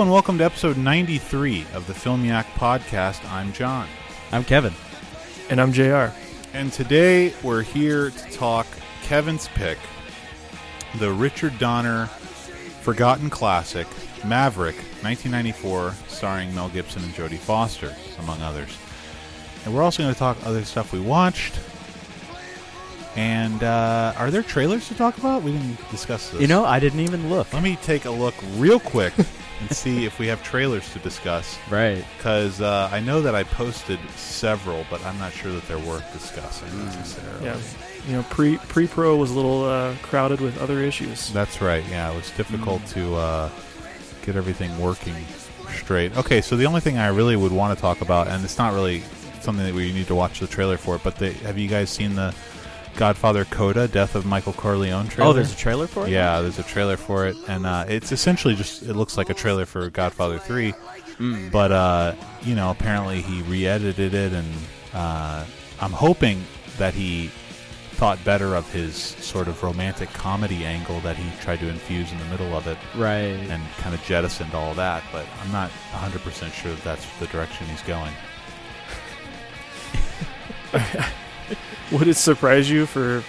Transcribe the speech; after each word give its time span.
and 0.00 0.10
welcome 0.10 0.38
to 0.38 0.44
episode 0.44 0.76
93 0.76 1.64
of 1.72 1.86
the 1.86 1.92
Filmiac 1.92 2.46
podcast. 2.56 3.24
I'm 3.30 3.52
John. 3.52 3.86
I'm 4.32 4.42
Kevin. 4.42 4.72
And 5.50 5.60
I'm 5.60 5.72
JR. 5.72 6.12
And 6.52 6.72
today 6.72 7.32
we're 7.44 7.62
here 7.62 8.10
to 8.10 8.30
talk 8.32 8.66
Kevin's 9.02 9.46
pick, 9.54 9.78
the 10.98 11.12
Richard 11.12 11.56
Donner 11.60 12.06
forgotten 12.82 13.30
classic, 13.30 13.86
Maverick, 14.26 14.74
1994, 15.02 15.94
starring 16.08 16.52
Mel 16.56 16.70
Gibson 16.70 17.04
and 17.04 17.12
Jodie 17.12 17.38
Foster, 17.38 17.94
among 18.18 18.42
others. 18.42 18.76
And 19.64 19.72
we're 19.72 19.82
also 19.82 20.02
going 20.02 20.12
to 20.12 20.18
talk 20.18 20.36
other 20.44 20.64
stuff 20.64 20.92
we 20.92 20.98
watched. 20.98 21.60
And 23.14 23.62
uh, 23.62 24.12
are 24.16 24.32
there 24.32 24.42
trailers 24.42 24.88
to 24.88 24.94
talk 24.94 25.18
about? 25.18 25.44
We 25.44 25.52
didn't 25.52 25.78
discuss 25.92 26.30
this. 26.30 26.40
You 26.40 26.48
know, 26.48 26.64
I 26.64 26.80
didn't 26.80 27.00
even 27.00 27.30
look. 27.30 27.52
Let 27.52 27.62
me 27.62 27.76
take 27.76 28.06
a 28.06 28.10
look 28.10 28.34
real 28.56 28.80
quick 28.80 29.14
and 29.68 29.76
see 29.76 30.04
if 30.04 30.18
we 30.18 30.26
have 30.26 30.42
trailers 30.42 30.92
to 30.92 30.98
discuss. 31.00 31.58
Right. 31.70 32.04
Because 32.16 32.60
uh, 32.60 32.88
I 32.92 33.00
know 33.00 33.20
that 33.22 33.34
I 33.34 33.44
posted 33.44 33.98
several, 34.16 34.84
but 34.90 35.04
I'm 35.04 35.18
not 35.18 35.32
sure 35.32 35.52
that 35.52 35.66
they're 35.68 35.78
worth 35.78 36.10
discussing 36.12 36.68
Hmm. 36.68 36.86
necessarily. 36.86 37.44
Yeah, 37.46 37.56
you 38.06 38.12
know, 38.14 38.22
pre 38.30 38.58
pre 38.58 38.86
pro 38.86 39.16
was 39.16 39.30
a 39.30 39.34
little 39.34 39.64
uh, 39.64 39.94
crowded 40.02 40.40
with 40.40 40.60
other 40.60 40.80
issues. 40.80 41.32
That's 41.32 41.60
right. 41.60 41.84
Yeah, 41.90 42.12
it 42.12 42.16
was 42.16 42.30
difficult 42.32 42.82
Hmm. 42.82 43.00
to 43.00 43.14
uh, 43.16 43.50
get 44.26 44.36
everything 44.36 44.76
working 44.78 45.14
straight. 45.74 46.16
Okay, 46.16 46.40
so 46.40 46.56
the 46.56 46.66
only 46.66 46.80
thing 46.80 46.98
I 46.98 47.08
really 47.08 47.36
would 47.36 47.52
want 47.52 47.76
to 47.76 47.80
talk 47.80 48.00
about, 48.00 48.28
and 48.28 48.44
it's 48.44 48.58
not 48.58 48.72
really 48.74 49.02
something 49.40 49.64
that 49.64 49.74
we 49.74 49.92
need 49.92 50.06
to 50.06 50.14
watch 50.14 50.40
the 50.40 50.46
trailer 50.46 50.76
for, 50.78 50.98
but 50.98 51.16
the, 51.16 51.32
have 51.44 51.58
you 51.58 51.68
guys 51.68 51.90
seen 51.90 52.14
the 52.14 52.34
Godfather 52.96 53.44
Coda, 53.46 53.88
Death 53.88 54.14
of 54.14 54.24
Michael 54.26 54.52
Corleone 54.52 55.08
trailer? 55.08 55.30
Oh, 55.30 55.32
there's 55.32 55.52
a 55.52 55.56
trailer 55.56 55.86
for 55.86 56.06
it. 56.06 56.10
Yeah, 56.10 56.40
there's 56.40 56.58
a 56.58 56.62
trailer 56.62 56.96
for 56.96 57.26
it, 57.26 57.36
and 57.48 57.66
uh, 57.66 57.84
it's 57.88 58.12
essentially 58.12 58.54
just 58.54 58.82
it 58.82 58.94
looks 58.94 59.16
like 59.16 59.30
a 59.30 59.34
trailer 59.34 59.66
for 59.66 59.88
Godfather 59.90 60.38
Three, 60.38 60.72
Mm. 61.18 61.52
but 61.52 61.70
uh, 61.70 62.14
you 62.42 62.54
know 62.56 62.70
apparently 62.70 63.20
he 63.22 63.42
re-edited 63.42 64.14
it, 64.14 64.32
and 64.32 64.48
uh, 64.92 65.44
I'm 65.80 65.92
hoping 65.92 66.42
that 66.78 66.92
he 66.94 67.28
thought 67.92 68.18
better 68.24 68.56
of 68.56 68.68
his 68.72 68.96
sort 68.96 69.46
of 69.46 69.62
romantic 69.62 70.12
comedy 70.12 70.64
angle 70.64 70.98
that 71.00 71.14
he 71.16 71.30
tried 71.40 71.60
to 71.60 71.68
infuse 71.68 72.10
in 72.10 72.18
the 72.18 72.24
middle 72.24 72.56
of 72.56 72.66
it, 72.66 72.76
Right. 72.96 73.20
and 73.48 73.62
kind 73.78 73.94
of 73.94 74.02
jettisoned 74.04 74.52
all 74.54 74.74
that. 74.74 75.04
But 75.12 75.24
I'm 75.40 75.52
not 75.52 75.70
100 75.92 76.20
percent 76.22 76.52
sure 76.52 76.72
that 76.72 76.82
that's 76.82 77.06
the 77.20 77.26
direction 77.28 77.66
he's 77.68 77.82
going. 77.82 78.12
Would 81.92 82.08
it 82.08 82.14
surprise 82.14 82.70
you 82.70 82.86
for, 82.86 83.22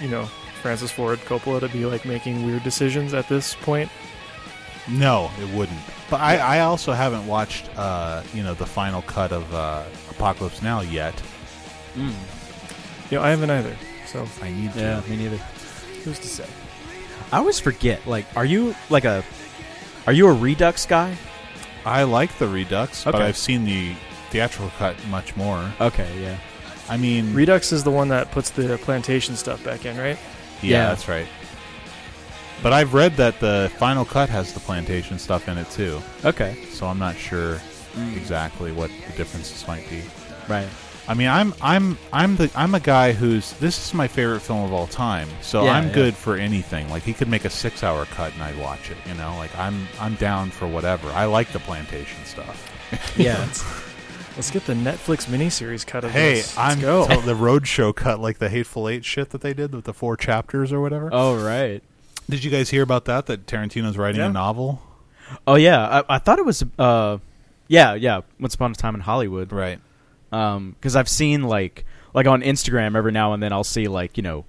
you 0.00 0.08
know, 0.08 0.24
Francis 0.62 0.90
Ford 0.90 1.18
Coppola 1.20 1.60
to 1.60 1.68
be 1.68 1.84
like 1.86 2.04
making 2.04 2.44
weird 2.44 2.62
decisions 2.62 3.14
at 3.14 3.28
this 3.28 3.54
point? 3.54 3.90
No, 4.88 5.30
it 5.40 5.54
wouldn't. 5.54 5.78
But 6.10 6.20
I, 6.20 6.36
I 6.36 6.60
also 6.60 6.92
haven't 6.92 7.26
watched, 7.26 7.68
uh, 7.76 8.22
you 8.34 8.42
know, 8.42 8.54
the 8.54 8.66
final 8.66 9.02
cut 9.02 9.32
of 9.32 9.52
uh, 9.54 9.84
Apocalypse 10.10 10.62
Now 10.62 10.80
yet. 10.82 11.14
Mm. 11.94 12.12
You 13.10 13.18
know, 13.18 13.24
I 13.24 13.30
haven't 13.30 13.50
either. 13.50 13.76
So 14.06 14.26
I 14.42 14.50
need 14.50 14.72
to. 14.74 14.80
Yeah, 14.80 15.02
me 15.08 15.16
neither. 15.16 15.36
who's 16.04 16.18
to 16.18 16.28
say? 16.28 16.46
I 17.32 17.38
always 17.38 17.58
forget. 17.58 18.06
Like, 18.06 18.26
are 18.36 18.44
you 18.44 18.74
like 18.90 19.04
a? 19.04 19.24
Are 20.06 20.12
you 20.12 20.28
a 20.28 20.32
Redux 20.32 20.86
guy? 20.86 21.16
I 21.86 22.04
like 22.04 22.36
the 22.38 22.46
Redux, 22.46 23.04
but 23.04 23.16
I've 23.16 23.36
seen 23.36 23.64
the 23.64 23.94
theatrical 24.30 24.70
cut 24.78 24.96
much 25.06 25.36
more. 25.36 25.72
Okay. 25.80 26.08
Yeah. 26.20 26.36
I 26.88 26.96
mean, 26.96 27.32
Redux 27.34 27.72
is 27.72 27.82
the 27.84 27.90
one 27.90 28.08
that 28.08 28.30
puts 28.30 28.50
the 28.50 28.78
plantation 28.78 29.36
stuff 29.36 29.62
back 29.64 29.84
in, 29.86 29.96
right? 29.96 30.18
yeah, 30.62 30.68
Yeah. 30.70 30.86
that's 30.88 31.08
right. 31.08 31.26
But 32.62 32.72
I've 32.72 32.94
read 32.94 33.16
that 33.16 33.40
the 33.40 33.70
final 33.78 34.04
cut 34.04 34.28
has 34.30 34.52
the 34.54 34.60
plantation 34.60 35.18
stuff 35.18 35.48
in 35.48 35.58
it 35.58 35.70
too, 35.70 36.00
Okay. 36.24 36.56
so 36.72 36.86
I'm 36.86 36.98
not 36.98 37.16
sure 37.16 37.60
Mm. 37.96 38.16
exactly 38.16 38.72
what 38.72 38.90
the 39.06 39.16
differences 39.16 39.66
might 39.68 39.88
be. 39.88 40.02
Right. 40.48 40.66
I 41.06 41.12
mean, 41.14 41.28
I'm 41.28 41.52
I'm 41.60 41.98
I'm 42.12 42.36
the 42.36 42.50
I'm 42.56 42.74
a 42.74 42.80
guy 42.80 43.12
who's 43.12 43.52
this 43.60 43.78
is 43.86 43.92
my 43.94 44.08
favorite 44.08 44.40
film 44.40 44.64
of 44.64 44.72
all 44.72 44.86
time, 44.86 45.28
so 45.42 45.64
Yeah, 45.64 45.72
I'm 45.72 45.88
yeah. 45.88 45.92
good 45.94 46.14
for 46.14 46.36
anything. 46.36 46.88
Like 46.90 47.02
he 47.02 47.12
could 47.12 47.28
make 47.28 47.44
a 47.44 47.50
six-hour 47.50 48.06
cut 48.06 48.32
and 48.32 48.42
I'd 48.42 48.58
watch 48.58 48.90
it. 48.90 48.96
You 49.06 49.14
know, 49.14 49.36
like 49.36 49.54
I'm 49.58 49.86
I'm 50.00 50.14
down 50.14 50.50
for 50.50 50.66
whatever. 50.66 51.10
I 51.10 51.26
like 51.26 51.52
the 51.52 51.58
plantation 51.60 52.24
stuff. 52.24 52.70
Yeah. 53.16 53.46
Let's 54.36 54.50
get 54.50 54.66
the 54.66 54.74
Netflix 54.74 55.26
miniseries 55.26 55.86
cut 55.86 56.02
of 56.04 56.10
Hey, 56.10 56.34
this. 56.36 56.56
Let's 56.56 56.74
I'm 56.74 56.80
go. 56.80 57.06
tell- 57.06 57.20
the 57.20 57.34
roadshow 57.34 57.94
cut 57.94 58.18
like 58.20 58.38
the 58.38 58.48
Hateful 58.48 58.88
Eight 58.88 59.04
shit 59.04 59.30
that 59.30 59.40
they 59.42 59.54
did 59.54 59.72
with 59.74 59.84
the 59.84 59.94
four 59.94 60.16
chapters 60.16 60.72
or 60.72 60.80
whatever. 60.80 61.08
oh 61.12 61.36
right. 61.44 61.82
Did 62.28 62.42
you 62.42 62.50
guys 62.50 62.70
hear 62.70 62.82
about 62.82 63.04
that? 63.04 63.26
That 63.26 63.46
Tarantino's 63.46 63.96
writing 63.96 64.20
Yeah. 64.20 64.28
a 64.28 64.32
novel. 64.32 64.82
Oh 65.46 65.54
yeah. 65.56 66.02
I, 66.08 66.16
I 66.16 66.18
thought 66.18 66.38
it 66.38 66.44
was. 66.44 66.64
Uh. 66.78 67.18
Yeah. 67.68 67.94
Yeah. 67.94 68.22
Once 68.40 68.54
upon 68.54 68.72
a 68.72 68.74
time 68.74 68.94
in 68.94 69.02
Hollywood. 69.02 69.52
Right. 69.52 69.78
Um. 70.32 70.70
Because 70.80 70.96
I've 70.96 71.08
seen 71.08 71.44
like 71.44 71.84
like 72.12 72.26
on 72.26 72.42
Instagram 72.42 72.96
every 72.96 73.12
now 73.12 73.34
and 73.34 73.42
then 73.42 73.52
I'll 73.52 73.62
see 73.64 73.86
like 73.88 74.16
you 74.16 74.22
know 74.22 74.44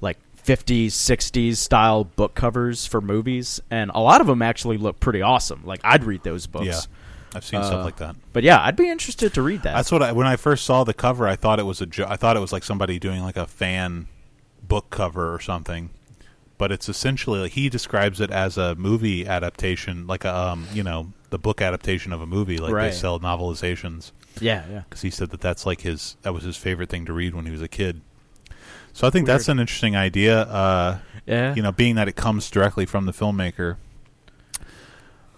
like 0.00 0.18
50s 0.44 0.88
60s 0.88 1.56
style 1.56 2.04
book 2.04 2.34
covers 2.34 2.86
for 2.86 3.00
movies 3.00 3.60
and 3.70 3.90
a 3.94 4.00
lot 4.00 4.20
of 4.20 4.26
them 4.26 4.42
actually 4.42 4.76
look 4.76 5.00
pretty 5.00 5.22
awesome 5.22 5.62
like 5.64 5.80
i'd 5.84 6.04
read 6.04 6.22
those 6.22 6.46
books 6.46 6.66
Yeah. 6.66 6.80
I've 7.34 7.44
seen 7.44 7.60
Uh, 7.60 7.64
stuff 7.64 7.84
like 7.84 7.96
that. 7.96 8.16
But 8.32 8.44
yeah, 8.44 8.60
I'd 8.62 8.76
be 8.76 8.88
interested 8.88 9.34
to 9.34 9.42
read 9.42 9.62
that. 9.62 9.74
That's 9.74 9.90
what 9.92 10.02
I 10.02 10.12
when 10.12 10.26
I 10.26 10.36
first 10.36 10.64
saw 10.64 10.84
the 10.84 10.94
cover, 10.94 11.26
I 11.26 11.36
thought 11.36 11.58
it 11.58 11.66
was 11.66 11.80
a 11.80 11.86
jo- 11.86 12.06
I 12.08 12.16
thought 12.16 12.36
it 12.36 12.40
was 12.40 12.52
like 12.52 12.64
somebody 12.64 12.98
doing 12.98 13.22
like 13.22 13.36
a 13.36 13.46
fan 13.46 14.06
book 14.66 14.90
cover 14.90 15.34
or 15.34 15.40
something. 15.40 15.90
But 16.56 16.70
it's 16.70 16.88
essentially 16.88 17.40
like 17.40 17.52
he 17.52 17.68
describes 17.68 18.20
it 18.20 18.30
as 18.30 18.56
a 18.56 18.76
movie 18.76 19.26
adaptation, 19.26 20.06
like 20.06 20.24
a 20.24 20.34
um, 20.34 20.66
you 20.72 20.84
know, 20.84 21.12
the 21.30 21.38
book 21.38 21.60
adaptation 21.60 22.12
of 22.12 22.20
a 22.20 22.26
movie. 22.26 22.58
Like 22.58 22.72
Right. 22.72 22.90
they 22.90 22.96
sell 22.96 23.18
novelizations 23.18 24.12
yeah, 24.40 24.62
yeah. 24.70 24.82
because 24.88 25.02
he 25.02 25.10
said 25.10 25.30
that 25.30 25.40
that's 25.40 25.66
like 25.66 25.80
his 25.80 26.16
that 26.22 26.32
was 26.32 26.44
his 26.44 26.56
favorite 26.56 26.88
thing 26.88 27.04
to 27.06 27.12
read 27.12 27.34
when 27.34 27.44
he 27.44 27.50
was 27.50 27.60
a 27.62 27.68
kid. 27.68 28.00
So 28.92 29.08
I 29.08 29.10
think 29.10 29.26
that's 29.26 29.48
an 29.48 29.58
interesting 29.58 29.96
idea. 29.96 30.42
Uh, 30.42 30.98
Yeah. 31.26 31.54
you 31.56 31.62
know, 31.62 31.72
being 31.72 31.96
that 31.96 32.06
it 32.06 32.14
comes 32.14 32.48
directly 32.48 32.86
from 32.86 33.06
the 33.06 33.12
filmmaker. 33.12 33.76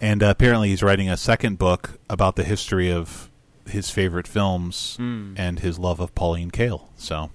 And 0.01 0.23
uh, 0.23 0.27
apparently, 0.29 0.69
he's 0.69 0.83
writing 0.83 1.09
a 1.09 1.17
second 1.17 1.59
book 1.59 1.99
about 2.11 2.37
the 2.37 2.45
history 2.45 2.91
of 2.93 3.31
his 3.67 3.91
favorite 3.91 4.29
films 4.29 4.97
Mm. 5.01 5.35
and 5.37 5.59
his 5.61 5.79
love 5.79 5.99
of 6.01 6.15
Pauline 6.15 6.51
Kael. 6.51 6.83
So 6.97 7.31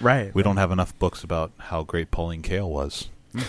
right. 0.00 0.34
we 0.34 0.42
don't 0.42 0.56
have 0.56 0.72
enough 0.72 0.98
books 0.98 1.22
about 1.22 1.52
how 1.58 1.82
great 1.84 2.10
Pauline 2.10 2.42
Kael 2.42 2.68
was. 2.68 3.08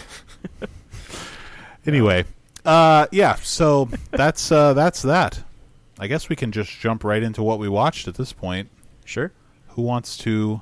anyway, 1.85 2.25
uh, 2.65 3.07
yeah. 3.11 3.35
So 3.35 3.89
that's 4.11 4.51
uh, 4.51 4.73
that's 4.73 5.01
that. 5.03 5.43
I 5.99 6.07
guess 6.07 6.29
we 6.29 6.35
can 6.35 6.51
just 6.51 6.71
jump 6.79 7.03
right 7.03 7.23
into 7.23 7.41
what 7.41 7.57
we 7.59 7.67
watched 7.69 8.07
at 8.07 8.15
this 8.15 8.33
point. 8.33 8.69
Sure. 9.05 9.31
Who 9.69 9.81
wants 9.81 10.17
to 10.19 10.61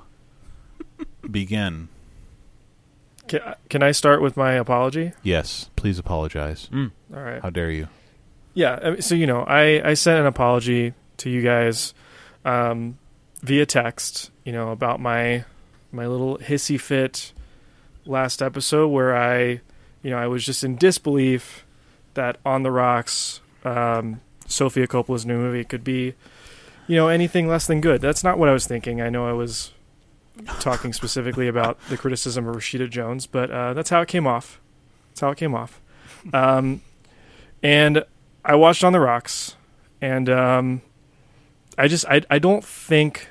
begin? 1.29 1.89
Can, 3.27 3.41
can 3.69 3.83
I 3.83 3.91
start 3.91 4.21
with 4.21 4.37
my 4.37 4.53
apology? 4.53 5.13
Yes, 5.23 5.69
please 5.75 5.97
apologize. 5.99 6.69
Mm. 6.71 6.91
All 7.13 7.21
right. 7.21 7.41
How 7.41 7.49
dare 7.49 7.71
you? 7.71 7.87
Yeah. 8.53 8.99
So 8.99 9.15
you 9.15 9.27
know, 9.27 9.43
I 9.43 9.81
I 9.89 9.93
sent 9.93 10.19
an 10.19 10.25
apology 10.25 10.93
to 11.17 11.29
you 11.29 11.41
guys 11.41 11.93
um, 12.43 12.97
via 13.41 13.65
text. 13.65 14.31
You 14.43 14.51
know 14.53 14.71
about 14.71 14.99
my 14.99 15.45
my 15.91 16.07
little 16.07 16.37
hissy 16.37 16.79
fit 16.79 17.33
last 18.05 18.41
episode 18.41 18.87
where 18.89 19.15
I 19.15 19.61
you 20.03 20.11
know 20.11 20.17
I 20.17 20.27
was 20.27 20.45
just 20.45 20.63
in 20.63 20.75
disbelief 20.75 21.65
that 22.13 22.37
On 22.45 22.63
the 22.63 22.71
Rocks, 22.71 23.41
um, 23.63 24.21
Sofia 24.47 24.87
Coppola's 24.87 25.25
new 25.25 25.37
movie, 25.37 25.63
could 25.63 25.83
be 25.83 26.13
you 26.87 26.95
know 26.95 27.07
anything 27.07 27.47
less 27.47 27.67
than 27.67 27.81
good. 27.81 28.01
That's 28.01 28.23
not 28.23 28.37
what 28.37 28.49
I 28.49 28.53
was 28.53 28.67
thinking. 28.67 29.01
I 29.01 29.09
know 29.09 29.27
I 29.27 29.33
was 29.33 29.71
talking 30.59 30.93
specifically 30.93 31.47
about 31.47 31.79
the 31.89 31.97
criticism 31.97 32.47
of 32.47 32.55
Rashida 32.55 32.89
Jones, 32.89 33.27
but 33.27 33.51
uh, 33.51 33.73
that's 33.73 33.89
how 33.89 34.01
it 34.01 34.07
came 34.07 34.27
off. 34.27 34.59
That's 35.09 35.21
how 35.21 35.31
it 35.31 35.37
came 35.37 35.55
off. 35.55 35.81
Um, 36.33 36.81
and 37.63 38.03
I 38.43 38.55
watched 38.55 38.83
On 38.83 38.93
the 38.93 38.99
Rocks, 38.99 39.55
and 40.01 40.29
um, 40.29 40.81
I 41.77 41.87
just 41.87 42.05
I 42.05 42.21
I 42.29 42.39
don't 42.39 42.63
think 42.63 43.29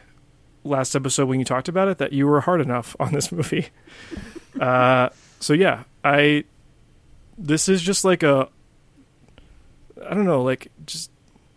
last 0.65 0.95
episode 0.95 1.29
when 1.29 1.39
you 1.39 1.45
talked 1.45 1.69
about 1.69 1.89
it 1.89 1.99
that 1.99 2.12
you 2.12 2.27
were 2.27 2.41
hard 2.41 2.61
enough 2.61 2.97
on 2.99 3.12
this 3.12 3.31
movie. 3.31 3.69
uh, 4.61 5.11
so 5.41 5.53
yeah, 5.53 5.85
I 6.03 6.45
this 7.37 7.69
is 7.69 7.83
just 7.83 8.05
like 8.05 8.23
a 8.23 8.49
I 10.05 10.15
don't 10.15 10.25
know, 10.25 10.43
like 10.43 10.71
just 10.87 11.11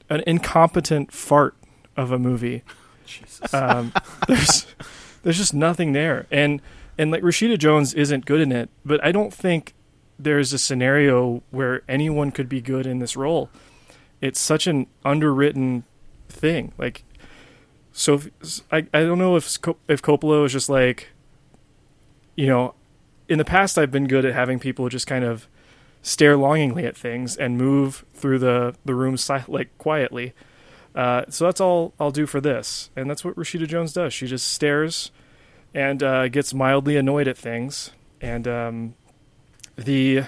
an 0.09 0.23
incompetent 0.27 1.11
fart 1.11 1.55
of 1.95 2.11
a 2.11 2.19
movie. 2.19 2.63
Um, 3.53 3.93
there's 4.27 4.67
there's 5.27 5.37
just 5.37 5.53
nothing 5.53 5.91
there, 5.91 6.25
and 6.31 6.61
and 6.97 7.11
like 7.11 7.21
Rashida 7.21 7.59
Jones 7.59 7.93
isn't 7.93 8.25
good 8.25 8.39
in 8.39 8.53
it, 8.53 8.69
but 8.85 9.03
I 9.03 9.11
don't 9.11 9.33
think 9.33 9.73
there's 10.17 10.53
a 10.53 10.57
scenario 10.57 11.43
where 11.51 11.81
anyone 11.89 12.31
could 12.31 12.47
be 12.47 12.61
good 12.61 12.87
in 12.87 12.99
this 12.99 13.17
role. 13.17 13.49
It's 14.21 14.39
such 14.39 14.67
an 14.67 14.87
underwritten 15.03 15.83
thing. 16.29 16.71
Like, 16.77 17.03
so 17.91 18.13
if, 18.13 18.29
I 18.71 18.87
I 18.93 19.03
don't 19.03 19.19
know 19.19 19.35
if 19.35 19.57
if 19.89 20.01
Coppola 20.01 20.43
was 20.43 20.53
just 20.53 20.69
like, 20.69 21.09
you 22.37 22.47
know, 22.47 22.73
in 23.27 23.37
the 23.37 23.43
past 23.43 23.77
I've 23.77 23.91
been 23.91 24.07
good 24.07 24.23
at 24.23 24.33
having 24.33 24.59
people 24.59 24.87
just 24.87 25.07
kind 25.07 25.25
of 25.25 25.45
stare 26.01 26.37
longingly 26.37 26.85
at 26.85 26.95
things 26.95 27.35
and 27.35 27.57
move 27.57 28.05
through 28.13 28.39
the 28.39 28.75
the 28.85 28.95
room 28.95 29.17
si- 29.17 29.43
like 29.49 29.77
quietly. 29.77 30.33
Uh, 30.95 31.25
so 31.27 31.43
that's 31.43 31.59
all 31.59 31.93
I'll 31.99 32.11
do 32.11 32.25
for 32.25 32.39
this, 32.39 32.91
and 32.95 33.09
that's 33.09 33.25
what 33.25 33.35
Rashida 33.35 33.67
Jones 33.67 33.91
does. 33.91 34.13
She 34.13 34.25
just 34.25 34.47
stares 34.47 35.11
and 35.77 36.01
uh, 36.01 36.27
gets 36.27 36.55
mildly 36.55 36.97
annoyed 36.97 37.27
at 37.27 37.37
things, 37.37 37.91
and 38.19 38.47
um, 38.47 38.95
the 39.75 40.23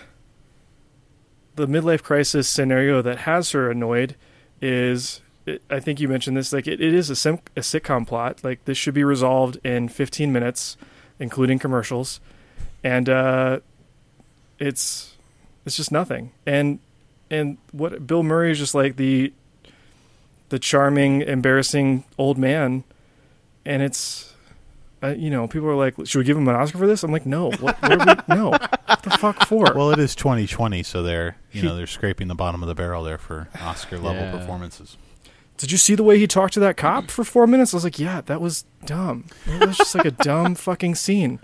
the 1.55 1.65
midlife 1.65 2.03
crisis 2.03 2.47
scenario 2.47 3.01
that 3.01 3.19
has 3.19 3.51
her 3.51 3.71
annoyed 3.71 4.15
is 4.61 5.21
it, 5.47 5.63
I 5.67 5.79
think 5.79 5.99
you 5.99 6.07
mentioned 6.07 6.37
this 6.37 6.53
like 6.53 6.67
it, 6.67 6.79
it 6.79 6.93
is 6.93 7.09
a, 7.09 7.15
sim- 7.15 7.39
a 7.57 7.61
sitcom 7.61 8.07
plot. 8.07 8.43
Like 8.43 8.63
this 8.65 8.77
should 8.77 8.93
be 8.93 9.03
resolved 9.03 9.57
in 9.65 9.89
15 9.89 10.31
minutes 10.31 10.77
including 11.19 11.57
commercials. 11.57 12.21
And 12.83 13.09
uh, 13.09 13.59
it's 14.59 15.17
it's 15.65 15.77
just 15.77 15.91
nothing. 15.91 16.31
And 16.45 16.77
and 17.31 17.57
what 17.71 18.05
Bill 18.05 18.21
Murray 18.21 18.51
is 18.51 18.59
just 18.59 18.75
like 18.75 18.97
the 18.97 19.33
the 20.49 20.59
charming 20.59 21.21
embarrassing 21.21 22.05
old 22.19 22.37
man. 22.37 22.83
And 23.65 23.81
it's 23.81 24.28
uh, 25.03 25.07
you 25.09 25.29
know 25.29 25.47
people 25.47 25.67
are 25.69 25.75
like 25.75 25.95
should 26.05 26.19
we 26.19 26.25
give 26.25 26.35
him 26.37 26.47
an 26.47 26.55
Oscar 26.55 26.77
for 26.77 26.87
this 26.87 27.03
I'm 27.03 27.11
like 27.11 27.25
no 27.25 27.45
what, 27.51 27.81
what 27.81 27.91
are 27.91 27.97
we 28.29 28.35
no 28.35 28.49
what 28.51 29.01
the 29.03 29.11
fuck 29.11 29.45
for 29.45 29.73
Well, 29.75 29.91
it 29.91 29.99
is 29.99 30.15
2020, 30.15 30.83
so 30.83 31.03
they're 31.03 31.37
you 31.51 31.61
know 31.63 31.75
they're 31.75 31.87
scraping 31.87 32.27
the 32.27 32.35
bottom 32.35 32.61
of 32.63 32.67
the 32.67 32.75
barrel 32.75 33.03
there 33.03 33.17
for 33.17 33.47
Oscar 33.61 33.97
level 33.97 34.21
Yeah. 34.23 34.31
performances. 34.31 34.97
Did 35.57 35.71
you 35.71 35.77
see 35.77 35.93
the 35.95 36.03
way 36.03 36.17
he 36.17 36.25
talked 36.27 36.53
to 36.53 36.59
that 36.61 36.77
cop 36.77 37.11
for 37.11 37.25
four 37.25 37.45
minutes? 37.45 37.73
I 37.73 37.77
was 37.77 37.83
like, 37.83 37.99
yeah, 37.99 38.21
that 38.21 38.39
was 38.39 38.63
dumb. 38.85 39.25
It 39.45 39.67
was 39.67 39.77
just 39.77 39.93
like 39.93 40.05
a 40.05 40.11
dumb 40.11 40.55
fucking 40.67 40.95
scene. 40.95 41.39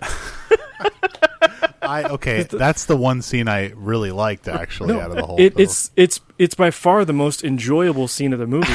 I 1.82 2.04
okay, 2.04 2.42
that's 2.42 2.86
the 2.86 2.96
one 2.96 3.22
scene 3.22 3.46
I 3.46 3.72
really 3.76 4.10
liked 4.10 4.48
actually 4.48 4.98
out 4.98 5.10
of 5.10 5.16
the 5.16 5.24
whole. 5.26 5.38
it, 5.38 5.52
it's 5.58 5.90
it's 5.96 6.20
it's 6.38 6.54
by 6.54 6.70
far 6.72 7.04
the 7.04 7.12
most 7.12 7.44
enjoyable 7.44 8.08
scene 8.08 8.32
of 8.32 8.38
the 8.40 8.46
movie 8.46 8.66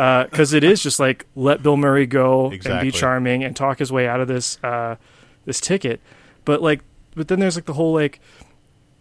because 0.00 0.54
it 0.54 0.64
is 0.64 0.82
just 0.82 0.98
like 0.98 1.26
let 1.36 1.62
Bill 1.62 1.76
Murray 1.76 2.06
go 2.06 2.50
and 2.50 2.80
be 2.80 2.90
charming 2.90 3.44
and 3.44 3.54
talk 3.54 3.78
his 3.78 3.92
way 3.92 4.08
out 4.08 4.20
of 4.20 4.28
this 4.28 4.62
uh, 4.64 4.96
this 5.44 5.60
ticket. 5.60 6.00
But 6.44 6.62
like, 6.62 6.80
but 7.14 7.28
then 7.28 7.38
there's 7.40 7.56
like 7.56 7.66
the 7.66 7.74
whole 7.74 7.92
like 7.92 8.18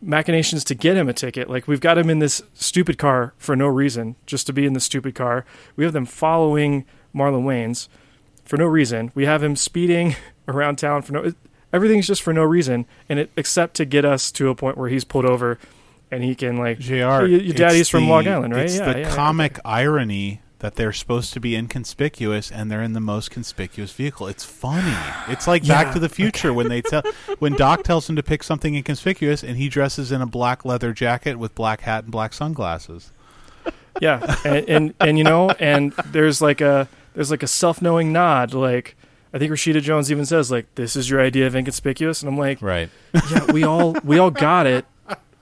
machinations 0.01 0.63
to 0.65 0.75
get 0.75 0.97
him 0.97 1.07
a 1.07 1.13
ticket. 1.13 1.49
Like 1.49 1.67
we've 1.67 1.79
got 1.79 1.97
him 1.97 2.09
in 2.09 2.19
this 2.19 2.41
stupid 2.53 2.97
car 2.97 3.33
for 3.37 3.55
no 3.55 3.67
reason, 3.67 4.17
just 4.25 4.45
to 4.47 4.53
be 4.53 4.65
in 4.65 4.73
the 4.73 4.81
stupid 4.81 5.15
car. 5.15 5.45
We 5.77 5.85
have 5.85 5.93
them 5.93 6.05
following 6.05 6.85
Marlon 7.15 7.43
Wayans 7.43 7.87
for 8.43 8.57
no 8.57 8.65
reason. 8.65 9.11
We 9.15 9.25
have 9.25 9.41
him 9.41 9.55
speeding 9.55 10.17
around 10.49 10.77
town 10.77 11.03
for 11.03 11.13
no. 11.13 11.33
Everything's 11.71 12.07
just 12.07 12.23
for 12.23 12.33
no 12.33 12.43
reason, 12.43 12.85
and 13.07 13.19
it 13.19 13.31
except 13.37 13.75
to 13.75 13.85
get 13.85 14.03
us 14.03 14.31
to 14.33 14.49
a 14.49 14.55
point 14.55 14.75
where 14.75 14.89
he's 14.89 15.05
pulled 15.05 15.25
over, 15.25 15.59
and 16.11 16.25
he 16.25 16.35
can 16.35 16.57
like. 16.57 16.79
Jr. 16.79 16.93
"Hey, 16.93 17.27
your 17.27 17.53
daddy's 17.53 17.81
it's 17.81 17.89
from 17.89 18.05
the- 18.05 18.09
Long 18.09 18.27
Island, 18.27 18.53
right? 18.53 18.65
It's 18.65 18.77
yeah, 18.77 18.91
the 18.91 18.99
yeah, 19.01 19.15
comic 19.15 19.59
irony 19.63 20.41
that 20.59 20.75
they're 20.75 20.91
supposed 20.93 21.33
to 21.33 21.39
be 21.39 21.55
inconspicuous 21.55 22.51
and 22.51 22.69
they're 22.69 22.81
in 22.83 22.93
the 22.93 22.99
most 22.99 23.31
conspicuous 23.31 23.91
vehicle. 23.93 24.27
It's 24.27 24.43
funny. 24.43 24.95
It's 25.31 25.47
like 25.47 25.65
Yeah, 25.65 25.83
Back 25.83 25.93
to 25.93 25.99
the 25.99 26.09
Future 26.09 26.53
when 26.53 26.67
they 26.67 26.81
tell 26.81 27.01
when 27.39 27.53
Doc 27.55 27.83
tells 27.83 28.09
him 28.09 28.15
to 28.17 28.23
pick 28.23 28.43
something 28.43 28.75
inconspicuous 28.75 29.43
and 29.43 29.57
he 29.57 29.69
dresses 29.69 30.11
in 30.11 30.21
a 30.21 30.25
black 30.25 30.65
leather 30.65 30.91
jacket 30.93 31.37
with 31.39 31.55
black 31.55 31.81
hat 31.81 32.03
and 32.03 32.11
black 32.11 32.33
sunglasses. 32.33 33.11
yeah, 34.01 34.35
and, 34.45 34.69
and 34.69 34.93
and 34.99 35.17
you 35.17 35.23
know, 35.23 35.49
and 35.59 35.93
there's 36.07 36.41
like 36.41 36.61
a 36.61 36.87
there's 37.15 37.31
like 37.31 37.43
a 37.43 37.47
self 37.47 37.81
knowing 37.81 38.11
nod, 38.13 38.53
like. 38.53 38.95
I 39.31 39.37
think 39.37 39.51
Rashida 39.51 39.79
Jones 39.83 40.09
even 40.11 40.25
says 40.25 40.49
like, 40.49 40.73
"This 40.73 40.95
is 40.95 41.07
your 41.07 41.21
idea 41.21 41.45
of 41.45 41.55
inconspicuous," 41.55 42.23
and 42.23 42.29
I'm 42.31 42.37
like, 42.39 42.63
Right. 42.63 42.89
yeah, 43.29 43.51
we 43.51 43.63
all 43.63 43.95
we 44.03 44.17
all 44.17 44.31
got 44.31 44.65
it. 44.65 44.85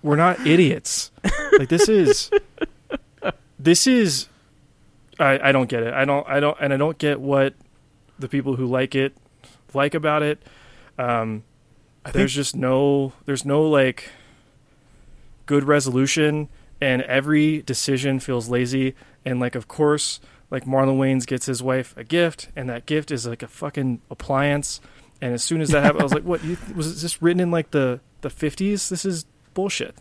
We're 0.03 0.17
not 0.17 0.45
idiots. 0.45 1.09
Like 1.57 1.69
this 1.69 1.87
is 1.87 2.29
this 3.57 3.87
is 3.87 4.27
I 5.19 5.49
I 5.49 5.51
don't 5.51 5.69
get 5.69 5.83
it. 5.83 5.93
I 5.93 6.05
don't 6.05 6.27
I 6.27 6.39
don't 6.39 6.57
and 6.59 6.73
I 6.73 6.77
don't 6.77 6.97
get 6.97 7.19
what 7.19 7.53
the 8.19 8.27
people 8.27 8.55
who 8.55 8.65
like 8.65 8.95
it 8.95 9.15
like 9.73 9.93
about 9.93 10.23
it. 10.23 10.41
Um 10.97 11.43
there's 12.13 12.33
just 12.33 12.55
no 12.55 13.13
there's 13.25 13.45
no 13.45 13.63
like 13.63 14.11
good 15.45 15.63
resolution 15.63 16.49
and 16.79 17.01
every 17.03 17.61
decision 17.63 18.19
feels 18.19 18.49
lazy 18.49 18.95
and 19.25 19.39
like 19.39 19.55
of 19.55 19.67
course 19.67 20.19
like 20.49 20.65
Marlon 20.65 20.97
Wayans 20.97 21.25
gets 21.25 21.45
his 21.45 21.61
wife 21.61 21.95
a 21.97 22.03
gift 22.03 22.49
and 22.55 22.69
that 22.69 22.85
gift 22.85 23.11
is 23.11 23.25
like 23.25 23.43
a 23.43 23.47
fucking 23.47 24.01
appliance 24.09 24.79
and 25.21 25.33
as 25.33 25.43
soon 25.43 25.61
as 25.61 25.69
that 25.69 25.83
happened 25.83 26.01
I 26.01 26.03
was 26.03 26.13
like 26.13 26.23
what 26.23 26.43
you, 26.43 26.57
was 26.75 27.01
this 27.01 27.21
written 27.21 27.39
in 27.39 27.51
like 27.51 27.71
the 27.71 27.99
the 28.21 28.29
50s 28.29 28.89
this 28.89 29.05
is 29.05 29.25
bullshit 29.53 29.95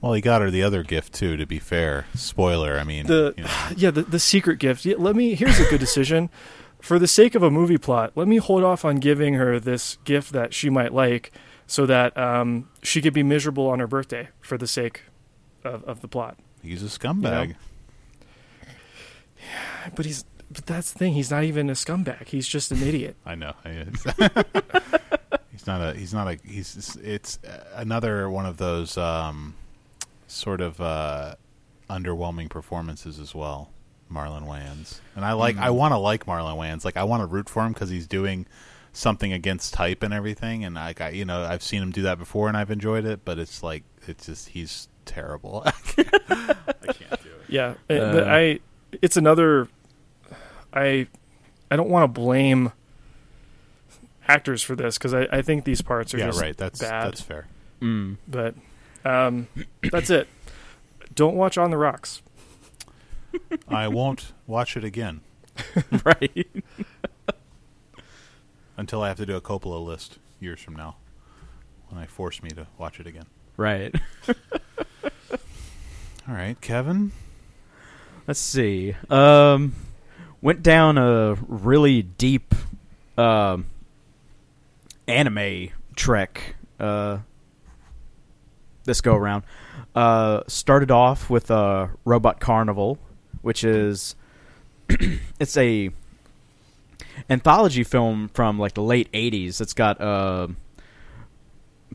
well, 0.00 0.12
he 0.14 0.20
got 0.20 0.40
her 0.40 0.50
the 0.50 0.62
other 0.62 0.82
gift 0.82 1.12
too. 1.14 1.36
To 1.36 1.46
be 1.46 1.58
fair, 1.58 2.06
spoiler. 2.14 2.78
I 2.78 2.84
mean, 2.84 3.06
the 3.06 3.34
you 3.36 3.44
know, 3.44 3.50
yeah 3.76 3.90
the, 3.90 4.02
the 4.02 4.20
secret 4.20 4.58
gift 4.58 4.84
yeah, 4.84 4.96
let 4.98 5.16
me 5.16 5.34
here's 5.34 5.60
a 5.60 5.64
good 5.64 5.80
decision 5.80 6.30
for 6.80 6.98
the 6.98 7.06
sake 7.06 7.34
of 7.34 7.42
a 7.42 7.50
movie 7.50 7.78
plot 7.78 8.12
let 8.14 8.26
me 8.26 8.38
hold 8.38 8.64
off 8.64 8.84
on 8.84 8.96
giving 8.96 9.34
her 9.34 9.60
this 9.60 9.98
gift 10.04 10.32
that 10.32 10.54
she 10.54 10.70
might 10.70 10.94
like 10.94 11.30
so 11.66 11.84
that 11.86 12.16
um, 12.16 12.68
she 12.82 13.02
could 13.02 13.12
be 13.12 13.22
miserable 13.22 13.68
on 13.68 13.78
her 13.78 13.86
birthday 13.86 14.28
for 14.40 14.56
the 14.56 14.66
sake 14.66 15.02
of, 15.62 15.84
of 15.84 16.00
the 16.00 16.08
plot 16.08 16.38
he's 16.62 16.82
a 16.82 16.86
scumbag. 16.86 17.54
but 19.94 20.06
he's 20.06 20.24
but 20.50 20.64
that's 20.66 20.92
the 20.92 20.98
thing 20.98 21.12
he's 21.12 21.30
not 21.30 21.44
even 21.44 21.68
a 21.68 21.74
scumbag 21.74 22.26
he's 22.28 22.48
just 22.48 22.72
an 22.72 22.82
idiot 22.82 23.14
I 23.26 23.34
know. 23.34 23.52
he's 25.52 25.66
not 25.66 25.82
a. 25.82 25.94
He's 25.94 26.14
not 26.14 26.26
a. 26.28 26.38
He's. 26.44 26.96
It's 27.02 27.38
another 27.74 28.30
one 28.30 28.46
of 28.46 28.56
those 28.56 28.96
um, 28.96 29.54
sort 30.30 30.60
of 30.60 30.80
uh, 30.80 31.34
underwhelming 31.88 32.48
performances 32.48 33.18
as 33.18 33.34
well. 33.34 33.70
Marlon 34.12 34.42
Wayans, 34.44 34.98
and 35.14 35.24
I 35.24 35.32
like. 35.34 35.56
I 35.56 35.70
want 35.70 35.92
to 35.92 35.98
like 35.98 36.26
Marlon 36.26 36.56
Wayans. 36.56 36.84
Like 36.84 36.96
I 36.96 37.04
want 37.04 37.22
to 37.22 37.26
root 37.26 37.48
for 37.48 37.64
him 37.64 37.72
because 37.72 37.90
he's 37.90 38.08
doing 38.08 38.44
something 38.92 39.32
against 39.32 39.72
type 39.72 40.02
and 40.02 40.12
everything. 40.12 40.64
And 40.64 40.76
I, 40.76 40.92
I, 40.98 41.10
you 41.10 41.24
know, 41.24 41.44
I've 41.44 41.62
seen 41.62 41.80
him 41.80 41.92
do 41.92 42.02
that 42.02 42.18
before, 42.18 42.48
and 42.48 42.56
I've 42.56 42.72
enjoyed 42.72 43.04
it. 43.04 43.24
But 43.24 43.38
it's 43.38 43.62
like 43.62 43.84
it's 44.08 44.26
just 44.26 44.48
he's 44.48 44.88
terrible. 45.04 45.62
I 45.66 45.72
can't 46.02 47.22
do 47.22 47.28
it. 47.28 47.44
Yeah, 47.48 47.68
uh, 47.68 47.74
but 47.86 48.24
Uh. 48.24 48.30
I 48.30 48.58
it's 49.00 49.16
another 49.16 49.68
I 50.74 51.06
I 51.70 51.76
don't 51.76 51.88
want 51.90 52.02
to 52.12 52.20
blame 52.20 52.72
actors 54.26 54.62
for 54.62 54.74
this 54.74 54.98
because 54.98 55.14
I, 55.14 55.28
I 55.30 55.42
think 55.42 55.64
these 55.64 55.82
parts 55.82 56.14
are 56.14 56.18
Yeah, 56.18 56.26
just 56.26 56.40
right. 56.40 56.56
That's 56.56 56.80
bad. 56.80 57.06
that's 57.06 57.20
fair. 57.20 57.46
Mm. 57.80 58.16
But 58.28 58.54
um, 59.04 59.48
that's 59.90 60.10
it. 60.10 60.28
Don't 61.14 61.34
watch 61.34 61.58
On 61.58 61.70
the 61.70 61.76
Rocks. 61.76 62.22
I 63.68 63.88
won't 63.88 64.32
watch 64.46 64.76
it 64.76 64.84
again 64.84 65.20
right. 66.04 66.48
until 68.76 69.02
I 69.02 69.08
have 69.08 69.16
to 69.18 69.26
do 69.26 69.36
a 69.36 69.40
Coppola 69.40 69.84
list 69.84 70.18
years 70.40 70.60
from 70.60 70.74
now 70.74 70.96
when 71.88 72.00
I 72.00 72.06
force 72.06 72.42
me 72.42 72.50
to 72.50 72.66
watch 72.78 73.00
it 73.00 73.06
again. 73.06 73.26
Right. 73.56 73.94
All 76.28 76.34
right, 76.34 76.60
Kevin. 76.60 77.12
Let's 78.26 78.40
see. 78.40 78.94
Um, 79.08 79.74
went 80.40 80.62
down 80.62 80.98
a 80.98 81.34
really 81.46 82.02
deep 82.02 82.54
um 83.18 83.66
anime 85.08 85.70
trek 85.96 86.54
uh, 86.78 87.18
this 88.84 89.00
go 89.00 89.14
around. 89.14 89.44
Uh, 89.94 90.42
started 90.46 90.90
off 90.90 91.28
with 91.30 91.50
uh, 91.50 91.88
Robot 92.04 92.40
Carnival, 92.40 92.98
which 93.42 93.64
is 93.64 94.14
it's 95.40 95.56
a 95.56 95.90
anthology 97.28 97.84
film 97.84 98.28
from 98.34 98.58
like 98.58 98.74
the 98.74 98.82
late 98.82 99.10
'80s. 99.12 99.60
It's 99.60 99.74
got 99.74 100.00
uh, 100.00 100.48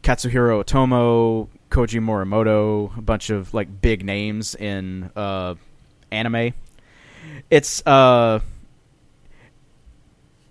Katsuhiro 0.01 0.63
Otomo, 0.63 1.47
Koji 1.69 2.01
Morimoto, 2.01 2.97
a 2.97 3.01
bunch 3.01 3.29
of 3.29 3.53
like 3.53 3.81
big 3.81 4.05
names 4.05 4.55
in 4.55 5.09
uh, 5.15 5.55
anime. 6.11 6.53
It's 7.49 7.85
uh 7.85 8.39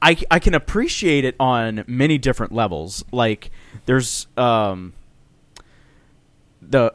I 0.02 0.16
I 0.30 0.38
can 0.38 0.54
appreciate 0.54 1.24
it 1.24 1.34
on 1.40 1.84
many 1.86 2.18
different 2.18 2.52
levels. 2.52 3.04
Like 3.12 3.50
there's 3.86 4.26
um 4.36 4.92
the 6.70 6.92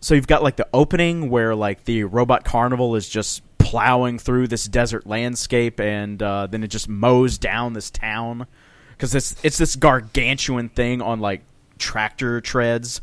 so 0.00 0.14
you've 0.14 0.26
got 0.26 0.42
like 0.42 0.56
the 0.56 0.68
opening 0.72 1.30
where 1.30 1.54
like 1.54 1.84
the 1.84 2.04
robot 2.04 2.44
carnival 2.44 2.94
is 2.96 3.08
just 3.08 3.42
plowing 3.58 4.18
through 4.18 4.46
this 4.46 4.64
desert 4.66 5.06
landscape 5.06 5.80
and 5.80 6.22
uh, 6.22 6.46
then 6.46 6.62
it 6.62 6.68
just 6.68 6.88
mows 6.88 7.38
down 7.38 7.72
this 7.72 7.90
town. 7.90 8.46
Because 8.90 9.14
it's 9.14 9.36
it's 9.42 9.58
this 9.58 9.76
gargantuan 9.76 10.68
thing 10.68 11.02
on 11.02 11.20
like 11.20 11.42
tractor 11.78 12.40
treads. 12.40 13.00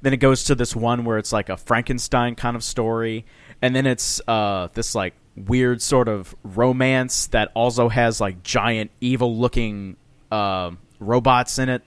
Then 0.00 0.12
it 0.12 0.18
goes 0.18 0.44
to 0.44 0.54
this 0.54 0.74
one 0.74 1.04
where 1.04 1.18
it's 1.18 1.32
like 1.32 1.48
a 1.48 1.56
Frankenstein 1.56 2.34
kind 2.34 2.56
of 2.56 2.64
story, 2.64 3.26
and 3.60 3.74
then 3.74 3.86
it's 3.86 4.20
uh, 4.26 4.68
this 4.72 4.94
like 4.94 5.14
weird 5.36 5.82
sort 5.82 6.08
of 6.08 6.34
romance 6.44 7.26
that 7.28 7.50
also 7.54 7.88
has 7.88 8.20
like 8.20 8.42
giant 8.42 8.90
evil 9.00 9.36
looking 9.36 9.96
uh, 10.30 10.70
robots 10.98 11.58
in 11.58 11.68
it. 11.68 11.82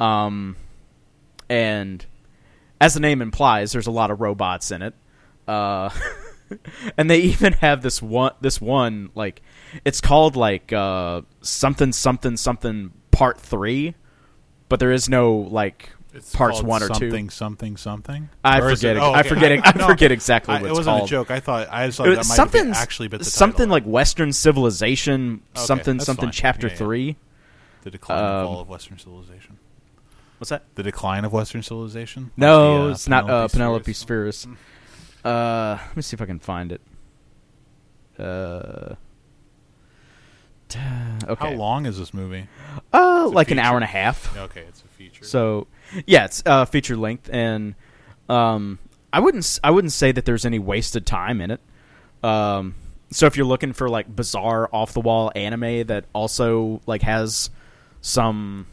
Um, 0.00 0.56
and 1.52 2.04
as 2.80 2.94
the 2.94 3.00
name 3.00 3.22
implies, 3.22 3.72
there's 3.72 3.86
a 3.86 3.90
lot 3.92 4.10
of 4.10 4.20
robots 4.20 4.70
in 4.70 4.82
it. 4.82 4.94
Uh, 5.46 5.90
and 6.96 7.10
they 7.10 7.18
even 7.18 7.52
have 7.54 7.82
this 7.82 8.00
one 8.02 8.32
this 8.40 8.60
one 8.60 9.10
like 9.14 9.42
it's 9.84 10.00
called 10.00 10.36
like 10.36 10.72
uh, 10.72 11.22
something 11.42 11.92
something 11.92 12.36
something 12.36 12.92
part 13.10 13.38
three, 13.40 13.94
but 14.68 14.80
there 14.80 14.92
is 14.92 15.08
no 15.08 15.34
like 15.34 15.90
It's 16.14 16.34
parts 16.34 16.62
one 16.62 16.82
or 16.82 16.88
two. 16.88 16.94
something, 17.10 17.30
something, 17.30 17.76
something. 17.76 18.28
I 18.44 18.60
Or 18.60 18.70
forget. 18.70 18.96
it- 18.96 18.98
it- 18.98 19.02
oh, 19.02 19.12
I 19.12 19.22
forget. 19.22 19.52
I, 19.66 19.72
no, 19.78 19.86
forget 19.86 20.10
exactly 20.12 20.54
I- 20.54 20.60
what 20.60 20.66
it 20.66 20.70
it's 20.70 20.78
wasn't 20.78 20.96
called. 20.98 21.08
a 21.08 21.10
joke. 21.10 21.30
I 21.30 21.40
thought 21.40 21.68
I 21.70 21.86
just 21.86 21.98
thought 21.98 22.08
It 22.08 22.10
that 22.12 22.18
was 22.18 22.28
might 22.28 22.34
something 22.36 22.66
have 22.68 22.76
actually 22.76 23.08
the 23.08 23.24
something 23.24 23.56
title. 23.68 23.72
like 23.72 23.84
Western 23.84 24.32
Civilization, 24.32 25.42
Okay, 25.56 25.64
something 25.66 26.00
something 26.00 26.26
fine. 26.26 26.32
chapter 26.32 26.66
Yeah, 26.68 26.72
yeah. 26.72 26.78
three. 26.78 27.16
the 27.82 27.90
decline 27.90 28.18
and 28.18 28.26
um, 28.28 28.46
fall 28.46 28.60
of 28.60 28.68
Western 28.68 28.98
civilization. 28.98 29.58
What's 30.42 30.50
that? 30.50 30.64
The 30.74 30.82
decline 30.82 31.24
of 31.24 31.32
Western 31.32 31.62
civilization. 31.62 32.32
No, 32.36 32.86
the, 32.86 32.88
uh, 32.88 32.90
it's 32.94 33.06
not 33.06 33.30
uh, 33.30 33.46
Penelope 33.46 33.92
Spheeris? 33.92 34.44
Spheeris. 34.44 34.56
Uh, 35.24 35.78
let 35.86 35.96
me 35.96 36.02
see 36.02 36.16
if 36.16 36.20
I 36.20 36.26
can 36.26 36.40
find 36.40 36.72
it. 36.72 36.80
Uh, 38.18 38.96
t- 40.68 40.80
okay. 41.28 41.48
How 41.48 41.54
long 41.54 41.86
is 41.86 41.96
this 41.96 42.12
movie? 42.12 42.48
Uh, 42.92 43.30
like 43.32 43.52
an 43.52 43.60
hour 43.60 43.76
and 43.76 43.84
a 43.84 43.86
half. 43.86 44.36
Okay, 44.36 44.62
it's 44.62 44.82
a 44.82 44.88
feature. 44.88 45.24
So, 45.24 45.68
yeah, 46.08 46.24
it's 46.24 46.42
uh, 46.44 46.64
feature 46.64 46.96
length, 46.96 47.30
and 47.32 47.76
um, 48.28 48.80
I 49.12 49.20
wouldn't 49.20 49.60
I 49.62 49.70
wouldn't 49.70 49.92
say 49.92 50.10
that 50.10 50.24
there's 50.24 50.44
any 50.44 50.58
wasted 50.58 51.06
time 51.06 51.40
in 51.40 51.52
it. 51.52 51.60
Um, 52.24 52.74
so 53.12 53.26
if 53.26 53.36
you're 53.36 53.46
looking 53.46 53.74
for 53.74 53.88
like 53.88 54.12
bizarre 54.12 54.68
off 54.72 54.92
the 54.92 55.02
wall 55.02 55.30
anime 55.36 55.86
that 55.86 56.06
also 56.12 56.80
like 56.84 57.02
has 57.02 57.50
some 58.00 58.66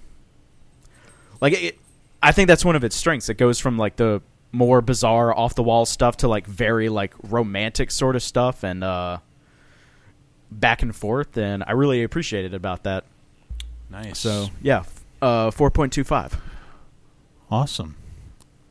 like 1.42 1.54
it, 1.54 1.80
I 2.22 2.32
think 2.32 2.48
that's 2.48 2.66
one 2.66 2.76
of 2.76 2.84
its 2.84 2.96
strengths. 2.96 3.30
It 3.30 3.36
goes 3.36 3.60
from 3.60 3.78
like 3.78 3.96
the 3.96 4.22
more 4.52 4.82
bizarre 4.82 5.36
off 5.36 5.56
the 5.56 5.64
wall 5.64 5.86
stuff 5.86 6.18
to 6.18 6.28
like 6.28 6.48
very 6.48 6.90
like 6.90 7.14
romantic 7.24 7.92
sort 7.92 8.16
of 8.16 8.24
stuff 8.24 8.64
and 8.64 8.84
uh 8.84 9.20
back 10.50 10.82
and 10.82 10.96
forth 10.96 11.38
and 11.38 11.64
I 11.68 11.74
really 11.74 12.02
appreciated 12.04 12.54
about 12.56 12.84
that. 12.84 13.04
nice. 13.92 14.18
So, 14.18 14.48
yeah, 14.62 14.80
f- 14.80 15.04
uh 15.22 15.52
4.25. 15.52 16.34
Awesome. 17.52 17.96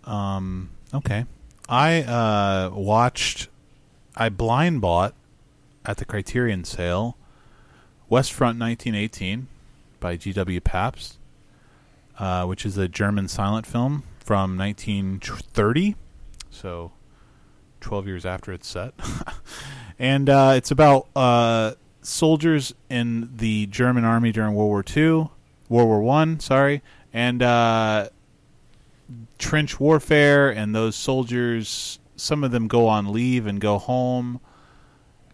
Um, 0.04 0.70
okay. 0.94 1.26
I 1.68 2.02
uh, 2.02 2.70
watched, 2.74 3.48
I 4.16 4.30
blind 4.30 4.80
bought 4.80 5.14
at 5.84 5.98
the 5.98 6.04
Criterion 6.04 6.64
sale 6.64 7.16
West 8.08 8.32
Front 8.32 8.58
1918 8.58 9.48
by 10.00 10.16
G.W. 10.16 10.60
Pabst, 10.60 11.18
uh, 12.18 12.44
which 12.44 12.66
is 12.66 12.76
a 12.76 12.88
German 12.88 13.28
silent 13.28 13.66
film 13.66 14.02
from 14.18 14.58
1930. 14.58 15.96
So 16.50 16.92
12 17.80 18.06
years 18.06 18.26
after 18.26 18.52
it's 18.52 18.68
set. 18.68 18.94
and 19.98 20.28
uh, 20.28 20.54
it's 20.56 20.70
about 20.70 21.06
uh, 21.14 21.72
soldiers 22.02 22.74
in 22.90 23.30
the 23.36 23.66
German 23.66 24.04
army 24.04 24.32
during 24.32 24.54
World 24.54 24.70
War 24.70 24.84
II, 24.96 25.30
World 25.68 25.88
War 25.88 26.02
One, 26.02 26.40
sorry, 26.40 26.82
and 27.12 27.42
uh, 27.42 28.08
trench 29.38 29.78
warfare. 29.78 30.50
And 30.50 30.74
those 30.74 30.96
soldiers, 30.96 31.98
some 32.16 32.44
of 32.44 32.50
them 32.50 32.68
go 32.68 32.86
on 32.88 33.12
leave 33.12 33.46
and 33.46 33.60
go 33.60 33.78
home, 33.78 34.40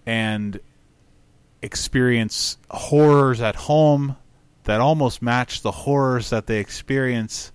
and 0.05 0.61
experience 1.63 2.59
horrors 2.71 3.41
at 3.41 3.57
home 3.57 4.17
that 4.65 4.81
almost 4.81 5.23
match 5.23 5.63
the 5.63 5.71
horrors 5.71 6.31
that 6.31 6.47
they 6.47 6.59
experience 6.59 7.53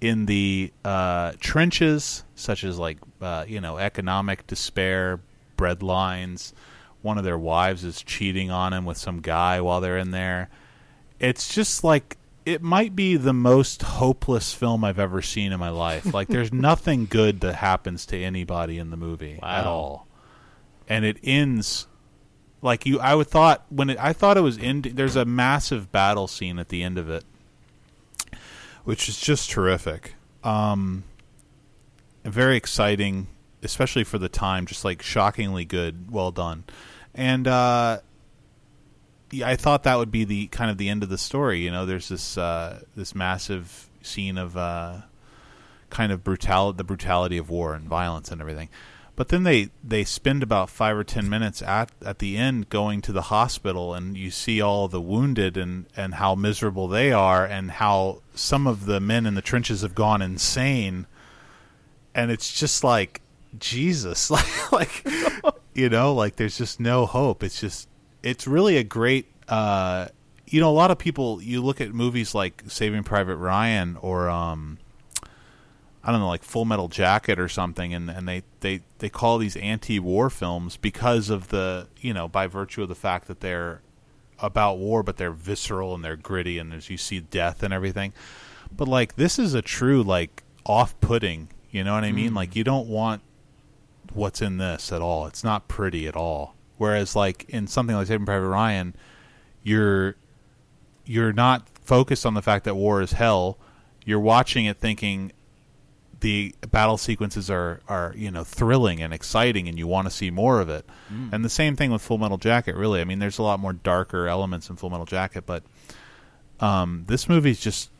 in 0.00 0.26
the 0.26 0.72
uh, 0.84 1.32
trenches, 1.38 2.24
such 2.34 2.64
as 2.64 2.78
like 2.78 2.98
uh, 3.20 3.44
you 3.46 3.60
know 3.60 3.78
economic 3.78 4.46
despair, 4.46 5.20
bread 5.56 5.82
lines. 5.82 6.52
One 7.02 7.18
of 7.18 7.24
their 7.24 7.38
wives 7.38 7.84
is 7.84 8.02
cheating 8.02 8.50
on 8.50 8.72
him 8.72 8.84
with 8.84 8.96
some 8.96 9.20
guy 9.20 9.60
while 9.60 9.80
they're 9.80 9.98
in 9.98 10.10
there. 10.10 10.50
It's 11.18 11.54
just 11.54 11.84
like 11.84 12.16
it 12.44 12.62
might 12.62 12.96
be 12.96 13.16
the 13.16 13.32
most 13.32 13.82
hopeless 13.82 14.52
film 14.52 14.84
I've 14.84 14.98
ever 14.98 15.22
seen 15.22 15.52
in 15.52 15.60
my 15.60 15.68
life. 15.70 16.12
Like 16.12 16.28
there's 16.28 16.52
nothing 16.52 17.06
good 17.06 17.40
that 17.40 17.54
happens 17.54 18.06
to 18.06 18.18
anybody 18.18 18.78
in 18.78 18.90
the 18.90 18.96
movie 18.96 19.38
at 19.42 19.66
all, 19.66 20.08
and 20.88 21.04
it 21.04 21.18
ends 21.22 21.86
like 22.62 22.86
you. 22.86 22.98
I 23.00 23.14
would 23.14 23.28
thought 23.28 23.66
when 23.68 23.90
it, 23.90 23.98
I 24.00 24.12
thought 24.12 24.36
it 24.36 24.42
was 24.42 24.56
end. 24.56 24.84
There's 24.84 25.16
a 25.16 25.24
massive 25.24 25.92
battle 25.92 26.28
scene 26.28 26.58
at 26.58 26.68
the 26.68 26.82
end 26.82 26.96
of 26.96 27.10
it, 27.10 27.24
which 28.84 29.08
is 29.08 29.20
just 29.20 29.50
terrific. 29.50 30.14
Um, 30.42 31.04
very 32.24 32.56
exciting, 32.56 33.26
especially 33.62 34.04
for 34.04 34.18
the 34.18 34.28
time. 34.28 34.66
Just 34.66 34.84
like 34.84 35.02
shockingly 35.02 35.64
good, 35.64 36.10
well 36.10 36.30
done, 36.30 36.64
and 37.14 37.46
uh, 37.46 38.00
yeah, 39.32 39.48
I 39.48 39.56
thought 39.56 39.82
that 39.82 39.98
would 39.98 40.12
be 40.12 40.24
the 40.24 40.46
kind 40.48 40.70
of 40.70 40.78
the 40.78 40.88
end 40.88 41.02
of 41.02 41.08
the 41.08 41.18
story. 41.18 41.60
You 41.60 41.70
know, 41.70 41.84
there's 41.84 42.08
this 42.08 42.38
uh, 42.38 42.82
this 42.94 43.14
massive 43.14 43.88
scene 44.02 44.38
of 44.38 44.56
uh, 44.56 45.02
kind 45.90 46.12
of 46.12 46.22
brutality, 46.22 46.76
the 46.76 46.84
brutality 46.84 47.38
of 47.38 47.50
war 47.50 47.74
and 47.74 47.88
violence 47.88 48.30
and 48.30 48.40
everything. 48.40 48.68
But 49.14 49.28
then 49.28 49.42
they 49.42 49.68
they 49.84 50.04
spend 50.04 50.42
about 50.42 50.70
five 50.70 50.96
or 50.96 51.04
ten 51.04 51.28
minutes 51.28 51.60
at 51.62 51.92
at 52.04 52.18
the 52.18 52.36
end 52.36 52.70
going 52.70 53.02
to 53.02 53.12
the 53.12 53.22
hospital, 53.22 53.94
and 53.94 54.16
you 54.16 54.30
see 54.30 54.60
all 54.60 54.88
the 54.88 55.00
wounded 55.00 55.56
and 55.56 55.86
and 55.96 56.14
how 56.14 56.34
miserable 56.34 56.88
they 56.88 57.12
are, 57.12 57.44
and 57.44 57.72
how 57.72 58.22
some 58.34 58.66
of 58.66 58.86
the 58.86 59.00
men 59.00 59.26
in 59.26 59.34
the 59.34 59.42
trenches 59.42 59.82
have 59.82 59.94
gone 59.94 60.22
insane, 60.22 61.06
and 62.14 62.30
it's 62.30 62.58
just 62.58 62.82
like 62.82 63.20
Jesus, 63.58 64.30
like 64.72 64.72
like 64.72 65.06
you 65.74 65.90
know, 65.90 66.14
like 66.14 66.36
there's 66.36 66.56
just 66.56 66.80
no 66.80 67.04
hope. 67.04 67.42
It's 67.42 67.60
just 67.60 67.88
it's 68.22 68.46
really 68.46 68.76
a 68.78 68.84
great. 68.84 69.26
uh 69.48 70.08
you 70.52 70.60
know, 70.60 70.68
a 70.68 70.72
lot 70.72 70.90
of 70.90 70.98
people. 70.98 71.42
You 71.42 71.62
look 71.62 71.80
at 71.80 71.94
movies 71.94 72.34
like 72.34 72.62
Saving 72.68 73.04
Private 73.04 73.36
Ryan 73.36 73.96
or 74.02 74.28
um, 74.28 74.78
I 76.04 76.10
don't 76.10 76.20
know, 76.20 76.28
like 76.28 76.42
Full 76.42 76.64
Metal 76.64 76.88
Jacket 76.88 77.38
or 77.38 77.48
something, 77.48 77.94
and, 77.94 78.10
and 78.10 78.26
they, 78.26 78.42
they, 78.60 78.80
they 78.98 79.08
call 79.08 79.38
these 79.38 79.56
anti-war 79.56 80.30
films 80.30 80.76
because 80.76 81.30
of 81.30 81.48
the 81.48 81.88
you 82.00 82.12
know 82.12 82.26
by 82.28 82.46
virtue 82.46 82.82
of 82.82 82.88
the 82.88 82.94
fact 82.94 83.28
that 83.28 83.40
they're 83.40 83.82
about 84.40 84.78
war, 84.78 85.02
but 85.02 85.16
they're 85.16 85.30
visceral 85.30 85.94
and 85.94 86.04
they're 86.04 86.16
gritty, 86.16 86.58
and 86.58 86.72
as 86.72 86.90
you 86.90 86.96
see 86.96 87.20
death 87.20 87.62
and 87.62 87.72
everything. 87.72 88.12
But 88.76 88.88
like 88.88 89.16
this 89.16 89.38
is 89.38 89.54
a 89.54 89.62
true 89.62 90.02
like 90.02 90.42
off-putting. 90.66 91.48
You 91.70 91.84
know 91.84 91.94
what 91.94 92.04
I 92.04 92.12
mean? 92.12 92.32
Mm. 92.32 92.36
Like 92.36 92.56
you 92.56 92.64
don't 92.64 92.88
want 92.88 93.22
what's 94.12 94.42
in 94.42 94.58
this 94.58 94.92
at 94.92 95.00
all. 95.00 95.26
It's 95.26 95.44
not 95.44 95.68
pretty 95.68 96.06
at 96.06 96.16
all. 96.16 96.54
Whereas 96.76 97.14
like 97.14 97.44
in 97.48 97.66
something 97.66 97.94
like 97.94 98.08
Saving 98.08 98.26
Private 98.26 98.48
Ryan, 98.48 98.94
you're 99.62 100.16
you're 101.04 101.32
not 101.32 101.68
focused 101.80 102.26
on 102.26 102.34
the 102.34 102.42
fact 102.42 102.64
that 102.64 102.74
war 102.74 103.00
is 103.00 103.12
hell. 103.12 103.58
You're 104.04 104.20
watching 104.20 104.66
it 104.66 104.78
thinking 104.78 105.32
the 106.22 106.54
battle 106.70 106.96
sequences 106.96 107.50
are 107.50 107.80
are 107.88 108.14
you 108.16 108.30
know 108.30 108.44
thrilling 108.44 109.02
and 109.02 109.12
exciting 109.12 109.68
and 109.68 109.76
you 109.76 109.86
want 109.86 110.06
to 110.06 110.10
see 110.10 110.30
more 110.30 110.60
of 110.60 110.70
it. 110.70 110.86
And 111.32 111.44
the 111.44 111.50
same 111.50 111.76
thing 111.76 111.90
with 111.90 112.00
Full 112.00 112.16
Metal 112.16 112.38
Jacket 112.38 112.76
really. 112.76 113.00
I 113.00 113.04
mean 113.04 113.18
there's 113.18 113.38
a 113.38 113.42
lot 113.42 113.60
more 113.60 113.72
darker 113.72 114.28
elements 114.28 114.70
in 114.70 114.76
Full 114.76 114.88
Metal 114.88 115.04
Jacket, 115.04 115.44
but 115.44 115.64
um, 116.60 117.04
this 117.08 117.28
movie's 117.28 117.60
just 117.60 117.90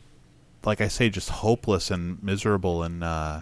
like 0.64 0.81
I 0.81 0.88
say 0.88 1.11
just 1.11 1.29
hopeless 1.29 1.91
and 1.91 2.23
miserable 2.23 2.85
and 2.85 3.02
uh, 3.02 3.41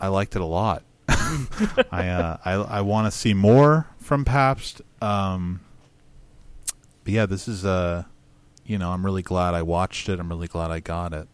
I 0.00 0.08
liked 0.08 0.36
it 0.36 0.42
a 0.42 0.46
lot. 0.46 0.84
I 1.08 2.08
uh, 2.08 2.36
I 2.44 2.52
I 2.52 2.80
want 2.82 3.12
to 3.12 3.18
see 3.18 3.34
more 3.34 3.88
from 3.98 4.24
Pabst. 4.24 4.80
Um, 5.02 5.60
but 7.02 7.12
yeah, 7.12 7.26
this 7.26 7.48
is 7.48 7.64
uh, 7.64 8.04
you 8.64 8.78
know, 8.78 8.92
I'm 8.92 9.04
really 9.04 9.22
glad 9.22 9.54
I 9.54 9.62
watched 9.62 10.08
it. 10.08 10.20
I'm 10.20 10.28
really 10.28 10.46
glad 10.46 10.70
I 10.70 10.78
got 10.78 11.12
it. 11.12 11.26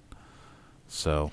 So 0.89 1.31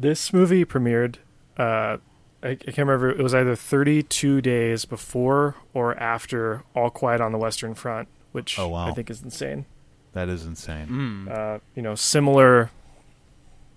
This 0.00 0.32
movie 0.32 0.64
premiered. 0.64 1.16
Uh, 1.58 1.98
I, 2.42 2.48
I 2.50 2.54
can't 2.56 2.78
remember. 2.78 3.10
It 3.10 3.22
was 3.22 3.34
either 3.34 3.54
32 3.54 4.40
days 4.40 4.84
before 4.86 5.56
or 5.74 5.94
after 5.98 6.62
All 6.74 6.88
Quiet 6.90 7.20
on 7.20 7.32
the 7.32 7.38
Western 7.38 7.74
Front, 7.74 8.08
which 8.32 8.58
Oh, 8.58 8.68
wow. 8.68 8.88
I 8.88 8.92
think 8.92 9.10
is 9.10 9.22
insane. 9.22 9.66
that 10.12 10.28
is 10.28 10.46
insane. 10.46 10.86
Mm. 10.88 11.30
Uh, 11.30 11.58
you 11.74 11.82
know, 11.82 11.94
similar. 11.94 12.70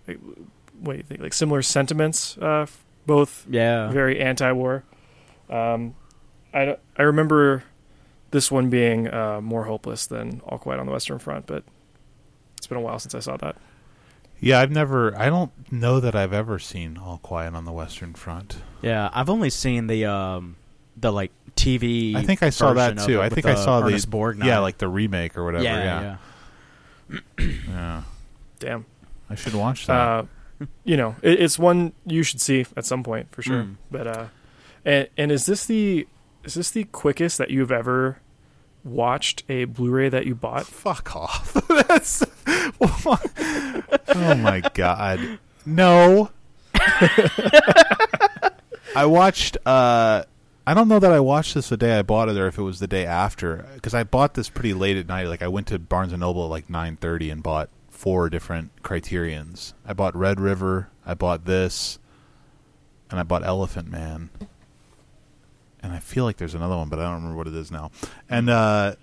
What 0.06 0.94
do 0.94 0.98
you 0.98 1.03
think? 1.03 1.22
Like 1.22 1.34
similar 1.34 1.62
sentiments. 1.62 2.38
Uh, 2.38 2.65
both 3.06 3.46
Yeah. 3.50 3.89
very 3.92 4.20
anti-war. 4.22 4.84
Um, 5.50 5.96
I 6.53 6.77
I 6.98 7.03
remember 7.03 7.63
this 8.32 8.50
one 8.51 8.70
being 8.70 9.08
uh, 9.13 9.42
more 9.42 9.65
hopeless 9.65 10.08
than 10.08 10.42
All 10.46 10.58
Quiet 10.58 10.80
on 10.80 10.86
the 10.86 10.92
Western 10.92 11.20
Front, 11.20 11.46
but 11.48 11.63
it's 12.58 12.68
been 12.68 12.77
a 12.77 12.82
while 12.82 12.98
since 13.00 13.13
I 13.13 13.20
saw 13.20 13.36
that. 13.38 13.58
Yeah, 14.43 14.59
I've 14.59 14.71
never. 14.71 15.17
I 15.17 15.29
don't 15.29 15.51
know 15.71 16.00
that 16.00 16.15
I've 16.15 16.33
ever 16.33 16.59
seen 16.59 16.97
All 16.97 17.17
Quiet 17.19 17.53
on 17.55 17.65
the 17.65 17.71
Western 17.71 18.13
Front. 18.13 18.57
Yeah, 18.81 19.09
I've 19.13 19.29
only 19.29 19.50
seen 19.50 19.88
the 19.88 20.05
um 20.05 20.55
the 20.97 21.12
like 21.12 21.31
TV. 21.55 22.15
I 22.15 22.23
think 22.23 22.43
I 22.43 22.50
saw 22.50 22.73
that 22.73 22.97
too. 23.00 23.19
I 23.21 23.25
with 23.25 23.33
think 23.35 23.45
I 23.45 23.53
the 23.53 23.63
saw 23.63 23.81
Ernest 23.81 24.09
the 24.12 24.17
Borgnine. 24.17 24.45
yeah, 24.45 24.59
like 24.59 24.77
the 24.77 24.88
remake 24.88 25.38
or 25.38 25.45
whatever. 25.45 25.63
yeah, 25.63 26.17
Yeah, 27.09 27.19
yeah. 27.38 27.59
yeah. 27.77 28.01
damn. 28.59 28.85
I 29.29 29.35
should 29.35 29.53
watch 29.55 29.88
that. 29.88 29.93
Uh, 29.93 30.25
you 30.83 30.97
know, 30.97 31.15
it, 31.21 31.41
it's 31.41 31.57
one 31.57 31.93
you 32.05 32.23
should 32.23 32.41
see 32.41 32.65
at 32.75 32.85
some 32.85 33.03
point 33.03 33.31
for 33.31 33.41
sure. 33.41 33.63
Mm. 33.63 33.75
But 33.89 34.07
uh, 34.07 34.25
and 34.85 35.07
and 35.17 35.31
is 35.31 35.45
this 35.45 35.65
the 35.65 36.07
is 36.43 36.55
this 36.55 36.71
the 36.71 36.83
quickest 36.85 37.38
that 37.38 37.50
you've 37.50 37.71
ever 37.71 38.19
watched 38.83 39.43
a 39.47 39.65
Blu-ray 39.65 40.09
that 40.09 40.25
you 40.25 40.35
bought? 40.35 40.65
Fuck 40.65 41.15
off. 41.15 41.53
That's 41.88 42.23
Oh 44.15 44.35
my 44.35 44.61
god. 44.73 45.39
No. 45.65 46.29
I 48.95 49.05
watched 49.05 49.57
uh 49.65 50.23
I 50.65 50.73
don't 50.73 50.87
know 50.87 50.99
that 50.99 51.11
I 51.11 51.19
watched 51.19 51.55
this 51.55 51.69
the 51.69 51.77
day 51.77 51.97
I 51.97 52.03
bought 52.03 52.29
it 52.29 52.37
or 52.37 52.47
if 52.47 52.57
it 52.57 52.61
was 52.61 52.79
the 52.79 52.87
day 52.87 53.05
after 53.05 53.65
cuz 53.81 53.93
I 53.93 54.03
bought 54.03 54.33
this 54.35 54.49
pretty 54.49 54.73
late 54.73 54.97
at 54.97 55.07
night 55.07 55.27
like 55.27 55.41
I 55.41 55.47
went 55.47 55.67
to 55.67 55.79
Barnes 55.79 56.13
and 56.13 56.21
Noble 56.21 56.45
at 56.45 56.49
like 56.49 56.67
9:30 56.67 57.31
and 57.31 57.43
bought 57.43 57.69
four 57.89 58.29
different 58.29 58.71
criterions. 58.83 59.73
I 59.85 59.93
bought 59.93 60.15
Red 60.15 60.39
River, 60.39 60.89
I 61.05 61.13
bought 61.13 61.45
this, 61.45 61.99
and 63.09 63.19
I 63.19 63.23
bought 63.23 63.45
Elephant 63.45 63.89
Man. 63.89 64.29
And 65.81 65.91
I 65.91 65.99
feel 65.99 66.23
like 66.23 66.37
there's 66.37 66.55
another 66.55 66.77
one, 66.77 66.87
but 66.87 66.99
I 66.99 67.03
don't 67.03 67.15
remember 67.15 67.37
what 67.37 67.47
it 67.47 67.55
is 67.55 67.71
now. 67.71 67.91
And 68.29 68.49
uh 68.49 68.95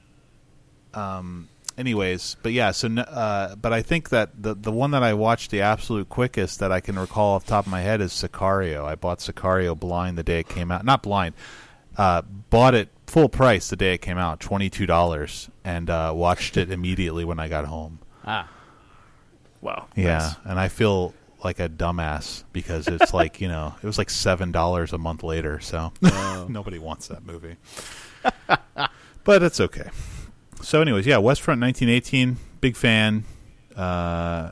um 0.94 1.48
anyways, 1.80 2.36
but 2.42 2.52
yeah, 2.52 2.70
so 2.70 2.88
uh, 2.88 3.56
but 3.56 3.72
I 3.72 3.82
think 3.82 4.10
that 4.10 4.40
the 4.40 4.54
the 4.54 4.70
one 4.70 4.92
that 4.92 5.02
I 5.02 5.14
watched 5.14 5.50
the 5.50 5.62
absolute 5.62 6.08
quickest 6.08 6.60
that 6.60 6.70
I 6.70 6.78
can 6.80 6.96
recall 6.98 7.34
off 7.34 7.44
the 7.46 7.50
top 7.50 7.66
of 7.66 7.72
my 7.72 7.80
head 7.80 8.00
is 8.00 8.12
Sicario. 8.12 8.84
I 8.84 8.94
bought 8.94 9.18
Sicario 9.18 9.78
blind 9.78 10.16
the 10.16 10.22
day 10.22 10.40
it 10.40 10.48
came 10.48 10.70
out. 10.70 10.84
Not 10.84 11.02
blind. 11.02 11.34
Uh, 11.96 12.22
bought 12.22 12.74
it 12.74 12.88
full 13.06 13.28
price 13.28 13.68
the 13.68 13.76
day 13.76 13.94
it 13.94 13.98
came 14.02 14.18
out, 14.18 14.38
twenty 14.38 14.70
two 14.70 14.86
dollars, 14.86 15.50
and 15.64 15.90
uh, 15.90 16.12
watched 16.14 16.56
it 16.56 16.70
immediately 16.70 17.24
when 17.24 17.40
I 17.40 17.48
got 17.48 17.64
home. 17.64 17.98
Ah. 18.24 18.48
Wow. 19.60 19.88
Yeah, 19.96 20.18
Nice. 20.18 20.34
and 20.44 20.58
I 20.60 20.68
feel 20.68 21.12
like 21.44 21.58
a 21.58 21.68
dumbass 21.68 22.44
because 22.52 22.86
it's 22.86 23.12
like 23.14 23.40
you 23.40 23.48
know 23.48 23.74
it 23.82 23.86
was 23.86 23.98
like 23.98 24.10
seven 24.10 24.52
dollars 24.52 24.92
a 24.92 24.98
month 24.98 25.22
later, 25.22 25.58
so 25.60 25.92
nobody 26.48 26.78
wants 26.78 27.08
that 27.08 27.24
movie. 27.26 27.56
but 29.24 29.42
it's 29.42 29.60
okay. 29.60 29.88
So, 30.62 30.80
anyways, 30.82 31.06
yeah, 31.06 31.18
West 31.18 31.40
Front 31.40 31.60
1918, 31.60 32.36
big 32.60 32.76
fan. 32.76 33.24
Uh, 33.76 34.50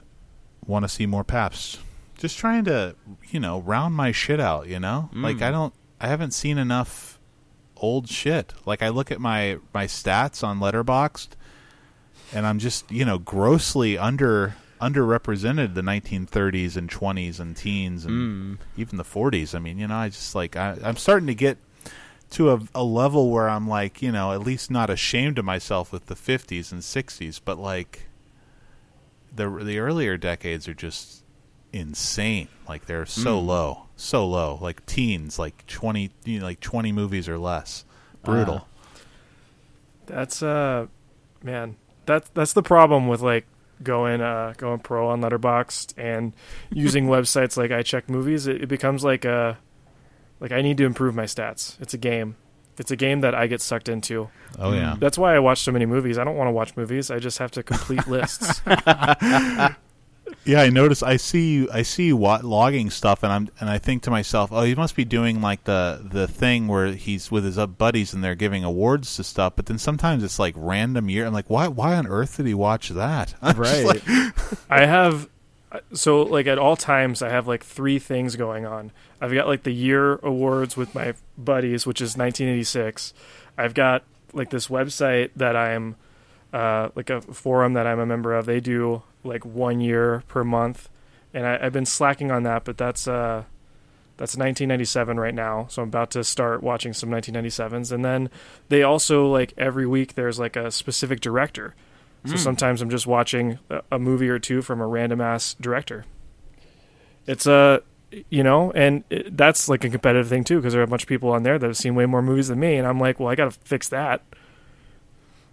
Want 0.66 0.84
to 0.84 0.88
see 0.88 1.06
more 1.06 1.24
Pabst? 1.24 1.80
Just 2.18 2.36
trying 2.36 2.64
to 2.64 2.94
you 3.30 3.40
know 3.40 3.60
round 3.60 3.94
my 3.94 4.12
shit 4.12 4.38
out. 4.40 4.66
You 4.68 4.78
know, 4.78 5.08
Mm. 5.14 5.22
like 5.22 5.40
I 5.40 5.50
don't, 5.50 5.72
I 6.00 6.08
haven't 6.08 6.32
seen 6.32 6.58
enough 6.58 7.18
old 7.76 8.08
shit. 8.08 8.52
Like 8.66 8.82
I 8.82 8.90
look 8.90 9.10
at 9.10 9.18
my 9.20 9.58
my 9.72 9.86
stats 9.86 10.44
on 10.44 10.58
Letterboxd, 10.60 11.28
and 12.34 12.46
I'm 12.46 12.58
just 12.58 12.90
you 12.92 13.04
know 13.06 13.18
grossly 13.18 13.96
under 13.96 14.56
underrepresented 14.80 15.74
the 15.74 15.80
1930s 15.82 16.76
and 16.76 16.88
20s 16.90 17.40
and 17.40 17.56
teens 17.56 18.04
and 18.04 18.58
Mm. 18.58 18.58
even 18.76 18.96
the 18.98 19.04
40s. 19.04 19.54
I 19.54 19.58
mean, 19.60 19.78
you 19.78 19.86
know, 19.88 19.96
I 19.96 20.08
just 20.10 20.34
like 20.34 20.54
I, 20.54 20.76
I'm 20.84 20.96
starting 20.96 21.28
to 21.28 21.34
get 21.34 21.56
to 22.30 22.50
a, 22.50 22.60
a 22.74 22.84
level 22.84 23.30
where 23.30 23.48
I'm 23.48 23.66
like, 23.68 24.02
you 24.02 24.12
know, 24.12 24.32
at 24.32 24.40
least 24.40 24.70
not 24.70 24.90
ashamed 24.90 25.38
of 25.38 25.44
myself 25.44 25.92
with 25.92 26.06
the 26.06 26.14
50s 26.14 26.72
and 26.72 26.82
60s, 26.82 27.40
but 27.44 27.58
like 27.58 28.06
the 29.34 29.48
the 29.62 29.78
earlier 29.78 30.16
decades 30.16 30.68
are 30.68 30.74
just 30.74 31.24
insane. 31.72 32.48
Like 32.68 32.86
they're 32.86 33.06
so 33.06 33.40
Mm. 33.40 33.46
low, 33.46 33.82
so 33.96 34.26
low. 34.26 34.58
Like 34.60 34.84
teens, 34.86 35.38
like 35.38 35.66
20, 35.66 36.10
you 36.24 36.40
know, 36.40 36.44
like 36.44 36.60
20 36.60 36.92
movies 36.92 37.28
or 37.28 37.38
less. 37.38 37.84
Brutal. 38.24 38.66
That's 40.06 40.42
uh, 40.42 40.86
man, 41.42 41.76
that's 42.06 42.28
that's 42.30 42.52
the 42.52 42.62
problem 42.62 43.08
with 43.08 43.20
like 43.20 43.46
going 43.82 44.20
uh 44.20 44.54
going 44.56 44.80
pro 44.80 45.08
on 45.08 45.20
Letterboxd 45.20 45.94
and 45.96 46.32
using 46.70 47.06
websites 47.06 47.56
like 47.56 47.70
I 47.70 47.82
Check 47.82 48.08
Movies. 48.08 48.46
It, 48.46 48.62
it 48.62 48.66
becomes 48.66 49.04
like 49.04 49.24
a 49.24 49.58
like 50.40 50.52
I 50.52 50.62
need 50.62 50.76
to 50.78 50.84
improve 50.84 51.14
my 51.14 51.24
stats. 51.24 51.80
It's 51.80 51.94
a 51.94 51.98
game. 51.98 52.36
It's 52.78 52.90
a 52.92 52.96
game 52.96 53.22
that 53.22 53.34
I 53.34 53.48
get 53.48 53.60
sucked 53.60 53.88
into. 53.88 54.28
oh 54.58 54.72
yeah. 54.72 54.94
That's 54.98 55.18
why 55.18 55.34
I 55.34 55.40
watch 55.40 55.58
so 55.60 55.72
many 55.72 55.84
movies. 55.86 56.16
I 56.16 56.24
don't 56.24 56.36
want 56.36 56.46
to 56.48 56.52
watch 56.52 56.76
movies. 56.76 57.10
I 57.10 57.18
just 57.18 57.38
have 57.38 57.50
to 57.52 57.62
complete 57.62 58.06
lists. 58.08 58.60
Yeah, 60.44 60.60
I 60.62 60.68
notice. 60.70 61.02
I 61.02 61.16
see 61.16 61.52
you. 61.54 61.68
I 61.72 61.82
see 61.82 62.06
you 62.06 62.16
wa- 62.16 62.40
logging 62.42 62.90
stuff, 62.90 63.22
and 63.22 63.32
I'm 63.32 63.48
and 63.60 63.68
I 63.68 63.78
think 63.78 64.02
to 64.04 64.10
myself, 64.10 64.50
oh, 64.52 64.62
he 64.62 64.74
must 64.74 64.94
be 64.94 65.04
doing 65.04 65.40
like 65.40 65.64
the 65.64 66.00
the 66.10 66.26
thing 66.28 66.68
where 66.68 66.88
he's 66.92 67.30
with 67.30 67.44
his 67.44 67.56
buddies 67.56 68.12
and 68.14 68.22
they're 68.22 68.34
giving 68.34 68.62
awards 68.62 69.16
to 69.16 69.24
stuff. 69.24 69.54
But 69.56 69.66
then 69.66 69.78
sometimes 69.78 70.22
it's 70.22 70.38
like 70.38 70.54
random 70.56 71.08
year. 71.10 71.26
I'm 71.26 71.32
like, 71.32 71.48
why? 71.50 71.68
Why 71.68 71.96
on 71.96 72.06
earth 72.06 72.36
did 72.36 72.46
he 72.46 72.54
watch 72.54 72.90
that? 72.90 73.34
I'm 73.42 73.56
Right. 73.56 73.84
like, 73.84 74.02
I 74.70 74.84
have 74.86 75.28
so 75.92 76.22
like 76.22 76.46
at 76.46 76.58
all 76.58 76.76
times 76.76 77.22
I 77.22 77.28
have 77.28 77.46
like 77.46 77.64
three 77.64 77.98
things 77.98 78.36
going 78.36 78.66
on. 78.66 78.92
I've 79.20 79.32
got 79.32 79.46
like 79.46 79.64
the 79.64 79.72
year 79.72 80.16
awards 80.16 80.76
with 80.76 80.94
my 80.94 81.14
buddies, 81.36 81.86
which 81.86 82.00
is 82.00 82.16
1986. 82.16 83.12
I've 83.56 83.74
got 83.74 84.04
like 84.32 84.50
this 84.50 84.68
website 84.68 85.30
that 85.36 85.56
I'm 85.56 85.96
uh, 86.52 86.88
like 86.94 87.10
a 87.10 87.20
forum 87.20 87.74
that 87.74 87.86
I'm 87.86 87.98
a 87.98 88.06
member 88.06 88.34
of. 88.34 88.46
They 88.46 88.60
do 88.60 89.02
like 89.24 89.44
one 89.44 89.80
year 89.80 90.22
per 90.28 90.44
month, 90.44 90.88
and 91.34 91.46
I, 91.46 91.58
I've 91.62 91.72
been 91.72 91.86
slacking 91.86 92.30
on 92.30 92.44
that. 92.44 92.64
But 92.64 92.78
that's 92.78 93.06
uh, 93.06 93.44
that's 94.16 94.36
1997 94.36 95.20
right 95.20 95.34
now, 95.34 95.66
so 95.68 95.82
I'm 95.82 95.88
about 95.88 96.10
to 96.12 96.24
start 96.24 96.62
watching 96.62 96.92
some 96.92 97.10
1997s. 97.10 97.92
And 97.92 98.04
then 98.04 98.30
they 98.68 98.82
also 98.82 99.26
like 99.26 99.52
every 99.56 99.86
week 99.86 100.14
there's 100.14 100.38
like 100.38 100.56
a 100.56 100.70
specific 100.70 101.20
director. 101.20 101.74
So 102.26 102.34
Mm. 102.34 102.38
sometimes 102.38 102.82
I'm 102.82 102.90
just 102.90 103.06
watching 103.06 103.58
a, 103.70 103.82
a 103.92 103.98
movie 103.98 104.28
or 104.28 104.38
two 104.38 104.60
from 104.62 104.80
a 104.80 104.86
random 104.86 105.20
ass 105.20 105.54
director. 105.60 106.04
It's 107.26 107.46
a, 107.46 107.82
you 108.30 108.42
know, 108.42 108.72
and 108.72 109.04
it, 109.10 109.36
that's 109.36 109.68
like 109.68 109.84
a 109.84 109.90
competitive 109.90 110.28
thing 110.28 110.44
too 110.44 110.56
because 110.56 110.72
there 110.72 110.80
are 110.80 110.84
a 110.84 110.88
bunch 110.88 111.02
of 111.02 111.08
people 111.08 111.30
on 111.30 111.42
there 111.42 111.58
that 111.58 111.66
have 111.66 111.76
seen 111.76 111.94
way 111.94 112.06
more 112.06 112.22
movies 112.22 112.48
than 112.48 112.58
me, 112.58 112.76
and 112.76 112.86
I'm 112.86 112.98
like, 112.98 113.20
well, 113.20 113.28
I 113.28 113.34
got 113.34 113.52
to 113.52 113.58
fix 113.64 113.88
that. 113.90 114.22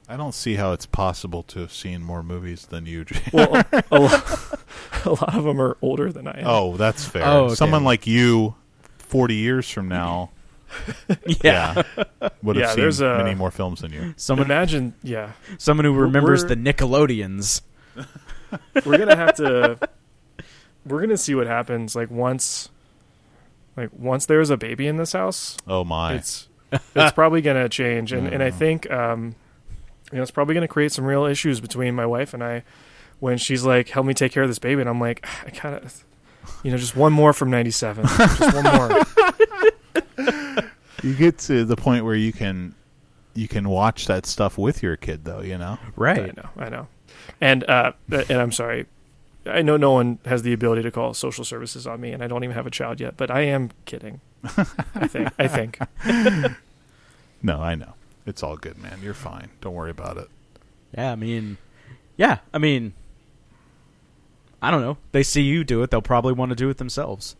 I 0.07 0.17
don't 0.17 0.33
see 0.35 0.55
how 0.55 0.71
it's 0.71 0.85
possible 0.85 1.41
to 1.43 1.59
have 1.61 1.73
seen 1.73 2.03
more 2.03 2.21
movies 2.23 2.67
than 2.67 2.85
you. 2.85 3.05
Jay. 3.05 3.21
Well, 3.33 3.55
a, 3.55 3.83
a, 3.91 3.99
lo- 3.99 4.09
a 5.03 5.09
lot 5.09 5.35
of 5.35 5.43
them 5.43 5.59
are 5.59 5.77
older 5.81 6.11
than 6.11 6.27
I 6.27 6.39
am. 6.41 6.47
oh, 6.47 6.77
that's 6.77 7.03
fair. 7.05 7.25
Oh, 7.25 7.45
okay. 7.45 7.55
Someone 7.55 7.83
like 7.83 8.05
you, 8.05 8.55
forty 8.99 9.35
years 9.35 9.69
from 9.69 9.87
now, 9.87 10.29
Yeah. 11.43 11.83
would 12.43 12.55
have 12.57 12.69
Yeah, 12.71 12.75
there's 12.75 12.97
seen 12.97 13.07
a- 13.07 13.17
many 13.17 13.35
more 13.35 13.51
films 13.51 13.81
than 13.81 13.91
you. 13.93 14.13
Someone 14.17 14.47
Imagine, 14.47 14.93
yeah, 15.03 15.31
someone 15.57 15.85
who 15.85 15.93
remembers 15.93 16.43
we're- 16.43 16.55
the 16.55 16.73
Nickelodeons. 16.73 17.61
we're 18.85 18.97
gonna 18.97 19.15
have 19.15 19.35
to. 19.35 19.77
We're 20.85 21.01
gonna 21.01 21.17
see 21.17 21.33
what 21.35 21.47
happens. 21.47 21.95
Like 21.95 22.11
once, 22.11 22.69
like 23.77 23.89
once 23.93 24.25
there's 24.25 24.49
a 24.49 24.57
baby 24.57 24.87
in 24.87 24.97
this 24.97 25.13
house, 25.13 25.57
Oh 25.67 25.83
my! 25.83 26.13
it's 26.15 26.47
it's 26.95 27.11
probably 27.13 27.41
going 27.41 27.55
to 27.61 27.69
change 27.69 28.11
and, 28.11 28.27
and 28.27 28.43
i 28.43 28.49
Mm. 28.51 28.53
think 28.55 28.91
um, 28.91 29.35
you 30.11 30.17
know 30.17 30.21
it's 30.23 30.31
probably 30.31 30.53
going 30.55 30.67
to 30.67 30.67
create 30.67 30.91
some 30.91 31.05
real 31.05 31.23
issues 31.25 31.61
between 31.61 31.95
my 31.95 32.05
wife 32.05 32.33
and 32.33 32.43
i 32.43 32.63
when 33.19 33.37
she's 33.37 33.63
like 33.63 33.87
help 33.89 34.05
me 34.05 34.13
take 34.13 34.31
care 34.33 34.43
of 34.43 34.49
this 34.49 34.59
baby 34.59 34.81
and 34.81 34.89
i'm 34.89 34.99
like 34.99 35.25
i 35.45 35.51
gotta 35.51 35.89
you 36.63 36.71
know 36.71 36.77
just 36.77 36.95
one 36.95 37.13
more 37.13 37.31
from 37.31 37.49
97 37.49 38.05
just 38.05 38.41
one 38.55 38.63
more 38.75 38.89
you 41.03 41.13
get 41.15 41.37
to 41.39 41.65
the 41.65 41.75
point 41.75 42.05
where 42.05 42.15
you 42.15 42.31
can 42.33 42.75
you 43.33 43.47
can 43.47 43.67
watch 43.69 44.07
that 44.07 44.25
stuff 44.25 44.57
with 44.57 44.81
your 44.81 44.95
kid, 44.95 45.25
though. 45.25 45.41
You 45.41 45.57
know. 45.57 45.77
right 45.95 46.19
i 46.19 46.25
know 46.27 46.49
i 46.57 46.69
know 46.69 46.87
and 47.41 47.63
uh 47.69 47.91
and 48.09 48.31
i'm 48.39 48.51
sorry 48.51 48.85
i 49.45 49.61
know 49.61 49.77
no 49.77 49.91
one 49.91 50.19
has 50.25 50.43
the 50.43 50.53
ability 50.53 50.81
to 50.83 50.91
call 50.91 51.13
social 51.13 51.43
services 51.43 51.85
on 51.85 51.99
me 51.99 52.11
and 52.11 52.23
i 52.23 52.27
don't 52.27 52.43
even 52.43 52.55
have 52.55 52.67
a 52.67 52.71
child 52.71 52.99
yet 52.99 53.17
but 53.17 53.29
i 53.29 53.41
am 53.41 53.71
kidding 53.85 54.21
i 54.95 55.07
think 55.07 55.29
i 55.39 55.47
think 55.47 55.79
No, 57.41 57.59
I 57.61 57.75
know. 57.75 57.93
It's 58.25 58.41
all 58.41 58.57
good, 58.57 58.77
man. 58.79 58.99
You're 59.03 59.13
fine. 59.13 59.49
Don't 59.61 59.75
worry 59.75 59.91
about 59.91 60.17
it. 60.17 60.29
Yeah, 60.97 61.11
I 61.11 61.15
mean, 61.15 61.57
yeah, 62.17 62.39
I 62.51 62.57
mean, 62.57 62.93
I 64.63 64.71
don't 64.71 64.81
know. 64.81 64.97
They 65.11 65.21
see 65.21 65.43
you 65.43 65.63
do 65.63 65.83
it, 65.83 65.91
they'll 65.91 66.01
probably 66.01 66.33
want 66.33 66.49
to 66.49 66.55
do 66.55 66.69
it 66.69 66.77
themselves. 66.77 67.35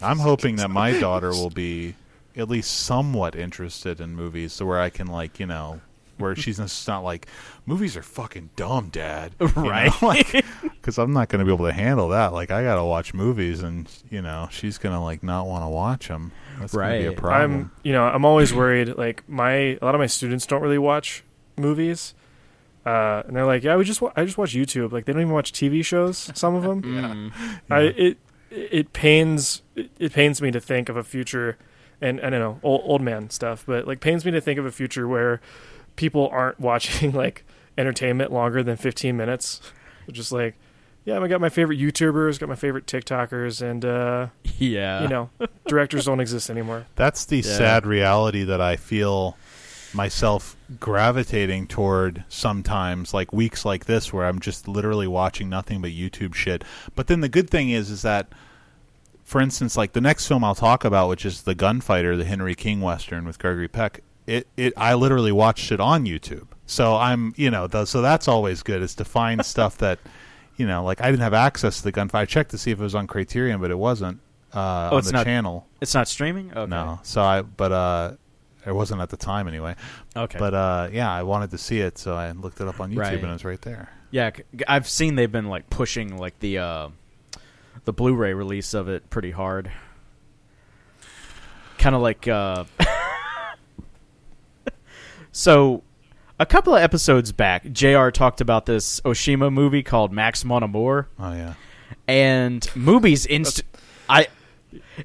I'm 0.00 0.18
hoping 0.18 0.56
that 0.56 0.70
my 0.70 0.98
daughter 1.00 1.30
will 1.30 1.50
be 1.50 1.96
at 2.36 2.48
least 2.48 2.70
somewhat 2.70 3.34
interested 3.34 4.00
in 4.00 4.14
movies, 4.14 4.52
so 4.52 4.66
where 4.66 4.80
I 4.80 4.90
can 4.90 5.06
like, 5.06 5.40
you 5.40 5.46
know, 5.46 5.80
where 6.18 6.36
she's 6.36 6.58
just 6.58 6.86
not 6.86 7.00
like, 7.02 7.26
movies 7.66 7.96
are 7.96 8.02
fucking 8.02 8.50
dumb, 8.54 8.90
Dad. 8.90 9.32
You 9.40 9.46
know? 9.56 9.62
Right. 9.62 9.90
Like, 10.02 10.44
because 10.62 10.98
I'm 10.98 11.12
not 11.12 11.28
going 11.28 11.40
to 11.40 11.44
be 11.44 11.52
able 11.52 11.66
to 11.66 11.72
handle 11.72 12.08
that. 12.10 12.32
Like, 12.32 12.50
I 12.50 12.62
got 12.62 12.76
to 12.76 12.84
watch 12.84 13.12
movies, 13.14 13.62
and 13.62 13.88
you 14.10 14.22
know, 14.22 14.48
she's 14.50 14.78
going 14.78 14.94
to 14.94 15.00
like 15.00 15.22
not 15.22 15.46
want 15.46 15.64
to 15.64 15.68
watch 15.68 16.08
them. 16.08 16.32
That's 16.58 16.74
going 16.74 17.02
to 17.02 17.10
be 17.10 17.14
a 17.14 17.18
problem. 17.18 17.52
I'm, 17.52 17.70
you 17.82 17.92
know, 17.92 18.04
I'm 18.04 18.24
always 18.24 18.52
worried. 18.54 18.96
Like 18.96 19.28
my, 19.28 19.52
a 19.52 19.78
lot 19.82 19.94
of 19.94 19.98
my 19.98 20.06
students 20.06 20.46
don't 20.46 20.62
really 20.62 20.78
watch 20.78 21.22
movies, 21.58 22.14
uh, 22.86 23.22
and 23.26 23.36
they're 23.36 23.46
like, 23.46 23.62
"Yeah, 23.62 23.76
we 23.76 23.84
just, 23.84 24.00
wa- 24.00 24.12
I 24.16 24.24
just 24.24 24.38
watch 24.38 24.54
YouTube." 24.54 24.92
Like 24.92 25.04
they 25.04 25.12
don't 25.12 25.22
even 25.22 25.34
watch 25.34 25.52
TV 25.52 25.84
shows. 25.84 26.30
Some 26.34 26.54
of 26.54 26.62
them. 26.62 26.82
Mm. 27.30 27.32
I, 27.70 27.80
it, 27.80 28.18
it 28.50 28.92
pains, 28.92 29.62
it, 29.76 29.90
it 29.98 30.12
pains 30.12 30.40
me 30.42 30.50
to 30.50 30.60
think 30.60 30.88
of 30.88 30.96
a 30.96 31.04
future, 31.04 31.56
and 32.00 32.20
I 32.20 32.30
don't 32.30 32.40
know, 32.40 32.60
old, 32.62 32.82
old 32.84 33.02
man 33.02 33.30
stuff, 33.30 33.64
but 33.66 33.86
like 33.86 34.00
pains 34.00 34.24
me 34.24 34.30
to 34.32 34.40
think 34.40 34.58
of 34.58 34.66
a 34.66 34.72
future 34.72 35.06
where 35.08 35.40
people 35.96 36.28
aren't 36.28 36.58
watching 36.70 37.12
like 37.12 37.44
entertainment 37.78 38.32
longer 38.32 38.62
than 38.62 38.76
15 38.76 39.16
minutes. 39.16 39.60
Just 40.10 40.32
like, 40.32 40.56
yeah, 41.04 41.18
I 41.20 41.28
got 41.28 41.40
my 41.40 41.48
favorite 41.48 41.78
YouTubers, 41.78 42.38
got 42.38 42.48
my 42.48 42.54
favorite 42.56 42.86
TikTokers, 42.86 43.62
and 43.62 43.84
uh, 43.84 44.26
Yeah. 44.58 45.02
you 45.02 45.08
know, 45.08 45.30
directors 45.66 46.04
don't 46.06 46.20
exist 46.20 46.50
anymore. 46.50 46.86
That's 46.96 47.24
the 47.24 47.36
Yeah. 47.36 47.42
sad 47.42 47.86
reality 47.86 48.44
that 48.44 48.60
I 48.60 48.76
feel 48.76 49.36
myself 49.92 50.56
gravitating 50.78 51.66
toward 51.66 52.22
sometimes 52.28 53.12
like 53.12 53.32
weeks 53.32 53.64
like 53.64 53.86
this 53.86 54.12
where 54.12 54.24
I'm 54.26 54.38
just 54.38 54.68
literally 54.68 55.06
watching 55.08 55.48
nothing 55.48 55.80
but 55.82 55.90
YouTube 55.90 56.34
shit. 56.34 56.62
But 56.94 57.08
then 57.08 57.20
the 57.22 57.28
good 57.28 57.50
thing 57.50 57.70
is 57.70 57.90
is 57.90 58.02
that 58.02 58.28
for 59.30 59.40
instance 59.40 59.76
like 59.76 59.92
the 59.92 60.00
next 60.00 60.26
film 60.26 60.42
I'll 60.44 60.54
talk 60.56 60.84
about 60.84 61.08
which 61.08 61.24
is 61.24 61.42
The 61.42 61.54
Gunfighter, 61.54 62.16
the 62.16 62.24
Henry 62.24 62.54
King 62.54 62.80
western 62.80 63.24
with 63.24 63.38
Gregory 63.38 63.68
Peck, 63.68 64.00
it 64.26 64.46
it 64.56 64.72
I 64.76 64.94
literally 64.94 65.32
watched 65.32 65.70
it 65.72 65.80
on 65.80 66.04
YouTube. 66.04 66.48
So 66.66 66.96
I'm, 66.96 67.32
you 67.36 67.50
know, 67.50 67.66
th- 67.66 67.88
so 67.88 68.00
that's 68.02 68.28
always 68.28 68.62
good 68.62 68.82
is 68.82 68.94
to 68.96 69.04
find 69.04 69.44
stuff 69.54 69.78
that 69.78 69.98
you 70.56 70.66
know, 70.66 70.84
like 70.84 71.00
I 71.00 71.06
didn't 71.10 71.22
have 71.22 71.34
access 71.34 71.78
to 71.78 71.84
the 71.84 71.92
gunfight. 71.92 72.14
I 72.14 72.24
checked 72.26 72.50
to 72.50 72.58
see 72.58 72.70
if 72.70 72.78
it 72.80 72.82
was 72.82 72.94
on 72.94 73.06
Criterion, 73.06 73.60
but 73.60 73.70
it 73.70 73.78
wasn't 73.78 74.20
uh, 74.52 74.90
Oh, 74.92 74.96
on 74.98 75.04
the 75.04 75.12
not- 75.12 75.24
channel. 75.24 75.66
It's 75.80 75.94
not 75.94 76.06
streaming? 76.08 76.52
Okay. 76.52 76.68
No, 76.68 77.00
so 77.02 77.22
I 77.22 77.42
but 77.42 77.72
uh, 77.72 78.12
it 78.66 78.72
wasn't 78.74 79.00
at 79.00 79.08
the 79.10 79.16
time 79.16 79.48
anyway. 79.48 79.74
Okay. 80.14 80.38
But 80.38 80.54
uh, 80.54 80.88
yeah, 80.92 81.10
I 81.10 81.22
wanted 81.22 81.50
to 81.52 81.58
see 81.58 81.80
it, 81.80 81.96
so 81.98 82.14
I 82.14 82.32
looked 82.32 82.60
it 82.60 82.68
up 82.68 82.78
on 82.80 82.90
YouTube 82.92 82.98
Right. 82.98 83.14
and 83.14 83.24
it 83.30 83.32
was 83.32 83.44
right 83.44 83.62
there. 83.62 83.88
yeah, 84.10 84.30
I've 84.68 84.88
seen 84.88 85.14
they've 85.14 85.30
been 85.32 85.48
like 85.48 85.70
pushing 85.70 86.16
like 86.18 86.38
the 86.40 86.58
uh 86.58 86.88
the 87.84 87.92
Blu-ray 87.92 88.34
release 88.34 88.74
of 88.74 88.88
it 88.88 89.08
pretty 89.10 89.30
hard. 89.30 89.70
Kind 91.78 91.94
of 91.94 92.02
like 92.02 92.28
uh 92.28 92.64
So 95.32 95.82
a 96.38 96.46
couple 96.46 96.74
of 96.74 96.82
episodes 96.82 97.32
back, 97.32 97.70
JR 97.72 98.10
talked 98.10 98.40
about 98.40 98.66
this 98.66 99.00
Oshima 99.00 99.52
movie 99.52 99.82
called 99.82 100.12
Max 100.12 100.44
Mon 100.44 100.62
Amour. 100.62 101.08
Oh 101.18 101.32
yeah, 101.32 101.54
and 102.08 102.68
movies 102.74 103.26
inst 103.26 103.62
I 104.08 104.28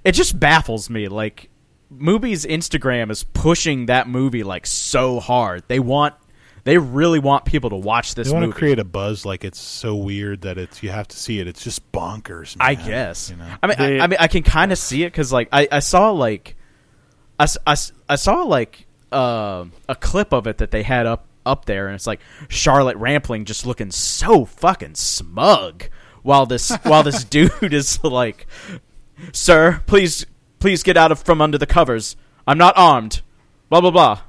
it 0.04 0.14
just 0.14 0.40
baffles 0.40 0.90
me 0.90 1.08
like 1.08 1.50
movies 1.90 2.46
Instagram 2.46 3.12
is 3.12 3.24
pushing 3.24 3.86
that 3.86 4.08
movie 4.08 4.44
like 4.44 4.66
so 4.66 5.20
hard. 5.20 5.64
They 5.68 5.80
want 5.80 6.16
they 6.66 6.78
really 6.78 7.20
want 7.20 7.46
people 7.46 7.70
to 7.70 7.76
watch 7.78 8.16
this 8.16 8.28
they 8.28 8.34
want 8.34 8.42
movie. 8.48 8.54
to 8.54 8.60
create 8.60 8.80
a 8.80 8.84
buzz 8.84 9.24
like 9.26 9.46
it's 9.46 9.60
so 9.60 9.96
weird 9.96 10.42
that 10.42 10.58
it's 10.58 10.84
you 10.84 10.90
have 10.90 11.08
to 11.08 11.16
see 11.18 11.40
it. 11.40 11.48
It's 11.48 11.64
just 11.64 11.90
bonkers. 11.94 12.58
I 12.60 12.76
guess. 12.76 13.30
you 13.30 13.38
know. 13.38 13.48
I 13.64 13.68
mean, 13.68 13.78
They- 13.78 14.00
I, 14.00 14.04
I 14.04 14.08
mean, 14.08 14.18
I 14.20 14.28
can 14.28 14.44
kind 14.44 14.72
of 14.72 14.78
see 14.78 15.04
it 15.04 15.12
because, 15.12 15.32
like, 15.32 15.48
I, 15.54 15.68
I 15.72 15.80
saw 15.80 16.10
like, 16.12 16.56
I, 17.40 17.48
I, 17.68 17.76
I 18.10 18.16
saw 18.16 18.44
like 18.44 18.88
uh, 19.12 19.66
a 19.88 19.96
clip 19.96 20.34
of 20.34 20.48
it 20.48 20.58
that 20.58 20.72
they 20.72 20.84
had 20.84 21.06
up 21.06 21.26
up 21.46 21.66
there, 21.66 21.86
and 21.88 21.94
it's 21.96 22.08
like 22.08 22.20
Charlotte 22.50 22.98
Rampling 22.98 23.46
just 23.46 23.66
looking 23.68 23.92
so 23.92 24.44
fucking 24.46 24.96
smug 24.96 25.84
while 26.24 26.48
this 26.48 26.72
while 26.84 27.04
this 27.04 27.24
dude 27.24 27.74
is 27.74 28.04
like, 28.04 28.48
"Sir, 29.34 29.84
please, 29.86 30.26
please 30.60 30.82
get 30.82 30.98
out 30.98 31.12
of 31.12 31.20
from 31.22 31.42
under 31.42 31.60
the 31.60 31.68
covers. 31.68 32.16
I'm 32.48 32.58
not 32.58 32.74
armed." 32.76 33.22
Blah 33.70 33.82
blah 33.82 33.92
blah. 33.92 34.22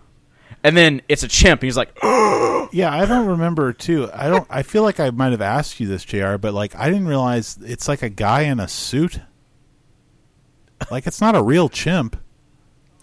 And 0.67 0.77
then 0.77 1.01
it's 1.09 1.23
a 1.23 1.29
chimp. 1.29 1.61
And 1.63 1.69
He's 1.69 1.77
like, 1.77 1.97
Yeah, 2.03 2.91
I 2.93 3.07
don't 3.07 3.29
remember 3.29 3.73
too. 3.73 4.11
I 4.13 4.29
don't. 4.29 4.47
I 4.51 4.65
feel 4.65 4.83
like 4.83 4.99
I 4.99 5.11
might 5.11 5.31
have 5.31 5.41
asked 5.41 5.79
you 5.79 5.87
this, 5.87 6.05
Jr. 6.05 6.37
But 6.39 6.55
like, 6.55 6.75
I 6.75 6.89
didn't 6.89 7.07
realize 7.07 7.57
it's 7.65 7.87
like 7.87 8.03
a 8.03 8.09
guy 8.09 8.43
in 8.43 8.59
a 8.59 8.67
suit. 8.67 9.21
Like 10.91 11.07
it's 11.07 11.21
not 11.21 11.37
a 11.37 11.43
real 11.43 11.69
chimp. 11.69 12.17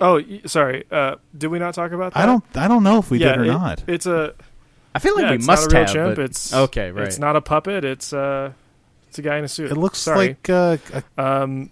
Oh, 0.02 0.22
sorry. 0.46 0.84
Uh, 0.92 1.16
did 1.38 1.48
we 1.48 1.60
not 1.60 1.74
talk 1.74 1.94
about 1.94 2.14
that? 2.14 2.20
I 2.20 2.26
don't. 2.26 2.44
I 2.56 2.68
don't 2.68 2.84
know 2.84 2.98
if 3.00 3.10
we 3.10 3.20
yeah, 3.20 3.30
did 3.30 3.38
or 3.40 3.44
it- 3.46 3.48
not. 3.48 3.84
It's 3.88 4.06
a. 4.06 4.34
I 4.94 5.00
feel 5.00 5.16
like 5.16 5.24
yeah, 5.24 5.30
we 5.32 5.36
it's 5.38 5.48
must 5.48 5.72
not 5.72 5.72
a 5.72 5.76
real 5.76 5.86
have." 5.86 5.94
chimp. 5.94 6.16
but- 6.18 6.26
It's 6.26 6.54
okay, 6.54 6.92
right. 6.92 7.08
It's 7.08 7.18
not 7.18 7.36
a 7.38 7.42
puppet. 7.42 7.86
It's 7.86 8.12
uh, 8.12 8.52
it's 9.08 9.20
a 9.20 9.22
guy 9.22 9.38
in 9.38 9.46
a 9.46 9.48
suit. 9.48 9.72
It 9.72 9.76
looks 9.78 10.00
sorry. 10.00 10.28
like 10.30 10.50
uh, 10.50 10.78
a, 11.18 11.24
um, 11.24 11.70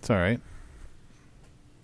it's 0.00 0.10
all 0.10 0.16
right. 0.16 0.40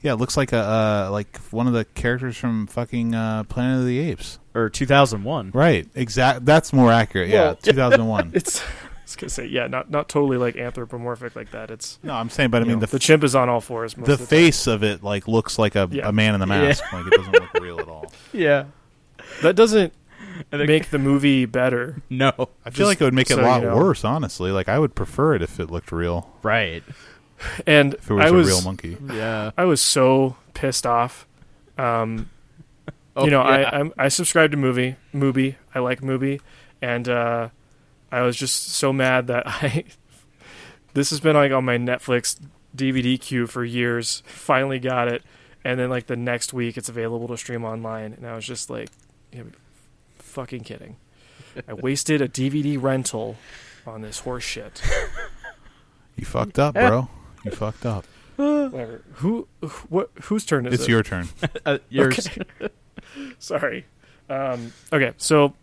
Yeah, 0.05 0.13
it 0.13 0.17
looks 0.17 0.37
like 0.37 0.53
a 0.53 0.59
uh, 0.59 1.09
like 1.11 1.37
one 1.51 1.67
of 1.67 1.73
the 1.73 1.85
characters 1.87 2.37
from 2.37 2.67
fucking 2.69 3.15
uh, 3.15 3.45
Planet 3.45 3.81
of 3.81 3.87
the 3.87 3.99
Apes. 3.99 4.39
or 4.55 4.69
2001. 4.69 5.51
Right. 5.53 5.89
Exact. 5.95 6.45
That's 6.45 6.73
more 6.73 6.93
accurate. 6.93 7.31
Yeah, 7.31 7.43
Well- 7.43 7.57
two 7.57 7.73
thousand 7.73 8.07
one. 8.07 8.31
it's. 8.35 8.61
I 8.63 8.67
was 9.05 9.17
gonna 9.17 9.31
say 9.31 9.47
yeah, 9.47 9.67
not 9.67 9.91
not 9.91 10.09
totally 10.09 10.37
like 10.39 10.57
anthropomorphic 10.57 11.35
like 11.37 11.51
that. 11.51 11.71
It's 11.71 11.99
No, 12.03 12.15
I'm 12.15 12.31
saying, 12.31 12.51
but 12.51 12.63
I 12.63 12.65
mean 12.65 12.75
know, 12.75 12.81
the 12.81 12.87
the 12.93 12.99
chimp 12.99 13.23
is 13.25 13.35
on 13.35 13.49
all 13.51 13.61
fours. 13.61 13.97
Most 13.97 14.07
the 14.07 14.13
of 14.15 14.19
the 14.19 14.25
time. 14.25 14.29
face 14.29 14.67
of 14.67 14.83
it 14.85 15.03
like 15.03 15.27
looks 15.29 15.59
like 15.59 15.75
a, 15.75 15.89
Yeah. 15.91 16.09
a 16.09 16.13
man 16.13 16.35
in 16.35 16.41
the 16.41 16.47
mask. 16.47 16.83
Like 16.93 17.07
it 17.07 17.13
doesn't 17.13 17.33
look 17.33 17.55
real 17.55 17.81
at 17.81 17.89
all. 17.89 18.13
Yeah. 18.33 18.65
that 19.43 19.57
doesn't 19.57 19.93
make 20.53 20.89
the 20.91 20.99
movie 20.99 21.45
better. 21.47 22.03
no. 22.11 22.33
I 22.65 22.71
feel 22.71 22.87
like 22.87 23.01
it 23.01 23.05
would 23.05 23.15
make 23.15 23.31
it 23.31 23.35
so 23.35 23.41
a 23.41 23.43
lot 23.43 23.63
you 23.63 23.69
know. 23.69 23.77
worse. 23.77 24.05
Honestly, 24.05 24.51
like 24.51 24.69
I 24.71 24.79
would 24.79 24.95
prefer 24.95 25.35
it 25.35 25.43
if 25.43 25.61
it 25.61 25.71
looked 25.71 25.93
real. 25.93 26.31
Right. 26.43 26.83
And 27.67 27.95
If 27.95 28.11
it 28.11 28.15
was 28.15 28.25
I 28.25 28.29
a 28.29 28.33
was 28.33 28.47
real 28.49 28.63
monkey. 28.63 28.97
Yeah. 29.13 29.51
I 29.57 29.65
was 29.65 29.81
so 29.81 30.37
pissed 30.55 30.87
off. 30.87 31.27
Um, 31.79 32.31
Oh, 33.17 33.25
you 33.25 33.31
know, 33.31 33.43
yeah. 33.45 33.49
I 33.71 33.79
I'm, 33.79 33.93
I 33.97 34.09
subscribe 34.09 34.51
to 34.51 34.57
movie 34.57 34.97
Mubi. 35.15 35.55
I 35.75 35.79
like 35.79 36.01
Mubi, 36.01 36.41
and 36.83 37.09
uh, 37.09 37.49
I 38.11 38.23
was 38.23 38.37
just 38.37 38.71
so 38.71 38.93
mad 38.93 39.29
that 39.29 39.45
I. 39.47 39.85
this 40.95 41.11
has 41.11 41.21
been 41.21 41.37
like 41.37 41.53
on 41.53 41.65
my 41.65 41.79
Netflix 41.79 42.39
DVD 42.77 43.21
queue 43.21 43.47
for 43.47 43.65
years. 43.65 44.25
Finally 44.27 44.81
got 44.81 45.07
it, 45.07 45.23
and 45.65 45.79
then 45.79 45.91
like 45.91 46.07
the 46.07 46.17
next 46.17 46.53
week 46.53 46.77
it's 46.77 46.89
available 46.89 47.29
to 47.29 47.37
stream 47.37 47.65
online, 47.65 48.15
and 48.15 48.27
I 48.27 48.35
was 48.35 48.45
just 48.45 48.69
like, 48.69 48.89
you 49.33 49.53
fucking 50.19 50.63
kidding. 50.65 50.97
I 51.69 51.73
wasted 51.75 52.21
a 52.21 52.27
DVD 52.29 52.83
rental 52.83 53.37
on 53.87 54.01
this 54.01 54.19
horse 54.21 54.43
shit. 54.43 54.83
You 56.17 56.25
fucked 56.25 56.59
up, 56.59 56.75
bro. 56.75 57.09
You 57.45 57.51
fucked 57.51 57.87
up. 57.87 58.05
Whatever. 58.37 59.03
Who? 59.15 59.47
What? 59.89 60.11
Whose 60.25 60.45
turn 60.45 60.67
is 60.67 60.73
it? 60.73 60.75
It's 60.75 60.85
it? 60.85 60.91
your 60.91 61.03
turn. 61.03 61.29
Uh, 61.67 61.79
yours. 61.89 62.27
Okay. 62.27 62.73
Sorry. 63.39 63.87
Um, 64.29 64.73
okay, 64.93 65.13
so 65.19 65.55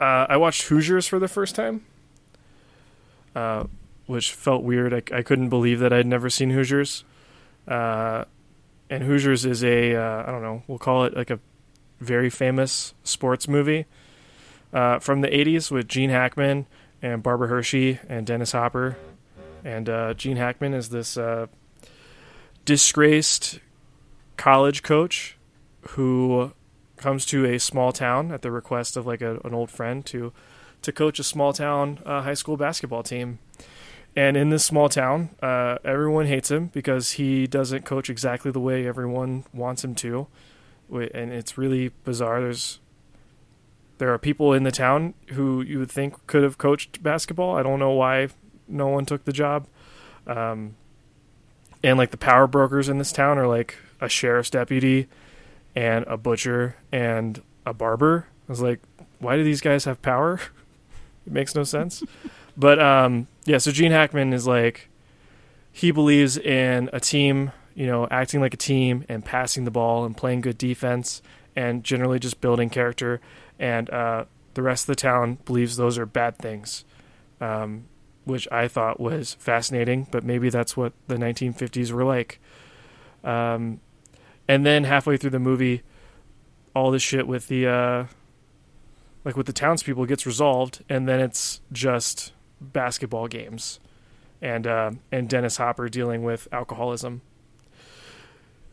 uh, 0.00 0.26
I 0.28 0.36
watched 0.36 0.62
Hoosiers 0.62 1.06
for 1.06 1.18
the 1.18 1.28
first 1.28 1.54
time, 1.54 1.84
uh, 3.34 3.64
which 4.06 4.32
felt 4.32 4.62
weird. 4.62 4.92
I, 4.92 5.02
I 5.16 5.22
couldn't 5.22 5.48
believe 5.48 5.78
that 5.80 5.92
I'd 5.92 6.06
never 6.06 6.28
seen 6.28 6.50
Hoosiers. 6.50 7.04
Uh, 7.68 8.24
and 8.88 9.04
Hoosiers 9.04 9.46
is 9.46 9.62
a 9.62 9.94
uh, 9.94 10.24
I 10.26 10.30
don't 10.30 10.42
know. 10.42 10.62
We'll 10.66 10.78
call 10.78 11.04
it 11.04 11.14
like 11.14 11.30
a 11.30 11.38
very 12.00 12.30
famous 12.30 12.94
sports 13.04 13.46
movie 13.46 13.86
uh, 14.72 14.98
from 14.98 15.20
the 15.20 15.28
'80s 15.28 15.70
with 15.70 15.86
Gene 15.88 16.10
Hackman 16.10 16.66
and 17.00 17.22
Barbara 17.22 17.48
Hershey 17.48 18.00
and 18.08 18.26
Dennis 18.26 18.52
Hopper. 18.52 18.96
And 19.64 19.88
uh, 19.88 20.14
Gene 20.14 20.36
Hackman 20.36 20.74
is 20.74 20.88
this 20.88 21.16
uh, 21.16 21.46
disgraced 22.64 23.60
college 24.36 24.82
coach 24.82 25.36
who 25.90 26.52
comes 26.96 27.24
to 27.26 27.44
a 27.44 27.58
small 27.58 27.92
town 27.92 28.30
at 28.30 28.42
the 28.42 28.50
request 28.50 28.96
of 28.96 29.06
like 29.06 29.22
a, 29.22 29.38
an 29.40 29.54
old 29.54 29.70
friend 29.70 30.04
to 30.06 30.32
to 30.82 30.92
coach 30.92 31.18
a 31.18 31.24
small 31.24 31.52
town 31.52 31.98
uh, 32.06 32.22
high 32.22 32.34
school 32.34 32.56
basketball 32.56 33.02
team. 33.02 33.38
And 34.16 34.36
in 34.36 34.50
this 34.50 34.64
small 34.64 34.88
town, 34.88 35.30
uh, 35.42 35.78
everyone 35.84 36.26
hates 36.26 36.50
him 36.50 36.66
because 36.68 37.12
he 37.12 37.46
doesn't 37.46 37.84
coach 37.84 38.10
exactly 38.10 38.50
the 38.50 38.60
way 38.60 38.86
everyone 38.86 39.44
wants 39.52 39.84
him 39.84 39.94
to, 39.96 40.26
and 40.90 41.32
it's 41.32 41.56
really 41.56 41.92
bizarre. 42.04 42.40
There's 42.40 42.80
there 43.98 44.12
are 44.12 44.18
people 44.18 44.52
in 44.52 44.64
the 44.64 44.72
town 44.72 45.14
who 45.28 45.60
you 45.62 45.78
would 45.78 45.90
think 45.90 46.26
could 46.26 46.42
have 46.42 46.58
coached 46.58 47.02
basketball. 47.02 47.54
I 47.56 47.62
don't 47.62 47.78
know 47.78 47.92
why 47.92 48.28
no 48.70 48.88
one 48.88 49.04
took 49.04 49.24
the 49.24 49.32
job. 49.32 49.66
Um, 50.26 50.76
and 51.82 51.98
like 51.98 52.10
the 52.10 52.16
power 52.16 52.46
brokers 52.46 52.88
in 52.88 52.98
this 52.98 53.12
town 53.12 53.38
are 53.38 53.46
like 53.46 53.76
a 54.00 54.08
sheriff's 54.08 54.50
deputy 54.50 55.08
and 55.74 56.04
a 56.06 56.16
butcher 56.16 56.76
and 56.92 57.42
a 57.64 57.72
barber. 57.72 58.26
I 58.48 58.52
was 58.52 58.60
like, 58.60 58.80
why 59.18 59.36
do 59.36 59.44
these 59.44 59.60
guys 59.60 59.84
have 59.84 60.02
power? 60.02 60.40
it 61.26 61.32
makes 61.32 61.54
no 61.54 61.64
sense. 61.64 62.02
but 62.56 62.78
um, 62.78 63.26
yeah, 63.44 63.58
so 63.58 63.70
Gene 63.70 63.92
Hackman 63.92 64.32
is 64.32 64.46
like, 64.46 64.88
he 65.72 65.90
believes 65.90 66.36
in 66.36 66.90
a 66.92 67.00
team, 67.00 67.52
you 67.74 67.86
know, 67.86 68.06
acting 68.10 68.40
like 68.40 68.54
a 68.54 68.58
team 68.58 69.04
and 69.08 69.24
passing 69.24 69.64
the 69.64 69.70
ball 69.70 70.04
and 70.04 70.16
playing 70.16 70.40
good 70.40 70.58
defense 70.58 71.22
and 71.54 71.84
generally 71.84 72.18
just 72.18 72.40
building 72.40 72.70
character. 72.70 73.20
And 73.58 73.88
uh, 73.90 74.24
the 74.54 74.62
rest 74.62 74.84
of 74.84 74.88
the 74.88 74.96
town 74.96 75.38
believes 75.44 75.76
those 75.76 75.98
are 75.98 76.06
bad 76.06 76.38
things, 76.38 76.84
um, 77.40 77.84
which 78.30 78.48
I 78.50 78.68
thought 78.68 79.00
was 79.00 79.34
fascinating. 79.34 80.06
But 80.10 80.24
maybe 80.24 80.48
that's 80.48 80.76
what 80.76 80.92
the 81.08 81.16
1950s 81.16 81.90
were 81.92 82.04
like. 82.04 82.40
Um, 83.24 83.80
and 84.48 84.64
then 84.64 84.84
halfway 84.84 85.16
through 85.16 85.30
the 85.30 85.38
movie, 85.38 85.82
all 86.74 86.90
this 86.90 87.02
shit 87.02 87.26
with 87.26 87.48
the 87.48 87.66
uh, 87.66 88.04
like 89.24 89.36
with 89.36 89.46
the 89.46 89.52
townspeople 89.52 90.06
gets 90.06 90.26
resolved, 90.26 90.82
and 90.88 91.08
then 91.08 91.20
it's 91.20 91.60
just 91.72 92.32
basketball 92.60 93.28
games, 93.28 93.80
and 94.40 94.66
uh, 94.66 94.92
and 95.12 95.28
Dennis 95.28 95.58
Hopper 95.58 95.88
dealing 95.88 96.22
with 96.22 96.48
alcoholism, 96.52 97.22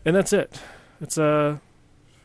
and 0.06 0.16
that's 0.16 0.34
it. 0.34 0.62
It's 1.02 1.18
a, 1.18 1.62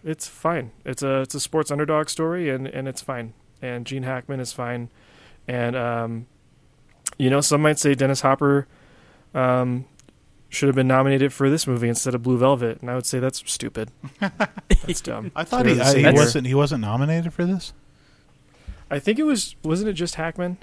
it's 0.05 0.29
fine. 0.29 0.71
It's 0.85 1.03
a 1.03 1.21
it's 1.21 1.35
a 1.35 1.41
sports 1.41 1.71
underdog 1.71 2.09
story, 2.09 2.49
and 2.51 2.67
and 2.67 2.89
it's 2.89 3.03
fine. 3.03 3.35
And 3.61 3.87
Gene 3.87 4.03
Hackman 4.03 4.41
is 4.41 4.53
fine, 4.53 4.91
and 5.47 5.77
um, 5.77 6.27
you 7.19 7.31
know, 7.31 7.41
some 7.41 7.63
might 7.63 7.79
say 7.79 7.95
Dennis 7.95 8.21
Hopper 8.21 8.67
um, 9.35 9.85
should 10.49 10.69
have 10.69 10.77
been 10.77 10.89
nominated 10.89 11.33
for 11.33 11.49
this 11.49 11.67
movie 11.67 11.89
instead 11.89 12.15
of 12.15 12.23
Blue 12.23 12.39
Velvet, 12.39 12.81
and 12.81 12.91
I 12.91 12.95
would 12.95 13.07
say 13.07 13.19
that's 13.19 13.43
stupid. 13.51 13.91
that's 14.21 15.01
dumb. 15.01 15.33
I 15.35 15.45
thought 15.45 15.67
he, 15.67 15.81
I, 15.81 15.95
he 15.95 16.17
wasn't. 16.17 16.47
He 16.47 16.55
wasn't 16.55 16.83
nominated 16.83 17.33
for 17.33 17.45
this. 17.45 17.73
I 18.91 18.99
think 18.99 19.19
it 19.19 19.25
was 19.25 19.57
wasn't 19.63 19.89
it 19.89 19.95
just 19.95 20.17
Hackman? 20.17 20.59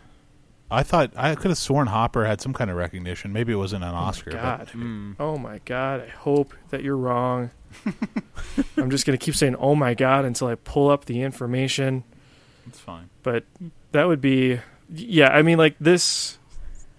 I 0.72 0.84
thought 0.84 1.12
I 1.16 1.34
could 1.34 1.50
have 1.50 1.58
sworn 1.58 1.88
Hopper 1.88 2.26
had 2.26 2.42
some 2.42 2.54
kind 2.54 2.70
of 2.70 2.78
recognition. 2.78 3.34
Maybe 3.34 3.54
it 3.54 3.56
wasn't 3.56 3.84
an 3.84 3.90
Oscar. 3.90 4.32
Oh 4.32 4.36
my 4.36 4.42
God. 4.42 4.70
Mm. 4.74 5.16
Oh 5.20 5.38
my 5.38 5.62
god! 5.66 6.02
I 6.02 6.10
hope 6.10 6.54
that 6.70 6.84
you're 6.84 6.98
wrong. 6.98 7.50
I'm 8.78 8.90
just 8.92 9.06
gonna 9.06 9.18
keep 9.18 9.36
saying 9.36 9.56
"Oh 9.56 9.76
my 9.76 9.94
god" 9.94 10.26
until 10.26 10.48
I 10.48 10.56
pull 10.56 10.90
up 10.90 11.06
the 11.06 11.22
information. 11.22 12.04
it's 12.68 12.80
fine. 12.80 13.10
But 13.24 13.46
that 13.92 14.08
would 14.08 14.22
be, 14.22 14.60
yeah. 14.94 15.30
I 15.30 15.42
mean, 15.42 15.58
like 15.58 15.76
this. 15.80 16.38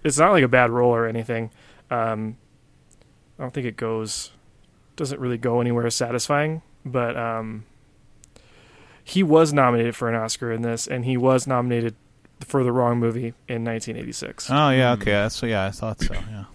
It's 0.03 0.17
not 0.17 0.31
like 0.31 0.43
a 0.43 0.47
bad 0.47 0.69
role 0.71 0.93
or 0.93 1.05
anything. 1.07 1.51
Um, 1.89 2.37
I 3.37 3.43
don't 3.43 3.53
think 3.53 3.67
it 3.67 3.77
goes. 3.77 4.31
Doesn't 4.95 5.19
really 5.19 5.37
go 5.37 5.61
anywhere 5.61 5.89
satisfying. 5.89 6.61
But 6.85 7.15
um, 7.15 7.65
he 9.03 9.23
was 9.23 9.53
nominated 9.53 9.95
for 9.95 10.09
an 10.09 10.15
Oscar 10.15 10.51
in 10.51 10.61
this, 10.61 10.87
and 10.87 11.05
he 11.05 11.17
was 11.17 11.45
nominated 11.47 11.95
for 12.39 12.63
the 12.63 12.71
wrong 12.71 12.97
movie 12.99 13.33
in 13.47 13.63
1986. 13.63 14.49
Oh 14.49 14.69
yeah, 14.71 14.95
Hmm. 14.95 15.01
okay. 15.01 15.11
That's, 15.11 15.41
yeah, 15.43 15.65
I 15.65 15.71
thought 15.71 16.01
so. 16.01 16.13
Yeah, 16.13 16.45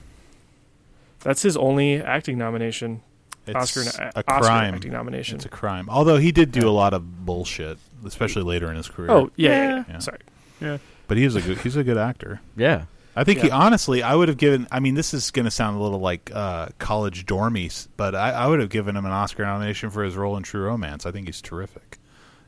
That's 1.21 1.43
his 1.43 1.57
only 1.57 2.03
acting 2.03 2.39
nomination. 2.39 3.03
it's 3.47 3.55
Oscar, 3.55 3.83
a 4.03 4.07
Oscar 4.19 4.41
crime. 4.43 4.75
acting 4.75 4.93
nomination. 4.93 5.37
It's 5.37 5.45
a 5.45 5.49
crime. 5.49 5.89
Although 5.89 6.17
he 6.17 6.33
did 6.33 6.51
do 6.51 6.63
Yeah. 6.63 6.67
a 6.67 6.71
lot 6.75 6.93
of 6.93 7.25
bullshit, 7.25 7.79
especially 8.05 8.43
later 8.43 8.69
in 8.71 8.77
his 8.77 8.89
career. 8.89 9.11
Oh 9.13 9.31
yeah, 9.37 9.51
yeah, 9.51 9.85
Yeah. 9.89 10.01
yeah. 10.01 10.17
Yeah. 10.61 10.79
but 11.07 11.17
he's 11.19 11.37
a 11.37 11.41
good. 11.43 11.59
He's 11.59 11.77
a 11.77 11.85
good 11.85 11.99
actor. 11.99 12.41
Yeah. 12.57 12.87
I 13.17 13.25
think 13.25 13.41
he 13.41 13.51
honestly, 13.51 14.03
I 14.03 14.15
would 14.15 14.29
have 14.29 14.37
given. 14.37 14.67
I 14.71 14.79
mean, 14.81 14.95
this 14.95 15.15
is 15.15 15.31
going 15.31 15.47
to 15.47 15.51
sound 15.51 15.79
a 15.79 15.83
little 15.83 16.01
like 16.01 16.31
uh, 16.35 16.69
college 16.79 17.25
dormies, 17.27 17.89
but 17.97 18.15
I, 18.15 18.31
I 18.33 18.47
would 18.47 18.61
have 18.61 18.69
given 18.69 18.95
him 18.97 19.07
an 19.07 19.13
Oscar 19.13 19.45
nomination 19.45 19.89
for 19.91 20.05
his 20.05 20.17
role 20.17 20.37
in 20.37 20.43
True 20.43 20.63
Romance. 20.65 21.07
I 21.07 21.13
think 21.13 21.27
he's 21.27 21.41
terrific 21.41 21.99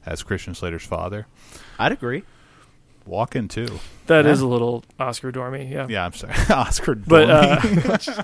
as 0.05 0.23
Christian 0.23 0.55
Slater's 0.55 0.85
father. 0.85 1.27
I'd 1.79 1.93
agree. 1.93 2.23
Walk 3.07 3.35
in 3.35 3.49
too. 3.49 3.81
That 4.07 4.27
is 4.27 4.41
Yeah. 4.43 4.47
a 4.47 4.49
little 4.49 4.85
Oscar 5.01 5.33
dormy, 5.33 5.65
yeah. 5.73 5.87
Yeah, 5.89 6.05
I'm 6.05 6.13
sorry, 6.13 6.35
Oscar. 6.51 6.95
But 6.95 7.27
Dormy. 7.27 7.83
uh, 7.83 8.23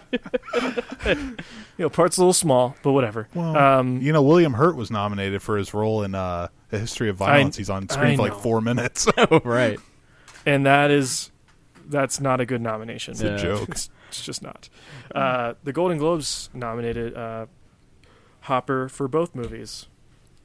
you 1.06 1.36
know, 1.78 1.88
part's 1.88 2.16
a 2.18 2.20
little 2.20 2.32
small, 2.34 2.76
but 2.82 2.92
whatever. 2.92 3.26
Well, 3.34 3.56
um, 3.56 4.00
you 4.02 4.12
know, 4.12 4.22
William 4.22 4.52
Hurt 4.52 4.76
was 4.76 4.90
nominated 4.90 5.40
for 5.42 5.56
his 5.56 5.72
role 5.72 6.02
in 6.02 6.14
uh, 6.14 6.48
A 6.72 6.78
History 6.78 7.08
of 7.08 7.16
Violence. 7.16 7.56
he's 7.56 7.70
on 7.70 7.88
screen 7.88 8.12
I 8.12 8.16
for 8.16 8.22
like 8.22 8.32
know. 8.32 8.38
four 8.38 8.60
minutes. 8.60 9.06
right. 9.44 9.78
and 10.44 10.66
that 10.66 10.90
is 10.90 11.30
that's 11.86 12.20
not 12.20 12.40
a 12.40 12.46
good 12.46 12.60
nomination. 12.60 13.12
It's 13.12 13.20
a 13.20 13.36
joke. 13.36 13.68
It's, 13.68 13.90
it's 14.08 14.24
just 14.24 14.42
not. 14.42 14.68
Uh, 15.14 15.54
the 15.64 15.72
Golden 15.72 15.98
Globes 15.98 16.50
nominated 16.54 17.16
uh, 17.16 17.46
Hopper 18.42 18.88
for 18.88 19.08
both 19.08 19.34
movies 19.34 19.86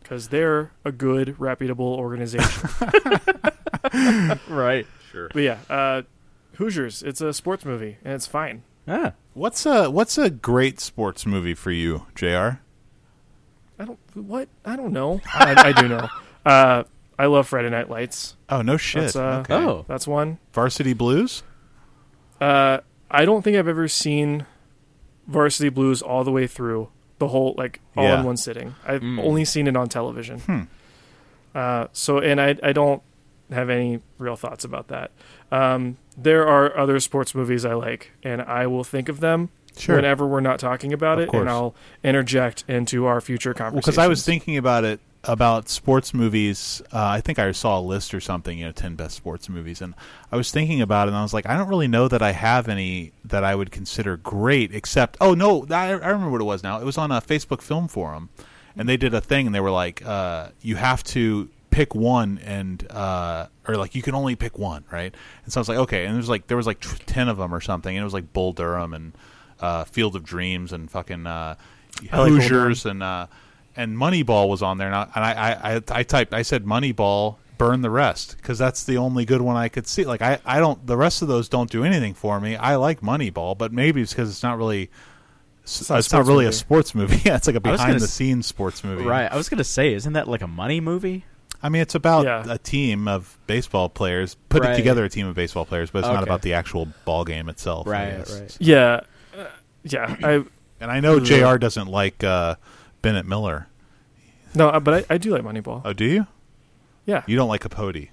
because 0.01 0.29
they're 0.29 0.71
a 0.85 0.91
good, 0.91 1.39
reputable 1.39 1.93
organization. 1.95 2.69
Right. 4.47 4.85
Sure. 5.11 5.29
but 5.33 5.41
yeah, 5.41 5.57
uh, 5.69 6.03
Hoosiers. 6.55 7.01
It's 7.01 7.21
a 7.21 7.33
sports 7.33 7.65
movie, 7.65 7.97
and 8.03 8.13
it's 8.13 8.27
fine. 8.27 8.63
Ah. 8.87 9.13
What's 9.33 9.65
a 9.65 9.89
What's 9.89 10.17
a 10.17 10.29
great 10.29 10.79
sports 10.79 11.25
movie 11.25 11.53
for 11.53 11.71
you, 11.71 12.05
Jr. 12.15 12.59
I 13.79 13.85
don't 13.85 13.99
what 14.13 14.49
I 14.65 14.75
don't 14.75 14.91
know. 14.91 15.21
I, 15.33 15.69
I 15.69 15.81
do 15.81 15.87
know. 15.87 16.07
I 17.19 17.25
love 17.25 17.47
Friday 17.47 17.69
Night 17.69 17.89
Lights. 17.89 18.35
Oh 18.49 18.61
no 18.63 18.77
shit. 18.77 19.01
That's, 19.01 19.15
uh, 19.17 19.43
okay. 19.45 19.53
Oh. 19.53 19.85
That's 19.87 20.07
one. 20.07 20.39
Varsity 20.53 20.93
Blues. 20.93 21.43
Uh, 22.41 22.79
I 23.11 23.25
don't 23.25 23.41
think 23.43 23.57
I've 23.57 23.67
ever 23.67 23.87
seen 23.89 24.45
Varsity 25.27 25.69
Blues 25.69 26.01
all 26.01 26.23
the 26.23 26.31
way 26.31 26.47
through 26.47 26.89
the 27.19 27.27
whole 27.27 27.53
like 27.57 27.81
all 27.97 28.05
Yeah. 28.05 28.19
in 28.21 28.25
one 28.25 28.37
sitting. 28.37 28.75
I've 28.87 29.01
Mm. 29.01 29.19
only 29.21 29.43
seen 29.45 29.67
it 29.67 29.75
on 29.75 29.89
television. 29.89 30.39
Hmm. 30.39 30.61
Uh, 31.53 31.87
so 31.91 32.19
and 32.19 32.39
I 32.39 32.55
I 32.63 32.71
don't 32.71 33.01
have 33.51 33.69
any 33.69 33.99
real 34.19 34.35
thoughts 34.35 34.63
about 34.63 34.87
that. 34.87 35.11
Um, 35.51 35.97
there 36.15 36.47
are 36.47 36.77
other 36.77 36.99
sports 36.99 37.33
movies 37.35 37.65
I 37.65 37.73
like, 37.73 38.11
and 38.23 38.41
I 38.41 38.67
will 38.67 38.83
think 38.83 39.09
of 39.09 39.19
them 39.19 39.49
Sure. 39.75 39.95
whenever 39.95 40.25
we're 40.27 40.39
not 40.39 40.59
talking 40.59 40.93
about 40.93 41.17
Of 41.17 41.23
it, 41.25 41.29
course. 41.31 41.41
and 41.41 41.49
I'll 41.49 41.75
interject 42.03 42.63
into 42.67 43.05
our 43.07 43.19
future 43.19 43.53
conversation. 43.53 43.79
because 43.81 43.97
I 43.97 44.07
was 44.07 44.23
thinking 44.25 44.55
about 44.57 44.83
it 44.85 44.99
about 45.23 45.69
sports 45.69 46.13
movies. 46.13 46.81
Uh, 46.93 47.05
I 47.05 47.21
think 47.21 47.39
I 47.39 47.51
saw 47.51 47.79
a 47.79 47.81
list 47.81 48.13
or 48.13 48.19
something, 48.19 48.57
you 48.57 48.65
know, 48.65 48.71
ten 48.71 48.95
best 48.95 49.15
sports 49.15 49.49
movies, 49.49 49.81
and 49.81 49.93
I 50.31 50.37
was 50.37 50.51
thinking 50.51 50.81
about 50.81 51.07
it, 51.07 51.11
and 51.11 51.17
I 51.17 51.21
was 51.21 51.33
like, 51.33 51.47
I 51.47 51.57
don't 51.57 51.67
really 51.67 51.87
know 51.87 52.07
that 52.07 52.21
I 52.21 52.31
have 52.31 52.67
any 52.67 53.11
that 53.25 53.43
I 53.43 53.55
would 53.55 53.71
consider 53.71 54.17
great, 54.17 54.73
except 54.73 55.17
oh 55.19 55.33
no, 55.33 55.65
I, 55.69 55.89
I 55.89 56.09
remember 56.09 56.29
what 56.29 56.41
it 56.41 56.45
was 56.45 56.63
now. 56.63 56.79
It 56.79 56.85
was 56.85 56.97
on 56.97 57.11
a 57.11 57.21
Facebook 57.21 57.61
film 57.61 57.87
forum, 57.87 58.29
and 58.75 58.87
they 58.87 58.97
did 58.97 59.13
a 59.13 59.21
thing, 59.21 59.45
and 59.45 59.53
they 59.53 59.59
were 59.59 59.71
like, 59.71 60.05
uh, 60.05 60.49
you 60.61 60.77
have 60.77 61.03
to 61.05 61.49
pick 61.69 61.93
one 61.93 62.39
and 62.43 62.89
uh 62.91 63.45
or 63.67 63.75
like 63.75 63.93
you 63.93 64.01
can 64.01 64.15
only 64.15 64.35
pick 64.35 64.57
one 64.57 64.83
right 64.91 65.13
and 65.43 65.53
so 65.53 65.59
i 65.59 65.61
was 65.61 65.69
like 65.69 65.77
okay 65.77 66.05
and 66.05 66.13
there 66.13 66.17
was 66.17 66.27
like 66.27 66.47
there 66.47 66.57
was 66.57 66.65
like 66.65 66.79
tw- 66.79 67.05
10 67.05 67.29
of 67.29 67.37
them 67.37 67.53
or 67.53 67.61
something 67.61 67.95
and 67.95 68.01
it 68.01 68.03
was 68.03 68.13
like 68.13 68.33
bull 68.33 68.53
durham 68.53 68.91
and 68.91 69.13
uh 69.59 69.83
field 69.83 70.15
of 70.15 70.23
dreams 70.23 70.73
and 70.73 70.89
fucking 70.89 71.27
uh 71.27 71.53
I 72.11 72.19
like 72.19 72.31
hoosiers 72.31 72.87
and 72.87 73.03
uh 73.03 73.27
and 73.75 73.95
moneyball 73.97 74.49
was 74.49 74.61
on 74.61 74.77
there 74.77 74.87
and 74.87 74.95
i 74.95 75.03
and 75.15 75.23
i 75.25 75.31
i, 75.33 75.75
I, 75.75 75.81
I 75.99 76.03
typed 76.03 76.33
i 76.33 76.41
said 76.41 76.65
moneyball 76.65 77.37
burn 77.57 77.81
the 77.81 77.89
rest 77.89 78.35
because 78.37 78.57
that's 78.57 78.83
the 78.85 78.97
only 78.97 79.25
good 79.25 79.41
one 79.41 79.55
i 79.57 79.67
could 79.69 79.85
see 79.87 80.05
like 80.05 80.21
i 80.21 80.39
i 80.45 80.59
don't 80.59 80.85
the 80.87 80.95
rest 80.97 81.21
of 81.21 81.27
those 81.27 81.49
don't 81.49 81.69
do 81.69 81.83
anything 81.83 82.13
for 82.13 82.39
me 82.39 82.55
i 82.55 82.75
like 82.75 83.01
moneyball 83.01 83.57
but 83.57 83.71
maybe 83.73 84.01
it's 84.01 84.13
because 84.13 84.29
it's 84.29 84.43
not 84.43 84.57
really 84.57 84.89
it's, 85.63 85.89
not 85.89 85.95
a 85.95 85.99
it's 85.99 86.11
not 86.11 86.19
sports 86.25 86.27
really 86.29 86.45
a 86.45 86.47
movie. 86.47 86.55
sports 86.57 86.95
movie 86.95 87.21
yeah 87.25 87.35
it's 87.35 87.47
like 87.47 87.55
a 87.57 87.59
behind 87.59 87.99
the 87.99 88.07
scenes 88.07 88.47
sports 88.47 88.83
movie 88.83 89.03
Right. 89.03 89.31
I 89.31 89.35
was 89.35 89.49
gonna 89.49 89.63
say, 89.63 89.93
isn't 89.93 90.13
that 90.13 90.27
like 90.27 90.41
a 90.41 90.47
money 90.47 90.79
movie? 90.81 91.25
I 91.61 91.67
mean, 91.69 91.81
it's 91.81 91.93
about 91.95 92.23
Yeah. 92.25 92.45
a 92.47 92.57
team 92.57 93.07
of 93.09 93.37
baseball 93.45 93.89
players 93.89 94.35
putting 94.47 94.69
Right. 94.69 94.77
together 94.77 95.03
a 95.03 95.09
team 95.09 95.27
of 95.27 95.35
baseball 95.35 95.65
players, 95.65 95.91
but 95.91 95.99
it's 95.99 96.07
not 96.07 96.23
about 96.23 96.41
the 96.41 96.53
actual 96.53 96.87
ball 97.03 97.25
game 97.25 97.49
itself. 97.49 97.85
Right, 97.85 98.17
right. 98.29 98.57
yeah, 98.59 99.01
uh, 99.37 99.45
yeah. 99.83 100.15
I 100.23 100.31
And 100.79 100.89
I 100.89 101.01
know 101.01 101.19
Jr. 101.19 101.57
doesn't 101.57 101.87
like 101.89 102.23
uh, 102.23 102.55
Bennett 103.01 103.25
Miller. 103.25 103.67
no, 104.55 104.69
uh, 104.69 104.79
but 104.79 105.05
I, 105.09 105.15
I 105.15 105.17
do 105.17 105.31
like 105.31 105.43
Moneyball. 105.43 105.81
Oh, 105.85 105.93
do 105.93 106.05
you? 106.05 106.27
yeah, 107.05 107.23
You 107.27 107.35
don't 107.35 107.49
like 107.49 107.61
Capote, 107.61 108.09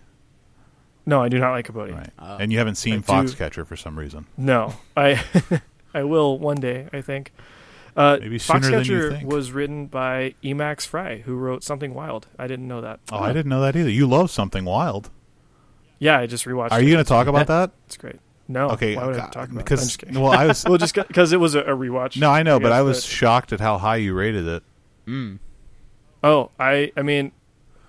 no, 1.04 1.22
I 1.22 1.28
do 1.28 1.38
not 1.38 1.52
like 1.52 1.66
Capote. 1.66 1.92
right? 1.92 2.10
Oh. 2.18 2.36
and 2.38 2.50
you 2.52 2.58
haven't 2.58 2.74
seen 2.76 2.94
I 2.94 2.96
do- 2.98 3.02
Foxcatcher 3.02 3.66
for 3.66 3.76
some 3.76 3.98
reason. 3.98 4.26
No, 4.36 4.74
I 4.96 5.22
I 5.94 6.02
will 6.04 6.38
one 6.38 6.56
day. 6.56 6.88
I 6.92 7.00
think. 7.00 7.32
Uh, 7.96 8.18
Maybe 8.20 8.38
sooner 8.38 8.70
than 8.70 8.84
you 8.84 9.10
think. 9.10 9.30
was 9.32 9.52
written 9.52 9.86
by 9.86 10.34
Emax 10.44 10.86
Fry, 10.86 11.18
who 11.18 11.34
wrote 11.34 11.64
Something 11.64 11.94
Wild. 11.94 12.26
I 12.38 12.46
didn't 12.46 12.68
know 12.68 12.82
that. 12.82 13.00
Oh, 13.10 13.18
I 13.20 13.32
didn't 13.32 13.48
know 13.48 13.62
that 13.62 13.74
either. 13.74 13.88
You 13.88 14.06
love 14.06 14.30
something 14.30 14.66
wild. 14.66 15.08
Yeah, 15.98 16.18
I 16.18 16.26
just 16.26 16.44
rewatched. 16.44 16.72
Are 16.72 16.80
it. 16.80 16.84
you 16.84 16.92
going 16.92 17.02
to 17.02 17.08
talk 17.08 17.26
about 17.26 17.46
that? 17.46 17.70
It's 17.86 17.96
great. 17.96 18.16
No. 18.48 18.68
okay, 18.72 18.96
Why 18.96 19.06
would 19.06 19.14
I 19.14 19.18
God, 19.20 19.32
talk 19.32 19.48
about 19.48 19.70
it? 19.70 19.72
I'm 19.80 19.86
because 19.86 19.98
well, 20.12 20.30
I 20.30 20.46
was 20.46 20.62
well, 20.66 20.76
just 20.76 20.94
because 20.94 21.32
it 21.32 21.40
was 21.40 21.54
a, 21.54 21.60
a 21.62 21.74
rewatch. 21.74 22.18
no, 22.20 22.30
I 22.30 22.42
know, 22.42 22.60
but 22.60 22.68
guess, 22.68 22.76
I 22.76 22.82
was 22.82 23.02
shocked 23.02 23.54
at 23.54 23.60
how 23.60 23.78
high 23.78 23.96
you 23.96 24.12
rated 24.12 24.46
it. 24.46 24.62
Mm. 25.06 25.38
Oh, 26.22 26.50
I 26.58 26.92
I 26.96 27.02
mean, 27.02 27.32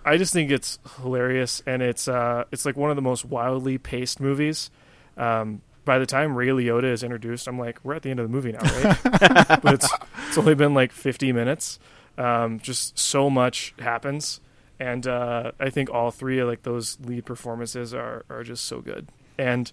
I 0.06 0.17
just 0.17 0.34
think 0.34 0.51
it's 0.51 0.80
hilarious, 1.01 1.62
and 1.65 1.82
it's 1.82 2.08
uh 2.08 2.45
it's 2.51 2.65
like 2.65 2.77
one 2.77 2.89
of 2.89 2.95
the 2.95 3.01
most 3.01 3.25
wildly 3.25 3.77
paced 3.77 4.19
movies. 4.19 4.69
Um, 5.17 5.62
by 5.86 5.99
the 5.99 6.06
time 6.06 6.36
Ray 6.36 6.47
Liotta 6.47 6.91
is 6.91 7.01
introduced, 7.01 7.47
I'm 7.47 7.58
like, 7.58 7.80
we're 7.84 7.95
at 7.95 8.01
the 8.03 8.12
end 8.12 8.19
of 8.19 8.30
the 8.30 8.32
movie 8.32 8.51
now, 8.51 8.60
right? 8.62 9.62
but 9.62 9.73
it's 9.73 9.89
it's 10.27 10.38
only 10.38 10.53
been 10.53 10.73
like 10.73 10.91
50 10.91 11.32
minutes. 11.32 11.80
Um, 12.17 12.60
just 12.60 12.97
so 12.97 13.30
much 13.30 13.73
happens, 13.80 14.41
and 14.80 15.06
uh, 15.08 15.51
I 15.60 15.69
think 15.69 15.89
all 15.89 16.12
three 16.12 16.39
of 16.39 16.47
like 16.47 16.63
those 16.63 16.97
lead 17.01 17.25
performances 17.25 17.93
are 17.93 18.25
are 18.30 18.43
just 18.43 18.65
so 18.65 18.82
good. 18.82 19.08
And 19.38 19.71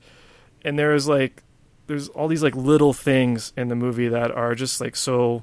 and 0.65 0.79
there 0.79 0.95
is 0.95 1.09
like 1.09 1.43
there's 1.87 2.09
all 2.09 2.29
these 2.29 2.43
like 2.43 2.55
little 2.55 2.93
things 2.93 3.53
in 3.57 3.69
the 3.69 3.77
movie 3.77 4.09
that 4.09 4.31
are 4.31 4.55
just 4.55 4.81
like 4.81 4.97
so 4.97 5.43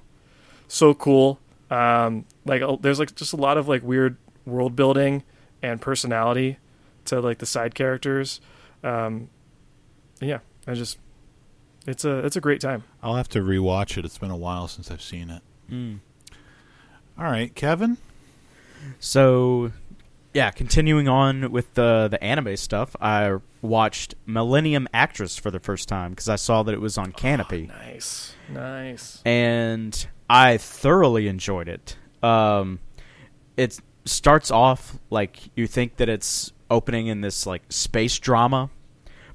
so 0.68 0.94
cool. 0.94 1.40
Um, 1.72 2.26
like 2.46 2.62
there's 2.82 3.00
like 3.00 3.16
just 3.16 3.34
a 3.34 3.38
lot 3.38 3.58
of 3.58 3.68
like 3.68 3.82
weird 3.82 4.18
world 4.46 4.76
building 4.76 5.24
and 5.64 5.80
personality 5.82 6.58
to 7.06 7.20
like 7.22 7.38
the 7.40 7.46
side 7.48 7.74
characters. 7.74 8.42
Um, 8.84 9.30
yeah, 10.20 10.40
I 10.68 10.74
just 10.74 10.98
it's 11.88 12.04
a 12.06 12.20
it's 12.20 12.36
a 12.36 12.42
great 12.42 12.62
time. 12.62 12.84
I'll 13.02 13.16
have 13.16 13.30
to 13.30 13.40
rewatch 13.40 13.98
it. 13.98 14.06
It's 14.06 14.18
been 14.18 14.32
a 14.32 14.38
while 14.38 14.68
since 14.68 14.92
I've 14.92 15.02
seen 15.02 15.30
it. 15.30 15.42
Mm. 15.72 16.00
All 17.18 17.26
right, 17.26 17.54
Kevin. 17.56 17.98
So, 19.00 19.72
yeah, 20.34 20.52
continuing 20.52 21.08
on 21.08 21.52
with 21.52 21.74
the 21.76 22.08
the 22.10 22.22
anime 22.24 22.58
stuff, 22.58 22.96
I 23.00 23.38
watched 23.62 24.16
Millennium 24.26 24.88
Actress 24.94 25.38
for 25.38 25.52
the 25.52 25.60
first 25.60 25.88
time 25.88 26.12
because 26.12 26.28
I 26.30 26.36
saw 26.36 26.64
that 26.64 26.74
it 26.74 26.82
was 26.82 26.98
on 26.98 27.12
Kanopy, 27.14 27.68
Nice, 27.68 28.34
nice. 28.50 29.22
and 29.24 30.08
I 30.32 30.56
thoroughly 30.56 31.28
enjoyed 31.28 31.68
it. 31.68 31.98
Um, 32.24 32.80
it 33.58 33.78
starts 34.06 34.50
off 34.50 34.98
like 35.10 35.50
you 35.58 35.68
think 35.68 35.98
that 35.98 36.08
it's 36.08 36.54
opening 36.70 37.08
in 37.08 37.20
this 37.20 37.46
like 37.46 37.64
space 37.68 38.18
drama, 38.18 38.70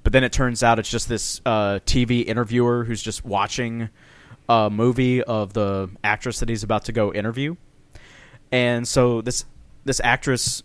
but 0.02 0.14
then 0.14 0.24
it 0.24 0.32
turns 0.32 0.62
out 0.62 0.78
it's 0.78 0.90
just 0.90 1.06
this 1.10 1.42
uh, 1.44 1.80
TV 1.84 2.24
interviewer 2.24 2.84
who's 2.84 3.02
just 3.02 3.26
watching 3.26 3.90
a 4.48 4.70
movie 4.70 5.22
of 5.22 5.52
the 5.52 5.90
actress 6.02 6.40
that 6.40 6.48
he's 6.48 6.62
about 6.62 6.86
to 6.86 6.92
go 6.92 7.12
interview, 7.12 7.56
and 8.50 8.88
so 8.88 9.20
this 9.20 9.44
this 9.84 10.00
actress 10.02 10.62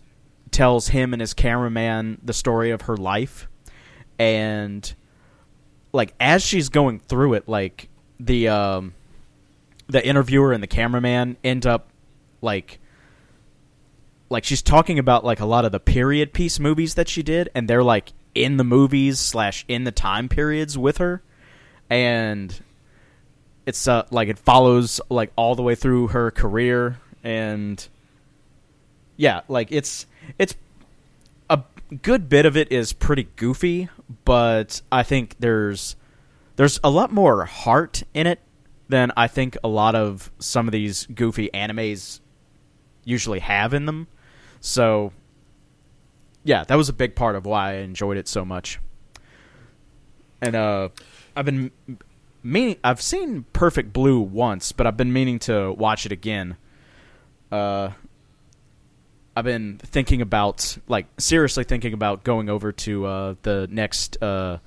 tells 0.50 0.88
him 0.88 1.12
and 1.12 1.20
his 1.20 1.34
cameraman 1.34 2.18
the 2.22 2.32
story 2.32 2.70
of 2.70 2.82
her 2.82 2.96
life, 2.96 3.48
and 4.18 4.94
like 5.92 6.14
as 6.18 6.42
she's 6.42 6.70
going 6.70 7.00
through 7.00 7.34
it, 7.34 7.46
like 7.46 7.90
the 8.18 8.48
um, 8.48 8.94
the 9.88 10.04
interviewer 10.06 10.52
and 10.52 10.62
the 10.62 10.68
cameraman 10.68 11.36
end 11.44 11.66
up 11.66 11.88
like 12.40 12.78
like 14.28 14.44
she's 14.44 14.62
talking 14.62 14.98
about 14.98 15.24
like 15.24 15.40
a 15.40 15.44
lot 15.44 15.64
of 15.64 15.72
the 15.72 15.80
period 15.80 16.32
piece 16.32 16.58
movies 16.58 16.94
that 16.94 17.08
she 17.08 17.22
did 17.22 17.50
and 17.54 17.68
they're 17.68 17.82
like 17.82 18.12
in 18.34 18.56
the 18.56 18.64
movies 18.64 19.20
slash 19.20 19.64
in 19.68 19.84
the 19.84 19.92
time 19.92 20.28
periods 20.28 20.78
with 20.78 20.98
her. 20.98 21.22
And 21.90 22.58
it's 23.66 23.86
uh 23.86 24.06
like 24.10 24.28
it 24.28 24.38
follows 24.38 25.00
like 25.10 25.32
all 25.36 25.54
the 25.54 25.62
way 25.62 25.74
through 25.74 26.08
her 26.08 26.30
career. 26.30 26.98
And 27.22 27.86
yeah 29.16 29.42
like 29.48 29.68
it's 29.70 30.06
it's 30.38 30.54
a 31.50 31.62
good 32.02 32.28
bit 32.28 32.46
of 32.46 32.56
it 32.56 32.72
is 32.72 32.92
pretty 32.92 33.28
goofy 33.36 33.88
but 34.24 34.80
i 34.90 35.02
think 35.02 35.36
there's 35.38 35.96
there's 36.56 36.80
a 36.82 36.90
lot 36.90 37.12
more 37.12 37.44
heart 37.44 38.02
in 38.14 38.26
it 38.26 38.40
than 38.92 39.10
i 39.16 39.26
think 39.26 39.56
a 39.64 39.68
lot 39.68 39.94
of 39.94 40.30
some 40.38 40.68
of 40.68 40.72
these 40.72 41.06
goofy 41.06 41.48
animes 41.54 42.20
usually 43.04 43.40
have 43.40 43.74
in 43.74 43.86
them. 43.86 44.06
So 44.60 45.12
yeah 46.44 46.64
that 46.64 46.76
was 46.76 46.88
a 46.88 46.92
big 46.92 47.16
part 47.16 47.34
of 47.34 47.46
why 47.46 47.70
i 47.70 47.74
enjoyed 47.76 48.16
it 48.16 48.28
so 48.28 48.44
much. 48.44 48.78
And 50.40 50.54
uh 50.54 50.90
i've 51.34 51.46
been 51.46 51.70
meaning 52.42 52.76
i've 52.84 53.00
seen 53.00 53.44
perfect 53.52 53.92
blue 53.92 54.20
once 54.20 54.72
but 54.72 54.86
i've 54.86 54.96
been 54.96 55.12
meaning 55.12 55.38
to 55.40 55.72
watch 55.72 56.06
it 56.06 56.12
again. 56.12 56.56
Uh 57.50 57.90
I've 59.34 59.44
been 59.44 59.78
thinking 59.78 60.20
about 60.20 60.76
like 60.88 61.06
seriously 61.18 61.64
thinking 61.64 61.94
about 61.94 62.22
going 62.22 62.50
over 62.50 62.70
to 62.70 63.06
uh, 63.06 63.34
the 63.40 63.66
next 63.70 64.22
uh, 64.22 64.58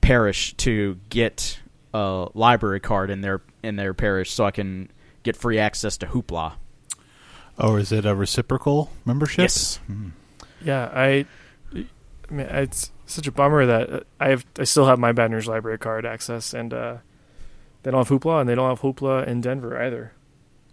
parish 0.00 0.54
to 0.54 0.98
get 1.08 1.59
a 1.94 2.28
library 2.34 2.80
card 2.80 3.10
in 3.10 3.20
their 3.20 3.40
in 3.62 3.76
their 3.76 3.94
parish 3.94 4.30
so 4.32 4.44
I 4.44 4.50
can 4.50 4.90
get 5.22 5.36
free 5.36 5.58
access 5.58 5.96
to 5.98 6.06
Hoopla. 6.06 6.54
Oh, 7.58 7.76
is 7.76 7.92
it 7.92 8.06
a 8.06 8.14
reciprocal 8.14 8.90
membership? 9.04 9.42
Yes. 9.42 9.80
Yeah, 10.64 10.90
I, 10.94 11.26
I 11.74 11.84
mean, 12.30 12.46
it's 12.46 12.90
such 13.06 13.26
a 13.26 13.32
bummer 13.32 13.66
that 13.66 14.04
I 14.18 14.30
have 14.30 14.46
I 14.58 14.64
still 14.64 14.86
have 14.86 14.98
my 14.98 15.12
Baton 15.12 15.32
Rouge 15.32 15.46
Library 15.46 15.78
card 15.78 16.06
access, 16.06 16.54
and 16.54 16.72
uh, 16.72 16.96
they 17.82 17.90
don't 17.90 18.06
have 18.06 18.20
Hoopla, 18.20 18.40
and 18.40 18.48
they 18.48 18.54
don't 18.54 18.68
have 18.68 18.80
Hoopla 18.80 19.26
in 19.26 19.40
Denver 19.40 19.80
either. 19.82 20.12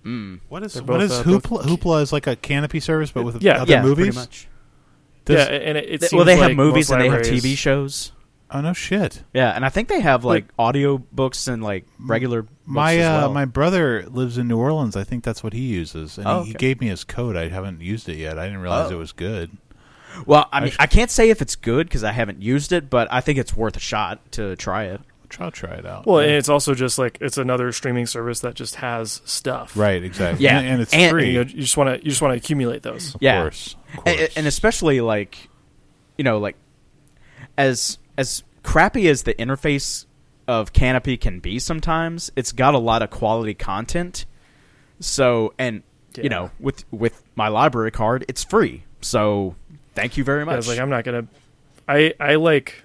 Mm. 0.05 0.39
What 0.47 0.63
is 0.63 0.75
They're 0.75 0.83
what 0.83 0.99
both, 0.99 1.03
is 1.03 1.11
uh, 1.11 1.23
both- 1.23 1.43
Hoopla? 1.43 1.61
Hoopla 1.63 2.01
is 2.03 2.13
like 2.13 2.27
a 2.27 2.35
Kanopy 2.37 2.81
service, 2.81 3.11
but 3.11 3.23
with 3.23 3.41
Yeah, 3.41 3.61
other 3.63 3.71
yeah, 3.73 3.81
movies. 3.81 4.05
pretty 4.05 4.17
much. 4.17 4.47
Does- 5.25 5.47
yeah, 5.49 5.55
and 5.55 5.77
it, 5.77 5.89
it 5.89 6.01
seems 6.03 6.13
well, 6.13 6.25
they 6.25 6.37
have 6.37 6.55
movies 6.55 6.89
and 6.89 7.01
they 7.01 7.09
have 7.09 7.21
TV 7.21 7.57
shows. 7.57 8.13
Oh 8.49 8.61
no, 8.61 8.71
shit. 8.73 9.23
Yeah, 9.33 9.51
and 9.51 9.65
I 9.65 9.69
think 9.69 9.89
they 9.89 9.99
have 9.99 10.23
like 10.23 10.45
audio 10.57 10.97
books 10.97 11.47
and 11.47 11.61
like 11.63 11.85
regular 11.99 12.43
books 12.43 12.53
My 12.65 12.97
as 12.97 13.23
uh, 13.25 13.29
my 13.29 13.43
brother 13.45 14.05
lives 14.07 14.37
in 14.37 14.47
New 14.47 14.57
Orleans. 14.57 14.95
I 14.95 15.03
think 15.03 15.23
that's 15.25 15.43
what 15.43 15.51
he 15.53 15.61
uses, 15.65 16.17
and 16.17 16.25
Oh, 16.27 16.43
he, 16.43 16.49
he 16.49 16.53
gave 16.53 16.79
me 16.79 16.87
his 16.87 17.03
code. 17.03 17.35
I 17.35 17.49
haven't 17.49 17.81
used 17.81 18.07
it 18.07 18.15
yet. 18.17 18.39
I 18.39 18.45
didn't 18.45 18.61
realize 18.61 18.89
Oh. 18.91 18.95
it 18.95 18.97
was 18.99 19.11
good. 19.11 19.51
well, 20.25 20.47
I 20.51 20.61
mean, 20.61 20.71
sh- 20.71 20.77
I 20.79 20.87
can't 20.87 21.11
say 21.11 21.29
if 21.29 21.41
it's 21.41 21.55
good 21.57 21.87
because 21.87 22.03
I 22.05 22.11
haven't 22.13 22.41
used 22.41 22.71
it, 22.71 22.89
but 22.89 23.07
I 23.11 23.19
think 23.21 23.37
it's 23.37 23.55
worth 23.55 23.75
a 23.75 23.79
shot 23.81 24.31
to 24.33 24.55
try 24.55 24.85
it. 24.85 25.01
I'll 25.41 25.51
try 25.51 25.71
it 25.73 25.85
out. 25.85 26.05
Well, 26.05 26.19
and 26.19 26.31
it's 26.31 26.47
also 26.47 26.73
just 26.73 26.97
like 26.97 27.17
it's 27.19 27.37
another 27.37 27.73
streaming 27.73 28.05
service 28.05 28.39
that 28.39 28.53
just 28.55 28.75
has 28.75 29.21
stuff. 29.25 29.75
right, 29.75 30.01
exactly. 30.01 30.45
Yeah, 30.45 30.59
and, 30.59 30.67
and 30.69 30.81
it's 30.81 30.93
and- 30.93 31.11
free. 31.11 31.31
You, 31.31 31.43
know, 31.43 31.49
you 31.49 31.61
just 31.63 31.75
want 31.75 31.89
to 31.89 31.97
you 32.05 32.11
just 32.11 32.21
want 32.21 32.31
to 32.31 32.37
accumulate 32.37 32.81
those. 32.81 33.13
of 33.13 33.21
Yeah. 33.21 33.41
course, 33.41 33.75
of 33.97 34.03
and, 34.07 34.17
course. 34.19 34.37
and 34.37 34.47
especially 34.47 35.01
like 35.01 35.49
you 36.17 36.23
know 36.23 36.37
like 36.39 36.55
as 37.57 37.97
as 38.17 38.43
crappy 38.63 39.07
as 39.07 39.23
the 39.23 39.33
interface 39.35 40.05
of 40.47 40.73
Kanopy 40.73 41.19
can 41.19 41.39
be 41.39 41.59
sometimes 41.59 42.31
it's 42.35 42.51
got 42.51 42.73
a 42.73 42.77
lot 42.79 43.01
of 43.01 43.09
quality 43.09 43.53
content 43.53 44.25
so 44.99 45.53
and 45.57 45.83
Yeah. 46.15 46.23
you 46.23 46.29
know 46.29 46.51
with 46.59 46.83
with 46.91 47.23
my 47.35 47.47
library 47.49 47.91
card 47.91 48.25
it's 48.27 48.43
free 48.43 48.83
so 49.01 49.55
thank 49.93 50.17
you 50.17 50.23
very 50.23 50.45
much. 50.45 50.53
I 50.53 50.57
was 50.57 50.67
like, 50.67 50.79
I'm 50.79 50.89
not 50.89 51.03
gonna. 51.03 51.27
I 51.87 52.13
I 52.19 52.35
like. 52.35 52.83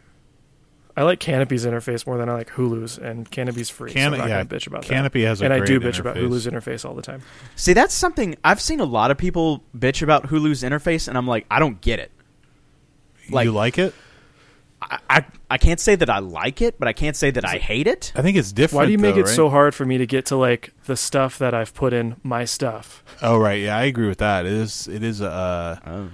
I 0.95 1.05
like 1.05 1.21
Kanopy's 1.21 1.64
interface 1.64 2.07
more 2.07 2.18
than 2.18 2.29
I 2.29 2.35
like 2.35 2.51
Hulu's, 2.51 2.99
and 2.99 3.29
Kanopy's 3.31 3.71
free. 3.71 3.90
Can- 3.92 4.11
so 4.11 4.14
I'm 4.14 4.18
not 4.21 4.29
yeah, 4.29 4.45
gonna 4.45 4.61
bitch 4.61 4.66
about 4.66 4.83
Canopy 4.85 5.23
that. 5.23 5.29
has 5.29 5.40
a 5.40 5.45
and 5.47 5.55
I 5.55 5.61
do 5.64 5.81
bitch 5.81 5.99
about. 5.99 6.16
Hulu's 6.16 6.47
interface 6.47 6.85
all 6.85 6.95
the 6.95 7.01
time. 7.03 7.23
see 7.57 7.73
that's 7.73 7.95
something 7.95 8.37
i've 8.45 8.61
seen 8.61 8.79
a 8.81 8.85
lot 8.85 9.11
of 9.11 9.16
people 9.16 9.62
bitch 9.77 10.03
about 10.03 10.27
hulu's 10.27 10.62
interface 10.62 11.09
and 11.09 11.16
i'm 11.16 11.27
like 11.27 11.47
i 11.51 11.59
don't 11.59 11.81
get 11.81 11.99
it 11.99 12.11
like- 13.31 13.45
you 13.47 13.53
like 13.53 13.79
it? 13.79 13.95
I, 14.83 14.99
I 15.09 15.25
i 15.51 15.59
can't 15.59 15.81
say 15.81 15.95
that 15.95 16.11
i 16.11 16.18
like 16.18 16.61
it 16.61 16.79
but 16.79 16.88
i 16.88 16.92
can't 16.92 17.16
say 17.16 17.31
that 17.31 17.45
i 17.45 17.59
hate 17.59 17.87
it 17.87 18.12
I 18.14 18.23
think 18.23 18.37
it's 18.37 18.53
different. 18.53 18.83
Why 18.83 18.87
do 18.87 18.92
you 18.92 18.99
make 18.99 19.14
though, 19.14 19.21
it 19.21 19.27
right? 19.27 19.35
so 19.35 19.49
hard 19.49 19.75
for 19.75 19.85
me 19.85 19.99
to 19.99 20.07
get 20.07 20.27
to 20.27 20.37
like 20.37 20.73
the 20.87 20.97
stuff 20.97 21.38
that 21.38 21.55
I've 21.55 21.75
put 21.75 21.92
in 21.92 22.16
my 22.23 22.45
stuff? 22.45 23.03
Oh 23.23 23.38
right, 23.38 23.61
yeah, 23.61 23.77
I 23.77 23.85
agree 23.85 24.09
with 24.09 24.18
that. 24.18 24.47
It 24.47 24.53
is 24.53 24.88
it 24.88 25.03
is 25.03 25.21
uh, 25.23 25.79
oh. 25.87 26.11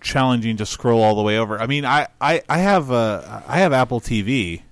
challenging 0.00 0.56
to 0.56 0.66
scroll 0.66 1.02
all 1.02 1.14
the 1.14 1.22
way 1.22 1.38
over. 1.38 1.60
I 1.60 1.66
mean, 1.66 1.84
I 1.84 2.08
I, 2.20 2.42
I 2.48 2.58
have 2.58 2.90
uh, 2.90 3.42
I 3.46 3.58
have 3.58 3.72
Apple 3.72 4.00
TV, 4.00 4.62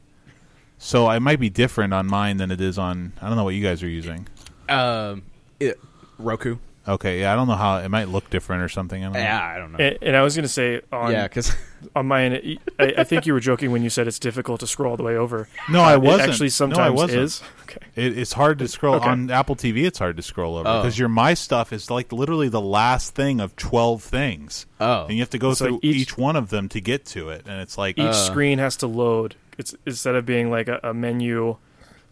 so 0.78 1.08
it 1.10 1.20
might 1.20 1.40
be 1.40 1.50
different 1.50 1.94
on 1.94 2.06
mine 2.06 2.38
than 2.38 2.50
it 2.50 2.60
is 2.60 2.78
on. 2.78 3.12
I 3.20 3.28
don't 3.28 3.36
know 3.36 3.44
what 3.44 3.54
you 3.54 3.62
guys 3.62 3.82
are 3.82 3.88
using. 3.88 4.28
um 4.68 5.22
it, 5.60 5.78
roku 6.18 6.58
Okay, 6.88 7.20
yeah, 7.20 7.32
I 7.32 7.36
don't 7.36 7.48
know 7.48 7.54
how 7.56 7.78
it 7.78 7.88
might 7.88 8.08
look 8.08 8.30
different 8.30 8.62
or 8.62 8.68
something. 8.68 9.04
I 9.04 9.12
yeah 9.18 9.52
i 9.54 9.58
don't 9.58 9.72
know 9.72 9.78
And, 9.78 9.98
and 10.02 10.16
I 10.16 10.22
was 10.22 10.36
gonna 10.36 10.46
say 10.46 10.80
on 10.92 11.10
yeah 11.12 11.24
because 11.26 11.52
on 11.96 12.06
mine, 12.06 12.32
it- 12.32 12.58
I, 12.78 12.94
I 12.98 13.04
think 13.04 13.26
you 13.26 13.32
were 13.32 13.40
joking 13.40 13.70
when 13.72 13.82
you 13.82 13.90
said 13.90 14.06
it's 14.06 14.18
difficult 14.18 14.60
to 14.60 14.66
scroll 14.66 14.92
all 14.92 14.96
the 14.96 15.02
way 15.02 15.16
over. 15.16 15.48
No, 15.68 15.80
I 15.80 15.94
Uh, 15.96 16.00
wasn't. 16.00 16.28
It 16.28 16.30
actually, 16.30 16.44
No, 16.44 16.46
I 16.46 16.48
sometimes 16.50 16.94
wasn't. 16.94 17.22
is. 17.22 17.42
Okay. 17.64 17.78
It, 17.96 18.16
it's 18.18 18.32
hard 18.32 18.58
to 18.60 18.68
scroll 18.68 18.94
Okay. 18.96 19.08
on 19.08 19.30
Apple 19.30 19.56
TV. 19.56 19.84
It's 19.84 19.98
hard 19.98 20.16
to 20.16 20.22
scroll 20.22 20.56
over 20.56 20.68
Oh. 20.68 20.82
because 20.82 20.98
your 20.98 21.08
My 21.08 21.34
Stuff 21.34 21.72
is 21.72 21.90
like 21.90 22.12
literally 22.12 22.48
the 22.48 22.60
last 22.60 23.14
thing 23.14 23.40
of 23.40 23.56
twelve 23.56 24.02
things, 24.02 24.66
oh 24.80 25.04
and 25.06 25.14
you 25.14 25.20
have 25.20 25.30
to 25.30 25.38
go 25.38 25.50
It's 25.50 25.60
like 25.60 25.70
through 25.70 25.80
each- 25.82 25.96
each, 25.96 26.18
one 26.18 26.36
of 26.36 26.50
them 26.50 26.68
to 26.70 26.80
get 26.80 27.04
to 27.06 27.30
it. 27.30 27.42
And 27.46 27.60
it's 27.60 27.76
like 27.76 27.98
Each 27.98 28.04
Uh. 28.04 28.12
screen 28.12 28.58
has 28.58 28.76
to 28.76 28.86
load. 28.86 29.34
It's 29.58 29.74
instead 29.86 30.14
of 30.14 30.24
being 30.26 30.50
like 30.50 30.68
a, 30.68 30.78
a 30.82 30.94
menu, 30.94 31.56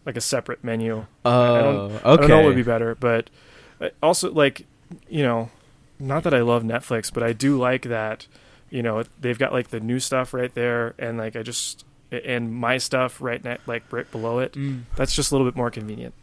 like 0.05 0.17
a 0.17 0.21
separate 0.21 0.63
menu. 0.63 1.05
Oh, 1.23 1.55
I 1.55 1.61
don't, 1.61 1.91
okay. 1.91 2.01
I 2.03 2.15
don't 2.17 2.27
know 2.29 2.35
what 2.37 2.45
would 2.47 2.55
be 2.55 2.63
better, 2.63 2.95
but 2.95 3.29
also 4.01 4.31
like 4.31 4.65
you 5.09 5.23
know, 5.23 5.49
not 5.99 6.23
that 6.23 6.33
I 6.33 6.41
love 6.41 6.63
Netflix, 6.63 7.11
but 7.13 7.23
I 7.23 7.33
do 7.33 7.57
like 7.57 7.83
that. 7.83 8.27
You 8.69 8.83
know, 8.83 9.03
they've 9.19 9.37
got 9.37 9.53
like 9.53 9.69
the 9.69 9.79
new 9.79 9.99
stuff 9.99 10.33
right 10.33 10.53
there, 10.53 10.93
and 10.97 11.17
like 11.17 11.35
I 11.35 11.43
just 11.43 11.85
and 12.11 12.53
my 12.53 12.77
stuff 12.77 13.21
right 13.21 13.43
ne- 13.43 13.57
like 13.65 13.83
right 13.91 14.09
below 14.11 14.39
it. 14.39 14.53
Mm. 14.53 14.83
That's 14.95 15.15
just 15.15 15.31
a 15.31 15.35
little 15.35 15.47
bit 15.47 15.55
more 15.55 15.71
convenient. 15.71 16.13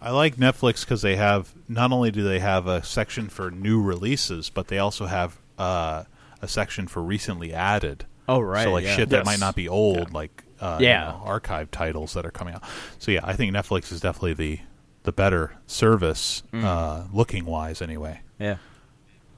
I 0.00 0.10
like 0.12 0.36
Netflix 0.36 0.80
because 0.80 1.02
they 1.02 1.16
have 1.16 1.52
not 1.68 1.92
only 1.92 2.10
do 2.10 2.22
they 2.22 2.38
have 2.38 2.66
a 2.66 2.82
section 2.82 3.28
for 3.28 3.50
new 3.50 3.82
releases, 3.82 4.48
but 4.48 4.68
they 4.68 4.78
also 4.78 5.06
have 5.06 5.38
uh, 5.58 6.04
a 6.40 6.48
section 6.48 6.86
for 6.88 7.02
recently 7.02 7.52
added. 7.52 8.06
Oh 8.28 8.40
right. 8.40 8.64
so 8.64 8.72
like 8.72 8.84
yeah. 8.84 8.96
shit 8.96 9.08
that 9.10 9.26
might 9.26 9.40
not 9.40 9.54
be 9.56 9.68
old, 9.68 9.98
Yeah. 9.98 10.04
like 10.12 10.44
uh, 10.60 10.78
Yeah. 10.80 11.06
you 11.06 11.12
know, 11.18 11.22
archive 11.24 11.70
titles 11.70 12.14
that 12.14 12.24
are 12.24 12.30
coming 12.30 12.54
out. 12.54 12.62
So 12.98 13.10
yeah, 13.10 13.20
I 13.24 13.34
think 13.34 13.52
Netflix 13.52 13.92
is 13.92 14.00
definitely 14.00 14.34
the 14.34 14.60
the 15.04 15.12
better 15.12 15.54
service, 15.66 16.42
Mm. 16.52 16.64
uh, 16.64 17.02
looking 17.12 17.44
wise, 17.46 17.80
anyway. 17.82 18.20
Yeah. 18.38 18.56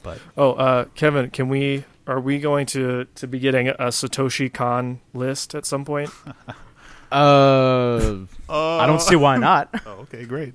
But 0.02 0.18
Oh, 0.36 0.52
uh, 0.54 0.84
Kevin, 0.94 1.30
can 1.30 1.48
we? 1.48 1.84
Are 2.06 2.18
we 2.20 2.38
going 2.40 2.66
to 2.66 3.06
to 3.14 3.26
be 3.28 3.38
getting 3.38 3.68
a 3.68 3.76
Satoshi 3.92 4.52
Kon 4.52 5.00
list 5.14 5.54
at 5.54 5.64
some 5.66 5.84
point? 5.84 6.10
Uh, 7.10 8.24
I 8.48 8.86
don't 8.86 9.00
see 9.02 9.16
why 9.16 9.36
not. 9.36 9.68
Oh, 9.86 10.00
okay, 10.02 10.24
great. 10.24 10.54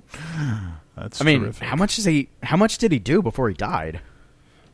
That's 0.96 1.20
I 1.20 1.24
mean, 1.24 1.42
terrific. 1.42 1.68
how 1.68 1.76
much 1.76 1.98
is 1.98 2.04
he? 2.04 2.28
How 2.42 2.56
much 2.56 2.78
did 2.78 2.90
he 2.90 2.98
do 2.98 3.22
before 3.22 3.48
he 3.48 3.54
died? 3.54 4.00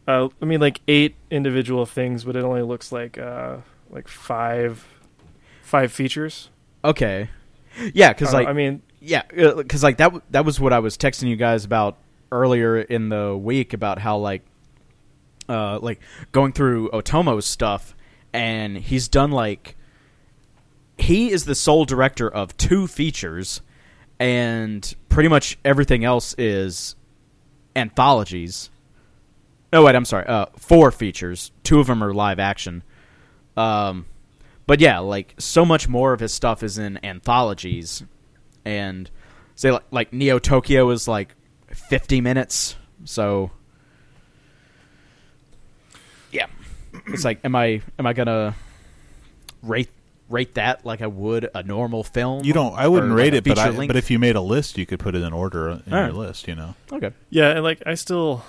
Uh, 0.09 0.29
I 0.41 0.45
mean, 0.47 0.61
like 0.61 0.81
eight 0.89 1.15
individual 1.31 1.85
things, 1.85 2.25
but 2.25 2.37
it 2.37 2.43
only 2.45 2.63
looks 2.63 2.91
like 2.91 3.19
uh, 3.19 3.59
like 3.91 4.09
five 4.09 4.87
five 5.63 5.93
features. 5.93 6.49
Okay. 6.83 7.29
Yeah, 7.93 8.15
because 8.15 8.33
Uh, 8.33 8.39
like 8.39 8.49
I 8.49 8.55
mean, 8.55 8.81
yeah, 9.05 9.23
because 9.29 9.83
like 9.83 9.99
that 9.99 10.13
that 10.31 10.45
was 10.45 10.59
what 10.59 10.73
I 10.73 10.79
was 10.79 10.97
texting 10.97 11.29
you 11.29 11.37
guys 11.37 11.65
about 11.65 11.99
earlier 12.33 12.81
in 12.81 13.11
the 13.11 13.37
week 13.37 13.73
about 13.73 13.99
how 13.99 14.17
like 14.17 14.43
uh 15.49 15.79
like 15.81 16.01
going 16.33 16.53
through 16.53 16.89
Otomo's 16.91 17.45
stuff 17.47 17.95
and 18.33 18.79
he's 18.79 19.09
done 19.09 19.31
like 19.31 19.77
he 20.97 21.31
is 21.31 21.45
the 21.45 21.55
sole 21.55 21.85
director 21.85 22.29
of 22.29 22.57
two 22.57 22.87
features 22.87 23.61
and 24.19 24.95
pretty 25.09 25.29
much 25.29 25.59
everything 25.65 26.05
else 26.05 26.35
is 26.39 26.97
anthologies. 27.77 28.71
No, 29.73 29.85
wait, 29.85 29.97
I'm 29.97 30.05
sorry. 30.05 30.25
Uh, 30.27 30.47
four 30.57 30.93
features. 30.93 31.51
Two 31.65 31.81
of 31.81 31.89
them 31.89 32.03
are 32.03 32.15
live 32.15 32.39
action. 32.39 32.85
Um, 33.57 34.07
but 34.67 34.81
yeah, 34.81 35.01
like 35.01 35.35
so 35.37 35.65
much 35.65 35.89
more 35.89 36.13
of 36.13 36.21
his 36.21 36.33
stuff 36.33 36.63
is 36.63 36.79
in 36.79 37.05
anthologies, 37.05 38.05
and 38.65 39.11
say 39.55 39.71
like, 39.71 39.85
like 39.91 40.13
Neo 40.13 40.39
Tokyo 40.39 40.91
is 40.91 41.07
like 41.09 41.35
fifty 41.69 42.21
minutes. 42.21 42.77
So 43.05 43.51
yeah, 46.33 46.47
it's 47.07 47.25
like, 47.25 47.41
am 47.45 47.55
I 47.55 47.83
am 47.99 48.07
I 48.07 48.13
gonna 48.13 48.55
rate 49.63 49.91
rate 50.31 50.55
that 50.55 50.85
like 50.87 51.03
I 51.03 51.07
would 51.07 51.49
a 51.55 51.63
normal 51.63 52.03
film? 52.05 52.45
You 52.45 52.53
don't. 52.53 52.75
I 52.75 52.89
wouldn't 52.89 53.13
rate 53.13 53.33
like 53.35 53.47
it, 53.47 53.49
but 53.49 53.59
I, 53.59 53.69
length? 53.71 53.89
but 53.89 53.97
if 53.97 54.11
you 54.11 54.19
made 54.19 54.37
a 54.37 54.41
list, 54.41 54.79
you 54.79 54.87
could 54.87 54.99
put 54.99 55.15
it 55.15 55.23
in 55.23 55.33
order 55.33 55.69
in 55.87 55.93
All 55.93 55.99
your 55.99 56.03
right. 56.07 56.15
list. 56.15 56.49
You 56.49 56.55
know. 56.55 56.75
okay, 56.93 57.13
Yeah, 57.31 57.51
and 57.51 57.63
like 57.63 57.83
I 57.87 57.95
still, 57.95 58.45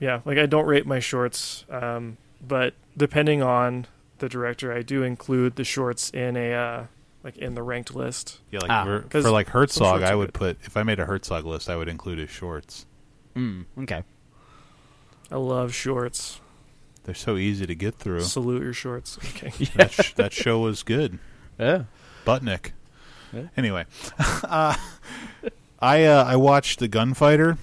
yeah, 0.00 0.20
like 0.24 0.38
I 0.38 0.46
don't 0.46 0.66
rate 0.66 0.86
my 0.86 0.98
shorts, 0.98 1.64
um, 1.70 2.16
but 2.46 2.74
depending 2.96 3.42
on 3.42 3.86
the 4.18 4.28
director, 4.28 4.72
I 4.72 4.82
do 4.82 5.02
include 5.02 5.56
the 5.56 5.64
shorts 5.64 6.10
in 6.10 6.36
a 6.36 6.52
uh, 6.52 6.84
like 7.24 7.36
in 7.38 7.54
the 7.54 7.62
ranked 7.62 7.94
list. 7.94 8.40
Yeah, 8.50 8.60
like 8.60 8.70
Ah. 8.70 8.84
for, 8.84 9.00
'Cause 9.02 9.24
for 9.24 9.30
like 9.30 9.48
Herzog, 9.48 10.02
I 10.02 10.14
would 10.14 10.32
good. 10.32 10.34
put 10.34 10.58
if 10.64 10.76
I 10.76 10.82
made 10.82 10.98
a 11.00 11.04
Herzog 11.06 11.44
list, 11.44 11.68
I 11.70 11.76
would 11.76 11.88
include 11.88 12.18
his 12.18 12.30
shorts. 12.30 12.86
mm, 13.36 13.64
okay. 13.82 14.02
I 15.30 15.36
love 15.36 15.74
shorts. 15.74 16.40
They're 17.04 17.14
so 17.14 17.36
easy 17.36 17.66
to 17.66 17.74
get 17.74 17.94
through. 17.96 18.20
Salute 18.20 18.62
your 18.62 18.72
shorts. 18.74 19.18
Okay. 19.36 19.50
that, 19.76 19.90
sh- 19.92 20.12
that 20.14 20.32
show 20.32 20.58
was 20.60 20.82
good. 20.82 21.18
Yeah. 21.58 21.84
Budnick. 22.26 22.72
Yeah. 23.32 23.48
Anyway, 23.56 23.86
uh, 24.44 24.76
I 25.80 26.04
uh, 26.04 26.24
I 26.24 26.36
watched 26.36 26.78
The 26.80 26.86
Gunfighter 26.88 27.56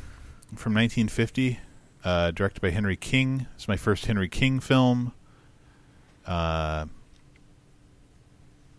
from 0.56 0.74
1950, 0.74 1.60
uh, 2.04 2.32
directed 2.32 2.60
by 2.62 2.72
Henry 2.72 2.98
King. 2.98 3.46
It's 3.56 3.68
my 3.68 3.78
first 3.78 4.08
Henry 4.08 4.28
King 4.28 4.60
film. 4.60 5.14
Uh, 6.26 6.86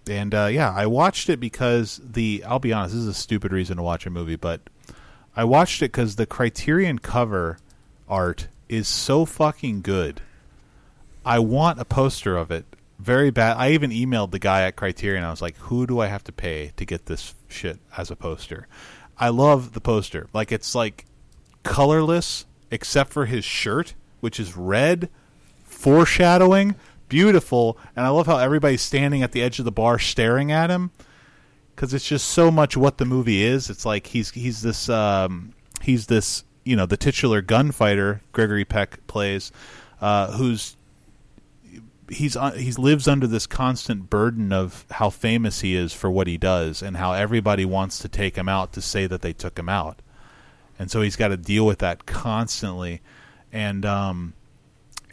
and 0.08 0.34
uh, 0.34 0.46
yeah, 0.46 0.72
I 0.72 0.86
watched 0.86 1.28
it 1.28 1.40
because 1.40 2.00
the. 2.04 2.44
I'll 2.46 2.58
be 2.58 2.72
honest, 2.72 2.94
this 2.94 3.02
is 3.02 3.08
a 3.08 3.14
stupid 3.14 3.52
reason 3.52 3.76
to 3.76 3.82
watch 3.82 4.06
a 4.06 4.10
movie, 4.10 4.36
but 4.36 4.60
I 5.36 5.44
watched 5.44 5.82
it 5.82 5.92
because 5.92 6.16
the 6.16 6.26
Criterion 6.26 6.98
cover 6.98 7.58
art 8.08 8.48
is 8.68 8.88
so 8.88 9.24
fucking 9.24 9.82
good. 9.82 10.20
I 11.24 11.38
want 11.38 11.80
a 11.80 11.84
poster 11.84 12.36
of 12.36 12.50
it 12.50 12.64
very 12.98 13.30
bad. 13.30 13.56
I 13.56 13.72
even 13.72 13.90
emailed 13.90 14.30
the 14.30 14.38
guy 14.38 14.62
at 14.62 14.76
Criterion. 14.76 15.24
I 15.24 15.30
was 15.30 15.42
like, 15.42 15.56
"Who 15.58 15.86
do 15.86 16.00
I 16.00 16.06
have 16.06 16.24
to 16.24 16.32
pay 16.32 16.72
to 16.76 16.84
get 16.84 17.06
this 17.06 17.34
shit 17.48 17.78
as 17.96 18.10
a 18.10 18.16
poster?" 18.16 18.66
I 19.18 19.28
love 19.28 19.74
the 19.74 19.80
poster. 19.80 20.28
Like 20.32 20.50
it's 20.50 20.74
like 20.74 21.04
colorless 21.62 22.46
except 22.70 23.12
for 23.12 23.26
his 23.26 23.44
shirt, 23.44 23.94
which 24.20 24.40
is 24.40 24.56
red, 24.56 25.10
foreshadowing, 25.64 26.74
beautiful, 27.10 27.76
and 27.94 28.06
I 28.06 28.08
love 28.08 28.26
how 28.26 28.38
everybody's 28.38 28.80
standing 28.80 29.22
at 29.22 29.32
the 29.32 29.42
edge 29.42 29.58
of 29.58 29.66
the 29.66 29.72
bar 29.72 29.98
staring 29.98 30.50
at 30.50 30.70
him 30.70 30.90
because 31.80 31.94
it's 31.94 32.06
just 32.06 32.28
so 32.28 32.50
much 32.50 32.76
what 32.76 32.98
the 32.98 33.06
movie 33.06 33.42
is. 33.42 33.70
It's 33.70 33.86
like 33.86 34.06
he's 34.06 34.30
he's 34.30 34.62
this 34.62 34.88
um, 34.88 35.52
he's 35.82 36.06
this 36.06 36.44
you 36.64 36.76
know 36.76 36.86
the 36.86 36.96
titular 36.96 37.40
gunfighter 37.40 38.20
Gregory 38.32 38.64
Peck 38.64 39.06
plays, 39.06 39.50
uh, 40.00 40.32
who's 40.32 40.76
he's 42.10 42.36
uh, 42.36 42.52
he 42.52 42.70
lives 42.72 43.08
under 43.08 43.26
this 43.26 43.46
constant 43.46 44.10
burden 44.10 44.52
of 44.52 44.84
how 44.90 45.08
famous 45.08 45.60
he 45.60 45.74
is 45.74 45.92
for 45.94 46.10
what 46.10 46.26
he 46.26 46.36
does 46.36 46.82
and 46.82 46.98
how 46.98 47.12
everybody 47.12 47.64
wants 47.64 47.98
to 48.00 48.08
take 48.08 48.36
him 48.36 48.48
out 48.48 48.72
to 48.74 48.82
say 48.82 49.06
that 49.06 49.22
they 49.22 49.32
took 49.32 49.58
him 49.58 49.68
out, 49.68 50.02
and 50.78 50.90
so 50.90 51.00
he's 51.00 51.16
got 51.16 51.28
to 51.28 51.36
deal 51.38 51.64
with 51.64 51.78
that 51.78 52.04
constantly, 52.04 53.00
and 53.52 53.86
um, 53.86 54.34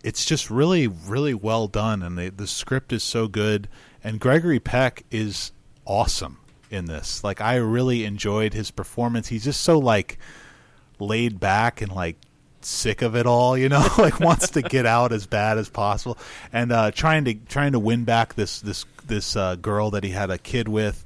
it's 0.04 0.26
just 0.26 0.50
really 0.50 0.88
really 0.88 1.34
well 1.34 1.68
done, 1.68 2.04
and 2.04 2.18
the 2.18 2.30
the 2.30 2.48
script 2.48 2.94
is 2.94 3.04
so 3.04 3.28
good, 3.28 3.68
and 4.04 4.20
Gregory 4.20 4.60
Peck 4.60 5.04
is 5.12 5.52
awesome 5.86 6.40
in 6.70 6.86
this. 6.86 7.24
Like 7.24 7.42
I 7.42 7.56
really 7.56 8.06
enjoyed 8.06 8.54
his 8.54 8.72
performance. 8.72 9.28
He's 9.28 9.44
just 9.44 9.62
so 9.62 9.80
like 9.80 10.18
laid 11.00 11.40
back 11.40 11.82
and 11.82 11.92
like 11.92 12.18
sick 12.62 13.02
of 13.02 13.16
it 13.16 13.26
all, 13.26 13.58
you 13.58 13.70
know, 13.70 13.88
like 13.98 14.20
wants 14.20 14.52
to 14.52 14.62
get 14.62 14.86
out 14.86 15.12
as 15.12 15.26
bad 15.26 15.58
as 15.58 15.70
possible, 15.70 16.18
and 16.52 16.72
uh, 16.72 16.92
trying 16.92 17.26
to 17.26 17.34
trying 17.34 17.72
to 17.72 17.80
win 17.80 18.04
back 18.04 18.36
this 18.36 18.62
this 18.62 18.86
this 19.06 19.36
uh, 19.36 19.56
girl 19.56 19.92
that 19.92 20.04
he 20.04 20.12
had 20.12 20.30
a 20.30 20.38
kid 20.38 20.68
with. 20.68 21.04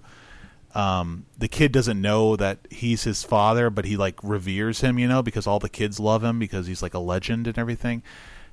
Um, 0.74 1.26
the 1.38 1.50
kid 1.50 1.74
doesn't 1.74 2.02
know 2.02 2.38
that 2.38 2.60
he's 2.70 3.04
his 3.04 3.24
father, 3.24 3.70
but 3.70 3.84
he 3.84 3.98
like 3.98 4.18
reveres 4.24 4.80
him, 4.80 4.98
you 4.98 5.08
know, 5.08 5.22
because 5.22 5.46
all 5.46 5.60
the 5.60 5.70
kids 5.70 6.00
love 6.00 6.24
him 6.24 6.39
because 6.39 6.66
he's 6.66 6.82
like 6.82 6.94
a 6.94 7.00
legend 7.00 7.46
and 7.46 7.58
everything. 7.58 8.04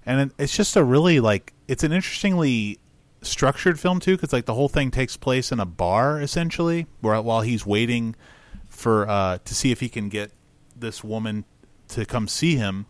And 0.09 0.32
it's 0.38 0.56
just 0.56 0.74
a 0.74 0.82
really 0.82 1.20
like 1.20 1.52
it's 1.68 1.84
an 1.84 1.92
interestingly 1.92 2.78
structured 3.20 3.78
film 3.78 4.00
too, 4.00 4.16
because 4.16 4.32
like 4.32 4.46
the 4.46 4.54
whole 4.54 4.70
thing 4.70 4.90
takes 4.90 5.18
place 5.18 5.52
in 5.52 5.61
a 5.61 5.66
bar 5.66 6.18
essentially, 6.18 6.86
where 7.02 7.20
while 7.20 7.42
he's 7.42 7.66
waiting 7.66 8.16
for 8.70 9.06
uh, 9.06 9.36
to 9.44 9.54
see 9.54 9.70
if 9.70 9.80
he 9.80 9.90
can 9.90 10.09
get 10.09 10.32
this 10.74 11.04
woman 11.04 11.44
to 11.88 12.06
come 12.06 12.26
see 12.26 12.56
him. 12.56 12.86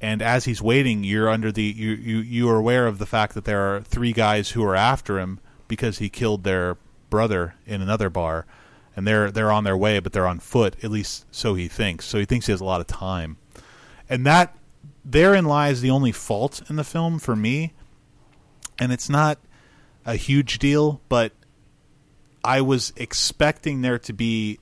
And 0.00 0.22
as 0.22 0.44
he's 0.44 0.62
waiting, 0.62 1.02
you're 1.02 1.28
under 1.28 1.50
the 1.50 1.64
you 1.64 1.90
you 1.90 2.18
you 2.18 2.48
are 2.50 2.56
aware 2.56 2.86
of 2.86 2.98
the 2.98 3.06
fact 3.06 3.34
that 3.34 3.44
there 3.44 3.74
are 3.74 3.80
three 3.80 4.12
guys 4.12 4.50
who 4.50 4.62
are 4.64 4.76
after 4.76 5.18
him 5.18 5.40
because 5.66 5.98
he 5.98 6.08
killed 6.08 6.44
their 6.44 6.76
brother 7.10 7.56
in 7.66 7.82
another 7.82 8.10
bar, 8.10 8.46
and 8.94 9.08
they're 9.08 9.32
they're 9.32 9.50
on 9.50 9.64
their 9.64 9.76
way, 9.76 9.98
but 9.98 10.12
they're 10.12 10.28
on 10.28 10.38
foot. 10.38 10.76
At 10.84 10.92
least 10.92 11.26
so 11.32 11.54
he 11.54 11.66
thinks. 11.66 12.04
So 12.04 12.20
he 12.20 12.26
thinks 12.26 12.46
he 12.46 12.52
has 12.52 12.60
a 12.60 12.64
lot 12.64 12.80
of 12.80 12.86
time, 12.86 13.38
and 14.08 14.24
that 14.24 14.56
therein 15.04 15.44
lies 15.44 15.80
the 15.80 15.90
only 15.90 16.12
fault 16.12 16.62
in 16.68 16.76
the 16.76 16.84
film 16.84 17.18
for 17.18 17.36
me. 17.36 17.72
And 18.78 18.92
it's 18.92 19.08
not 19.08 19.38
a 20.04 20.16
huge 20.16 20.58
deal, 20.58 21.00
but 21.08 21.32
I 22.44 22.60
was 22.60 22.92
expecting 22.96 23.82
there 23.82 23.98
to 24.00 24.12
be 24.12 24.58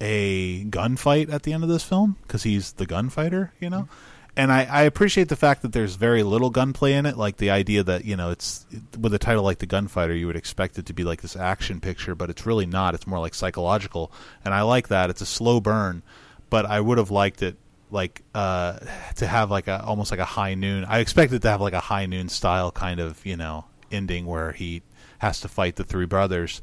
a 0.00 0.64
gunfight 0.64 1.32
at 1.32 1.44
the 1.44 1.52
end 1.52 1.62
of 1.62 1.68
this 1.68 1.82
film 1.82 2.16
because 2.22 2.42
he's 2.42 2.72
the 2.72 2.86
gunfighter, 2.86 3.52
you 3.60 3.70
know. 3.70 3.88
And 4.36 4.50
I, 4.50 4.64
I 4.64 4.82
appreciate 4.82 5.28
the 5.28 5.36
fact 5.36 5.62
that 5.62 5.72
there's 5.72 5.94
very 5.94 6.24
little 6.24 6.50
gunplay 6.50 6.94
in 6.94 7.06
it, 7.06 7.16
like 7.16 7.36
the 7.36 7.50
idea 7.50 7.84
that 7.84 8.04
you 8.04 8.16
know 8.16 8.30
it's 8.30 8.66
with 8.98 9.14
a 9.14 9.18
title 9.18 9.44
like 9.44 9.58
the 9.58 9.66
gunfighter, 9.66 10.14
you 10.14 10.26
would 10.26 10.36
expect 10.36 10.76
it 10.76 10.86
to 10.86 10.92
be 10.92 11.04
like 11.04 11.22
this 11.22 11.36
action 11.36 11.80
picture, 11.80 12.16
but 12.16 12.30
it's 12.30 12.44
really 12.44 12.66
not. 12.66 12.94
It's 12.94 13.06
more 13.06 13.20
like 13.20 13.34
psychological, 13.34 14.10
and 14.44 14.52
I 14.52 14.62
like 14.62 14.88
that. 14.88 15.08
It's 15.08 15.20
a 15.20 15.26
slow 15.26 15.60
burn, 15.60 16.02
but 16.50 16.66
I 16.66 16.80
would 16.80 16.98
have 16.98 17.12
liked 17.12 17.42
it 17.42 17.56
like 17.94 18.22
uh, 18.34 18.78
to 19.16 19.26
have 19.26 19.50
like 19.50 19.68
a 19.68 19.82
almost 19.82 20.10
like 20.10 20.20
a 20.20 20.24
high 20.24 20.54
noon. 20.54 20.84
I 20.84 20.98
expected 20.98 21.40
to 21.42 21.48
have 21.48 21.60
like 21.60 21.72
a 21.72 21.80
high 21.80 22.06
noon 22.06 22.28
style 22.28 22.70
kind 22.70 23.00
of 23.00 23.24
you 23.24 23.36
know 23.36 23.64
ending 23.90 24.26
where 24.26 24.52
he 24.52 24.82
has 25.18 25.40
to 25.40 25.48
fight 25.48 25.76
the 25.76 25.84
three 25.84 26.06
brothers 26.06 26.60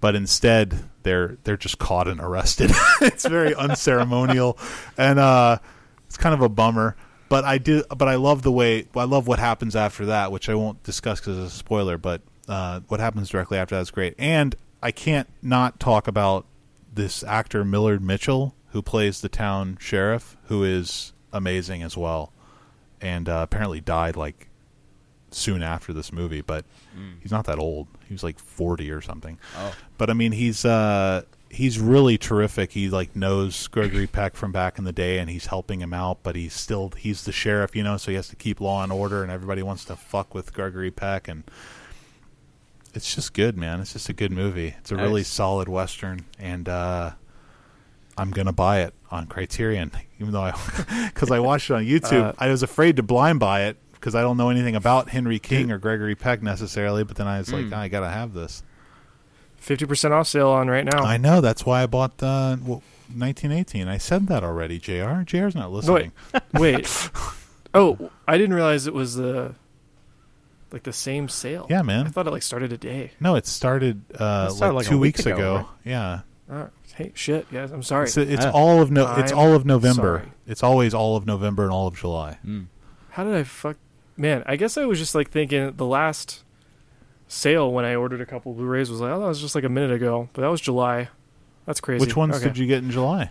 but 0.00 0.14
instead 0.14 0.84
they're 1.02 1.36
they're 1.44 1.56
just 1.56 1.78
caught 1.78 2.08
and 2.08 2.20
arrested. 2.20 2.70
it's 3.00 3.26
very 3.26 3.54
unceremonial, 3.58 4.58
and 4.96 5.18
uh, 5.18 5.58
it's 6.06 6.16
kind 6.16 6.34
of 6.34 6.42
a 6.42 6.48
bummer. 6.48 6.96
But 7.28 7.44
I 7.44 7.58
do, 7.58 7.82
but 7.88 8.06
I 8.06 8.14
love 8.14 8.42
the 8.42 8.52
way 8.52 8.86
I 8.94 9.04
love 9.04 9.26
what 9.26 9.38
happens 9.38 9.74
after 9.74 10.06
that, 10.06 10.30
which 10.30 10.48
I 10.48 10.54
won't 10.54 10.82
discuss 10.82 11.20
because 11.20 11.38
it's 11.38 11.54
a 11.54 11.58
spoiler. 11.58 11.98
But 11.98 12.22
uh, 12.48 12.80
what 12.88 13.00
happens 13.00 13.28
directly 13.28 13.58
after 13.58 13.74
that 13.74 13.80
is 13.80 13.90
great, 13.90 14.14
and 14.18 14.54
I 14.82 14.92
can't 14.92 15.28
not 15.42 15.80
talk 15.80 16.06
about 16.06 16.46
this 16.94 17.24
actor 17.24 17.64
Millard 17.64 18.02
Mitchell 18.02 18.54
who 18.76 18.82
plays 18.82 19.22
the 19.22 19.28
town 19.30 19.78
sheriff, 19.80 20.36
who 20.48 20.62
is 20.62 21.14
amazing 21.32 21.82
as 21.82 21.96
well, 21.96 22.30
and 23.00 23.26
uh, 23.26 23.40
apparently 23.42 23.80
died 23.80 24.16
like 24.16 24.48
soon 25.30 25.62
after 25.62 25.94
this 25.94 26.12
movie, 26.12 26.42
but 26.42 26.66
he's 27.22 27.32
not 27.32 27.46
that 27.46 27.58
old. 27.58 27.88
He 28.06 28.12
was 28.12 28.22
like 28.22 28.38
40 28.38 28.90
or 28.90 29.00
something. 29.00 29.38
Oh. 29.56 29.74
But 29.96 30.10
I 30.10 30.12
mean, 30.12 30.32
he's 30.32 30.66
uh 30.66 31.22
he's 31.48 31.78
really 31.80 32.18
terrific. 32.18 32.72
He 32.72 32.90
like 32.90 33.16
knows 33.16 33.66
Gregory 33.68 34.06
Peck 34.06 34.36
from 34.36 34.52
back 34.52 34.76
in 34.76 34.84
the 34.84 34.92
day 34.92 35.20
and 35.20 35.30
he's 35.30 35.46
helping 35.46 35.80
him 35.80 35.94
out, 35.94 36.18
but 36.22 36.36
he's 36.36 36.52
still 36.52 36.92
he's 36.98 37.24
the 37.24 37.32
sheriff, 37.32 37.74
you 37.74 37.82
know, 37.82 37.96
so 37.96 38.10
he 38.10 38.16
has 38.16 38.28
to 38.28 38.36
keep 38.36 38.60
law 38.60 38.82
and 38.82 38.92
order 38.92 39.22
and 39.22 39.32
everybody 39.32 39.62
wants 39.62 39.86
to 39.86 39.96
fuck 39.96 40.34
with 40.34 40.52
Gregory 40.52 40.90
Peck 40.90 41.28
and 41.28 41.44
it's 42.92 43.14
just 43.14 43.32
good, 43.32 43.56
man. 43.56 43.80
It's 43.80 43.94
just 43.94 44.10
a 44.10 44.14
good 44.14 44.32
movie. 44.32 44.74
It's 44.80 44.92
a 44.92 44.96
really 44.96 45.22
solid 45.22 45.66
western 45.66 46.26
and 46.38 46.68
uh 46.68 47.12
I'm 48.18 48.30
going 48.30 48.46
to 48.46 48.52
buy 48.52 48.80
it 48.80 48.94
on 49.10 49.26
Criterion 49.26 49.92
even 50.18 50.32
though 50.32 50.42
I 50.42 50.52
cuz 51.14 51.30
I 51.30 51.38
watched 51.40 51.70
it 51.70 51.74
on 51.74 51.84
YouTube. 51.86 52.22
Uh, 52.24 52.32
I 52.38 52.48
was 52.48 52.62
afraid 52.62 52.96
to 52.96 53.02
blind 53.02 53.40
buy 53.40 53.64
it 53.64 53.76
because 53.92 54.14
I 54.14 54.22
don't 54.22 54.36
know 54.36 54.50
anything 54.50 54.74
about 54.76 55.08
Henry 55.10 55.38
King 55.38 55.70
or 55.70 55.78
Gregory 55.78 56.14
Peck 56.14 56.42
necessarily, 56.42 57.04
but 57.04 57.16
then 57.16 57.26
I 57.26 57.38
was 57.38 57.52
like, 57.52 57.66
Mm. 57.66 57.72
I 57.74 57.88
got 57.88 58.00
to 58.00 58.08
have 58.10 58.32
this. 58.34 58.62
Fifty 59.56 59.84
percent 59.84 60.14
off 60.14 60.28
sale 60.28 60.48
on 60.50 60.68
right 60.68 60.84
now. 60.84 61.02
I 61.02 61.16
know. 61.16 61.40
That's 61.40 61.66
why 61.66 61.82
I 61.82 61.86
bought 61.86 62.18
the 62.18 62.58
well, 62.64 62.82
1918. 63.14 63.88
I 63.88 63.98
said 63.98 64.28
that 64.28 64.44
already, 64.44 64.78
JR. 64.78 65.22
JR's 65.24 65.54
not 65.56 65.72
listening. 65.72 66.12
Wait. 66.54 66.76
wait. 66.76 67.10
oh, 67.74 68.10
I 68.28 68.38
didn't 68.38 68.54
realize 68.54 68.86
it 68.86 68.94
was 68.94 69.16
the 69.16 69.54
like 70.72 70.82
the 70.84 70.92
same 70.92 71.28
sale. 71.28 71.66
Yeah, 71.70 71.82
man. 71.82 72.06
I 72.06 72.10
thought 72.10 72.26
it 72.26 72.30
like 72.30 72.42
started 72.42 72.72
a 72.72 72.76
day. 72.78 73.12
No, 73.20 73.34
it 73.34 73.46
started, 73.46 74.02
uh, 74.18 74.48
It 74.50 74.54
started 74.54 74.74
like, 74.74 74.84
like 74.84 74.86
two 74.86 74.98
week 74.98 75.16
weeks 75.16 75.26
ago, 75.26 75.34
ago. 75.36 75.54
right? 75.56 75.66
Yeah. 75.84 76.20
Oh, 76.50 76.68
hey, 76.96 77.12
shit, 77.14 77.50
guys. 77.52 77.70
I'm 77.72 77.82
sorry. 77.82 78.04
It's, 78.06 78.16
it's 78.16 78.44
Ah. 78.44 78.50
all 78.52 78.82
of 78.82 78.90
no. 78.90 79.14
It's 79.16 79.32
I'm 79.32 79.38
all 79.38 79.54
of 79.54 79.64
November. 79.64 80.18
sorry. 80.24 80.32
It's 80.46 80.62
always 80.62 80.92
all 80.94 81.16
of 81.16 81.26
November 81.26 81.62
and 81.64 81.72
all 81.72 81.86
of 81.86 81.96
July. 81.96 82.38
Mm. 82.44 82.66
How 83.10 83.24
did 83.24 83.34
I 83.34 83.44
fuck? 83.44 83.76
Man, 84.16 84.42
I 84.46 84.56
guess 84.56 84.76
I 84.78 84.84
was 84.86 84.98
just 84.98 85.14
like 85.14 85.30
thinking 85.30 85.72
the 85.76 85.84
last 85.86 86.42
sale 87.28 87.70
when 87.72 87.84
I 87.84 87.94
ordered 87.96 88.20
a 88.20 88.26
couple 88.26 88.52
Blu-rays 88.54 88.90
was 88.90 89.00
like, 89.00 89.10
oh, 89.12 89.20
that 89.20 89.26
was 89.26 89.40
just 89.40 89.54
like 89.54 89.64
a 89.64 89.68
minute 89.68 89.92
ago, 89.92 90.28
but 90.32 90.42
that 90.42 90.48
was 90.48 90.60
July. 90.60 91.08
That's 91.66 91.80
crazy. 91.80 92.00
Which 92.04 92.16
ones 92.16 92.36
Okay. 92.36 92.44
did 92.44 92.56
you 92.58 92.66
get 92.66 92.82
in 92.82 92.90
July? 92.90 93.30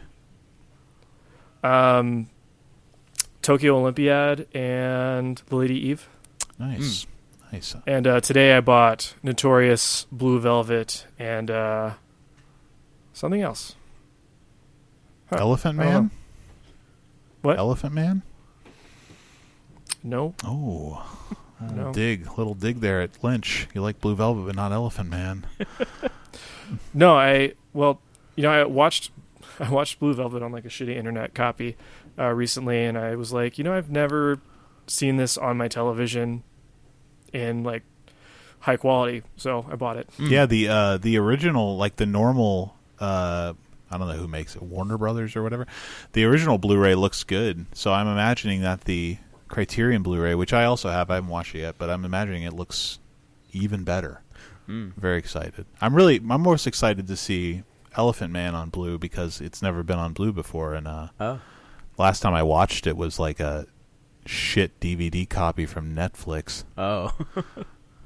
Um, 1.63 2.30
Tokyo 3.41 3.78
Olympiad 3.78 4.47
and 4.53 5.41
The 5.47 5.55
Lady 5.55 5.88
Eve. 5.89 6.07
Nice, 6.59 7.07
nice. 7.51 7.76
And 7.88 8.05
uh, 8.07 8.20
today 8.22 8.55
I 8.55 8.61
bought 8.61 9.16
Notorious 9.24 10.05
Blue 10.11 10.39
Velvet 10.39 11.07
and 11.18 11.49
uh, 11.49 11.91
something 13.16 13.41
else. 13.41 13.76
Huh. 15.32 15.38
Elephant 15.39 15.78
Man. 15.78 16.11
What? 17.41 17.57
Elephant 17.57 17.93
Man. 17.93 18.22
No, 20.03 20.36
Oh, 20.43 21.03
No. 21.74 21.91
dig, 21.93 22.28
little 22.38 22.53
dig 22.53 22.80
there 22.82 23.01
at 23.01 23.24
Lynch. 23.24 23.68
You 23.74 23.82
like 23.82 23.99
Blue 24.01 24.16
Velvet, 24.16 24.45
but 24.45 24.55
not 24.55 24.72
Elephant 24.72 25.09
Man. 25.09 25.47
no. 26.93 27.16
I 27.18 27.53
well, 27.74 28.01
you 28.36 28.43
know, 28.43 28.51
I 28.51 28.66
watched 28.66 29.09
I 29.59 29.70
watched 29.72 29.99
Blue 29.99 30.13
Velvet 30.13 30.43
on 30.43 30.51
like 30.51 30.66
a 30.66 30.70
shitty 30.70 30.95
internet 30.95 31.34
copy 31.34 31.76
uh, 32.20 32.30
recently, 32.34 32.84
and 32.84 32.97
I 32.97 33.16
was 33.16 33.34
like, 33.34 33.57
you 33.57 33.63
know, 33.63 33.74
I've 33.74 33.89
never 33.89 34.39
seen 34.88 35.18
this 35.18 35.38
on 35.38 35.57
my 35.57 35.68
television 35.68 36.43
in 37.34 37.63
like 37.63 37.82
high 38.59 38.78
quality, 38.78 39.24
so 39.38 39.66
I 39.72 39.76
bought 39.76 39.97
it. 39.97 40.09
Yeah, 40.20 40.45
the 40.45 40.68
uh, 40.68 40.97
the 40.97 41.18
original, 41.18 41.78
like 41.78 41.95
the 41.95 42.05
normal. 42.05 42.76
Uh, 43.00 43.54
I 43.91 43.98
don't 43.98 44.08
know 44.08 44.16
who 44.16 44.28
makes 44.28 44.56
it, 44.56 44.62
Warner 44.64 44.98
Brothers 44.98 45.36
or 45.36 45.43
whatever. 45.43 45.68
The 46.14 46.26
original 46.26 46.58
Blu-ray 46.58 46.96
looks 46.96 47.24
good, 47.24 47.66
so 47.74 47.93
I'm 47.93 48.08
imagining 48.08 48.62
that 48.62 48.82
the 48.86 49.18
Criterion 49.48 50.02
Blu-ray, 50.04 50.36
which 50.36 50.54
I 50.54 50.66
also 50.66 50.89
have, 50.89 51.10
I 51.12 51.16
haven't 51.16 51.30
watched 51.30 51.54
it 51.56 51.60
yet, 51.60 51.76
but 51.78 51.89
I'm 51.89 52.04
imagining 52.04 52.43
it 52.43 52.54
looks 52.54 53.00
even 53.54 53.84
better. 53.84 54.22
Mm. 54.68 54.96
Very 54.96 55.20
excited. 55.20 55.66
I'm 55.80 55.93
really, 55.96 56.18
I'm 56.30 56.41
most 56.41 56.66
excited 56.66 57.06
to 57.08 57.16
see 57.16 57.64
Elephant 57.96 58.34
Man 58.34 58.56
on 58.56 58.70
Blue 58.70 58.98
because 58.98 59.39
it's 59.39 59.62
never 59.62 59.84
been 59.84 60.00
on 60.00 60.14
Blue 60.14 60.34
before, 60.34 60.74
and 60.74 60.88
uh, 60.88 61.08
Oh. 61.20 61.39
last 61.98 62.22
time 62.22 62.34
I 62.34 62.41
watched 62.43 62.88
it 62.88 62.98
was 62.98 63.20
like 63.20 63.39
a 63.39 63.68
shit 64.26 64.80
DVD 64.80 65.30
copy 65.30 65.68
from 65.68 65.96
Netflix. 65.96 66.64
Oh. 66.78 67.14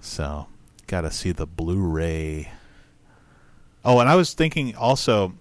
So, 0.02 0.48
got 0.88 1.02
to 1.02 1.12
see 1.12 1.32
the 1.34 1.46
Blu-ray. 1.46 2.52
Oh, 3.90 4.00
and 4.00 4.08
I 4.08 4.16
was 4.16 4.34
thinking 4.34 4.76
also. 4.76 5.34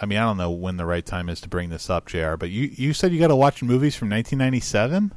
I 0.00 0.06
mean, 0.06 0.18
I 0.18 0.22
don't 0.22 0.36
know 0.38 0.50
when 0.50 0.76
the 0.76 0.84
right 0.86 1.04
time 1.04 1.28
is 1.28 1.40
to 1.42 1.48
bring 1.48 1.68
this 1.70 1.88
up, 1.88 2.06
Jr. 2.06 2.36
But 2.36 2.50
you 2.50 2.70
you 2.74 2.92
said 2.92 3.12
you 3.12 3.18
got 3.18 3.28
to 3.28 3.36
watch 3.36 3.62
movies 3.62 3.94
from 3.96 4.10
1997. 4.10 5.12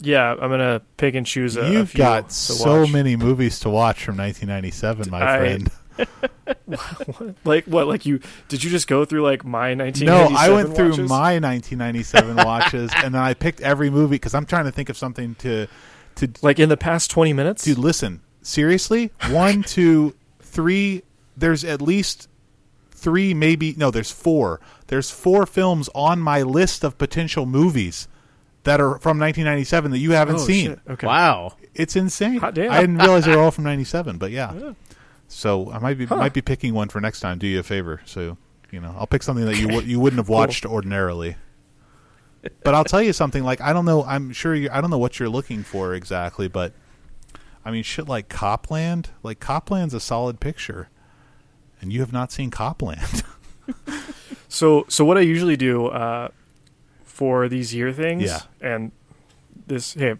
Yeah, 0.00 0.30
I'm 0.32 0.50
gonna 0.50 0.82
pick 0.96 1.14
and 1.16 1.26
choose 1.26 1.56
a. 1.56 1.62
a 1.62 1.70
You've 1.70 1.90
few 1.90 1.98
got 1.98 2.30
so 2.30 2.86
many 2.86 3.16
movies 3.16 3.58
to 3.60 3.70
watch 3.70 4.04
from 4.04 4.16
1997, 4.18 5.10
my 5.10 5.22
I- 5.34 5.38
friend. 5.38 5.70
Like 7.44 7.64
what? 7.64 7.88
Like 7.88 8.06
you? 8.06 8.20
Did 8.48 8.62
you 8.62 8.70
just 8.70 8.86
go 8.86 9.04
through 9.04 9.22
like 9.22 9.44
my 9.44 9.74
1997? 9.74 10.32
No, 10.32 10.38
I 10.38 10.48
went 10.50 10.76
through 10.76 11.06
my 11.08 11.38
1997 11.40 12.36
watches, 12.44 12.92
and 12.96 13.14
then 13.14 13.20
I 13.20 13.34
picked 13.34 13.60
every 13.60 13.90
movie 13.90 14.14
because 14.14 14.34
I'm 14.34 14.46
trying 14.46 14.64
to 14.66 14.70
think 14.72 14.88
of 14.88 14.96
something 14.96 15.34
to 15.36 15.66
to 16.16 16.30
like 16.40 16.58
in 16.60 16.68
the 16.68 16.76
past 16.76 17.10
20 17.10 17.32
minutes. 17.32 17.64
Dude, 17.64 17.78
listen. 17.78 18.20
Seriously? 18.48 19.12
One, 19.28 19.62
two, 19.62 20.14
three. 20.40 21.02
There's 21.36 21.64
at 21.64 21.82
least 21.82 22.28
three, 22.90 23.34
maybe. 23.34 23.74
No, 23.76 23.90
there's 23.90 24.10
four. 24.10 24.58
There's 24.86 25.10
four 25.10 25.44
films 25.44 25.90
on 25.94 26.18
my 26.18 26.40
list 26.40 26.82
of 26.82 26.96
potential 26.96 27.44
movies 27.44 28.08
that 28.64 28.80
are 28.80 28.98
from 29.00 29.18
1997 29.18 29.90
that 29.90 29.98
you 29.98 30.12
haven't 30.12 30.36
oh, 30.36 30.38
seen. 30.38 30.66
shit. 30.70 30.80
Okay. 30.88 31.06
Wow. 31.06 31.56
It's 31.74 31.94
insane. 31.94 32.38
Hot 32.38 32.54
damn. 32.54 32.72
I 32.72 32.80
didn't 32.80 32.96
realize 32.96 33.26
they 33.26 33.36
were 33.36 33.42
all 33.42 33.50
from 33.50 33.64
97, 33.64 34.16
but 34.16 34.30
yeah. 34.30 34.54
Yeah. 34.54 34.72
So 35.28 35.70
I 35.70 35.78
might 35.78 35.98
be 35.98 36.06
Huh. 36.06 36.16
might 36.16 36.32
be 36.32 36.40
picking 36.40 36.72
one 36.72 36.88
for 36.88 37.02
next 37.02 37.20
time. 37.20 37.36
Do 37.38 37.46
you 37.46 37.60
a 37.60 37.62
favor. 37.62 38.00
So, 38.06 38.38
you 38.70 38.80
know, 38.80 38.94
I'll 38.98 39.06
pick 39.06 39.22
something 39.22 39.44
that 39.44 39.58
you 39.58 39.66
Okay. 39.66 39.76
would 39.76 39.86
you 39.86 40.00
wouldn't 40.00 40.18
have 40.20 40.26
Cool. 40.28 40.36
watched 40.36 40.64
ordinarily. 40.64 41.36
But 42.64 42.74
I'll 42.74 42.84
tell 42.84 43.02
you 43.02 43.12
something. 43.12 43.44
Like 43.44 43.60
I 43.60 43.74
don't 43.74 43.84
know. 43.84 44.04
I'm 44.04 44.32
sure 44.32 44.54
you. 44.54 44.70
I 44.72 44.80
don't 44.80 44.88
know 44.90 44.96
what 44.96 45.18
you're 45.20 45.28
looking 45.28 45.62
for 45.64 45.92
exactly, 45.92 46.48
but 46.48 46.72
I 47.64 47.70
mean, 47.70 47.82
shit 47.82 48.08
like 48.08 48.28
Copland. 48.28 49.10
Like 49.22 49.40
Copland's 49.40 49.94
a 49.94 50.00
solid 50.00 50.40
picture, 50.40 50.88
and 51.80 51.92
you 51.92 52.00
have 52.00 52.12
not 52.12 52.32
seen 52.32 52.50
Copland. 52.50 53.22
So, 54.50 54.86
so 54.88 55.04
what 55.04 55.18
I 55.18 55.20
usually 55.20 55.58
do 55.58 55.88
uh, 55.88 56.28
for 57.04 57.50
these 57.50 57.74
year 57.74 57.92
things, 57.92 58.22
Yeah. 58.24 58.40
and 58.62 58.92
this, 59.66 59.92
hey, 59.92 60.14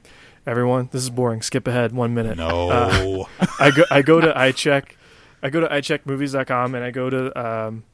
everyone, 0.46 0.90
this 0.92 1.02
is 1.02 1.08
boring. 1.08 1.40
Skip 1.40 1.66
ahead 1.66 1.92
one 1.92 2.12
minute. 2.12 2.36
no. 2.36 3.26
I 3.58 3.70
go, 3.70 3.84
I 3.90 4.02
go 4.02 4.20
to 4.20 4.30
iCheck, 4.34 4.90
I 5.42 5.48
go 5.48 5.60
to 5.60 5.66
iCheckMovies.com, 5.68 6.74
and 6.74 6.84
I 6.84 6.90
go 6.90 7.08
to 7.08 7.40
um, 7.42 7.84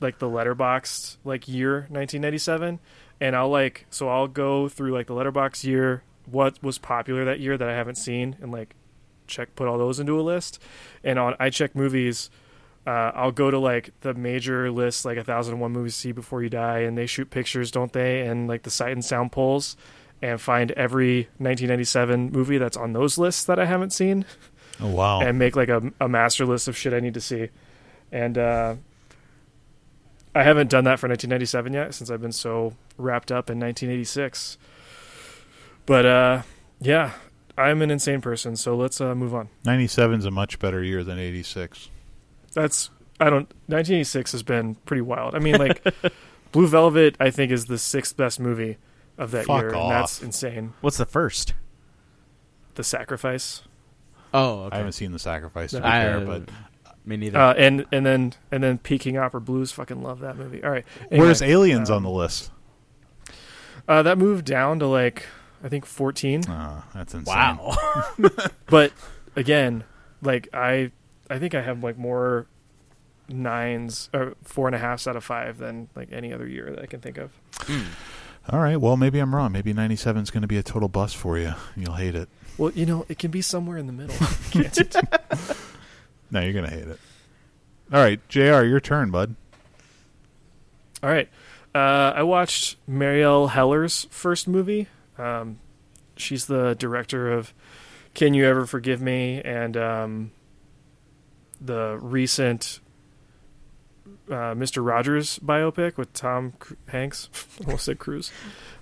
like 0.00 0.18
the 0.20 0.26
Letterboxd 0.26 1.18
like 1.22 1.46
year 1.48 1.80
1997, 1.90 2.80
and 3.20 3.36
I'll 3.36 3.50
like, 3.50 3.84
so 3.90 4.08
I'll 4.08 4.28
go 4.28 4.70
through 4.70 4.92
like 4.94 5.06
the 5.06 5.14
Letterboxd 5.14 5.64
year, 5.64 6.02
what 6.26 6.62
was 6.62 6.78
popular 6.78 7.24
that 7.24 7.40
year 7.40 7.56
that 7.56 7.68
I 7.68 7.74
haven't 7.74 7.96
seen, 7.96 8.36
and 8.40 8.52
like 8.52 8.74
check 9.26 9.54
put 9.56 9.68
all 9.68 9.78
those 9.78 9.98
into 10.00 10.18
a 10.20 10.22
list, 10.22 10.60
and 11.02 11.18
on 11.18 11.34
iCheckMovies. 11.34 12.30
Uh, 12.86 13.10
I'll 13.16 13.32
go 13.32 13.50
to 13.50 13.58
like 13.58 13.90
the 14.02 14.14
major 14.14 14.70
lists, 14.70 15.04
like 15.04 15.18
a 15.18 15.24
thousand 15.24 15.54
and 15.54 15.60
one 15.60 15.72
movies 15.72 15.94
to 15.94 16.00
see 16.00 16.12
before 16.12 16.40
you 16.44 16.48
die, 16.48 16.80
and 16.80 16.96
they 16.96 17.06
shoot 17.06 17.30
pictures, 17.30 17.72
don't 17.72 17.92
they? 17.92 18.20
And 18.20 18.46
like 18.46 18.62
the 18.62 18.70
sight 18.70 18.92
and 18.92 19.04
sound 19.04 19.32
polls, 19.32 19.76
and 20.22 20.40
find 20.40 20.70
every 20.72 21.22
1997 21.38 22.30
movie 22.30 22.58
that's 22.58 22.76
on 22.76 22.92
those 22.92 23.18
lists 23.18 23.44
that 23.44 23.58
I 23.58 23.64
haven't 23.64 23.90
seen, 23.90 24.24
oh 24.80 24.88
wow. 24.88 25.20
and 25.20 25.36
make 25.36 25.56
like 25.56 25.68
a, 25.68 25.92
a 26.00 26.08
master 26.08 26.46
list 26.46 26.68
of 26.68 26.76
shit 26.76 26.92
I 26.92 27.00
need 27.00 27.14
to 27.14 27.20
see. 27.20 27.48
And 28.12 28.38
uh, 28.38 28.76
I 30.34 30.42
haven't 30.42 30.70
done 30.70 30.84
that 30.84 30.98
for 30.98 31.08
1997 31.08 31.72
yet, 31.72 31.94
since 31.94 32.10
I've 32.10 32.20
been 32.20 32.32
so 32.32 32.74
wrapped 32.98 33.32
up 33.32 33.50
in 33.50 33.58
1986. 33.58 34.58
But 35.86 36.06
uh, 36.06 36.42
yeah, 36.80 37.12
I'm 37.56 37.80
an 37.82 37.90
insane 37.90 38.20
person, 38.20 38.56
so 38.56 38.76
let's 38.76 39.00
uh, 39.00 39.14
move 39.14 39.34
on. 39.34 39.48
97 39.64 40.18
is 40.18 40.24
a 40.24 40.30
much 40.30 40.58
better 40.58 40.82
year 40.82 41.04
than 41.04 41.18
86. 41.18 41.88
That's 42.52 42.90
I 43.20 43.24
don't. 43.30 43.48
1986 43.68 44.32
has 44.32 44.42
been 44.42 44.74
pretty 44.86 45.00
wild. 45.02 45.34
I 45.34 45.38
mean, 45.38 45.56
like 45.56 45.82
Blue 46.52 46.66
Velvet, 46.66 47.16
I 47.20 47.30
think 47.30 47.52
is 47.52 47.66
the 47.66 47.78
sixth 47.78 48.16
best 48.16 48.40
movie 48.40 48.78
of 49.16 49.30
that 49.30 49.46
Fuck 49.46 49.62
year, 49.62 49.74
off. 49.74 49.82
and 49.84 49.90
that's 49.92 50.22
insane. 50.22 50.74
What's 50.80 50.96
the 50.98 51.06
first? 51.06 51.54
The 52.74 52.84
Sacrifice, 52.84 53.62
Oh, 54.34 54.68
I 54.70 54.76
haven't 54.76 54.92
seen 54.92 55.12
The 55.12 55.18
Sacrifice 55.18 55.70
to 55.70 55.78
be 55.80 55.84
I, 55.86 56.02
fair, 56.02 56.20
but 56.20 56.50
me 57.06 57.16
neither. 57.16 57.38
uh, 57.38 57.54
and 57.54 57.86
and 57.90 58.04
then 58.04 58.34
and 58.50 58.62
then 58.62 58.76
Peking 58.78 59.16
Opera 59.16 59.40
Blues. 59.40 59.72
Fucking 59.72 60.02
love 60.02 60.20
that 60.20 60.36
movie. 60.36 60.62
All 60.62 60.70
right, 60.70 60.84
where's 61.10 61.40
Aliens 61.40 61.88
um, 61.88 61.96
on 61.98 62.02
the 62.02 62.10
list? 62.10 62.50
Uh, 63.88 64.02
that 64.02 64.18
moved 64.18 64.44
down 64.44 64.78
to 64.80 64.86
like 64.86 65.26
I 65.66 65.68
think 65.68 65.84
14. 65.84 66.42
Oh, 66.48 66.84
that's 66.94 67.12
insane. 67.12 67.34
wow. 67.34 67.76
But 68.66 68.92
again, 69.34 69.82
like 70.22 70.48
I 70.54 70.92
I 71.28 71.40
think 71.40 71.56
I 71.56 71.60
have 71.60 71.82
like 71.82 71.98
more 71.98 72.46
nines 73.28 74.08
or 74.14 74.34
four 74.44 74.68
and 74.68 74.76
a 74.76 74.78
halfs 74.78 75.08
out 75.08 75.16
of 75.16 75.24
five 75.24 75.58
than 75.58 75.88
like 75.96 76.12
any 76.12 76.32
other 76.32 76.46
year 76.46 76.70
that 76.70 76.80
I 76.82 76.86
can 76.86 77.00
think 77.00 77.18
of. 77.18 77.32
Hmm. 77.62 77.82
All 78.48 78.60
right. 78.60 78.76
Well, 78.76 78.96
maybe 78.96 79.18
I'm 79.18 79.34
wrong. 79.34 79.50
Maybe 79.50 79.72
97 79.72 80.22
is 80.22 80.30
going 80.30 80.42
to 80.42 80.46
be 80.46 80.56
a 80.56 80.62
total 80.62 80.88
bust 80.88 81.16
for 81.16 81.36
you. 81.36 81.54
You'll 81.74 81.94
hate 81.94 82.14
it. 82.14 82.28
Well, 82.58 82.70
you 82.70 82.86
know, 82.86 83.04
it 83.08 83.18
can 83.18 83.32
be 83.32 83.42
somewhere 83.42 83.76
in 83.76 83.88
the 83.88 83.92
middle. 83.92 84.14
Can't 84.52 84.78
it? 84.78 84.94
No, 86.30 86.40
you're 86.42 86.52
going 86.52 86.64
to 86.64 86.70
hate 86.70 86.86
it. 86.86 87.00
All 87.92 88.00
right, 88.00 88.20
JR, 88.28 88.62
your 88.62 88.78
turn, 88.78 89.10
bud. 89.10 89.34
All 91.02 91.10
right. 91.10 91.28
Uh, 91.74 92.12
I 92.14 92.22
watched 92.22 92.76
Marielle 92.88 93.50
Heller's 93.50 94.06
first 94.10 94.46
movie. 94.46 94.86
Um, 95.18 95.58
she's 96.16 96.46
the 96.46 96.74
director 96.74 97.30
of 97.32 97.52
Can 98.14 98.34
You 98.34 98.46
Ever 98.46 98.66
Forgive 98.66 99.00
Me 99.00 99.40
and 99.42 99.76
um, 99.76 100.30
the 101.60 101.98
recent 102.00 102.80
uh, 104.28 104.54
Mr. 104.54 104.84
Rogers 104.84 105.38
biopic 105.38 105.96
with 105.96 106.12
Tom 106.12 106.52
Cru- 106.58 106.76
Hanks. 106.88 107.28
Almost 107.64 107.84
said 107.84 107.98
Cruise. 107.98 108.30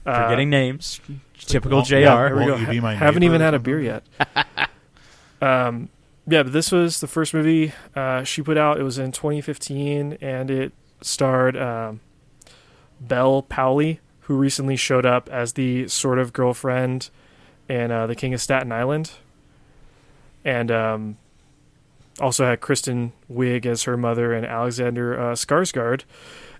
Uh, 0.06 0.24
Forgetting 0.24 0.50
names. 0.50 1.00
Typical 1.38 1.78
won't- 1.78 1.88
JR. 1.88 1.96
yeah, 1.96 2.16
There 2.16 2.36
we 2.36 2.40
Won't 2.42 2.48
go. 2.48 2.56
you 2.58 2.66
be 2.66 2.80
my 2.80 2.94
Haven't 2.94 3.22
even 3.24 3.40
had 3.40 3.54
a 3.54 3.58
beer 3.58 3.80
yet. 3.80 4.02
um, 5.42 5.88
yeah, 6.26 6.42
but 6.42 6.52
this 6.52 6.72
was 6.72 7.00
the 7.00 7.06
first 7.06 7.34
movie 7.34 7.72
uh, 7.94 8.24
she 8.24 8.40
put 8.42 8.56
out. 8.56 8.78
It 8.80 8.82
was 8.82 8.98
in 8.98 9.12
2015, 9.12 10.18
and 10.20 10.50
it 10.50 10.72
starred 11.02 11.56
um, 11.56 12.00
Bel 13.00 13.42
Powley, 13.42 13.98
who 14.24 14.36
recently 14.36 14.76
showed 14.76 15.06
up 15.06 15.28
as 15.30 15.52
the 15.54 15.86
sort 15.88 16.18
of 16.18 16.32
girlfriend 16.32 17.10
in 17.68 17.90
uh, 17.90 18.06
The 18.06 18.14
King 18.14 18.34
of 18.34 18.40
Staten 18.40 18.72
Island, 18.72 19.12
and 20.44 20.70
um, 20.70 21.16
also 22.20 22.44
had 22.44 22.60
Kristen 22.60 23.12
Wiig 23.32 23.64
as 23.66 23.84
her 23.84 23.96
mother 23.96 24.32
and 24.32 24.44
Alexander 24.46 25.18
uh, 25.18 25.32
Skarsgård 25.32 26.02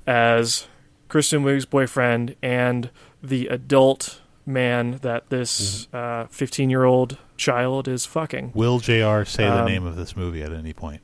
as 0.07 0.67
Kristen 1.09 1.43
Wiig's 1.45 1.65
boyfriend 1.67 2.37
and 2.43 2.91
the 3.23 3.47
adult 3.49 4.21
man 4.47 4.99
that 5.03 5.29
this 5.31 5.89
uh, 5.95 6.27
15 6.31 6.69
year 6.71 6.85
old 6.85 7.17
child 7.37 7.89
is 7.89 8.05
fucking. 8.05 8.53
Will 8.55 8.79
Jr. 8.79 9.25
say 9.25 9.45
the 9.45 9.61
Um, 9.61 9.67
name 9.67 9.87
of 9.87 9.97
this 9.97 10.15
movie 10.17 10.43
at 10.43 10.53
any 10.53 10.73
point? 10.73 11.01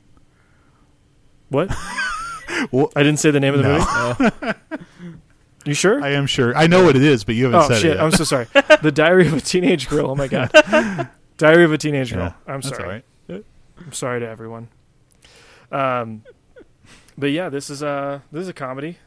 What? 1.49 1.69
Well- 2.71 2.91
I 2.95 3.01
didn't 3.01 3.19
say 3.19 3.31
the 3.31 3.39
name 3.39 3.55
of 3.55 3.63
the 3.63 3.67
No. 3.67 4.31
movie. 5.01 5.17
You 5.65 5.73
sure? 5.73 6.03
I 6.03 6.09
am 6.09 6.25
sure. 6.25 6.55
I 6.57 6.67
know 6.67 6.83
what 6.83 6.95
it 6.95 7.03
is, 7.03 7.23
but 7.23 7.35
you 7.35 7.45
haven't 7.45 7.59
oh 7.59 7.67
said 7.67 7.81
shit! 7.81 7.91
it. 7.91 7.95
Yet. 7.95 8.03
I'm 8.03 8.11
so 8.11 8.23
sorry. 8.23 8.47
the 8.81 8.91
Diary 8.91 9.27
of 9.27 9.33
a 9.33 9.41
Teenage 9.41 9.87
Girl. 9.89 10.11
Oh 10.11 10.15
my 10.15 10.27
god. 10.27 10.51
Diary 11.37 11.63
of 11.63 11.71
a 11.71 11.77
Teenage 11.77 12.13
Girl. 12.13 12.33
Yeah, 12.47 12.53
I'm 12.53 12.61
sorry. 12.61 13.03
right. 13.29 13.45
I'm 13.77 13.93
sorry 13.93 14.19
to 14.19 14.27
everyone. 14.27 14.69
Um, 15.71 16.23
but 17.17 17.31
yeah, 17.31 17.49
this 17.49 17.69
is 17.69 17.81
a 17.81 18.23
this 18.31 18.43
is 18.43 18.47
a 18.47 18.53
comedy, 18.53 18.97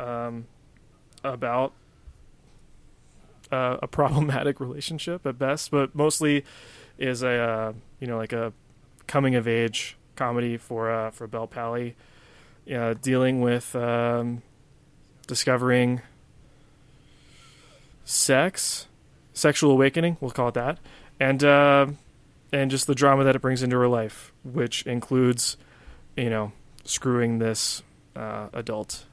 um, 0.00 0.46
about 1.22 1.72
uh, 3.52 3.76
a 3.82 3.86
problematic 3.86 4.60
relationship 4.60 5.26
at 5.26 5.38
best, 5.38 5.70
but 5.70 5.94
mostly 5.94 6.44
is 6.98 7.22
a 7.22 7.30
uh, 7.30 7.72
you 8.00 8.06
know 8.06 8.16
like 8.16 8.32
a 8.32 8.52
coming 9.06 9.34
of 9.34 9.46
age 9.46 9.96
comedy 10.16 10.56
for 10.56 10.90
uh, 10.90 11.10
for 11.10 11.26
Bel 11.26 11.46
Powley, 11.46 11.94
uh, 12.72 12.94
dealing 12.94 13.40
with 13.40 13.76
um, 13.76 14.42
discovering 15.28 16.02
sex, 18.04 18.88
sexual 19.32 19.70
awakening. 19.70 20.16
We'll 20.20 20.32
call 20.32 20.48
it 20.48 20.54
that, 20.54 20.78
and. 21.20 21.44
Uh, 21.44 21.86
and 22.52 22.70
just 22.70 22.86
the 22.86 22.94
drama 22.94 23.24
that 23.24 23.36
it 23.36 23.42
brings 23.42 23.62
into 23.62 23.76
her 23.76 23.88
life, 23.88 24.32
which 24.44 24.82
includes, 24.86 25.56
you 26.16 26.30
know, 26.30 26.52
screwing 26.84 27.38
this 27.38 27.82
uh, 28.16 28.48
adult. 28.52 29.04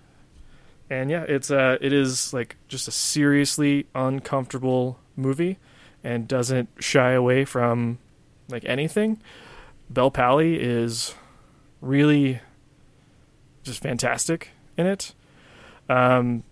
And 0.89 1.09
yeah, 1.09 1.23
it's 1.27 1.51
uh, 1.51 1.77
it 1.81 1.91
is 1.91 2.33
like 2.33 2.55
just 2.67 2.87
a 2.87 2.91
seriously 2.91 3.87
uncomfortable 3.95 4.99
movie, 5.15 5.57
and 6.03 6.27
doesn't 6.27 6.69
shy 6.79 7.11
away 7.11 7.43
from 7.43 7.97
like 8.49 8.63
anything. 8.65 9.21
Bel 9.89 10.11
Powley 10.11 10.57
is 10.59 11.15
really 11.81 12.39
just 13.63 13.81
fantastic 13.81 14.49
in 14.77 14.85
it. 14.85 15.13
Um, 15.89 16.43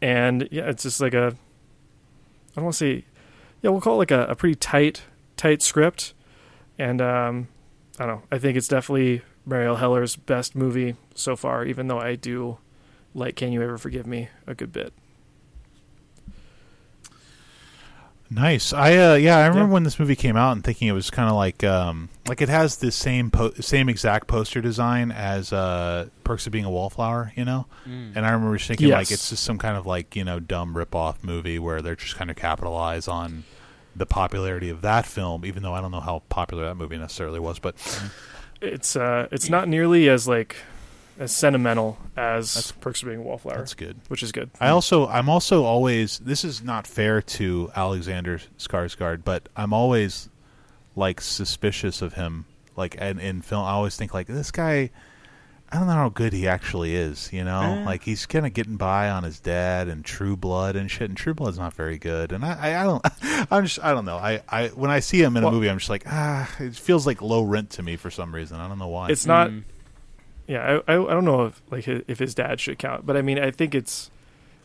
and 0.00 0.48
yeah, 0.50 0.68
it's 0.68 0.82
just 0.82 1.00
like 1.00 1.14
a 1.14 1.36
I 2.52 2.54
don't 2.56 2.64
want 2.64 2.74
to 2.74 2.78
say 2.78 3.04
yeah, 3.62 3.70
we'll 3.70 3.80
call 3.80 3.94
it 3.94 3.98
like 3.98 4.10
a, 4.10 4.26
a 4.26 4.34
pretty 4.34 4.56
tight 4.56 5.02
tight 5.36 5.62
script, 5.62 6.14
and 6.78 7.00
um, 7.00 7.48
I 7.98 8.06
don't 8.06 8.16
know. 8.16 8.22
I 8.30 8.38
think 8.38 8.56
it's 8.56 8.68
definitely 8.68 9.22
Marielle 9.48 9.78
Heller's 9.78 10.16
best 10.16 10.54
movie 10.54 10.96
so 11.14 11.36
far. 11.36 11.64
Even 11.64 11.86
though 11.86 12.00
I 12.00 12.16
do 12.16 12.58
like 13.14 13.36
"Can 13.36 13.52
You 13.52 13.62
Ever 13.62 13.78
Forgive 13.78 14.06
Me" 14.06 14.28
a 14.46 14.54
good 14.54 14.72
bit. 14.72 14.92
Nice. 18.34 18.72
I 18.72 18.96
uh, 18.96 19.14
yeah, 19.14 19.36
I 19.36 19.46
remember 19.46 19.68
Yeah. 19.68 19.72
when 19.74 19.82
this 19.82 19.98
movie 19.98 20.16
came 20.16 20.36
out 20.36 20.52
and 20.52 20.64
thinking 20.64 20.88
it 20.88 20.92
was 20.92 21.10
kind 21.10 21.28
of 21.28 21.34
like 21.36 21.62
um, 21.64 22.08
like 22.28 22.40
it 22.40 22.48
has 22.48 22.76
the 22.76 22.90
same 22.90 23.30
po- 23.30 23.52
same 23.54 23.88
exact 23.88 24.26
poster 24.26 24.60
design 24.60 25.10
as 25.12 25.52
uh, 25.52 26.08
Perks 26.24 26.46
of 26.46 26.52
Being 26.52 26.64
a 26.64 26.70
Wallflower, 26.70 27.32
you 27.36 27.44
know. 27.44 27.66
Mm. 27.86 28.16
And 28.16 28.24
I 28.26 28.30
remember 28.30 28.56
just 28.56 28.68
thinking 28.68 28.88
like 28.90 29.10
it's 29.10 29.28
just 29.30 29.42
some 29.42 29.58
kind 29.58 29.76
of 29.76 29.86
like 29.86 30.16
you 30.16 30.24
know 30.24 30.40
dumb 30.40 30.76
rip 30.76 30.94
off 30.94 31.22
movie 31.22 31.58
where 31.58 31.82
they're 31.82 31.96
just 31.96 32.16
kind 32.16 32.30
of 32.30 32.36
capitalize 32.36 33.06
on 33.08 33.44
the 33.94 34.06
popularity 34.06 34.70
of 34.70 34.80
that 34.80 35.04
film, 35.04 35.44
even 35.44 35.62
though 35.62 35.74
I 35.74 35.82
don't 35.82 35.90
know 35.90 36.00
how 36.00 36.22
popular 36.30 36.64
that 36.64 36.76
movie 36.76 36.96
necessarily 36.96 37.38
was, 37.40 37.58
but 37.58 37.74
It's 38.62 38.96
uh, 38.96 39.28
it's 39.30 39.50
not 39.50 39.68
nearly 39.68 40.08
as 40.08 40.26
like 40.28 40.56
as 41.22 41.32
sentimental 41.34 41.98
as 42.16 42.54
That's- 42.54 42.72
Perks 42.72 43.02
of 43.02 43.08
Being 43.08 43.20
a 43.20 43.22
Wallflower, 43.22 43.58
that's 43.58 43.74
good. 43.74 44.00
which 44.08 44.22
is 44.22 44.32
good. 44.32 44.50
I 44.60 44.68
also 44.68 45.06
I'm 45.08 45.28
also 45.28 45.64
always 45.64 46.18
this 46.18 46.44
is 46.44 46.62
not 46.62 46.86
fair 46.86 47.22
to 47.22 47.70
Alexander 47.76 48.40
Skarsgård, 48.58 49.24
but 49.24 49.48
I'm 49.56 49.72
always 49.72 50.28
like 50.96 51.20
suspicious 51.20 52.02
of 52.02 52.14
him. 52.14 52.46
Like 52.76 52.94
in, 52.96 53.18
in 53.20 53.42
film, 53.42 53.64
I 53.64 53.70
always 53.72 53.96
think 53.96 54.14
like 54.14 54.26
this 54.26 54.50
guy. 54.50 54.90
I 55.74 55.76
don't 55.78 55.86
know 55.86 55.94
how 55.94 56.10
good 56.10 56.34
he 56.34 56.46
actually 56.46 56.94
is. 56.94 57.32
You 57.32 57.44
know, 57.44 57.60
Eh. 57.62 57.84
like 57.86 58.02
he's 58.02 58.26
kind 58.26 58.44
of 58.44 58.52
getting 58.52 58.76
by 58.76 59.08
on 59.08 59.22
his 59.22 59.40
dad 59.40 59.88
and 59.88 60.04
True 60.04 60.36
Blood 60.36 60.76
and 60.76 60.90
shit. 60.90 61.08
And 61.08 61.16
True 61.16 61.32
Blood's 61.32 61.58
not 61.58 61.72
very 61.72 61.96
good. 61.96 62.30
And 62.30 62.44
I, 62.44 62.52
I, 62.74 62.80
I 62.80 62.84
don't, 62.84 63.02
I'm 63.50 63.64
just, 63.64 63.82
I 63.82 63.92
don't 63.94 64.04
know. 64.04 64.18
I, 64.18 64.42
I, 64.50 64.68
when 64.68 64.90
I 64.90 65.00
see 65.00 65.22
him 65.22 65.34
in 65.38 65.42
a 65.44 65.46
Well- 65.46 65.54
movie, 65.54 65.70
I'm 65.70 65.78
just 65.78 65.88
like, 65.88 66.04
ah, 66.06 66.46
it 66.58 66.76
feels 66.76 67.06
like 67.06 67.22
low 67.22 67.42
rent 67.42 67.70
to 67.70 67.82
me 67.82 67.96
for 67.96 68.10
some 68.10 68.34
reason. 68.34 68.60
I 68.60 68.68
don't 68.68 68.78
know 68.78 68.88
why. 68.88 69.08
It's 69.08 69.24
not. 69.24 69.48
Mm. 69.48 69.64
Yeah, 70.46 70.80
I, 70.86 70.94
I 70.94 71.02
I 71.02 71.14
don't 71.14 71.24
know 71.24 71.46
if 71.46 71.62
like 71.70 71.86
if 71.88 72.18
his 72.18 72.34
dad 72.34 72.60
should 72.60 72.78
count, 72.78 73.06
but 73.06 73.16
I 73.16 73.22
mean 73.22 73.38
I 73.38 73.50
think 73.50 73.74
it's 73.74 74.10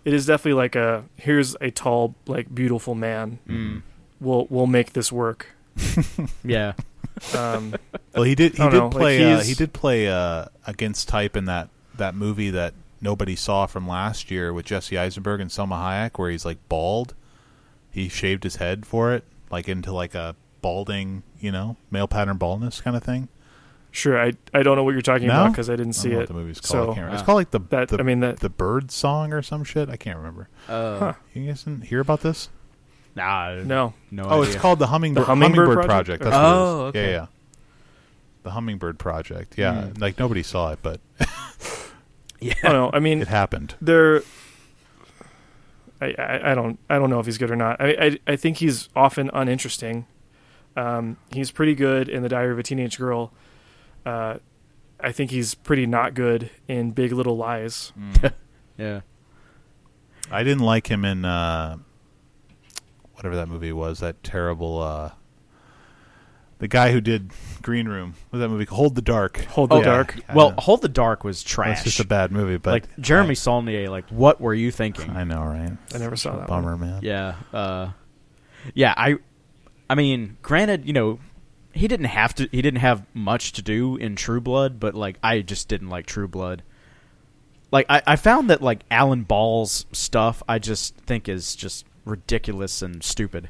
it 0.06 0.14
is 0.14 0.26
definitely 0.26 0.54
like 0.54 0.76
a 0.76 1.04
here's 1.16 1.56
a 1.62 1.72
tall 1.72 2.16
like 2.28 2.54
beautiful 2.54 2.96
man. 2.96 3.40
Mm. 3.48 3.82
We'll 4.20 4.48
we'll 4.50 4.68
make 4.68 4.94
this 4.94 5.12
work. 5.12 5.48
Yeah. 6.44 6.74
Um, 7.36 7.76
Well, 8.14 8.24
he 8.24 8.36
did. 8.36 8.54
He 8.58 8.64
did 8.64 8.74
know, 8.74 8.86
like, 8.86 8.92
play. 8.92 9.34
uh, 9.34 9.42
he 9.42 9.54
did 9.54 9.74
play 9.74 10.08
uh, 10.08 10.46
against 10.66 11.08
type 11.08 11.36
in 11.36 11.46
that 11.46 11.70
that 11.96 12.16
movie 12.16 12.50
that 12.52 12.74
nobody 13.02 13.36
saw 13.36 13.66
from 13.66 13.88
last 13.88 14.32
year 14.32 14.54
with 14.54 14.66
Jesse 14.66 14.98
Eisenberg 14.98 15.42
and 15.42 15.50
Salma 15.50 15.80
Hayek, 15.82 16.18
where 16.18 16.30
he's 16.32 16.46
like 16.46 16.58
bald. 16.70 17.14
He 17.92 18.08
shaved 18.10 18.44
his 18.44 18.58
head 18.58 18.86
for 18.86 19.14
it, 19.14 19.24
like 19.50 19.68
into 19.68 19.92
like 19.92 20.14
a 20.16 20.36
balding, 20.62 21.24
you 21.40 21.52
know, 21.52 21.78
male 21.92 22.08
pattern 22.08 22.38
baldness 22.38 22.82
kind 22.82 22.96
of 22.96 23.04
thing. 23.04 23.28
Sure, 23.98 24.20
I 24.22 24.34
I 24.54 24.64
don't 24.64 24.76
know 24.78 24.84
what 24.84 24.92
you're 24.94 25.02
talking 25.02 25.28
No? 25.28 25.34
about 25.34 25.52
because 25.52 25.70
I 25.70 25.74
didn't 25.74 25.82
I 25.82 25.86
don't 25.86 25.94
see 25.94 26.10
know 26.10 26.16
it. 26.16 26.20
what 26.20 26.28
the 26.30 26.34
movie's 26.36 26.62
called. 26.62 26.76
I 26.76 26.82
So 26.82 26.86
can't 26.86 26.98
remember. 26.98 27.14
It's 27.16 27.22
Ah. 27.24 27.26
called 27.26 27.36
like 27.38 27.52
the 27.52 27.60
that 27.70 27.88
the, 27.90 28.00
I 28.00 28.04
mean 28.04 28.20
that 28.22 28.40
the 28.40 28.50
bird 28.50 28.92
song 28.92 29.34
or 29.34 29.42
some 29.42 29.64
shit. 29.64 29.90
I 29.90 29.98
can't 29.98 30.18
remember. 30.18 30.50
Uh, 30.70 31.00
Huh. 31.00 31.14
You 31.34 31.48
guys 31.48 31.64
didn't 31.64 31.86
hear 31.86 32.00
about 32.00 32.22
this? 32.22 32.50
Nah. 33.16 33.56
no. 33.64 33.94
No. 34.12 34.24
Oh, 34.30 34.42
it's 34.44 34.56
called 34.56 34.78
the 34.80 34.88
Hummingbird, 34.88 35.24
The 35.24 35.26
Hummingbird 35.28 35.66
Project. 35.74 35.90
Project? 35.90 36.24
That's 36.24 36.36
Oh, 36.36 36.84
what 36.86 36.96
it 36.96 37.00
is. 37.00 37.04
okay. 37.04 37.12
Yeah, 37.12 37.18
yeah. 37.22 37.26
The 38.44 38.52
Hummingbird 38.52 39.00
Project. 39.00 39.58
Yeah, 39.58 39.86
Hmm. 39.88 39.94
like 40.02 40.20
nobody 40.20 40.44
saw 40.44 40.72
it, 40.72 40.80
but 40.84 41.02
Yeah. 42.40 42.54
I 42.64 42.68
don't 42.70 42.74
know. 42.74 42.90
I 42.94 43.00
mean 43.00 43.22
it 43.22 43.28
happened. 43.28 43.74
there. 43.82 44.22
I, 46.00 46.14
I 46.20 46.52
I 46.52 46.56
don't 46.56 46.78
I 46.90 47.00
don't 47.00 47.10
know 47.10 47.20
if 47.20 47.26
he's 47.26 47.38
good 47.40 47.50
or 47.50 47.56
not. 47.56 47.82
I 47.82 47.88
I, 48.00 48.20
I 48.28 48.36
think 48.36 48.58
he's 48.58 48.90
often 48.96 49.32
uninteresting. 49.34 50.06
Um, 50.76 51.18
he's 51.34 51.50
pretty 51.50 51.74
good 51.74 52.08
in 52.08 52.22
the 52.22 52.30
Diary 52.30 52.52
of 52.52 52.60
a 52.60 52.64
Teenage 52.64 53.00
Girl. 53.00 53.34
Uh, 54.08 54.38
I 55.00 55.12
think 55.12 55.32
he's 55.32 55.54
pretty 55.54 55.86
not 55.86 56.14
good 56.14 56.50
in 56.68 56.92
Big 56.92 57.12
Little 57.12 57.38
Lies. 57.38 57.92
Yeah. 58.78 59.02
I 60.30 60.44
didn't 60.44 60.64
like 60.64 60.86
him 60.86 61.04
in 61.04 61.26
uh, 61.26 61.78
whatever 63.14 63.36
that 63.38 63.48
movie 63.50 63.72
was. 63.72 64.02
That 64.02 64.22
terrible. 64.24 64.80
Uh, 64.80 65.12
the 66.60 66.68
guy 66.68 66.92
who 66.92 67.02
did 67.02 67.32
Green 67.64 67.88
Room. 67.88 68.14
What 68.30 68.38
was 68.38 68.42
that 68.42 68.50
movie? 68.50 68.66
Hold 68.66 68.94
the 68.94 69.02
Dark. 69.02 69.38
Hold 69.46 69.72
the 69.72 69.76
Oh, 69.78 69.82
Dark. 69.84 70.20
I 70.30 70.36
Well, 70.36 70.52
know. 70.52 70.56
Hold 70.60 70.84
the 70.84 70.90
Dark 70.90 71.24
was 71.24 71.42
trash. 71.42 71.78
That's 71.78 71.84
just 71.86 72.00
a 72.00 72.06
bad 72.06 72.32
movie. 72.32 72.58
But 72.58 72.72
like 72.72 73.00
Jeremy 73.00 73.34
Saulnier, 73.34 73.90
like 73.90 74.08
what 74.10 74.40
were 74.40 74.54
you 74.54 74.70
thinking? 74.72 75.10
I, 75.10 75.22
I 75.22 75.24
know, 75.24 75.42
right? 75.42 75.76
I 75.94 75.98
never 75.98 76.16
saw 76.16 76.36
a 76.36 76.38
that 76.42 76.48
Bummer, 76.48 76.78
man. 76.78 77.00
Yeah. 77.02 77.36
Uh, 77.52 77.90
yeah. 78.76 78.94
I. 78.96 79.16
I 79.90 79.96
mean, 79.96 80.38
granted, 80.44 80.86
you 80.86 80.94
know, 80.94 81.18
he 81.78 81.88
didn't 81.88 82.08
have 82.08 82.36
to. 82.36 82.50
He 82.52 82.62
didn't 82.62 82.80
have 82.80 83.06
much 83.14 83.54
to 83.54 83.62
do 83.62 83.96
in 83.96 84.16
True 84.16 84.42
Blood, 84.42 84.80
but 84.80 84.96
like, 84.96 85.18
I 85.24 85.42
just 85.42 85.68
didn't 85.68 85.90
like 85.90 86.06
True 86.06 86.28
Blood. 86.28 86.64
Like, 87.72 87.86
I, 87.90 88.02
I 88.08 88.16
found 88.16 88.50
that 88.50 88.62
like 88.62 88.82
Alan 88.90 89.24
Ball's 89.24 89.86
stuff, 89.92 90.42
I 90.48 90.60
just 90.60 90.96
think 90.96 91.28
is 91.28 91.56
just 91.56 91.86
ridiculous 92.06 92.82
and 92.82 93.04
stupid. 93.04 93.50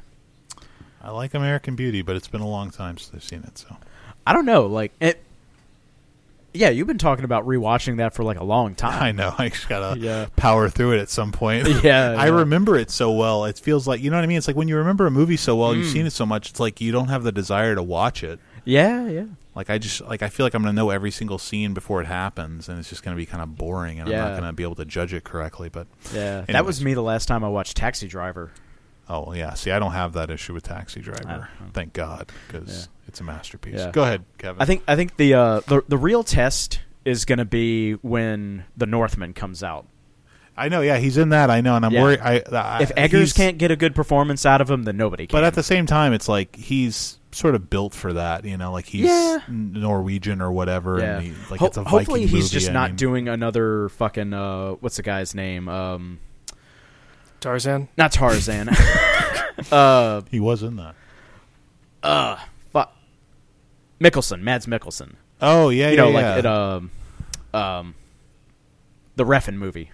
I 1.00 1.10
like 1.10 1.34
American 1.34 1.76
Beauty, 1.76 2.02
but 2.02 2.16
it's 2.16 2.28
been 2.28 2.40
a 2.40 2.48
long 2.48 2.70
time 2.70 2.98
since 2.98 3.14
I've 3.14 3.28
seen 3.28 3.44
it. 3.44 3.58
So 3.58 3.76
I 4.26 4.32
don't 4.32 4.46
know, 4.46 4.66
like 4.66 4.92
it. 5.00 5.22
Yeah, 6.58 6.70
you've 6.70 6.88
been 6.88 6.98
talking 6.98 7.24
about 7.24 7.46
rewatching 7.46 7.98
that 7.98 8.14
for 8.14 8.24
like 8.24 8.38
a 8.40 8.44
long 8.44 8.74
time. 8.74 9.00
I 9.00 9.12
know 9.12 9.32
I 9.38 9.48
just 9.48 9.68
gotta 9.68 9.98
Yeah. 9.98 10.26
power 10.36 10.68
through 10.68 10.92
it 10.94 11.00
at 11.00 11.08
some 11.08 11.30
point. 11.30 11.68
Yeah, 11.84 12.10
I 12.18 12.26
yeah. 12.26 12.34
remember 12.38 12.76
it 12.76 12.90
so 12.90 13.12
well. 13.12 13.44
It 13.44 13.58
feels 13.58 13.86
like 13.86 14.02
you 14.02 14.10
know 14.10 14.16
what 14.16 14.24
I 14.24 14.26
mean. 14.26 14.38
It's 14.38 14.48
like 14.48 14.56
when 14.56 14.66
you 14.68 14.76
remember 14.76 15.06
a 15.06 15.10
movie 15.10 15.36
so 15.36 15.54
well, 15.56 15.74
you've 15.74 15.86
Mm. 15.86 15.92
seen 15.92 16.06
it 16.06 16.12
so 16.12 16.26
much. 16.26 16.50
It's 16.50 16.58
like 16.60 16.80
you 16.80 16.90
don't 16.90 17.08
have 17.08 17.22
the 17.22 17.30
desire 17.32 17.74
to 17.76 17.82
watch 17.82 18.24
it. 18.24 18.40
Yeah, 18.64 19.06
yeah. 19.08 19.24
Like 19.54 19.70
I 19.70 19.78
just 19.78 20.00
like 20.02 20.22
I 20.22 20.28
feel 20.28 20.44
like 20.46 20.54
I'm 20.54 20.62
gonna 20.62 20.72
know 20.72 20.90
every 20.90 21.10
single 21.12 21.38
scene 21.38 21.74
before 21.74 22.00
it 22.00 22.06
happens, 22.06 22.68
and 22.68 22.78
it's 22.78 22.88
just 22.88 23.02
gonna 23.04 23.16
be 23.16 23.26
kind 23.26 23.42
of 23.42 23.56
boring, 23.56 24.00
and 24.00 24.08
I'm 24.08 24.14
not 24.16 24.38
gonna 24.40 24.52
be 24.52 24.62
able 24.64 24.74
to 24.76 24.84
judge 24.84 25.12
it 25.14 25.24
correctly. 25.24 25.68
But 25.68 25.86
Yeah, 26.12 26.44
that 26.48 26.64
was 26.66 26.82
me 26.82 26.94
the 26.94 27.02
last 27.02 27.26
time 27.26 27.44
I 27.44 27.48
watched 27.48 27.76
Taxi 27.76 28.08
Driver. 28.08 28.50
Oh 29.08 29.32
yeah, 29.32 29.54
see, 29.54 29.70
I 29.70 29.78
don't 29.78 29.92
have 29.92 30.12
that 30.14 30.30
issue 30.30 30.54
with 30.54 30.64
Taxi 30.64 31.00
Driver. 31.00 31.48
Thank 31.72 31.92
God, 31.92 32.30
because 32.46 32.88
Yeah. 32.90 33.06
it's 33.08 33.20
a 33.20 33.24
masterpiece. 33.24 33.76
Yeah. 33.78 33.90
Go 33.90 34.02
ahead, 34.02 34.24
Kevin. 34.38 34.60
I 34.62 34.64
think 34.64 34.82
I 34.88 34.96
think 34.96 35.16
the 35.16 35.34
uh, 35.34 35.60
the 35.60 35.82
the 35.88 35.98
real 35.98 36.22
test 36.24 36.80
is 37.04 37.24
going 37.24 37.38
to 37.38 37.44
be 37.44 37.92
when 37.94 38.64
the 38.76 38.86
Northman 38.86 39.32
comes 39.32 39.62
out. 39.62 39.86
I 40.56 40.68
know. 40.68 40.80
Yeah, 40.80 40.96
he's 40.98 41.16
in 41.16 41.28
that. 41.28 41.50
I 41.50 41.60
know, 41.60 41.76
and 41.76 41.86
I'm 41.86 41.92
Yeah. 41.92 42.02
worried. 42.02 42.20
I, 42.20 42.42
I, 42.52 42.82
If 42.82 42.90
Eggers 42.96 43.32
can't 43.32 43.58
get 43.58 43.70
a 43.70 43.76
good 43.76 43.94
performance 43.94 44.44
out 44.44 44.60
of 44.60 44.68
him, 44.68 44.82
then 44.82 44.96
nobody 44.96 45.28
can. 45.28 45.36
But 45.36 45.44
at 45.44 45.54
the 45.54 45.62
same 45.62 45.86
time, 45.86 46.12
it's 46.12 46.28
like 46.28 46.56
he's 46.56 47.16
sort 47.30 47.54
of 47.54 47.70
built 47.70 47.94
for 47.94 48.14
that, 48.14 48.44
you 48.44 48.56
know, 48.56 48.72
like 48.72 48.86
he's 48.86 49.04
Yeah. 49.06 49.38
Norwegian 49.48 50.40
or 50.40 50.50
whatever. 50.50 50.98
yeah, 50.98 51.18
And 51.18 51.26
he, 51.26 51.32
like 51.50 51.60
Ho- 51.60 51.66
it's 51.66 51.76
a 51.76 51.84
hopefully 51.84 52.22
he's 52.22 52.32
movie, 52.32 52.48
just 52.48 52.70
I 52.70 52.72
not 52.72 52.90
mean. 52.90 52.96
doing 52.96 53.28
another 53.28 53.88
fucking 53.90 54.32
uh, 54.34 54.70
what's 54.80 54.96
the 54.96 55.02
guy's 55.02 55.34
name? 55.34 55.68
Um, 55.68 56.18
Tarzan. 57.40 57.88
not 57.96 58.12
Tarzan. 58.12 58.68
uh, 59.72 60.22
He 60.30 60.40
was 60.40 60.62
in 60.62 60.76
that. 60.76 60.94
uh, 62.02 62.38
fuck. 62.72 62.94
Mikkelsen, 64.00 64.42
Mads 64.42 64.66
Mikkelsen. 64.66 65.14
Oh 65.40 65.68
yeah, 65.68 65.90
You 65.90 65.96
know, 65.96 66.08
yeah, 66.08 66.14
like 66.30 66.38
it, 66.38 66.46
um, 66.46 66.90
um, 67.54 67.94
the 69.16 69.24
Refn 69.24 69.54
movie. 69.54 69.90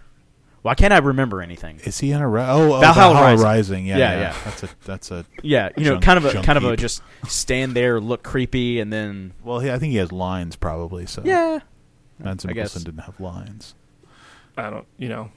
Why 0.62 0.74
can't 0.74 0.94
I 0.94 0.98
remember 0.98 1.42
anything? 1.42 1.78
Is 1.84 1.98
he 1.98 2.10
in 2.12 2.22
a? 2.22 2.26
Ra- 2.28 2.54
oh, 2.54 2.72
oh 2.76 2.80
Valhalla 2.80 3.12
Valhalla 3.14 3.32
Rising. 3.32 3.44
Rising. 3.44 3.86
Yeah, 3.86 3.98
Yeah, 3.98 4.12
yeah, 4.12 4.20
yeah. 4.20 4.36
That's 4.44 4.62
a. 4.62 4.68
That's 4.86 5.10
a. 5.10 5.26
Yeah, 5.42 5.68
you 5.76 5.84
know, 5.84 5.90
Junk- 5.92 6.04
kind 6.04 6.16
of 6.16 6.24
a 6.24 6.32
junk 6.32 6.46
kind 6.46 6.56
of 6.56 6.64
a 6.64 6.76
just 6.76 7.02
stand 7.28 7.74
there, 7.76 8.00
look 8.00 8.22
creepy, 8.22 8.80
and 8.80 8.90
then 8.90 9.34
Well, 9.42 9.58
he, 9.58 9.70
I 9.70 9.78
think 9.78 9.90
he 9.90 9.98
has 9.98 10.10
lines 10.10 10.56
probably. 10.56 11.04
So 11.04 11.20
yeah, 11.22 11.58
Mads 12.18 12.46
I 12.46 12.52
guess. 12.54 12.74
Mikkelsen 12.74 12.84
didn't 12.84 13.00
have 13.00 13.20
lines. 13.20 13.74
I 14.56 14.70
don't. 14.70 14.86
You 14.96 15.10
know. 15.10 15.30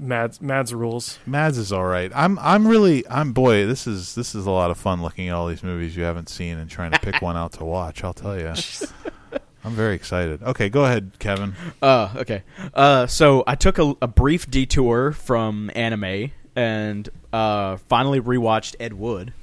Mads 0.00 0.40
Mads 0.40 0.72
rules. 0.72 1.18
Mads 1.26 1.58
is 1.58 1.72
all 1.72 1.84
right. 1.84 2.10
I'm. 2.14 2.38
I'm 2.38 2.66
really. 2.66 3.06
I'm. 3.06 3.32
Boy, 3.32 3.66
this 3.66 3.86
is. 3.86 4.14
This 4.14 4.34
is 4.34 4.46
a 4.46 4.50
lot 4.50 4.70
of 4.70 4.78
fun 4.78 5.02
looking 5.02 5.28
at 5.28 5.34
all 5.34 5.46
these 5.46 5.62
movies 5.62 5.94
you 5.94 6.04
haven't 6.04 6.30
seen 6.30 6.56
and 6.56 6.70
trying 6.70 6.92
to 6.92 6.98
pick 6.98 7.20
one 7.20 7.36
out 7.36 7.52
to 7.52 7.64
watch. 7.64 8.02
I'll 8.02 8.14
tell 8.14 8.38
you. 8.38 8.48
I'm 9.64 9.72
very 9.72 9.94
excited. 9.94 10.42
Okay, 10.42 10.70
go 10.70 10.86
ahead, 10.86 11.12
Kevin. 11.18 11.54
Uh, 11.82 12.14
okay. 12.16 12.42
Uh, 12.72 13.06
so 13.06 13.44
I 13.46 13.56
took 13.56 13.78
a, 13.78 13.94
a 14.00 14.08
brief 14.08 14.50
detour 14.50 15.12
from 15.12 15.70
anime 15.74 16.30
and 16.56 17.06
uh, 17.30 17.76
finally 17.76 18.22
rewatched 18.22 18.76
Ed 18.80 18.94
Wood. 18.94 19.34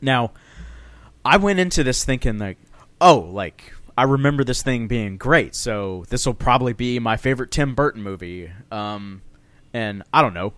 Now, 0.00 0.32
I 1.24 1.36
went 1.36 1.60
into 1.60 1.84
this 1.84 2.04
thinking 2.04 2.38
like, 2.38 2.58
oh, 3.00 3.18
like 3.18 3.72
I 4.00 4.04
remember 4.04 4.44
this 4.44 4.62
thing 4.62 4.88
being 4.88 5.18
great, 5.18 5.54
so 5.54 6.06
this 6.08 6.24
will 6.24 6.32
probably 6.32 6.72
be 6.72 6.98
my 6.98 7.18
favorite 7.18 7.50
Tim 7.50 7.74
Burton 7.74 8.02
movie. 8.02 8.50
Um, 8.72 9.20
and 9.74 10.02
I 10.10 10.22
don't 10.22 10.32
know. 10.32 10.54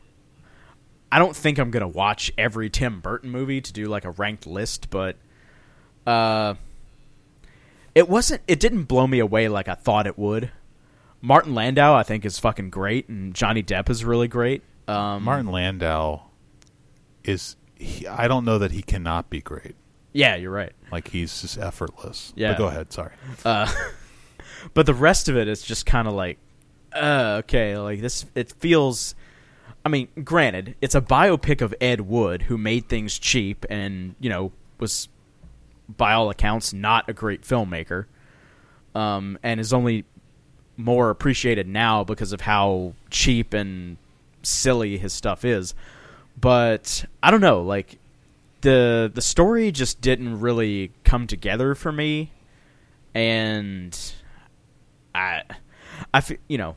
I 1.11 1.19
don't 1.19 1.35
think 1.35 1.59
I'm 1.59 1.73
gonna 1.73 1.89
watch 1.89 2.31
every 2.39 2.71
Tim 2.71 3.01
Burton 3.01 3.31
movie 3.31 3.61
to 3.61 3.73
do 3.73 3.87
like 3.87 4.05
a 4.05 4.13
ranked 4.13 4.47
list, 4.47 4.91
but 4.91 5.17
uh, 6.07 6.55
it 7.97 8.09
wasn't. 8.09 8.43
It 8.47 8.61
didn't 8.61 8.85
blow 8.85 9.09
me 9.09 9.19
away 9.19 9.49
like 9.49 9.67
I 9.67 9.75
thought 9.75 10.07
it 10.07 10.17
would. 10.17 10.53
Martin 11.21 11.53
Landau, 11.53 11.97
I 11.97 12.05
think, 12.05 12.25
is 12.25 12.39
fucking 12.39 12.71
great, 12.71 13.09
and 13.09 13.35
Johnny 13.35 13.65
Depp 13.65 13.91
is 13.91 14.05
really 14.05 14.29
great. 14.29 14.63
Um, 14.87 15.25
Martin 15.25 15.51
Landau 15.51 16.27
is. 17.25 17.57
He, 17.75 18.07
I 18.07 18.29
don't 18.29 18.45
know 18.45 18.59
that 18.59 18.71
he 18.71 18.83
cannot 18.83 19.31
be 19.31 19.41
great. 19.41 19.75
Yeah, 20.13 20.37
you're 20.37 20.53
right. 20.53 20.73
Like 20.91 21.09
he's 21.09 21.41
just 21.41 21.59
effortless. 21.59 22.33
Yeah. 22.37 22.53
But 22.53 22.59
go 22.59 22.67
ahead. 22.67 22.93
Sorry. 22.93 23.13
Uh, 23.45 23.73
but 24.75 24.87
the 24.87 24.95
rest 24.95 25.29
of 25.29 25.37
it 25.37 25.49
is 25.49 25.63
just 25.63 25.87
kind 25.87 26.07
of 26.07 26.15
like, 26.15 26.39
uh, 26.95 27.41
okay, 27.45 27.77
like 27.79 28.01
this. 28.01 28.27
It 28.35 28.53
feels. 28.53 29.15
I 29.85 29.89
mean, 29.89 30.09
granted, 30.23 30.77
it's 30.81 30.95
a 30.95 31.01
biopic 31.01 31.61
of 31.61 31.75
Ed 31.81 32.03
Wood, 32.03 32.43
who 32.43 32.57
made 32.57 32.89
things 32.89 33.19
cheap, 33.19 33.65
and 33.69 34.15
you 34.21 34.31
know 34.31 34.53
was, 34.79 35.09
by 35.89 36.13
all 36.13 36.31
accounts, 36.31 36.73
not 36.73 37.09
a 37.09 37.13
great 37.13 37.43
filmmaker, 37.43 38.07
um, 38.95 39.39
and 39.43 39.59
is 39.59 39.73
only 39.73 40.05
more 40.77 41.11
appreciated 41.11 41.67
now 41.67 42.05
because 42.05 42.33
of 42.33 42.43
how 42.43 42.95
cheap 43.11 43.55
and 43.55 43.97
silly 44.43 44.99
his 44.99 45.13
stuff 45.13 45.45
is. 45.45 45.75
But 46.39 47.05
I 47.23 47.31
don't 47.31 47.41
know, 47.41 47.63
like 47.63 47.99
the 48.63 49.11
the 49.13 49.23
story 49.23 49.71
just 49.71 50.01
didn't 50.01 50.41
really 50.41 50.93
come 51.05 51.27
together 51.27 51.75
for 51.75 51.93
me 51.93 52.33
and 53.15 54.15
I, 55.15 55.43
I, 56.13 56.23
you 56.49 56.59
know, 56.59 56.77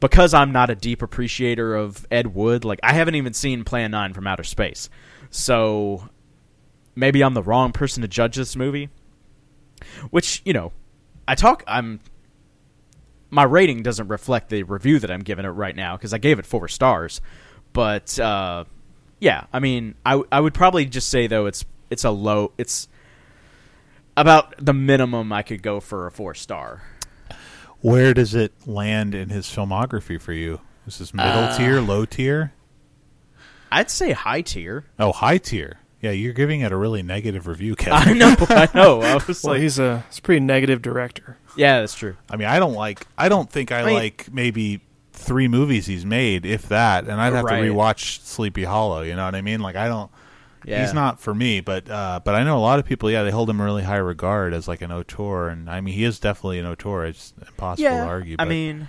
because 0.00 0.34
I'm 0.34 0.52
not 0.52 0.70
a 0.70 0.74
deep 0.74 1.02
appreciator 1.02 1.74
of 1.74 2.06
Ed 2.10 2.34
Wood, 2.34 2.64
like 2.64 2.80
I 2.82 2.92
haven't 2.92 3.14
even 3.16 3.32
seen 3.32 3.64
Plan 3.64 3.90
Nine 3.90 4.14
from 4.14 4.26
Outer 4.26 4.44
Space, 4.44 4.88
so 5.30 6.08
maybe 6.94 7.22
I'm 7.22 7.34
the 7.34 7.42
wrong 7.42 7.72
person 7.72 8.02
to 8.02 8.08
judge 8.08 8.36
this 8.36 8.56
movie. 8.56 8.88
Which 10.10 10.42
you 10.44 10.52
know, 10.52 10.72
I 11.28 11.34
talk. 11.34 11.62
I'm 11.66 12.00
my 13.30 13.42
rating 13.42 13.82
doesn't 13.82 14.08
reflect 14.08 14.48
the 14.48 14.62
review 14.62 14.98
that 14.98 15.10
I'm 15.10 15.20
giving 15.20 15.44
it 15.44 15.48
right 15.48 15.76
now 15.76 15.96
because 15.96 16.14
I 16.14 16.18
gave 16.18 16.38
it 16.38 16.46
four 16.46 16.68
stars, 16.68 17.20
but 17.72 18.18
uh, 18.18 18.64
yeah, 19.20 19.44
I 19.52 19.58
mean, 19.60 19.94
I 20.04 20.10
w- 20.12 20.28
I 20.30 20.40
would 20.40 20.54
probably 20.54 20.84
just 20.86 21.08
say 21.08 21.26
though 21.26 21.46
it's 21.46 21.64
it's 21.90 22.04
a 22.04 22.10
low 22.10 22.52
it's 22.58 22.88
about 24.16 24.54
the 24.64 24.72
minimum 24.72 25.32
I 25.32 25.42
could 25.42 25.62
go 25.62 25.80
for 25.80 26.06
a 26.06 26.10
four 26.10 26.34
star. 26.34 26.82
Where 27.80 28.14
does 28.14 28.34
it 28.34 28.52
land 28.66 29.14
in 29.14 29.28
his 29.28 29.46
filmography 29.46 30.20
for 30.20 30.32
you? 30.32 30.60
Is 30.86 30.98
this 30.98 31.12
middle 31.12 31.30
Uh, 31.44 31.56
tier, 31.56 31.80
low 31.80 32.04
tier? 32.04 32.52
I'd 33.70 33.90
say 33.90 34.12
high 34.12 34.40
tier. 34.40 34.84
Oh, 34.98 35.12
high 35.12 35.38
tier. 35.38 35.78
Yeah, 36.00 36.10
you're 36.12 36.32
giving 36.32 36.60
it 36.60 36.72
a 36.72 36.76
really 36.76 37.02
negative 37.02 37.46
review, 37.46 37.74
I 37.80 37.82
Kevin. 38.04 38.18
know, 38.18 38.34
I 38.48 38.68
know. 38.74 39.02
I 39.02 39.14
was 39.26 39.42
Well, 39.42 39.54
like, 39.54 39.62
he's 39.62 39.78
a 39.78 40.04
he's 40.08 40.18
a 40.18 40.22
pretty 40.22 40.40
negative 40.40 40.80
director. 40.82 41.36
yeah, 41.56 41.80
that's 41.80 41.94
true. 41.94 42.16
I 42.30 42.36
mean, 42.36 42.48
I 42.48 42.58
don't 42.58 42.74
like. 42.74 43.06
I 43.18 43.28
don't 43.28 43.50
think 43.50 43.72
I, 43.72 43.80
I 43.80 43.84
mean- 43.84 43.94
like 43.94 44.28
maybe 44.32 44.80
three 45.16 45.48
movies 45.48 45.86
he's 45.86 46.04
made, 46.06 46.46
if 46.46 46.68
that. 46.68 47.04
And 47.04 47.20
I'd 47.20 47.32
have 47.32 47.44
Right. 47.44 47.62
to 47.62 47.72
rewatch 47.72 48.20
Sleepy 48.24 48.64
Hollow. 48.64 49.02
You 49.02 49.16
know 49.16 49.24
what 49.24 49.34
I 49.34 49.42
mean? 49.42 49.60
Like, 49.60 49.76
I 49.76 49.88
don't. 49.88 50.10
Yeah, 50.64 50.80
He's 50.80 50.94
not 50.94 51.20
for 51.20 51.32
me, 51.32 51.60
but 51.60 51.88
uh, 51.88 52.18
but 52.24 52.34
I 52.34 52.42
know 52.42 52.58
a 52.58 52.58
lot 52.58 52.80
of 52.80 52.84
people. 52.86 53.08
Yeah, 53.08 53.22
they 53.22 53.30
hold 53.30 53.48
him 53.48 53.62
really 53.62 53.84
high 53.84 53.96
regard 53.98 54.52
as 54.52 54.66
like 54.66 54.82
an 54.82 54.90
auteur, 54.90 55.48
and 55.48 55.70
I 55.70 55.80
mean, 55.80 55.94
he 55.94 56.02
is 56.02 56.18
definitely 56.18 56.58
an 56.58 56.66
auteur. 56.66 57.04
It's 57.04 57.32
impossible 57.40 57.84
Yeah, 57.84 58.00
to 58.00 58.06
argue. 58.06 58.36
I 58.40 58.46
mean, 58.46 58.88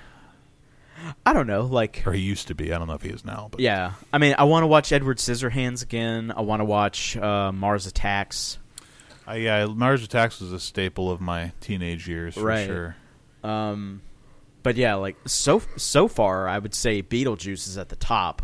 I 1.23 1.33
don't 1.33 1.45
know. 1.45 1.61
Like, 1.65 2.01
or 2.07 2.13
he 2.13 2.21
used 2.21 2.47
to 2.47 2.55
be. 2.55 2.73
I 2.73 2.79
don't 2.79 2.87
know 2.87 2.95
if 2.95 3.03
he 3.03 3.09
is 3.09 3.23
now. 3.23 3.49
But 3.51 3.59
yeah, 3.59 3.93
I 4.11 4.17
mean, 4.17 4.33
I 4.39 4.45
want 4.45 4.63
to 4.63 4.67
watch 4.67 4.91
Edward 4.91 5.17
Scissorhands 5.17 5.83
again. 5.83 6.33
I 6.35 6.41
want 6.41 6.61
to 6.61 6.65
watch 6.65 7.15
uh, 7.15 7.51
Mars 7.51 7.85
Attacks. 7.85 8.57
I, 9.27 9.35
yeah, 9.35 9.65
Mars 9.67 10.03
Attacks 10.03 10.41
was 10.41 10.51
a 10.53 10.59
staple 10.59 11.11
of 11.11 11.21
my 11.21 11.51
teenage 11.61 12.07
years 12.07 12.33
for 12.33 12.41
Right. 12.43 12.65
sure. 12.65 12.95
Um, 13.43 14.01
but 14.67 14.75
yeah, 14.75 14.95
like 14.95 15.15
so 15.25 15.61
so 15.77 16.09
far, 16.09 16.45
I 16.45 16.59
would 16.59 16.73
say 16.75 17.01
Beetlejuice 17.01 17.69
is 17.69 17.77
at 17.77 17.87
the 17.87 17.95
top. 17.95 18.41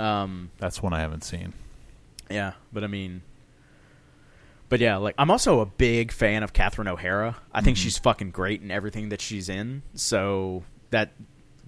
Um, 0.00 0.50
That's 0.58 0.82
one 0.82 0.92
I 0.92 0.98
haven't 0.98 1.22
seen. 1.22 1.52
Yeah, 2.28 2.54
but 2.72 2.82
I 2.82 2.88
mean, 2.88 3.22
but 4.68 4.80
yeah, 4.80 4.96
like 4.96 5.14
I'm 5.16 5.30
also 5.30 5.60
a 5.60 5.66
big 5.66 6.10
fan 6.10 6.42
of 6.42 6.52
Catherine 6.52 6.88
O'Hara. 6.88 7.36
I 7.54 7.60
think 7.60 7.76
Mhm. 7.76 7.80
she's 7.82 7.96
fucking 7.96 8.32
great 8.32 8.60
in 8.60 8.72
everything 8.72 9.10
that 9.10 9.20
she's 9.20 9.48
in. 9.48 9.82
So 9.94 10.64
that 10.90 11.12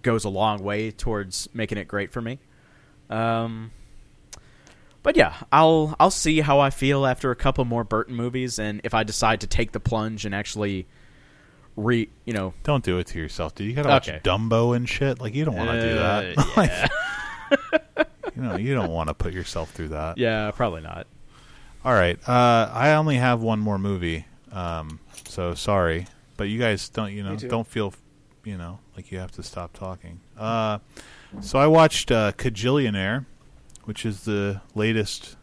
goes 0.03 0.25
a 0.25 0.29
long 0.29 0.65
way 0.65 0.91
towards 0.91 1.49
making 1.55 1.79
it 1.79 1.87
great 1.87 2.11
for 2.11 2.21
me. 2.21 2.41
Um, 3.11 3.71
but 5.05 5.15
yeah, 5.17 5.35
I'll 5.53 5.95
I'll 6.01 6.11
see 6.11 6.41
how 6.41 6.59
I 6.59 6.71
feel 6.71 7.07
after 7.07 7.31
a 7.31 7.37
couple 7.37 7.65
more 7.65 7.85
Burton 7.85 8.17
movies, 8.17 8.59
and 8.59 8.81
if 8.83 8.93
I 8.93 9.05
decide 9.05 9.41
to 9.43 9.47
take 9.47 9.71
the 9.71 9.79
plunge 9.79 10.27
and 10.27 10.35
actually 10.35 10.89
re, 11.77 12.09
you 12.25 12.33
know, 12.33 12.55
Don't 12.65 12.85
do 12.85 12.99
it 12.99 13.07
to 13.09 13.19
yourself, 13.19 13.55
dude. 13.55 13.67
You 13.69 13.75
gotta 13.75 13.89
watch 13.89 14.09
Okay. 14.09 14.21
Dumbo 14.23 14.75
and 14.77 14.89
shit. 14.89 15.21
Like 15.21 15.35
you 15.35 15.45
don't 15.45 15.57
want 15.57 15.71
to 15.71 15.81
do 15.81 15.95
that. 15.95 16.39
uh, 16.39 16.45
Like, 16.57 16.71
yeah, 16.71 18.05
you 18.37 18.43
know, 18.43 18.57
you 18.57 18.75
don't 18.75 18.91
want 18.91 19.09
to 19.09 19.15
put 19.15 19.33
yourself 19.33 19.71
through 19.73 19.89
that. 19.89 20.19
yeah, 20.19 20.51
probably 20.53 20.81
not. 20.83 21.07
All 21.85 21.93
right. 21.95 22.19
Uh, 22.29 22.71
I 22.73 22.93
only 22.93 23.17
have 23.17 23.41
one 23.41 23.59
more 23.59 23.79
movie, 23.79 24.27
um, 24.53 25.01
so 25.27 25.55
sorry, 25.55 26.07
but 26.37 26.45
you 26.49 26.59
guys 26.59 26.89
don't. 26.91 27.13
You 27.13 27.23
know, 27.23 27.37
don't 27.37 27.67
feel, 27.67 27.95
you 28.45 28.59
know, 28.59 28.79
like 28.97 29.11
you 29.11 29.19
have 29.19 29.33
to 29.33 29.43
stop 29.43 29.73
talking. 29.73 30.21
Uh, 30.39 30.79
so 31.41 31.59
I 31.59 31.67
watched 31.67 32.11
uh, 32.11 32.33
Kajillionaire, 32.33 33.25
which 33.85 34.05
is 34.05 34.25
the 34.25 34.61
latest 34.75 35.37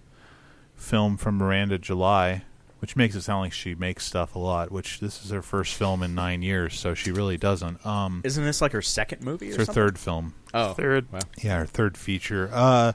film 0.75 1.17
from 1.17 1.38
Miranda 1.38 1.78
July, 1.80 2.43
which 2.80 2.95
makes 2.95 3.15
it 3.15 3.21
sound 3.21 3.41
like 3.41 3.53
she 3.53 3.75
makes 3.75 4.05
stuff 4.05 4.36
a 4.36 4.39
lot. 4.39 4.71
Which 4.71 4.99
this 4.99 5.23
is 5.25 5.32
her 5.32 5.41
first 5.41 5.73
film 5.75 6.03
in 6.03 6.13
nine 6.15 6.41
years, 6.41 6.80
so 6.80 6.93
she 6.93 7.11
really 7.11 7.38
doesn't. 7.38 7.86
Um, 7.86 8.21
Isn't 8.23 8.43
this 8.43 8.61
like 8.61 8.71
her 8.73 8.82
second 8.82 9.23
movie? 9.23 9.47
it's 9.47 9.55
or 9.55 9.59
her 9.59 9.65
something? 9.65 9.84
third 9.84 9.99
film. 9.99 10.34
Oh, 10.53 10.73
Third. 10.73 11.11
Wow. 11.11 11.19
Yeah, 11.41 11.59
her 11.59 11.65
third 11.65 11.97
feature. 11.97 12.49
Uh, 12.51 12.93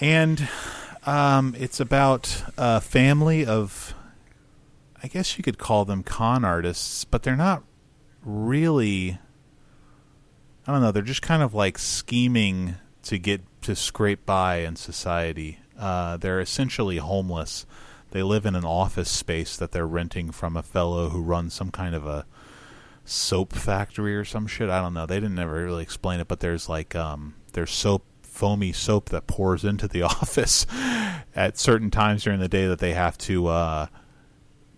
and 0.00 0.48
um, 1.06 1.54
it's 1.58 1.80
about 1.80 2.42
a 2.56 2.80
family 2.80 3.44
of, 3.46 3.94
I 5.02 5.08
guess 5.08 5.36
you 5.38 5.44
could 5.44 5.58
call 5.58 5.84
them 5.84 6.02
con 6.02 6.44
artists, 6.44 7.04
but 7.04 7.22
they're 7.22 7.36
not 7.36 7.62
really. 8.24 9.18
I 10.66 10.72
don't 10.72 10.80
know. 10.80 10.92
They're 10.92 11.02
just 11.02 11.22
kind 11.22 11.42
of 11.42 11.54
like 11.54 11.76
scheming 11.78 12.76
to 13.04 13.18
get 13.18 13.40
to 13.62 13.74
scrape 13.74 14.24
by 14.24 14.58
in 14.58 14.76
society. 14.76 15.58
Uh, 15.78 16.16
they're 16.18 16.40
essentially 16.40 16.98
homeless. 16.98 17.66
They 18.12 18.22
live 18.22 18.46
in 18.46 18.54
an 18.54 18.64
office 18.64 19.10
space 19.10 19.56
that 19.56 19.72
they're 19.72 19.86
renting 19.86 20.30
from 20.30 20.56
a 20.56 20.62
fellow 20.62 21.08
who 21.08 21.20
runs 21.20 21.54
some 21.54 21.70
kind 21.70 21.94
of 21.94 22.06
a 22.06 22.26
soap 23.04 23.52
factory 23.52 24.14
or 24.14 24.24
some 24.24 24.46
shit. 24.46 24.70
I 24.70 24.80
don't 24.80 24.94
know. 24.94 25.06
They 25.06 25.18
didn't 25.18 25.38
ever 25.38 25.64
really 25.64 25.82
explain 25.82 26.20
it, 26.20 26.28
but 26.28 26.40
there's 26.40 26.68
like 26.68 26.94
um 26.94 27.34
there's 27.52 27.70
soap 27.70 28.04
foamy 28.22 28.72
soap 28.72 29.10
that 29.10 29.26
pours 29.26 29.64
into 29.64 29.88
the 29.88 30.02
office 30.02 30.66
at 31.34 31.58
certain 31.58 31.90
times 31.90 32.24
during 32.24 32.40
the 32.40 32.48
day 32.48 32.66
that 32.66 32.78
they 32.78 32.92
have 32.92 33.18
to 33.18 33.48
uh 33.48 33.86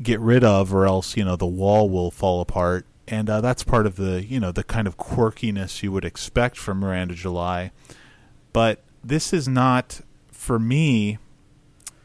get 0.02 0.18
rid 0.20 0.42
of 0.42 0.74
or 0.74 0.86
else, 0.86 1.16
you 1.16 1.24
know, 1.24 1.36
the 1.36 1.46
wall 1.46 1.88
will 1.90 2.10
fall 2.10 2.40
apart 2.40 2.86
and 3.06 3.28
uh, 3.28 3.40
that's 3.40 3.62
part 3.62 3.86
of 3.86 3.96
the 3.96 4.24
you 4.24 4.40
know 4.40 4.52
the 4.52 4.64
kind 4.64 4.86
of 4.86 4.96
quirkiness 4.96 5.82
you 5.82 5.92
would 5.92 6.04
expect 6.04 6.56
from 6.56 6.80
Miranda 6.80 7.14
July. 7.14 7.70
But 8.52 8.82
this 9.02 9.32
is 9.32 9.48
not 9.48 10.00
for 10.32 10.58
me. 10.58 11.18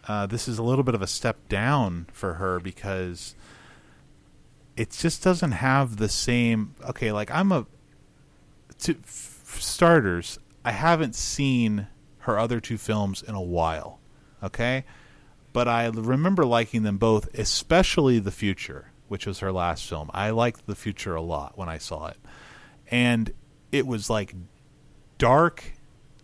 Uh, 0.09 0.25
this 0.25 0.47
is 0.47 0.57
a 0.57 0.63
little 0.63 0.83
bit 0.83 0.95
of 0.95 1.03
a 1.03 1.07
step 1.07 1.47
down 1.49 2.07
for 2.11 2.33
her 2.33 2.59
because 2.59 3.35
it 4.75 4.89
just 4.89 5.21
doesn't 5.23 5.51
have 5.51 5.97
the 5.97 6.09
same. 6.09 6.73
Okay, 6.83 7.11
like 7.11 7.29
I'm 7.29 7.51
a 7.51 7.67
to 8.79 8.95
f- 9.03 9.57
starters. 9.59 10.39
I 10.65 10.71
haven't 10.71 11.13
seen 11.13 11.87
her 12.21 12.39
other 12.39 12.59
two 12.59 12.79
films 12.79 13.21
in 13.21 13.35
a 13.35 13.41
while. 13.41 13.99
Okay, 14.41 14.83
but 15.53 15.67
I 15.67 15.85
remember 15.85 16.43
liking 16.43 16.81
them 16.81 16.97
both, 16.97 17.31
especially 17.37 18.17
The 18.17 18.31
Future, 18.31 18.91
which 19.09 19.27
was 19.27 19.39
her 19.39 19.51
last 19.51 19.87
film. 19.87 20.09
I 20.11 20.31
liked 20.31 20.65
The 20.65 20.75
Future 20.75 21.13
a 21.13 21.21
lot 21.21 21.55
when 21.55 21.69
I 21.69 21.77
saw 21.77 22.07
it, 22.07 22.17
and 22.89 23.31
it 23.71 23.85
was 23.85 24.09
like 24.09 24.33
dark 25.19 25.73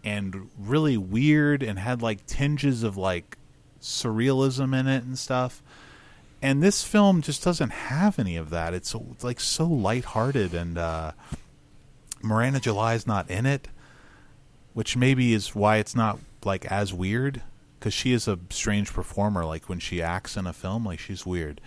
and 0.04 0.50
really 0.58 0.98
weird 0.98 1.62
and 1.62 1.78
had 1.78 2.02
like 2.02 2.26
tinges 2.26 2.82
of 2.82 2.98
like 2.98 3.38
surrealism 3.86 4.78
in 4.78 4.88
it 4.88 5.04
and 5.04 5.18
stuff. 5.18 5.62
And 6.42 6.62
this 6.62 6.84
film 6.84 7.22
just 7.22 7.44
doesn't 7.44 7.72
have 7.72 8.20
any 8.20 8.36
of 8.36 8.50
that. 8.50 8.74
It's, 8.74 8.96
like 9.24 9.40
so 9.40 9.66
lighthearted 9.66 10.54
and 10.54 10.78
uh, 10.78 11.12
Miranda 12.22 12.60
is 12.94 13.08
not 13.08 13.30
in 13.30 13.46
it, 13.46 13.68
which 14.74 14.98
maybe 14.98 15.34
is 15.34 15.56
why 15.56 15.78
it's 15.78 15.96
not 15.96 16.20
like 16.44 16.66
as 16.66 16.94
weird 16.94 17.42
because 17.80 17.94
she 17.94 18.14
is 18.14 18.28
a 18.28 18.40
strange 18.50 18.92
performer. 18.92 19.46
Like 19.46 19.70
when 19.70 19.80
she 19.80 20.02
acts 20.02 20.38
in 20.38 20.48
a 20.48 20.54
film, 20.54 20.86
like 20.86 21.00
she's 21.00 21.26
weird, 21.26 21.62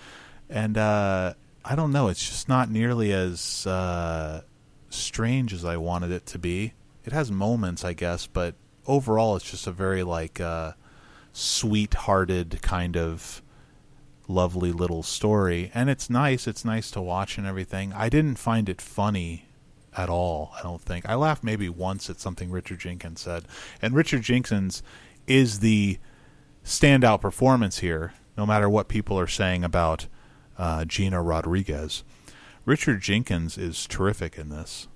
and 0.49 0.77
uh, 0.77 1.35
I 1.64 1.77
don't 1.77 1.93
know. 1.93 2.09
It's 2.09 2.27
just 2.27 2.49
not 2.49 2.71
nearly 2.71 3.12
as 3.12 3.66
uh, 3.66 4.43
strange 4.91 5.53
as 5.53 5.64
I 5.64 5.77
wanted 5.77 6.11
it 6.11 6.27
to 6.27 6.39
be. 6.39 6.75
It 7.05 7.12
has 7.12 7.31
moments, 7.31 7.85
I 7.85 7.93
guess, 7.93 8.27
but 8.27 8.55
overall, 8.87 9.37
it's 9.37 9.51
just 9.51 9.66
a 9.66 9.73
very 9.73 10.03
like 10.03 10.41
uh, 10.41 10.73
sweet-hearted 11.39 12.61
kind 12.62 12.97
of 12.97 13.43
lovely 14.26 14.72
little 14.72 15.03
story, 15.03 15.70
and 15.72 15.89
it's 15.89 16.11
nice. 16.11 16.47
It's 16.47 16.64
nice 16.64 16.91
to 16.91 17.01
watch 17.01 17.39
and 17.39 17.47
everything. 17.47 17.93
I 17.93 18.09
didn't 18.09 18.36
find 18.36 18.68
it 18.68 18.80
funny 18.80 19.47
at 19.97 20.11
all. 20.11 20.53
I 20.59 20.62
don't 20.62 20.82
think 20.82 21.09
I 21.09 21.14
laughed 21.14 21.45
maybe 21.45 21.68
once 21.68 22.11
at 22.11 22.20
something 22.20 22.51
Richard 22.51 22.80
Jenkins 22.80 23.20
said, 23.20 23.45
and 23.80 23.95
Richard 23.95 24.22
Jenkins 24.22 24.82
is 25.26 25.61
the 25.61 25.99
standout 26.64 27.20
performance 27.20 27.78
here. 27.78 28.14
No 28.36 28.45
matter 28.45 28.68
what 28.68 28.89
people 28.89 29.18
are 29.18 29.26
saying 29.26 29.64
about 29.64 30.07
uh, 30.59 30.84
Gina 30.84 31.22
Rodriguez, 31.22 32.05
Richard 32.64 33.01
Jenkins 33.01 33.57
is 33.57 33.86
terrific 33.86 34.36
in 34.36 34.49
this, 34.49 34.89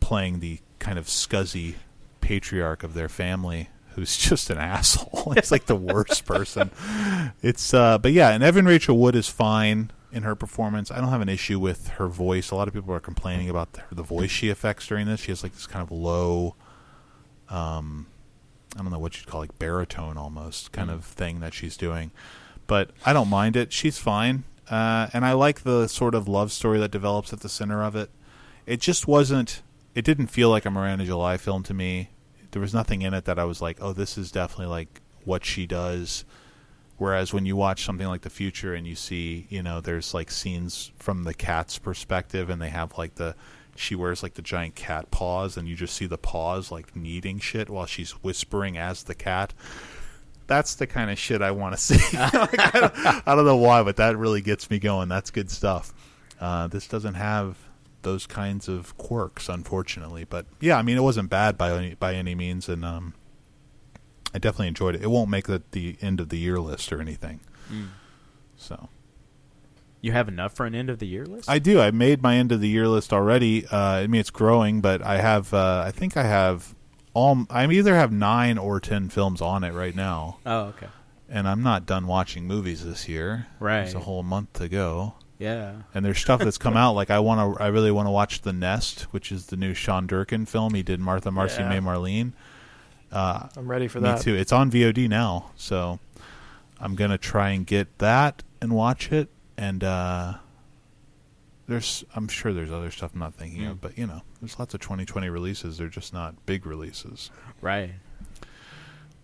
playing 0.00 0.40
the 0.40 0.60
kind 0.78 0.98
of 0.98 1.06
scuzzy 1.06 1.76
patriarch 2.20 2.82
of 2.82 2.94
their 2.94 3.08
family 3.08 3.70
who's 3.96 4.16
just 4.16 4.50
an 4.50 4.58
asshole. 4.74 5.32
It's 5.36 5.50
like 5.50 5.66
the 5.66 5.74
worst 5.74 6.24
person. 6.24 6.70
It's 7.42 7.74
uh 7.74 7.98
but 7.98 8.12
yeah, 8.12 8.30
and 8.30 8.44
Evan 8.44 8.66
Rachel 8.66 8.96
Wood 8.96 9.16
is 9.16 9.28
fine 9.28 9.90
in 10.12 10.22
her 10.22 10.36
performance. 10.36 10.90
I 10.90 11.00
don't 11.00 11.08
have 11.08 11.20
an 11.20 11.28
issue 11.28 11.58
with 11.58 11.88
her 11.88 12.06
voice. 12.06 12.50
A 12.50 12.54
lot 12.54 12.68
of 12.68 12.74
people 12.74 12.94
are 12.94 13.00
complaining 13.00 13.50
about 13.50 13.72
the, 13.72 13.82
the 13.90 14.02
voice 14.02 14.30
she 14.30 14.50
affects 14.50 14.86
during 14.86 15.06
this. 15.06 15.20
She 15.20 15.32
has 15.32 15.42
like 15.42 15.54
this 15.54 15.66
kind 15.66 15.82
of 15.82 15.90
low 15.90 16.54
um 17.48 18.06
I 18.78 18.82
don't 18.82 18.92
know 18.92 18.98
what 18.98 19.16
you'd 19.18 19.26
call 19.26 19.40
like 19.40 19.58
baritone 19.58 20.18
almost 20.18 20.70
kind 20.72 20.90
of 20.90 21.04
thing 21.04 21.40
that 21.40 21.54
she's 21.54 21.76
doing. 21.76 22.10
But 22.66 22.90
I 23.04 23.12
don't 23.12 23.28
mind 23.28 23.56
it. 23.56 23.72
She's 23.72 23.98
fine. 23.98 24.44
Uh, 24.68 25.08
and 25.12 25.24
I 25.24 25.32
like 25.32 25.62
the 25.62 25.86
sort 25.86 26.14
of 26.14 26.26
love 26.26 26.50
story 26.50 26.78
that 26.80 26.90
develops 26.90 27.32
at 27.32 27.40
the 27.40 27.48
center 27.48 27.82
of 27.82 27.94
it. 27.94 28.10
It 28.66 28.80
just 28.80 29.06
wasn't 29.06 29.62
it 29.94 30.04
didn't 30.04 30.26
feel 30.26 30.50
like 30.50 30.66
a 30.66 30.70
Miranda 30.70 31.06
July 31.06 31.38
film 31.38 31.62
to 31.64 31.74
me. 31.74 32.10
There 32.56 32.62
was 32.62 32.72
nothing 32.72 33.02
in 33.02 33.12
it 33.12 33.26
that 33.26 33.38
I 33.38 33.44
was 33.44 33.60
like, 33.60 33.82
"Oh, 33.82 33.92
this 33.92 34.16
is 34.16 34.32
definitely 34.32 34.68
like 34.68 35.02
what 35.26 35.44
she 35.44 35.66
does." 35.66 36.24
Whereas 36.96 37.30
when 37.30 37.44
you 37.44 37.54
watch 37.54 37.84
something 37.84 38.06
like 38.06 38.22
The 38.22 38.30
Future 38.30 38.72
and 38.72 38.86
you 38.86 38.94
see, 38.94 39.46
you 39.50 39.62
know, 39.62 39.82
there's 39.82 40.14
like 40.14 40.30
scenes 40.30 40.90
from 40.98 41.24
the 41.24 41.34
cat's 41.34 41.76
perspective 41.76 42.48
and 42.48 42.62
they 42.62 42.70
have 42.70 42.96
like 42.96 43.16
the 43.16 43.34
she 43.74 43.94
wears 43.94 44.22
like 44.22 44.32
the 44.32 44.40
giant 44.40 44.74
cat 44.74 45.10
paws 45.10 45.58
and 45.58 45.68
you 45.68 45.76
just 45.76 45.94
see 45.94 46.06
the 46.06 46.16
paws 46.16 46.72
like 46.72 46.96
kneading 46.96 47.40
shit 47.40 47.68
while 47.68 47.84
she's 47.84 48.12
whispering 48.22 48.78
as 48.78 49.02
the 49.02 49.14
cat. 49.14 49.52
That's 50.46 50.76
the 50.76 50.86
kind 50.86 51.10
of 51.10 51.18
shit 51.18 51.42
I 51.42 51.50
want 51.50 51.76
to 51.76 51.78
see. 51.82 52.16
like, 52.16 52.58
I, 52.58 52.70
don't, 52.72 53.28
I, 53.28 53.34
don't, 53.34 53.44
know 53.44 53.58
why, 53.58 53.82
but 53.82 53.96
that 53.96 54.16
really 54.16 54.40
gets 54.40 54.70
me 54.70 54.78
going. 54.78 55.10
That's 55.10 55.30
good 55.30 55.50
stuff. 55.50 55.92
Uh, 56.40 56.68
this 56.68 56.88
doesn't 56.88 57.16
have 57.16 57.58
those 58.06 58.24
kinds 58.26 58.68
of 58.68 58.96
quirks, 58.96 59.48
unfortunately. 59.48 60.24
But 60.24 60.46
yeah, 60.60 60.78
I 60.78 60.82
mean, 60.82 60.96
it 60.96 61.02
wasn't 61.02 61.28
bad 61.28 61.58
by 61.58 61.76
any, 61.76 61.94
by 61.94 62.14
any 62.14 62.36
means, 62.36 62.68
and 62.68 62.84
um, 62.84 63.14
I 64.32 64.38
definitely 64.38 64.68
enjoyed 64.68 64.94
it. 64.94 65.02
It 65.02 65.10
won't 65.10 65.28
make 65.28 65.46
the, 65.46 65.62
the 65.72 65.96
end 66.00 66.20
of 66.20 66.28
the 66.28 66.38
year 66.38 66.60
list 66.60 66.92
or 66.92 67.00
anything. 67.00 67.40
Mm. 67.70 67.88
So 68.56 68.88
you 70.00 70.12
have 70.12 70.28
enough 70.28 70.52
for 70.52 70.66
an 70.66 70.74
end 70.74 70.88
of 70.88 71.00
the 71.00 71.06
year 71.06 71.26
list? 71.26 71.50
I 71.50 71.58
do. 71.58 71.80
I 71.80 71.90
made 71.90 72.22
my 72.22 72.36
end 72.36 72.52
of 72.52 72.60
the 72.60 72.68
year 72.68 72.86
list 72.86 73.12
already. 73.12 73.66
Uh, 73.66 73.76
I 73.76 74.06
mean, 74.06 74.20
it's 74.20 74.30
growing, 74.30 74.80
but 74.80 75.02
I 75.02 75.18
have. 75.18 75.52
Uh, 75.52 75.82
I 75.84 75.90
think 75.90 76.16
I 76.16 76.22
have 76.22 76.76
all. 77.12 77.44
I 77.50 77.66
either 77.66 77.96
have 77.96 78.12
nine 78.12 78.56
or 78.56 78.78
ten 78.78 79.08
films 79.08 79.42
on 79.42 79.64
it 79.64 79.72
right 79.72 79.96
now. 79.96 80.38
Oh, 80.46 80.66
okay. 80.66 80.86
And 81.28 81.48
I'm 81.48 81.64
not 81.64 81.86
done 81.86 82.06
watching 82.06 82.46
movies 82.46 82.84
this 82.84 83.08
year. 83.08 83.48
Right. 83.58 83.82
There's 83.82 83.94
a 83.94 84.00
whole 84.00 84.22
month 84.22 84.52
to 84.54 84.68
go. 84.68 85.14
Yeah. 85.38 85.74
And 85.94 86.04
there's 86.04 86.18
stuff 86.18 86.40
that's 86.40 86.58
come 86.58 86.76
out. 86.76 86.92
Like 86.92 87.10
I 87.10 87.18
want 87.18 87.56
to. 87.56 87.62
I 87.62 87.68
really 87.68 87.90
want 87.90 88.06
to 88.06 88.10
watch 88.10 88.42
The 88.42 88.52
Nest, 88.52 89.02
which 89.12 89.30
is 89.30 89.46
the 89.46 89.56
new 89.56 89.74
Sean 89.74 90.06
Durkin 90.06 90.46
film. 90.46 90.74
He 90.74 90.82
did 90.82 91.00
Martha, 91.00 91.30
Marcy, 91.30 91.62
yeah. 91.62 91.68
May, 91.68 91.78
Marlene. 91.78 92.32
Uh, 93.12 93.48
I'm 93.56 93.68
ready 93.68 93.88
for 93.88 94.00
that. 94.00 94.18
Me 94.18 94.22
too. 94.22 94.34
It's 94.34 94.52
on 94.52 94.70
VOD 94.70 95.08
now, 95.08 95.50
so 95.56 95.98
I'm 96.80 96.94
gonna 96.94 97.18
try 97.18 97.50
and 97.50 97.66
get 97.66 97.98
that 97.98 98.42
and 98.60 98.74
watch 98.74 99.12
it 99.12 99.28
and 99.56 99.82
uh, 99.82 100.34
there's 101.68 102.04
I'm 102.14 102.28
sure 102.28 102.52
there's 102.52 102.72
other 102.72 102.90
stuff 102.90 103.12
I'm 103.14 103.20
not 103.20 103.34
thinking 103.34 103.62
mm. 103.62 103.72
of, 103.72 103.80
but 103.80 103.96
you 103.96 104.06
know, 104.06 104.22
there's 104.40 104.58
lots 104.58 104.74
of 104.74 104.80
2020 104.80 105.28
releases. 105.28 105.78
They're 105.78 105.88
just 105.88 106.12
not 106.12 106.46
big 106.46 106.66
releases, 106.66 107.30
right? 107.60 107.90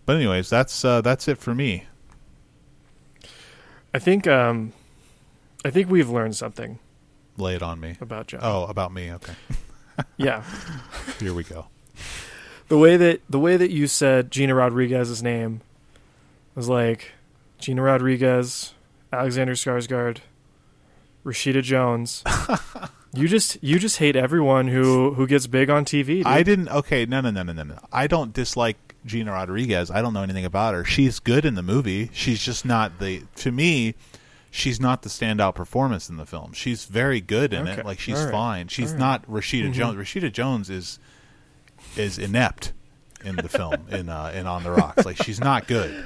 But 0.07 0.17
anyways, 0.17 0.51
that's 0.51 0.85
uh, 0.85 1.01
that's 1.01 1.29
it 1.29 1.39
for 1.39 1.55
me. 1.55 1.87
I 3.95 3.99
think 3.99 4.27
um, 4.27 4.73
I 5.65 5.71
think 5.71 5.91
we've 5.91 6.11
learned 6.11 6.37
something. 6.37 6.79
Lay 7.37 7.55
it 7.55 7.63
on 7.63 7.81
me 7.81 7.97
about 8.01 8.27
John. 8.27 8.41
Oh, 8.43 8.65
about 8.65 8.93
me. 8.93 9.13
Okay. 9.13 9.35
yeah. 10.17 10.45
Here 11.19 11.33
we 11.33 11.45
go. 11.45 11.67
The 12.69 12.79
way 12.79 12.97
that 12.97 13.21
the 13.29 13.39
way 13.39 13.57
that 13.57 13.71
you 13.71 13.87
said 13.87 14.31
Gina 14.31 14.55
Rodriguez's 14.55 15.23
name 15.23 15.61
was 16.55 16.69
like 16.69 17.13
Gina 17.59 17.83
Rodriguez, 17.83 18.75
Alexander 19.13 19.53
Skarsgård, 19.53 20.19
Rashida 21.25 21.63
Jones. 21.63 22.23
you 23.15 23.29
just 23.29 23.63
you 23.63 23.79
just 23.79 23.99
hate 23.99 24.17
everyone 24.17 24.69
who 24.69 25.15
who 25.15 25.27
gets 25.27 25.47
big 25.47 25.71
on 25.71 25.85
TV. 25.85 26.07
Dude. 26.07 26.27
I 26.27 26.43
didn't. 26.43 26.69
Okay, 26.69 27.07
no, 27.07 27.21
no, 27.21 27.31
no, 27.31 27.43
no, 27.43 27.53
no, 27.53 27.63
no. 27.63 27.79
I 27.93 28.07
don't 28.07 28.33
dislike 28.33 28.95
Gina 29.05 29.33
Rodriguez. 29.33 29.91
I 29.91 30.03
don't 30.03 30.15
know 30.15 30.23
anything 30.23 30.45
about 30.45 30.75
her. 30.75 30.85
She's 30.85 31.19
good 31.21 31.45
in 31.45 31.55
the 31.55 31.63
movie. 31.63 32.11
She's 32.13 32.43
just 32.43 32.65
not 32.65 32.99
the. 32.99 33.23
To 33.37 33.53
me, 33.53 33.95
she's 34.53 34.79
not 34.79 35.01
the 35.01 35.09
standout 35.09 35.55
performance 35.55 36.09
in 36.09 36.19
the 36.19 36.27
film. 36.27 36.53
She's 36.53 36.85
very 36.85 37.21
good 37.21 37.53
in 37.55 37.67
okay. 37.67 37.81
it. 37.81 37.87
Like 37.87 37.99
she's 37.99 38.23
right. 38.23 38.31
fine. 38.31 38.69
She's 38.69 38.93
right. 38.93 39.01
not 39.01 39.27
Rashida 39.27 39.65
mm-hmm. 39.65 39.73
Jones. 39.73 39.97
Rashida 39.97 40.31
Jones 40.31 40.71
is 40.71 41.01
is 41.97 42.19
inept 42.19 42.73
in 43.25 43.37
the 43.37 43.49
film 43.49 43.75
in 43.89 44.09
uh, 44.09 44.31
in 44.35 44.47
On 44.47 44.63
the 44.63 44.71
Rocks. 44.71 45.05
Like 45.05 45.17
she's 45.17 45.41
not 45.41 45.67
good. 45.67 46.05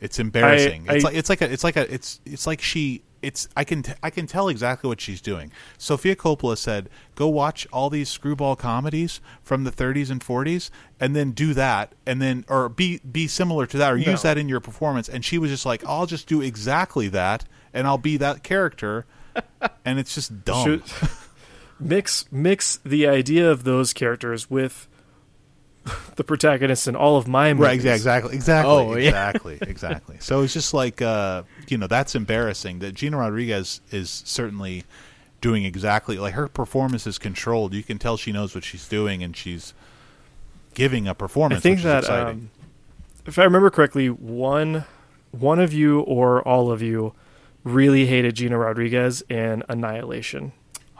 It's 0.00 0.18
embarrassing. 0.18 0.86
I, 0.88 0.94
it's 0.94 1.04
I, 1.04 1.08
like 1.08 1.16
it's 1.16 1.28
like 1.28 1.40
a 1.42 1.52
it's 1.52 1.64
like 1.64 1.76
a 1.76 1.92
it's 1.92 2.20
it's 2.24 2.46
like 2.46 2.62
she 2.62 3.02
it's 3.22 3.48
I 3.56 3.64
can 3.64 3.82
t- 3.82 3.94
I 4.02 4.10
can 4.10 4.26
tell 4.28 4.48
exactly 4.48 4.86
what 4.86 5.00
she's 5.00 5.20
doing. 5.20 5.50
Sofia 5.76 6.14
Coppola 6.14 6.56
said, 6.56 6.88
"Go 7.16 7.26
watch 7.26 7.66
all 7.72 7.90
these 7.90 8.08
screwball 8.08 8.54
comedies 8.54 9.20
from 9.42 9.64
the 9.64 9.72
30s 9.72 10.10
and 10.10 10.22
40s, 10.22 10.70
and 11.00 11.16
then 11.16 11.32
do 11.32 11.54
that, 11.54 11.94
and 12.06 12.22
then 12.22 12.44
or 12.48 12.68
be 12.68 13.00
be 13.10 13.26
similar 13.26 13.66
to 13.66 13.78
that, 13.78 13.92
or 13.92 13.98
no. 13.98 14.12
use 14.12 14.22
that 14.22 14.38
in 14.38 14.48
your 14.48 14.60
performance." 14.60 15.08
And 15.08 15.24
she 15.24 15.38
was 15.38 15.50
just 15.50 15.66
like, 15.66 15.84
"I'll 15.86 16.06
just 16.06 16.28
do 16.28 16.40
exactly 16.40 17.08
that, 17.08 17.46
and 17.74 17.86
I'll 17.86 17.98
be 17.98 18.16
that 18.16 18.42
character," 18.42 19.04
and 19.84 19.98
it's 19.98 20.14
just 20.14 20.44
dumb. 20.44 20.82
mix 21.80 22.26
mix 22.30 22.78
the 22.84 23.06
idea 23.06 23.50
of 23.50 23.64
those 23.64 23.92
characters 23.92 24.48
with 24.48 24.88
the 26.16 26.24
protagonist 26.24 26.88
in 26.88 26.96
all 26.96 27.16
of 27.16 27.28
my 27.28 27.52
movies. 27.52 27.84
Right, 27.84 27.94
exactly, 27.94 28.34
exactly, 28.34 28.72
oh, 28.72 28.92
exactly, 28.92 29.58
yeah. 29.60 29.68
exactly. 29.68 30.16
So 30.20 30.42
it's 30.42 30.52
just 30.52 30.72
like 30.72 31.02
uh, 31.02 31.42
you 31.68 31.78
know 31.78 31.86
that's 31.86 32.14
embarrassing. 32.14 32.78
That 32.78 32.94
Gina 32.94 33.18
Rodriguez 33.18 33.80
is 33.90 34.22
certainly 34.24 34.84
doing 35.40 35.64
exactly 35.64 36.16
like 36.16 36.34
her 36.34 36.48
performance 36.48 37.06
is 37.06 37.18
controlled. 37.18 37.74
You 37.74 37.82
can 37.82 37.98
tell 37.98 38.16
she 38.16 38.32
knows 38.32 38.54
what 38.54 38.64
she's 38.64 38.88
doing, 38.88 39.22
and 39.22 39.36
she's 39.36 39.74
giving 40.74 41.06
a 41.06 41.14
performance. 41.14 41.58
I 41.58 41.60
think 41.60 41.82
that 41.82 42.08
um, 42.08 42.50
if 43.26 43.38
I 43.38 43.44
remember 43.44 43.70
correctly, 43.70 44.08
one 44.08 44.84
one 45.32 45.58
of 45.58 45.72
you 45.72 46.00
or 46.00 46.46
all 46.46 46.70
of 46.70 46.80
you 46.80 47.12
really 47.64 48.06
hated 48.06 48.36
Gina 48.36 48.56
Rodriguez 48.58 49.22
in 49.28 49.62
Annihilation. 49.68 50.52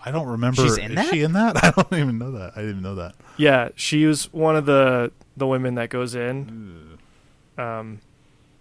I 0.04 0.10
don't 0.10 0.26
remember. 0.26 0.62
She's 0.62 0.76
in 0.76 0.90
is 0.90 0.96
that? 0.96 1.06
she 1.06 1.22
in 1.22 1.32
that? 1.32 1.56
I 1.64 1.70
don't 1.70 1.92
even 1.98 2.18
know 2.18 2.32
that. 2.32 2.52
I 2.54 2.60
didn't 2.60 2.70
even 2.70 2.82
know 2.82 2.94
that. 2.96 3.14
Yeah, 3.36 3.68
she 3.74 4.04
was 4.06 4.32
one 4.32 4.56
of 4.56 4.66
the 4.66 5.12
the 5.36 5.46
women 5.46 5.76
that 5.76 5.88
goes 5.90 6.14
in. 6.14 6.98
Um, 7.56 8.00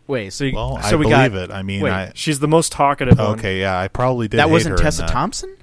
Wait, 0.08 0.34
so 0.34 0.44
you, 0.44 0.56
Well, 0.56 0.82
so 0.82 0.96
I 0.96 0.96
we 0.96 1.06
believe 1.06 1.32
got 1.32 1.32
it. 1.34 1.52
I 1.52 1.64
mean, 1.64 1.82
wait, 1.82 1.92
I 1.92 2.12
she's 2.14 2.40
the 2.40 2.48
most 2.48 2.72
talkative 2.72 3.18
one. 3.18 3.40
okay, 3.40 3.60
yeah, 3.60 3.80
I 3.80 3.88
probably 3.88 4.28
did. 4.28 4.38
that 4.38 4.48
hate 4.48 4.52
wasn't 4.52 4.72
her 4.72 4.78
in 4.78 4.84
Tessa 4.84 5.02
that. 5.04 5.10
Thompson. 5.12 5.56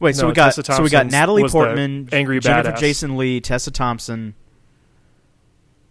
Wait, 0.00 0.14
so 0.16 0.26
we 0.28 0.32
got 0.32 0.54
so 0.54 0.82
we 0.82 0.88
got 0.90 1.06
Natalie 1.06 1.42
was 1.42 1.52
the 1.52 1.58
Portman, 1.58 2.08
angry 2.12 2.40
Jennifer 2.40 2.72
badass. 2.72 2.78
Jason 2.78 3.16
Lee, 3.16 3.40
Tessa 3.40 3.70
Thompson. 3.70 4.34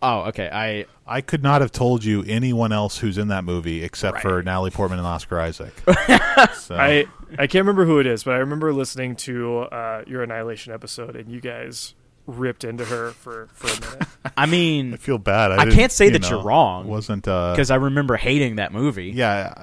Oh, 0.01 0.21
okay. 0.29 0.49
I 0.51 0.85
I 1.07 1.21
could 1.21 1.41
not 1.41 1.61
have 1.61 1.71
told 1.71 2.03
you 2.03 2.23
anyone 2.27 2.71
else 2.71 2.97
who's 2.99 3.17
in 3.17 3.29
that 3.29 3.43
movie 3.43 3.83
except 3.83 4.15
Right. 4.15 4.21
for 4.21 4.43
Natalie 4.43 4.69
Portman 4.71 4.99
and 4.99 5.07
Oscar 5.07 5.39
Isaac. 5.39 5.73
so, 6.55 6.75
I 6.75 7.05
I 7.37 7.47
can't 7.47 7.63
remember 7.65 7.85
who 7.85 7.99
it 7.99 8.05
is, 8.05 8.23
but 8.23 8.35
I 8.35 8.37
remember 8.37 8.71
listening 8.73 9.15
to 9.17 9.59
uh, 9.61 10.03
your 10.05 10.21
Annihilation 10.23 10.71
episode, 10.73 11.15
and 11.15 11.29
you 11.31 11.41
guys 11.41 11.95
ripped 12.27 12.63
into 12.65 12.83
her 12.85 13.11
for 13.11 13.47
for 13.53 13.67
a 13.67 13.79
minute. 13.91 14.07
I 14.37 14.45
mean 14.45 14.93
I 14.93 14.97
feel 14.97 15.17
bad. 15.17 15.51
I, 15.51 15.63
I 15.63 15.69
can't 15.71 15.91
say 15.91 16.05
you 16.05 16.11
that 16.11 16.21
know, 16.23 16.29
you're 16.29 16.43
wrong. 16.43 16.87
Wasn't 16.87 17.27
uh, 17.27 17.53
because 17.53 17.71
I 17.71 17.75
remember 17.75 18.17
hating 18.17 18.57
that 18.57 18.71
movie. 18.73 19.11
yeah. 19.15 19.53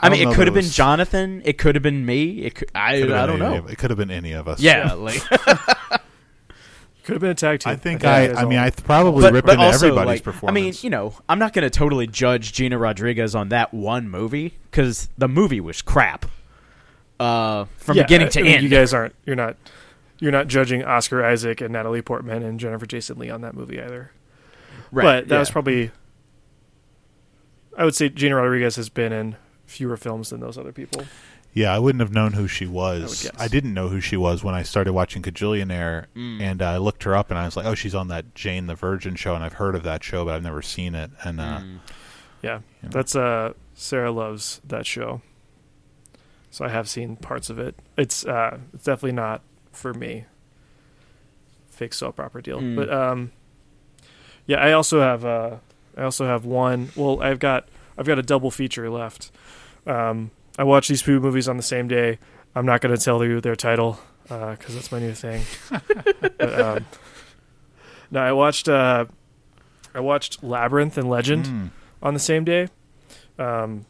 I, 0.00 0.08
mean, 0.08 0.22
don't 0.22 0.32
it 0.32 0.36
could 0.36 0.46
have 0.46 0.54
been 0.54 0.64
Jonathan. 0.64 1.42
It 1.44 1.58
could 1.58 1.74
have 1.74 1.82
been 1.82 2.06
me. 2.06 2.42
It 2.42 2.54
could, 2.54 2.70
I 2.74 3.00
could 3.00 3.10
have 3.10 3.18
I 3.24 3.26
don't 3.26 3.38
know. 3.40 3.56
of- 3.58 3.70
It 3.70 3.76
could 3.76 3.90
have 3.90 3.98
been 3.98 4.10
any 4.12 4.32
of 4.32 4.46
us. 4.48 4.60
Yeah, 4.60 4.92
like 4.94 5.20
Could 7.06 7.12
have 7.12 7.20
been 7.20 7.30
a 7.30 7.34
tag 7.34 7.60
team. 7.60 7.72
I 7.72 7.76
think 7.76 8.02
you 8.02 8.08
I. 8.08 8.34
I 8.34 8.44
mean, 8.46 8.58
I 8.58 8.68
th- 8.70 8.84
probably 8.84 9.22
but, 9.22 9.32
ripped 9.32 9.46
but 9.46 9.52
into 9.52 9.64
also 9.64 9.86
everybody's 9.96 10.26
like, 10.26 10.42
I 10.42 10.50
mean, 10.50 10.74
you 10.80 10.90
know, 10.90 11.14
I'm 11.28 11.38
not 11.38 11.52
going 11.52 11.62
to 11.62 11.70
totally 11.70 12.08
judge 12.08 12.52
Gina 12.52 12.76
Rodriguez 12.78 13.32
on 13.36 13.50
that 13.50 13.72
one 13.72 14.08
movie 14.08 14.54
because 14.68 15.08
the 15.16 15.28
movie 15.28 15.60
was 15.60 15.82
crap. 15.82 16.26
Uh, 17.20 17.66
from 17.76 17.96
Yeah, 17.96 18.02
beginning 18.02 18.26
I- 18.26 18.30
to 18.30 18.40
I 18.40 18.42
mean, 18.42 18.52
end. 18.54 18.62
You 18.64 18.68
guys 18.68 18.92
aren't. 18.92 19.14
You're 19.24 19.36
not. 19.36 19.56
You're 20.18 20.32
not 20.32 20.48
judging 20.48 20.82
Oscar 20.82 21.24
Isaac 21.24 21.60
and 21.60 21.72
Natalie 21.72 22.02
Portman 22.02 22.42
and 22.42 22.58
Jennifer 22.58 22.86
Jason 22.86 23.20
Lee 23.20 23.30
on 23.30 23.40
that 23.42 23.54
movie 23.54 23.80
either. 23.80 24.10
right, 24.90 25.04
but 25.04 25.28
that 25.28 25.34
yeah. 25.36 25.38
was 25.38 25.50
probably. 25.50 25.92
I 27.78 27.84
would 27.84 27.94
say 27.94 28.08
Gina 28.08 28.34
Rodriguez 28.34 28.74
has 28.74 28.88
been 28.88 29.12
in 29.12 29.36
fewer 29.64 29.96
films 29.96 30.30
than 30.30 30.40
those 30.40 30.58
other 30.58 30.72
people. 30.72 31.04
Yeah, 31.56 31.74
I 31.74 31.78
wouldn't 31.78 32.00
have 32.00 32.12
known 32.12 32.34
who 32.34 32.46
she 32.48 32.66
was. 32.66 33.24
would 33.24 33.32
guess. 33.32 33.42
I, 33.42 33.48
didn't 33.48 33.72
know 33.72 33.88
who 33.88 33.98
she 33.98 34.18
was 34.18 34.44
when 34.44 34.54
I 34.54 34.62
started 34.62 34.92
watching 34.92 35.22
Kajillionaire, 35.22 36.04
Mm. 36.14 36.40
and 36.42 36.60
uh, 36.60 36.66
I 36.72 36.76
looked 36.76 37.04
her 37.04 37.16
up, 37.16 37.30
and 37.30 37.38
I 37.38 37.46
was 37.46 37.56
like, 37.56 37.64
"Oh, 37.64 37.74
she's 37.74 37.94
on 37.94 38.08
that 38.08 38.34
Jane 38.34 38.66
the 38.66 38.74
Virgin 38.74 39.14
show," 39.16 39.34
and 39.34 39.42
I've 39.42 39.54
heard 39.54 39.74
of 39.74 39.82
that 39.84 40.04
show, 40.04 40.26
but 40.26 40.34
I've 40.34 40.42
never 40.42 40.60
seen 40.60 40.94
it. 40.94 41.10
And 41.24 41.40
uh, 41.40 41.60
Mm. 41.60 41.78
Yeah, 42.42 42.60
Yeah. 42.82 42.88
that's 42.90 43.16
uh 43.16 43.54
Sarah 43.74 44.12
loves 44.12 44.60
that 44.66 44.84
show. 44.84 45.22
So 46.50 46.64
I 46.64 46.68
have 46.68 46.88
seen 46.90 47.16
parts 47.16 47.48
of 47.48 47.58
it. 47.58 47.74
It's 47.96 48.24
uh 48.26 48.58
it's 48.74 48.84
definitely 48.84 49.12
not 49.12 49.40
for 49.72 49.94
me. 49.94 50.26
Fake 51.70 51.94
soap 51.94 52.20
opera 52.20 52.42
deal. 52.42 52.60
Mm. 52.60 52.76
But 52.76 52.92
um 52.92 53.32
yeah, 54.46 54.58
I 54.58 54.72
also 54.72 55.00
have 55.00 55.24
uh 55.24 55.56
I 55.96 56.02
also 56.02 56.26
have 56.26 56.44
one 56.44 56.90
well 56.96 57.22
I've 57.22 57.38
got 57.38 57.66
I've 57.98 58.06
got 58.06 58.18
a 58.18 58.22
double 58.22 58.50
feature 58.50 58.88
left. 58.90 59.30
Um 59.86 60.30
I 60.58 60.64
watched 60.64 60.88
these 60.88 61.02
two 61.02 61.20
movies 61.20 61.48
on 61.48 61.56
the 61.56 61.62
same 61.62 61.88
day. 61.88 62.18
I'm 62.54 62.66
not 62.66 62.80
going 62.80 62.94
to 62.96 63.02
tell 63.02 63.24
you 63.24 63.40
their 63.40 63.56
title 63.56 63.98
uh 64.28 64.56
cuz 64.56 64.74
that's 64.74 64.90
my 64.90 64.98
new 64.98 65.12
thing. 65.12 65.42
but, 66.38 66.60
um, 66.60 66.86
no, 68.10 68.20
I 68.20 68.32
watched 68.32 68.68
uh 68.68 69.04
I 69.94 70.00
watched 70.00 70.42
Labyrinth 70.42 70.98
and 70.98 71.08
Legend 71.08 71.46
mm, 71.46 71.70
on 72.02 72.14
the 72.14 72.20
same 72.20 72.44
day. 72.44 72.68
Um, 73.38 73.86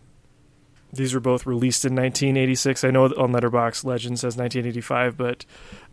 these 0.92 1.14
were 1.14 1.20
both 1.20 1.46
released 1.46 1.84
in 1.84 1.94
1986. 1.94 2.84
I 2.84 2.90
know 2.90 3.04
on 3.04 3.32
Letterboxd 3.32 3.84
Legend 3.84 4.18
says 4.18 4.36
1985, 4.36 5.16
but 5.16 5.44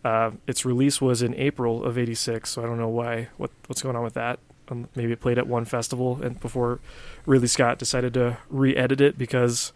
uh, 0.04 0.30
its 0.46 0.64
release 0.64 1.00
was 1.00 1.20
in 1.20 1.34
April 1.34 1.84
of 1.84 1.98
'86. 1.98 2.48
So 2.48 2.62
I 2.62 2.66
don't 2.66 2.78
know 2.78 2.88
why. 2.88 3.28
What 3.36 3.50
what's 3.66 3.82
going 3.82 3.96
on 3.96 4.04
with 4.04 4.14
that? 4.14 4.38
Um, 4.68 4.88
maybe 4.94 5.12
it 5.12 5.20
played 5.20 5.36
at 5.36 5.46
one 5.46 5.66
festival 5.66 6.22
and 6.22 6.40
before 6.40 6.80
Ridley 7.26 7.48
Scott 7.48 7.78
decided 7.78 8.14
to 8.14 8.38
re-edit 8.48 8.98
it 9.00 9.18
because 9.18 9.74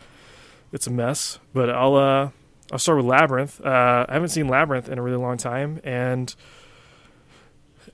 it's 0.73 0.87
a 0.87 0.91
mess. 0.91 1.39
But 1.53 1.71
I'll 1.71 1.97
uh, 1.97 2.31
I'll 2.73 2.79
start 2.79 2.99
with 2.99 3.07
Labyrinth. 3.07 3.61
Uh, 3.65 4.07
I 4.09 4.13
haven't 4.13 4.31
seen 4.31 4.49
Labyrinth 4.49 4.89
in 4.89 4.99
a 4.99 5.03
really 5.03 5.17
long 5.17 5.37
time, 5.37 5.81
and 5.85 6.35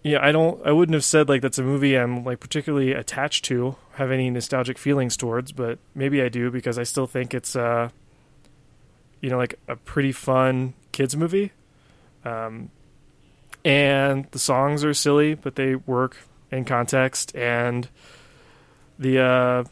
yeah, 0.02 0.18
I 0.24 0.32
don't. 0.32 0.64
I 0.66 0.72
wouldn't 0.72 0.94
have 0.94 1.04
said 1.04 1.28
like 1.28 1.42
that's 1.42 1.58
a 1.58 1.62
movie 1.62 1.96
I'm 1.96 2.24
like 2.24 2.40
particularly 2.40 2.92
attached 2.92 3.44
to, 3.46 3.76
have 3.94 4.10
any 4.10 4.30
nostalgic 4.30 4.78
feelings 4.78 5.16
towards, 5.16 5.52
but 5.52 5.78
maybe 5.94 6.22
I 6.22 6.28
do 6.28 6.50
because 6.50 6.78
I 6.78 6.82
still 6.82 7.06
think 7.06 7.34
it's 7.34 7.56
uh, 7.56 7.90
you 9.24 9.30
know, 9.30 9.38
like 9.38 9.58
a 9.68 9.76
pretty 9.76 10.12
fun 10.12 10.74
kids 10.92 11.16
movie. 11.16 11.52
Um, 12.26 12.70
and 13.64 14.26
the 14.32 14.38
songs 14.38 14.84
are 14.84 14.92
silly, 14.92 15.34
but 15.34 15.56
they 15.56 15.76
work 15.76 16.18
in 16.50 16.66
context, 16.66 17.34
and 17.34 17.88
the 18.98 19.20
uh, 19.20 19.64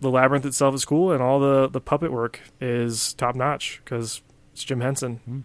the 0.00 0.10
labyrinth 0.10 0.46
itself 0.46 0.74
is 0.74 0.84
cool, 0.84 1.12
and 1.12 1.22
all 1.22 1.40
the 1.40 1.68
the 1.68 1.80
puppet 1.80 2.12
work 2.12 2.40
is 2.60 3.12
top 3.14 3.34
notch 3.34 3.80
because 3.84 4.22
it's 4.52 4.64
Jim 4.64 4.80
Henson. 4.80 5.44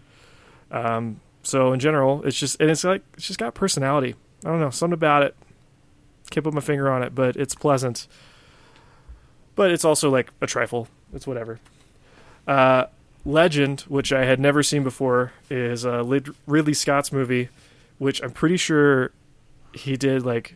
Um, 0.70 1.20
so 1.42 1.72
in 1.72 1.80
general, 1.80 2.22
it's 2.24 2.38
just 2.38 2.60
and 2.60 2.70
it's 2.70 2.84
like 2.84 3.02
it's 3.14 3.26
just 3.26 3.38
got 3.38 3.54
personality. 3.54 4.14
I 4.44 4.48
don't 4.48 4.60
know 4.60 4.70
something 4.70 4.94
about 4.94 5.22
it. 5.22 5.36
Can't 6.30 6.44
put 6.44 6.54
my 6.54 6.60
finger 6.60 6.90
on 6.90 7.02
it, 7.02 7.14
but 7.14 7.36
it's 7.36 7.54
pleasant. 7.54 8.08
But 9.54 9.70
it's 9.70 9.84
also 9.84 10.10
like 10.10 10.30
a 10.40 10.46
trifle. 10.46 10.88
It's 11.12 11.26
whatever. 11.26 11.60
Uh, 12.46 12.86
Legend, 13.24 13.82
which 13.82 14.12
I 14.12 14.24
had 14.24 14.38
never 14.38 14.62
seen 14.62 14.84
before, 14.84 15.32
is 15.50 15.84
a 15.84 16.02
Lid- 16.02 16.34
Ridley 16.46 16.74
Scott's 16.74 17.12
movie, 17.12 17.48
which 17.98 18.22
I'm 18.22 18.30
pretty 18.30 18.56
sure 18.56 19.12
he 19.72 19.96
did 19.96 20.24
like. 20.24 20.54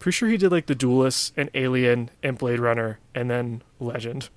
Pretty 0.00 0.16
sure 0.16 0.30
he 0.30 0.38
did 0.38 0.50
like 0.50 0.64
The 0.64 0.74
Duelist 0.74 1.34
and 1.36 1.50
Alien 1.54 2.10
and 2.22 2.38
Blade 2.38 2.58
Runner 2.58 2.98
and 3.14 3.30
then 3.30 3.62
Legend, 3.78 4.30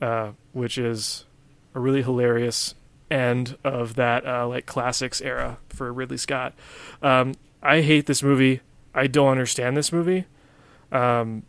uh, 0.00 0.30
which 0.52 0.78
is 0.78 1.24
a 1.74 1.80
really 1.80 2.02
hilarious 2.02 2.76
end 3.10 3.58
of 3.64 3.96
that 3.96 4.24
uh, 4.24 4.46
like 4.46 4.64
classics 4.64 5.20
era 5.20 5.58
for 5.68 5.92
Ridley 5.92 6.16
Scott. 6.16 6.54
Um, 7.02 7.34
I 7.60 7.80
hate 7.80 8.06
this 8.06 8.22
movie. 8.22 8.60
I 8.94 9.08
don't 9.08 9.28
understand 9.28 9.76
this 9.76 9.92
movie. 9.92 10.26
Um, 10.92 11.42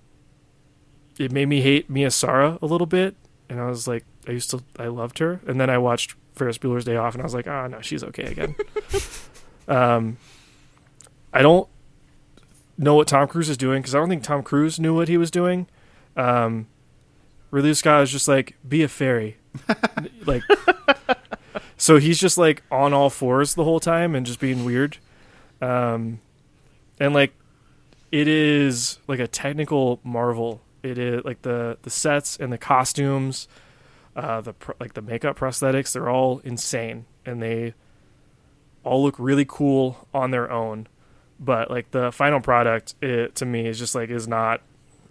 it 1.19 1.31
made 1.31 1.47
me 1.47 1.61
hate 1.61 1.91
Mia 1.91 2.09
Sara 2.09 2.57
a 2.63 2.65
little 2.65 2.87
bit, 2.87 3.15
and 3.47 3.61
I 3.61 3.67
was 3.67 3.87
like, 3.87 4.05
I 4.27 4.31
used 4.31 4.49
to, 4.49 4.63
I 4.79 4.87
loved 4.87 5.19
her, 5.19 5.39
and 5.45 5.61
then 5.61 5.69
I 5.69 5.77
watched 5.77 6.15
Ferris 6.33 6.57
Bueller's 6.57 6.85
Day 6.85 6.95
Off, 6.95 7.13
and 7.13 7.21
I 7.21 7.25
was 7.25 7.35
like, 7.35 7.45
oh 7.45 7.67
no, 7.67 7.81
she's 7.81 8.03
okay 8.03 8.23
again. 8.23 8.55
um, 9.67 10.17
I 11.31 11.43
don't 11.43 11.67
know 12.77 12.95
what 12.95 13.07
Tom 13.07 13.27
Cruise 13.27 13.49
is 13.49 13.57
doing 13.57 13.81
because 13.81 13.95
I 13.95 13.99
don't 13.99 14.09
think 14.09 14.23
Tom 14.23 14.43
Cruise 14.43 14.79
knew 14.79 14.95
what 14.95 15.07
he 15.07 15.17
was 15.17 15.31
doing. 15.31 15.67
Um, 16.15 16.67
Ridley 17.51 17.73
Scott 17.73 18.03
is 18.03 18.11
just 18.11 18.27
like, 18.27 18.55
be 18.67 18.83
a 18.83 18.87
fairy, 18.87 19.37
like. 20.25 20.43
So 21.83 21.97
he's 21.97 22.17
just 22.17 22.37
like 22.37 22.63
on 22.71 22.93
all 22.93 23.09
fours 23.09 23.55
the 23.55 23.65
whole 23.65 23.81
time 23.81 24.15
and 24.15 24.25
just 24.25 24.39
being 24.39 24.63
weird. 24.63 24.99
Um, 25.61 26.21
and 26.97 27.13
like 27.13 27.33
it 28.09 28.27
is 28.27 28.99
like 29.07 29.19
a 29.19 29.27
technical 29.27 29.99
marvel. 30.01 30.61
It 30.81 30.97
is 30.97 31.25
like 31.25 31.41
the 31.41 31.77
the 31.81 31.89
sets 31.89 32.37
and 32.37 32.53
the 32.53 32.57
costumes, 32.57 33.49
uh, 34.15 34.39
the 34.39 34.53
like 34.79 34.93
the 34.93 35.01
makeup 35.01 35.37
prosthetics. 35.37 35.91
They're 35.91 36.09
all 36.09 36.39
insane 36.45 37.05
and 37.25 37.41
they 37.41 37.73
all 38.85 39.03
look 39.03 39.19
really 39.19 39.45
cool 39.45 40.07
on 40.13 40.31
their 40.31 40.49
own. 40.49 40.87
But 41.39 41.69
like 41.71 41.91
the 41.91 42.11
final 42.11 42.39
product, 42.39 42.95
it 43.01 43.35
to 43.35 43.45
me 43.45 43.67
is 43.67 43.77
just 43.79 43.95
like 43.95 44.09
is 44.09 44.27
not 44.27 44.61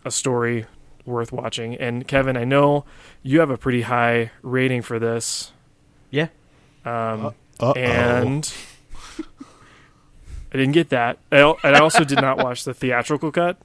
a 0.04 0.10
story 0.10 0.66
worth 1.04 1.32
watching. 1.32 1.74
And 1.76 2.06
Kevin, 2.06 2.36
I 2.36 2.44
know 2.44 2.84
you 3.22 3.40
have 3.40 3.50
a 3.50 3.58
pretty 3.58 3.82
high 3.82 4.30
rating 4.42 4.82
for 4.82 4.98
this. 4.98 5.52
Yeah. 6.10 6.28
Um, 6.84 7.34
Uh-oh. 7.60 7.72
and 7.72 8.52
I 10.52 10.56
didn't 10.58 10.72
get 10.72 10.90
that. 10.90 11.18
I, 11.30 11.38
and 11.64 11.76
I 11.76 11.80
also 11.80 12.04
did 12.04 12.20
not 12.20 12.38
watch 12.38 12.64
the 12.64 12.74
theatrical 12.74 13.32
cut. 13.32 13.56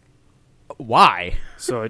Why? 0.78 1.38
So 1.58 1.84
I, 1.84 1.90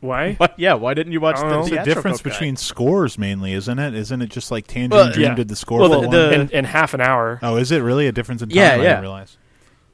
why? 0.00 0.32
What? 0.38 0.54
Yeah. 0.58 0.74
Why 0.74 0.94
didn't 0.94 1.12
you 1.12 1.20
watch 1.20 1.36
the 1.36 1.48
know. 1.48 1.64
The 1.64 1.82
difference 1.82 2.22
cut? 2.22 2.32
between 2.32 2.56
scores 2.56 3.18
mainly, 3.18 3.52
isn't 3.52 3.78
it? 3.78 3.94
Isn't 3.94 4.22
it 4.22 4.30
just 4.30 4.50
like 4.50 4.66
Tangerine 4.66 4.90
Well, 4.90 5.12
Dream 5.12 5.28
yeah. 5.28 5.34
did 5.34 5.48
the 5.48 5.56
score 5.56 5.80
Well, 5.80 5.90
for 5.90 6.00
the- 6.02 6.08
one? 6.08 6.10
the- 6.16 6.34
in, 6.40 6.50
in 6.50 6.64
half 6.64 6.94
an 6.94 7.00
hour. 7.02 7.38
oh, 7.42 7.56
is 7.56 7.70
it 7.70 7.80
really 7.80 8.06
a 8.06 8.12
difference 8.12 8.40
in 8.42 8.48
time? 8.48 8.56
Yeah, 8.56 8.72
I 8.72 8.76
yeah. 8.76 8.82
didn't 8.82 9.00
realize. 9.02 9.36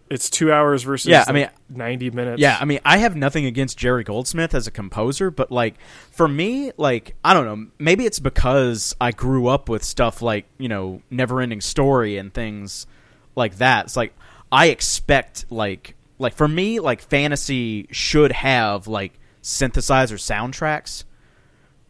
It's 0.08 0.30
two 0.30 0.52
hours 0.52 0.84
versus 0.84 1.08
Yeah, 1.10 1.24
I 1.26 1.32
like, 1.32 1.34
mean- 1.34 1.48
ninety 1.78 2.10
minutes. 2.10 2.40
Yeah, 2.40 2.56
I 2.60 2.64
mean, 2.64 2.78
I 2.84 2.98
have 2.98 3.16
nothing 3.16 3.44
against 3.46 3.76
Jerry 3.76 4.04
Goldsmith 4.04 4.54
as 4.54 4.66
a 4.66 4.70
composer, 4.70 5.30
but 5.30 5.50
like 5.50 5.74
for 6.12 6.28
me, 6.28 6.72
like 6.76 7.14
I 7.24 7.34
don't 7.34 7.44
know, 7.44 7.70
maybe 7.78 8.06
it's 8.06 8.20
because 8.20 8.94
I 9.00 9.10
grew 9.10 9.48
up 9.48 9.68
with 9.68 9.82
stuff 9.82 10.22
like 10.22 10.46
you 10.58 10.68
know 10.68 11.02
Neverending 11.10 11.62
Story 11.62 12.18
and 12.18 12.32
things 12.32 12.86
like 13.34 13.56
that. 13.58 13.86
It's 13.86 13.96
like 13.96 14.14
I 14.52 14.66
expect 14.68 15.46
like 15.50 15.96
like 16.18 16.34
for 16.34 16.46
me, 16.46 16.78
like 16.80 17.02
fantasy 17.02 17.88
should 17.90 18.30
have 18.32 18.86
like 18.86 19.12
synthesizer 19.42 20.18
soundtracks. 20.18 21.04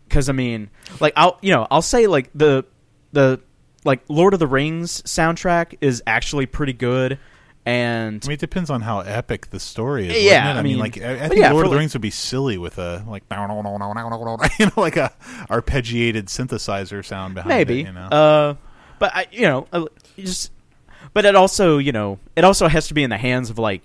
Because 0.08 0.28
I 0.28 0.32
mean, 0.32 0.70
like 1.00 1.12
I'll 1.16 1.38
you 1.42 1.52
know 1.52 1.66
I'll 1.70 1.82
say 1.82 2.06
like 2.06 2.30
the 2.34 2.64
the 3.12 3.40
like 3.84 4.00
Lord 4.08 4.32
of 4.34 4.40
the 4.40 4.46
Rings 4.46 5.02
soundtrack 5.02 5.76
is 5.80 6.02
actually 6.06 6.46
pretty 6.46 6.72
good, 6.72 7.18
and 7.66 8.22
I 8.24 8.28
mean, 8.28 8.34
it 8.34 8.40
depends 8.40 8.70
on 8.70 8.80
how 8.80 9.00
epic 9.00 9.50
the 9.50 9.60
story 9.60 10.08
is. 10.08 10.22
Yeah? 10.24 10.46
I 10.54 10.58
I 10.58 10.62
mean, 10.62 10.74
mean- 10.74 10.78
like 10.78 11.00
I, 11.02 11.24
I 11.24 11.28
think 11.28 11.40
yeah, 11.40 11.52
Lord 11.52 11.66
of 11.66 11.70
the 11.70 11.76
like- 11.76 11.80
Rings 11.80 11.94
would 11.94 12.00
be 12.02 12.10
silly 12.10 12.56
with 12.56 12.78
a 12.78 13.04
like 13.08 13.24
you 14.58 14.66
know 14.66 14.72
like 14.76 14.96
a 14.96 15.12
arpeggiated 15.50 16.24
synthesizer 16.26 17.04
sound 17.04 17.34
behind 17.34 17.48
maybe. 17.50 17.80
it. 17.80 17.86
You 17.86 17.92
know, 17.92 18.06
Uh, 18.06 18.54
but 18.98 19.14
I, 19.14 19.26
you 19.32 19.42
know, 19.42 19.66
uh, 19.72 19.84
just. 20.16 20.52
But 21.12 21.24
it 21.24 21.34
also, 21.34 21.78
you 21.78 21.92
know, 21.92 22.18
it 22.34 22.44
also 22.44 22.68
has 22.68 22.88
to 22.88 22.94
be 22.94 23.02
in 23.02 23.10
the 23.10 23.16
hands 23.18 23.48
of 23.50 23.58
like 23.58 23.82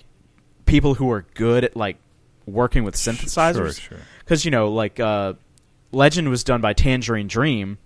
people 0.65 0.95
who 0.95 1.09
are 1.11 1.25
good 1.33 1.63
at 1.63 1.75
like 1.75 1.97
working 2.45 2.83
with 2.83 2.95
synthesizers. 2.95 3.79
Sure, 3.79 3.97
sure. 3.97 4.05
because 4.19 4.43
you 4.45 4.51
know 4.51 4.69
like 4.71 4.99
uh, 4.99 5.33
legend 5.91 6.29
was 6.29 6.43
done 6.43 6.59
by 6.61 6.73
tangerine 6.73 7.27
dream 7.27 7.77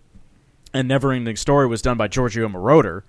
and 0.73 0.89
neverending 0.89 1.37
story 1.37 1.67
was 1.67 1.81
done 1.81 1.97
by 1.97 2.07
giorgio 2.07 2.47
moroder 2.47 3.03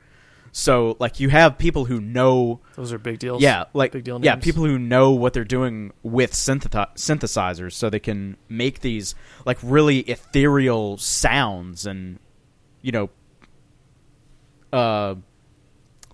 so 0.58 0.96
like 0.98 1.20
you 1.20 1.28
have 1.28 1.58
people 1.58 1.84
who 1.84 2.00
know 2.00 2.60
Those 2.76 2.90
are 2.90 2.98
big 2.98 3.18
deals. 3.18 3.42
yeah 3.42 3.64
like 3.74 3.92
big 3.92 4.04
deal. 4.04 4.18
yeah 4.24 4.36
people 4.36 4.64
who 4.64 4.78
know 4.78 5.10
what 5.10 5.34
they're 5.34 5.44
doing 5.44 5.92
with 6.02 6.32
syntheti- 6.32 6.94
synthesizers 6.96 7.74
so 7.74 7.90
they 7.90 8.00
can 8.00 8.38
make 8.48 8.80
these 8.80 9.14
like 9.44 9.58
really 9.62 9.98
ethereal 10.00 10.96
sounds 10.96 11.84
and 11.86 12.18
you 12.80 12.90
know 12.90 13.10
uh 14.72 15.14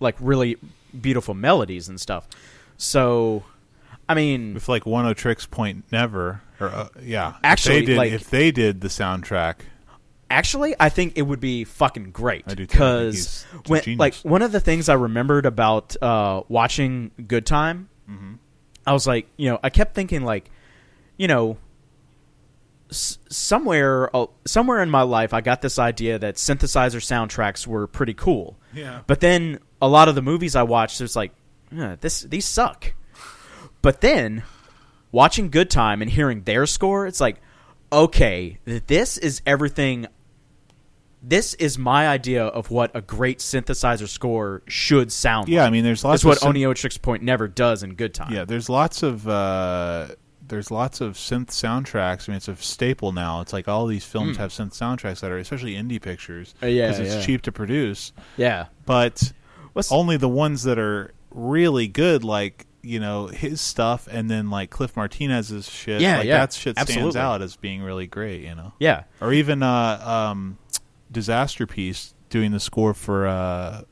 like 0.00 0.16
really 0.18 0.56
beautiful 1.00 1.34
melodies 1.34 1.88
and 1.88 2.00
stuff 2.00 2.26
so 2.76 3.44
i 4.08 4.14
mean 4.14 4.56
If 4.56 4.68
like 4.68 4.82
Oneohtrix 4.84 5.48
Point 5.50 5.84
Never, 5.92 6.42
or 6.60 6.66
uh, 6.68 6.88
yeah, 7.00 7.34
Actually, 7.44 7.76
if 7.76 7.80
they 7.82 7.86
did, 7.86 7.96
like- 7.96 8.12
if 8.12 8.28
they 8.30 8.50
did 8.50 8.80
the 8.80 8.88
soundtrack, 8.88 9.56
Actually, 10.32 10.74
I 10.80 10.88
think 10.88 11.12
it 11.16 11.22
would 11.22 11.40
be 11.40 11.64
fucking 11.64 12.10
great 12.10 12.44
I 12.46 12.54
do 12.54 12.66
too. 12.66 12.82
I 12.82 12.98
think 12.98 13.12
because 13.12 13.46
like 13.98 14.14
one 14.16 14.42
of 14.42 14.50
the 14.50 14.60
things 14.60 14.88
I 14.88 14.94
remembered 14.94 15.46
about 15.46 15.94
uh, 16.02 16.42
watching 16.48 17.10
Good 17.26 17.46
Time, 17.46 17.88
Mm-hmm. 18.10 18.34
I 18.86 18.92
was 18.92 19.06
like, 19.06 19.28
you 19.36 19.48
know, 19.50 19.60
I 19.62 19.70
kept 19.70 19.94
thinking 19.94 20.24
like, 20.24 20.50
you 21.16 21.28
know, 21.28 21.56
s- 22.90 23.18
somewhere 23.28 24.14
uh, 24.14 24.26
somewhere 24.44 24.82
in 24.82 24.90
my 24.90 25.02
life, 25.02 25.32
I 25.32 25.40
got 25.40 25.62
this 25.62 25.78
idea 25.78 26.18
that 26.18 26.34
synthesizer 26.36 27.00
soundtracks 27.00 27.66
were 27.66 27.86
pretty 27.86 28.14
cool. 28.14 28.58
Yeah. 28.74 29.00
But 29.06 29.20
then 29.20 29.60
a 29.80 29.88
lot 29.88 30.08
of 30.08 30.14
the 30.14 30.22
movies 30.22 30.56
I 30.56 30.62
watched, 30.64 31.00
it's 31.00 31.14
like, 31.16 31.32
"Eh, 31.76 31.96
this 32.00 32.22
these 32.22 32.44
suck. 32.44 32.92
But 33.82 34.00
then 34.00 34.42
watching 35.10 35.50
Good 35.50 35.70
Time 35.70 36.02
and 36.02 36.10
hearing 36.10 36.42
their 36.42 36.66
score, 36.66 37.06
it's 37.06 37.20
like, 37.20 37.36
okay, 37.92 38.58
this 38.64 39.18
is 39.18 39.42
everything. 39.46 40.06
This 41.22 41.54
is 41.54 41.78
my 41.78 42.08
idea 42.08 42.44
of 42.46 42.70
what 42.70 42.90
a 42.94 43.00
great 43.00 43.38
synthesizer 43.38 44.08
score 44.08 44.62
should 44.66 45.12
sound 45.12 45.46
like. 45.48 45.54
yeah. 45.54 45.60
like. 45.62 45.68
I 45.68 45.70
mean, 45.70 45.84
there's 45.84 46.04
lots 46.04 46.22
That's 46.22 46.42
what 46.42 46.48
of 46.48 46.54
synth- 46.54 46.62
Oneohtrix 46.74 47.00
Point 47.00 47.22
Never 47.22 47.46
does 47.46 47.82
in 47.84 47.94
Good 47.94 48.12
Time. 48.12 48.32
Yeah, 48.32 48.44
there's 48.44 48.68
lots 48.68 49.02
of 49.04 49.28
uh, 49.28 50.08
there's 50.48 50.70
lots 50.72 51.00
of 51.00 51.14
synth 51.14 51.46
soundtracks. 51.50 52.28
I 52.28 52.32
mean, 52.32 52.36
it's 52.38 52.48
a 52.48 52.56
staple 52.56 53.12
now. 53.12 53.40
It's 53.40 53.52
like 53.52 53.68
all 53.68 53.86
these 53.86 54.04
films 54.04 54.36
have 54.36 54.50
synth 54.50 54.72
soundtracks 54.72 55.20
that 55.20 55.30
are 55.30 55.38
especially 55.38 55.74
indie 55.74 56.02
pictures 56.02 56.54
Hmm. 56.58 56.64
Uh, 56.66 56.68
yeah, 56.68 56.90
it's 56.90 56.98
yeah. 57.14 57.22
cheap 57.22 57.42
to 57.42 57.52
produce. 57.52 58.12
Yeah. 58.36 58.66
But 58.84 59.32
What's- 59.74 59.92
only 59.92 60.16
the 60.16 60.28
ones 60.28 60.64
that 60.64 60.78
are 60.78 61.12
really 61.30 61.86
good, 61.86 62.24
like 62.24 62.66
you 62.82 62.98
know 62.98 63.28
his 63.28 63.60
stuff, 63.60 64.08
and 64.10 64.28
then 64.28 64.50
like 64.50 64.70
Cliff 64.70 64.96
Martinez's 64.96 65.70
shit. 65.70 66.00
Yeah, 66.00 66.18
like 66.18 66.26
yeah, 66.26 66.38
that 66.38 66.52
shit 66.52 66.74
stands 66.74 66.90
absolutely. 66.90 67.20
out 67.20 67.40
as 67.40 67.54
being 67.54 67.80
really 67.80 68.08
great. 68.08 68.40
You 68.42 68.56
know, 68.56 68.72
Yeah. 68.80 69.04
or 69.20 69.32
even 69.32 69.62
uh, 69.62 70.02
um, 70.32 70.58
Disasterpeace 71.12 72.14
doing 72.30 72.52
the 72.52 72.60
score 72.60 72.94
for 72.94 73.26
uh, 73.26 73.82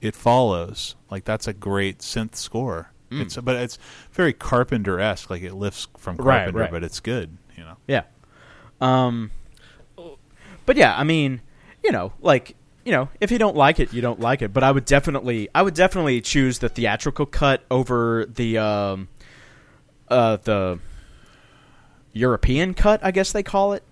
It 0.00 0.16
Follows. 0.16 0.96
Like 1.10 1.24
that's 1.24 1.46
a 1.46 1.52
great 1.52 1.98
synth 1.98 2.34
score. 2.36 2.90
Mm. 3.10 3.22
It's 3.22 3.36
but 3.36 3.56
it's 3.56 3.78
very 4.12 4.32
Carpenter 4.32 5.00
esque. 5.00 5.30
Like 5.30 5.42
it 5.42 5.54
lifts 5.54 5.88
from 5.98 6.16
Right, 6.16 6.44
Carpenter, 6.44 6.58
right. 6.60 6.70
but 6.70 6.84
it's 6.84 7.00
good. 7.00 7.36
You 7.56 7.64
know. 7.64 7.76
Yeah. 7.86 8.02
Um 8.80 9.30
But 10.66 10.76
yeah, 10.76 10.96
I 10.96 11.02
mean, 11.04 11.40
you 11.82 11.90
know, 11.90 12.12
like, 12.20 12.54
you 12.84 12.92
know, 12.92 13.08
if 13.20 13.30
you 13.32 13.38
don't 13.38 13.56
like 13.56 13.80
it, 13.80 13.92
you 13.92 14.00
don't 14.00 14.20
like 14.20 14.42
it, 14.42 14.52
but 14.52 14.62
I 14.62 14.70
would 14.70 14.84
definitely 14.84 15.48
I 15.54 15.62
would 15.62 15.74
definitely 15.74 16.20
choose 16.20 16.60
the 16.60 16.68
theatrical 16.68 17.26
cut 17.26 17.64
over 17.70 18.26
the 18.26 18.58
um 18.58 19.08
uh 20.08 20.36
the 20.36 20.78
European 22.12 22.74
cut, 22.74 23.00
I 23.04 23.10
guess 23.10 23.32
they 23.32 23.42
call 23.42 23.72
it. 23.72 23.82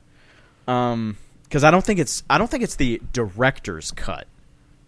Um 0.68 1.16
cuz 1.51 1.64
I 1.64 1.70
don't 1.70 1.84
think 1.84 1.99
it's 2.01 2.22
I 2.30 2.38
don't 2.38 2.51
think 2.51 2.62
it's 2.62 2.76
the 2.76 3.01
director's 3.12 3.90
cut 3.92 4.26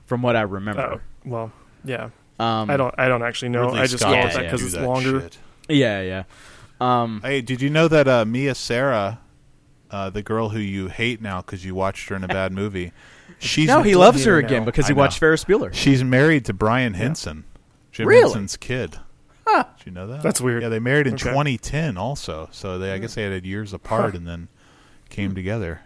from 0.06 0.22
what 0.22 0.36
I 0.36 0.42
Oh, 0.42 0.46
remember. 0.46 1.02
well, 1.24 1.52
yeah. 1.84 2.10
Um 2.38 2.70
I 2.70 2.76
don't. 2.76 2.94
I 2.98 3.08
don't 3.08 3.22
actually 3.22 3.50
know. 3.50 3.66
Ridley 3.66 3.80
I 3.80 3.86
just 3.86 3.98
Scott 4.02 4.14
call 4.14 4.26
it 4.26 4.32
that 4.34 4.42
because 4.44 4.60
do 4.60 4.66
it's 4.66 4.74
that 4.76 4.84
longer. 4.86 5.20
shit. 5.20 5.38
Yeah, 5.68 6.00
yeah. 6.02 6.22
Um 6.80 7.20
Hey, 7.22 7.40
did 7.42 7.60
you 7.60 7.70
know 7.70 7.86
that 7.88 8.08
uh, 8.08 8.24
Mia 8.24 8.54
Sara, 8.54 9.20
uh, 9.90 10.08
the 10.10 10.22
girl 10.22 10.48
who 10.50 10.58
you 10.58 10.88
hate 10.88 11.20
now 11.20 11.42
because 11.42 11.64
you 11.64 11.74
watched 11.74 12.08
her 12.08 12.16
in 12.16 12.24
a 12.24 12.28
bad 12.40 12.52
movie, 12.52 12.92
she's 13.38 13.68
No, 13.68 13.82
he 13.82 13.94
loves 13.94 14.24
her 14.24 14.38
again 14.38 14.60
now. 14.62 14.66
because 14.66 14.86
he 14.88 14.94
watched 14.94 15.18
Ferris 15.18 15.44
Bueller. 15.44 15.72
She's 15.74 16.02
married 16.02 16.44
to 16.46 16.52
Brian 16.54 16.94
Henson, 16.94 17.44
Jim 17.92 18.06
Really? 18.08 18.22
Henson's 18.22 18.56
kid. 18.56 18.96
Huh. 19.46 19.64
Did 19.78 19.86
you 19.86 19.92
know 19.92 20.06
that? 20.06 20.22
That's 20.22 20.40
weird. 20.40 20.62
Yeah, 20.62 20.68
they 20.68 20.78
married 20.78 21.06
in 21.08 21.14
Okay. 21.14 21.24
2010 21.30 21.96
also. 21.96 22.48
So 22.52 22.78
they, 22.78 22.92
I 22.92 22.98
guess 22.98 23.14
they 23.16 23.24
had 23.24 23.44
years 23.44 23.72
apart 23.72 24.14
and 24.14 24.26
then 24.26 24.48
came 25.08 25.34
together. 25.34 25.80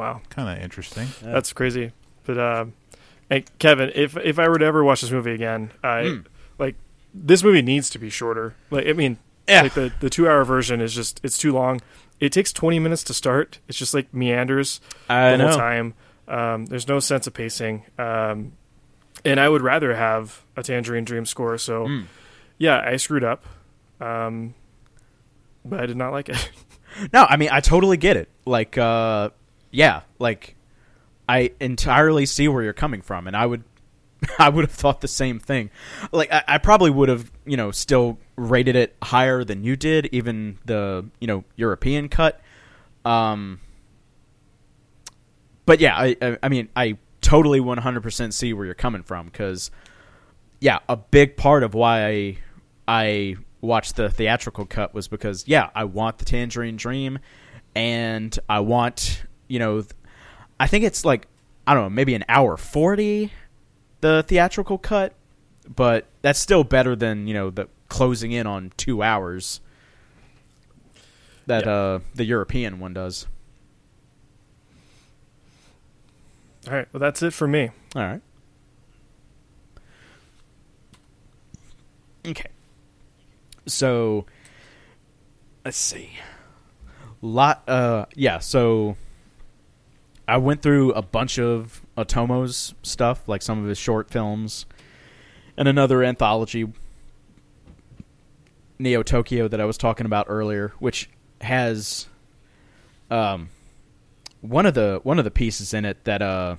Wow, 0.00 0.22
Kind 0.30 0.48
of 0.56 0.64
interesting. 0.64 1.08
Yeah. 1.22 1.32
that's 1.32 1.52
crazy. 1.52 1.92
But 2.24 2.38
uh, 2.38 2.64
hey, 3.28 3.44
Kevin, 3.58 3.92
if 3.94 4.16
if 4.16 4.38
I 4.38 4.48
were 4.48 4.58
to 4.58 4.64
ever 4.64 4.82
watch 4.82 5.02
this 5.02 5.10
movie 5.10 5.32
again, 5.32 5.72
I 5.84 6.02
Mm. 6.04 6.24
like 6.58 6.74
this 7.12 7.42
movie 7.44 7.60
needs 7.60 7.90
to 7.90 7.98
be 7.98 8.08
shorter. 8.08 8.54
Like, 8.70 8.86
I 8.86 8.94
mean, 8.94 9.18
Yeah. 9.46 9.62
like 9.62 9.74
the 9.74 9.92
the 10.00 10.08
two 10.08 10.26
hour 10.26 10.42
version 10.44 10.80
is 10.80 10.94
just 10.94 11.20
it's 11.22 11.36
too 11.36 11.52
long. 11.52 11.80
It 12.18 12.32
takes 12.32 12.50
twenty 12.50 12.78
minutes 12.78 13.02
to 13.04 13.14
start. 13.14 13.58
It's 13.68 13.76
just 13.76 13.92
like 13.92 14.12
meanders 14.14 14.80
I 15.08 15.32
the 15.32 15.36
know. 15.36 15.48
whole 15.48 15.56
time. 15.58 15.94
Um, 16.28 16.64
there's 16.66 16.88
no 16.88 16.98
sense 17.00 17.26
of 17.26 17.34
pacing. 17.34 17.84
Um, 17.98 18.52
and 19.24 19.38
I 19.38 19.48
would 19.50 19.60
rather 19.62 19.94
have 19.96 20.42
a 20.56 20.62
Tangerine 20.62 21.04
Dream 21.04 21.26
score. 21.26 21.58
So 21.58 21.86
Mm. 21.88 22.04
yeah, 22.56 22.80
I 22.86 22.96
screwed 22.96 23.24
up. 23.24 23.44
Um, 24.00 24.54
but 25.64 25.80
I 25.80 25.84
did 25.86 25.96
not 25.98 26.12
like 26.12 26.30
it. 26.30 26.50
No, 27.12 27.24
I 27.24 27.36
mean 27.36 27.50
I 27.52 27.60
totally 27.60 27.96
get 27.96 28.16
it. 28.16 28.28
Like, 28.44 28.76
uh, 28.76 29.30
yeah, 29.70 30.02
like 30.18 30.56
I 31.28 31.52
entirely 31.60 32.26
see 32.26 32.48
where 32.48 32.62
you're 32.62 32.72
coming 32.72 33.02
from, 33.02 33.26
and 33.26 33.36
I 33.36 33.46
would, 33.46 33.62
I 34.38 34.48
would 34.48 34.64
have 34.64 34.72
thought 34.72 35.00
the 35.00 35.08
same 35.08 35.38
thing. 35.38 35.70
Like, 36.10 36.32
I, 36.32 36.42
I 36.48 36.58
probably 36.58 36.90
would 36.90 37.08
have, 37.08 37.30
you 37.44 37.56
know, 37.56 37.70
still 37.70 38.18
rated 38.36 38.74
it 38.74 38.96
higher 39.02 39.44
than 39.44 39.62
you 39.62 39.76
did, 39.76 40.06
even 40.12 40.58
the, 40.64 41.06
you 41.20 41.26
know, 41.26 41.44
European 41.56 42.08
cut. 42.08 42.40
Um, 43.04 43.60
but 45.66 45.78
yeah, 45.78 45.96
I, 45.96 46.16
I, 46.20 46.38
I 46.42 46.48
mean, 46.48 46.68
I 46.74 46.98
totally 47.20 47.60
100% 47.60 48.32
see 48.32 48.52
where 48.52 48.64
you're 48.64 48.74
coming 48.74 49.04
from 49.04 49.26
because, 49.26 49.70
yeah, 50.58 50.80
a 50.88 50.96
big 50.96 51.36
part 51.36 51.62
of 51.62 51.74
why 51.74 52.06
I, 52.06 52.38
I 52.88 53.36
watched 53.60 53.94
the 53.94 54.10
theatrical 54.10 54.66
cut 54.66 54.94
was 54.94 55.06
because, 55.06 55.46
yeah, 55.46 55.70
I 55.76 55.84
want 55.84 56.18
the 56.18 56.24
Tangerine 56.24 56.76
Dream, 56.76 57.20
and 57.76 58.36
I 58.48 58.60
want, 58.60 59.22
you 59.50 59.58
know, 59.58 59.84
I 60.58 60.66
think 60.68 60.84
it's 60.84 61.04
like, 61.04 61.26
I 61.66 61.74
don't 61.74 61.82
know, 61.84 61.90
maybe 61.90 62.14
an 62.14 62.24
hour 62.28 62.56
40, 62.56 63.32
the 64.00 64.24
theatrical 64.26 64.78
cut, 64.78 65.12
but 65.74 66.06
that's 66.22 66.38
still 66.38 66.64
better 66.64 66.94
than, 66.94 67.26
you 67.26 67.34
know, 67.34 67.50
the 67.50 67.68
closing 67.88 68.30
in 68.32 68.46
on 68.46 68.72
two 68.76 69.02
hours 69.02 69.60
that 71.46 71.64
Yeah. 71.66 71.72
uh, 71.72 71.98
the 72.14 72.24
European 72.24 72.78
one 72.78 72.94
does. 72.94 73.26
All 76.68 76.74
right, 76.74 76.86
well 76.92 77.00
that's 77.00 77.22
it 77.22 77.32
for 77.32 77.48
me. 77.48 77.70
All 77.96 78.02
right. 78.02 78.20
Okay. 82.26 82.50
So 83.66 84.26
let's 85.64 85.76
see. 85.78 86.18
Lot 87.22 87.66
uh 87.68 88.06
yeah, 88.14 88.38
so 88.38 88.96
I 90.30 90.36
went 90.36 90.62
through 90.62 90.92
a 90.92 91.02
bunch 91.02 91.40
of 91.40 91.82
Otomo's 91.98 92.72
stuff, 92.84 93.28
like 93.28 93.42
some 93.42 93.60
of 93.60 93.68
his 93.68 93.78
short 93.78 94.10
films 94.10 94.64
and 95.56 95.66
another 95.66 96.04
anthology 96.04 96.72
Neo 98.78 99.02
Tokyo 99.02 99.48
that 99.48 99.60
I 99.60 99.64
was 99.64 99.76
talking 99.76 100.06
about 100.06 100.26
earlier, 100.28 100.72
which 100.78 101.10
has 101.40 102.06
um 103.10 103.48
one 104.40 104.66
of 104.66 104.74
the 104.74 105.00
one 105.02 105.18
of 105.18 105.24
the 105.24 105.32
pieces 105.32 105.74
in 105.74 105.84
it 105.84 106.04
that 106.04 106.22
uh 106.22 106.56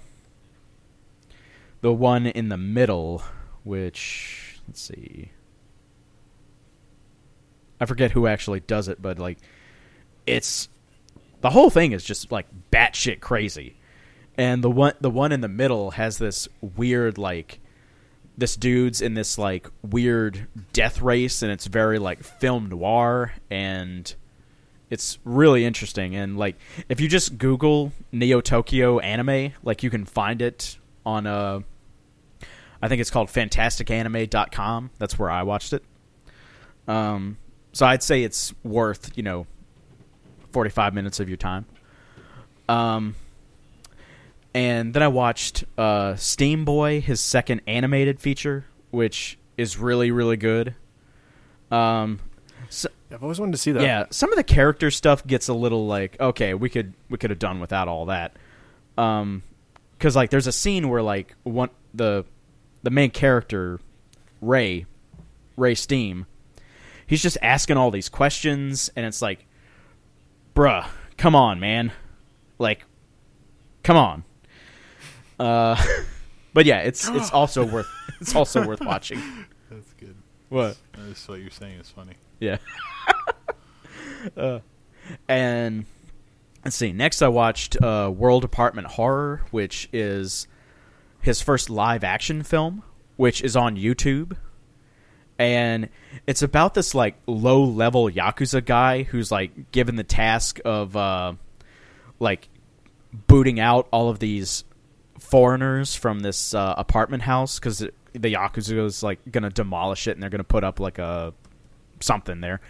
the 1.79 1.93
one 1.93 2.27
in 2.27 2.49
the 2.49 2.57
middle 2.57 3.23
which 3.63 4.59
let's 4.67 4.81
see. 4.81 5.31
I 7.79 7.85
forget 7.85 8.11
who 8.11 8.27
actually 8.27 8.59
does 8.59 8.89
it 8.89 9.01
but 9.01 9.17
like 9.17 9.37
it's 10.27 10.67
the 11.41 11.49
whole 11.49 11.69
thing 11.69 11.91
is 11.91 12.03
just 12.03 12.31
like 12.31 12.47
batshit 12.71 13.19
crazy. 13.19 13.77
And 14.37 14.63
the 14.63 14.71
one 14.71 14.93
the 15.01 15.09
one 15.09 15.31
in 15.31 15.41
the 15.41 15.47
middle 15.49 15.91
has 15.91 16.17
this 16.17 16.47
weird 16.61 17.17
like 17.17 17.59
this 18.37 18.55
dude's 18.55 19.01
in 19.01 19.13
this 19.13 19.37
like 19.37 19.69
weird 19.83 20.47
death 20.71 21.01
race 21.01 21.41
and 21.41 21.51
it's 21.51 21.67
very 21.67 21.99
like 21.99 22.23
film 22.23 22.69
noir 22.69 23.33
and 23.49 24.15
it's 24.89 25.19
really 25.25 25.65
interesting. 25.65 26.15
And 26.15 26.37
like 26.37 26.55
if 26.87 27.01
you 27.01 27.07
just 27.07 27.37
google 27.37 27.91
neo 28.11 28.39
tokyo 28.41 28.99
anime 28.99 29.53
like 29.63 29.83
you 29.83 29.89
can 29.89 30.05
find 30.05 30.41
it 30.41 30.77
on 31.05 31.25
a 31.25 31.63
i 32.81 32.87
think 32.87 33.01
it's 33.01 33.09
called 33.09 33.27
fantasticanime.com 33.27 34.91
that's 34.99 35.17
where 35.17 35.29
i 35.31 35.43
watched 35.43 35.73
it. 35.73 35.83
Um 36.87 37.37
so 37.73 37.85
i'd 37.87 38.03
say 38.03 38.23
it's 38.23 38.53
worth 38.63 39.11
you 39.15 39.23
know 39.23 39.47
45 40.51 40.93
minutes 40.93 41.19
of 41.19 41.27
your 41.27 41.37
time 41.37 41.65
um 42.69 43.15
and 44.53 44.93
then 44.93 45.01
I 45.01 45.07
watched 45.07 45.63
uh, 45.77 46.13
Steamboy, 46.13 47.01
his 47.01 47.21
second 47.21 47.61
animated 47.67 48.19
feature, 48.19 48.65
which 48.89 49.37
is 49.57 49.77
really 49.77 50.11
really 50.11 50.37
good. 50.37 50.75
Um, 51.71 52.19
so, 52.69 52.89
I've 53.11 53.23
always 53.23 53.39
wanted 53.39 53.53
to 53.53 53.57
see 53.57 53.71
that. 53.71 53.83
yeah, 53.83 54.05
some 54.09 54.31
of 54.31 54.37
the 54.37 54.43
character 54.43 54.91
stuff 54.91 55.25
gets 55.25 55.47
a 55.47 55.53
little 55.53 55.87
like 55.87 56.19
okay, 56.19 56.53
we 56.53 56.69
could 56.69 56.93
we 57.09 57.17
could 57.17 57.29
have 57.29 57.39
done 57.39 57.59
without 57.59 57.87
all 57.87 58.07
that. 58.07 58.35
Um, 58.97 59.43
because 59.97 60.15
like 60.15 60.31
there's 60.31 60.47
a 60.47 60.51
scene 60.51 60.89
where 60.89 61.01
like 61.01 61.35
one 61.43 61.69
the 61.93 62.25
the 62.83 62.89
main 62.89 63.11
character 63.11 63.79
Ray 64.41 64.85
Ray 65.55 65.75
Steam, 65.75 66.25
he's 67.07 67.21
just 67.21 67.37
asking 67.41 67.77
all 67.77 67.91
these 67.91 68.09
questions, 68.09 68.89
and 68.97 69.05
it's 69.05 69.21
like, 69.21 69.45
bruh, 70.55 70.87
come 71.17 71.35
on, 71.35 71.59
man, 71.59 71.91
like, 72.57 72.85
come 73.83 73.97
on. 73.97 74.23
Uh, 75.39 75.81
but 76.53 76.65
yeah, 76.65 76.79
it's 76.79 77.07
it's 77.09 77.31
also 77.31 77.65
worth 77.71 77.89
it's 78.19 78.35
also 78.35 78.65
worth 78.65 78.81
watching. 78.81 79.21
That's 79.69 79.93
good. 79.93 80.15
What? 80.49 80.77
That's 80.93 81.27
what 81.27 81.39
you're 81.39 81.49
saying 81.49 81.79
is 81.79 81.89
funny. 81.89 82.13
Yeah. 82.39 82.57
uh, 84.37 84.59
and 85.27 85.85
let's 86.63 86.75
see. 86.75 86.91
Next, 86.91 87.21
I 87.21 87.29
watched 87.29 87.81
uh, 87.81 88.11
World 88.13 88.43
Apartment 88.43 88.87
Horror, 88.87 89.41
which 89.51 89.89
is 89.93 90.47
his 91.21 91.41
first 91.41 91.69
live 91.69 92.03
action 92.03 92.43
film, 92.43 92.83
which 93.15 93.41
is 93.41 93.55
on 93.55 93.77
YouTube. 93.77 94.37
And 95.41 95.89
it's 96.27 96.43
about 96.43 96.75
this 96.75 96.93
like 96.93 97.15
low 97.25 97.63
level 97.63 98.07
yakuza 98.07 98.63
guy 98.63 99.01
who's 99.01 99.31
like 99.31 99.71
given 99.71 99.95
the 99.95 100.03
task 100.03 100.59
of 100.63 100.95
uh, 100.95 101.33
like 102.19 102.47
booting 103.11 103.59
out 103.59 103.87
all 103.91 104.09
of 104.09 104.19
these 104.19 104.63
foreigners 105.17 105.95
from 105.95 106.19
this 106.19 106.53
uh, 106.53 106.75
apartment 106.77 107.23
house 107.23 107.57
because 107.57 107.79
the 107.79 108.33
yakuza 108.33 108.85
is 108.85 109.01
like 109.01 109.19
gonna 109.31 109.49
demolish 109.49 110.07
it 110.07 110.11
and 110.11 110.21
they're 110.21 110.29
gonna 110.29 110.43
put 110.43 110.63
up 110.63 110.79
like 110.79 110.99
a 110.99 111.33
something 112.01 112.39
there. 112.39 112.61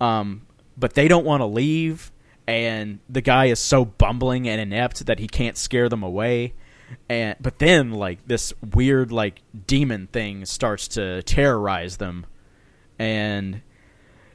Um, 0.00 0.46
but 0.78 0.94
they 0.94 1.08
don't 1.08 1.26
want 1.26 1.42
to 1.42 1.46
leave, 1.46 2.10
and 2.46 2.98
the 3.10 3.20
guy 3.20 3.46
is 3.46 3.58
so 3.58 3.84
bumbling 3.84 4.48
and 4.48 4.58
inept 4.58 5.04
that 5.04 5.18
he 5.18 5.28
can't 5.28 5.58
scare 5.58 5.90
them 5.90 6.02
away. 6.02 6.54
And 7.08 7.36
but 7.40 7.58
then 7.58 7.92
like 7.92 8.26
this 8.26 8.52
weird 8.74 9.12
like 9.12 9.42
demon 9.66 10.08
thing 10.08 10.44
starts 10.44 10.88
to 10.88 11.22
terrorize 11.22 11.96
them, 11.96 12.26
and 12.98 13.62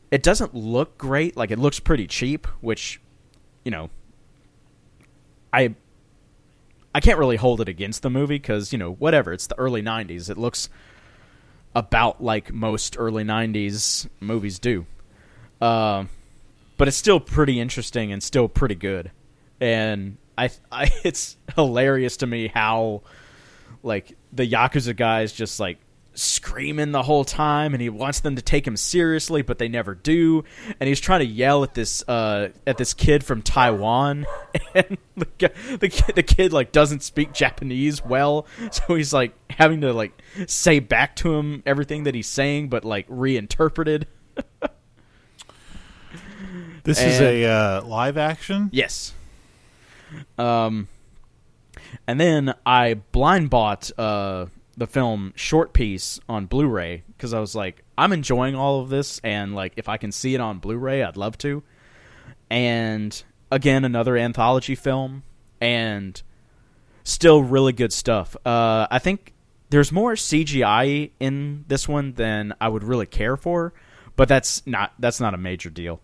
it 0.10 0.24
doesn't 0.24 0.54
look 0.54 0.98
great. 0.98 1.38
Like 1.38 1.52
it 1.52 1.60
looks 1.60 1.80
pretty 1.80 2.08
cheap, 2.08 2.48
which 2.62 3.02
you 3.64 3.72
know, 3.72 3.90
I 5.54 5.76
I 6.94 7.00
can't 7.00 7.20
really 7.20 7.38
hold 7.38 7.62
it 7.62 7.70
against 7.70 8.02
the 8.02 8.10
movie 8.10 8.36
because 8.36 8.72
you 8.74 8.78
know 8.78 8.94
whatever. 8.94 9.32
It's 9.34 9.48
the 9.48 9.58
early 9.58 9.82
'90s. 9.82 10.30
It 10.30 10.38
looks 10.38 10.70
about 11.74 12.22
like 12.22 12.52
most 12.54 12.96
early 13.00 13.24
'90s 13.24 14.08
movies 14.20 14.60
do, 14.60 14.86
uh, 15.62 16.06
but 16.78 16.88
it's 16.88 16.98
still 16.98 17.20
pretty 17.20 17.60
interesting 17.60 18.12
and 18.12 18.22
still 18.22 18.50
pretty 18.50 18.76
good. 18.76 19.12
And 19.62 20.18
I, 20.38 20.50
I, 20.72 20.92
it's 21.04 21.38
hilarious 21.56 22.18
to 22.18 22.28
me 22.28 22.48
how 22.48 23.02
like 23.84 24.16
the 24.32 24.50
yakuza 24.50 24.96
guys 24.96 25.34
just 25.34 25.60
like 25.60 25.78
screaming 26.14 26.92
the 26.92 27.02
whole 27.02 27.24
time 27.24 27.74
and 27.74 27.82
he 27.82 27.88
wants 27.88 28.20
them 28.20 28.36
to 28.36 28.42
take 28.42 28.68
him 28.68 28.76
seriously 28.76 29.42
but 29.42 29.58
they 29.58 29.70
never 29.70 29.96
do 29.96 30.44
and 30.80 30.90
he's 30.90 31.00
trying 31.00 31.22
to 31.22 31.26
yell 31.26 31.64
at 31.64 31.74
this 31.74 32.04
uh 32.10 32.50
at 32.68 32.78
this 32.78 32.94
kid 32.94 33.24
from 33.24 33.42
Taiwan 33.42 34.26
and 34.76 34.98
the 35.16 35.52
the 35.80 35.88
kid, 35.88 36.16
the 36.16 36.24
kid 36.24 36.52
like 36.52 36.74
doesn't 36.74 37.02
speak 37.02 37.32
Japanese 37.32 38.04
well 38.04 38.46
so 38.72 38.96
he's 38.96 39.14
like 39.14 39.34
having 39.50 39.82
to 39.82 39.94
like 39.94 40.12
say 40.48 40.80
back 40.80 41.16
to 41.16 41.34
him 41.34 41.64
everything 41.66 42.04
that 42.04 42.14
he's 42.14 42.28
saying 42.28 42.68
but 42.68 42.84
like 42.84 43.06
reinterpreted 43.08 44.06
This 46.84 47.00
is 47.00 47.22
a 47.22 47.46
uh, 47.46 47.84
live 47.84 48.18
action. 48.18 48.70
Yes. 48.72 49.14
Um, 50.38 50.88
and 52.08 52.20
then 52.20 52.54
I 52.66 52.96
blind 52.96 53.50
bought 53.50 53.92
uh, 53.98 54.48
the 54.78 54.88
film 54.88 55.34
Short 55.36 55.74
Peace 55.74 56.20
on 56.28 56.46
Blu-ray 56.46 57.04
because 57.08 57.34
I 57.34 57.40
was 57.40 57.56
like, 57.56 57.84
I'm 57.98 58.14
enjoying 58.14 58.56
all 58.56 58.82
of 58.82 58.90
this, 58.90 59.20
and 59.24 59.56
like 59.56 59.74
if 59.78 59.88
I 59.90 59.98
can 59.98 60.12
see 60.12 60.36
it 60.36 60.42
on 60.42 60.60
Blu-ray, 60.60 61.04
I'd 61.04 61.18
love 61.18 61.38
to. 61.40 61.64
And 62.50 63.22
again, 63.52 63.86
another 63.86 64.18
anthology 64.18 64.76
film, 64.76 65.24
and 65.60 66.22
still 67.04 67.44
really 67.44 67.74
good 67.74 67.94
stuff. 67.94 68.36
Uh, 68.46 68.88
I 68.90 69.00
think 69.00 69.34
there's 69.70 69.92
more 69.92 70.14
CGI 70.14 71.12
in 71.20 71.66
this 71.68 71.88
one 71.88 72.14
than 72.14 72.54
I 72.60 72.68
would 72.68 72.84
really 72.84 73.06
care 73.06 73.38
for, 73.38 73.74
but 74.16 74.28
that's 74.28 74.66
not 74.68 74.94
that's 75.00 75.20
not 75.20 75.34
a 75.34 75.38
major 75.38 75.70
deal. 75.70 76.02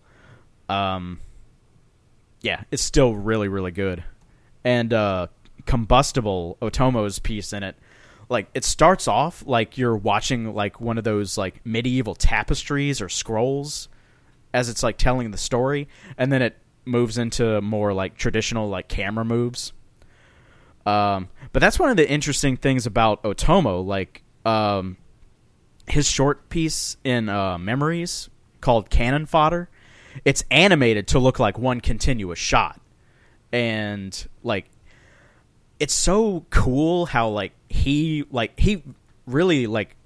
Um, 0.68 1.20
yeah, 2.40 2.62
it's 2.70 2.82
still 2.82 3.14
really 3.14 3.48
really 3.48 3.72
good. 3.72 4.04
And 4.64 4.92
uh, 4.92 5.28
combustible 5.66 6.58
Otomo's 6.60 7.18
piece 7.18 7.52
in 7.52 7.62
it, 7.62 7.76
like 8.28 8.48
it 8.54 8.64
starts 8.64 9.08
off 9.08 9.44
like 9.46 9.78
you're 9.78 9.96
watching 9.96 10.54
like 10.54 10.80
one 10.80 10.98
of 10.98 11.04
those 11.04 11.38
like 11.38 11.64
medieval 11.64 12.14
tapestries 12.14 13.00
or 13.00 13.08
scrolls 13.08 13.88
as 14.52 14.68
it's 14.68 14.82
like 14.82 14.96
telling 14.98 15.30
the 15.30 15.38
story, 15.38 15.88
and 16.16 16.32
then 16.32 16.42
it 16.42 16.56
moves 16.84 17.18
into 17.18 17.60
more 17.60 17.92
like 17.92 18.16
traditional 18.16 18.68
like 18.68 18.88
camera 18.88 19.24
moves. 19.24 19.72
Um, 20.86 21.28
but 21.52 21.60
that's 21.60 21.78
one 21.78 21.90
of 21.90 21.96
the 21.96 22.08
interesting 22.08 22.56
things 22.56 22.86
about 22.86 23.22
Otomo, 23.22 23.84
like 23.84 24.22
um, 24.46 24.96
his 25.86 26.08
short 26.08 26.48
piece 26.48 26.96
in 27.04 27.28
uh, 27.28 27.58
Memories 27.58 28.30
called 28.60 28.88
Cannon 28.88 29.26
Fodder. 29.26 29.68
It's 30.24 30.44
animated 30.50 31.08
to 31.08 31.18
look 31.18 31.38
like 31.38 31.58
one 31.58 31.80
continuous 31.80 32.38
shot, 32.38 32.80
and 33.52 34.28
like 34.42 34.66
it's 35.80 35.94
so 35.94 36.44
cool 36.50 37.06
how 37.06 37.28
like 37.28 37.52
he 37.68 38.24
like 38.30 38.58
he 38.58 38.82
really 39.26 39.66
like 39.66 39.96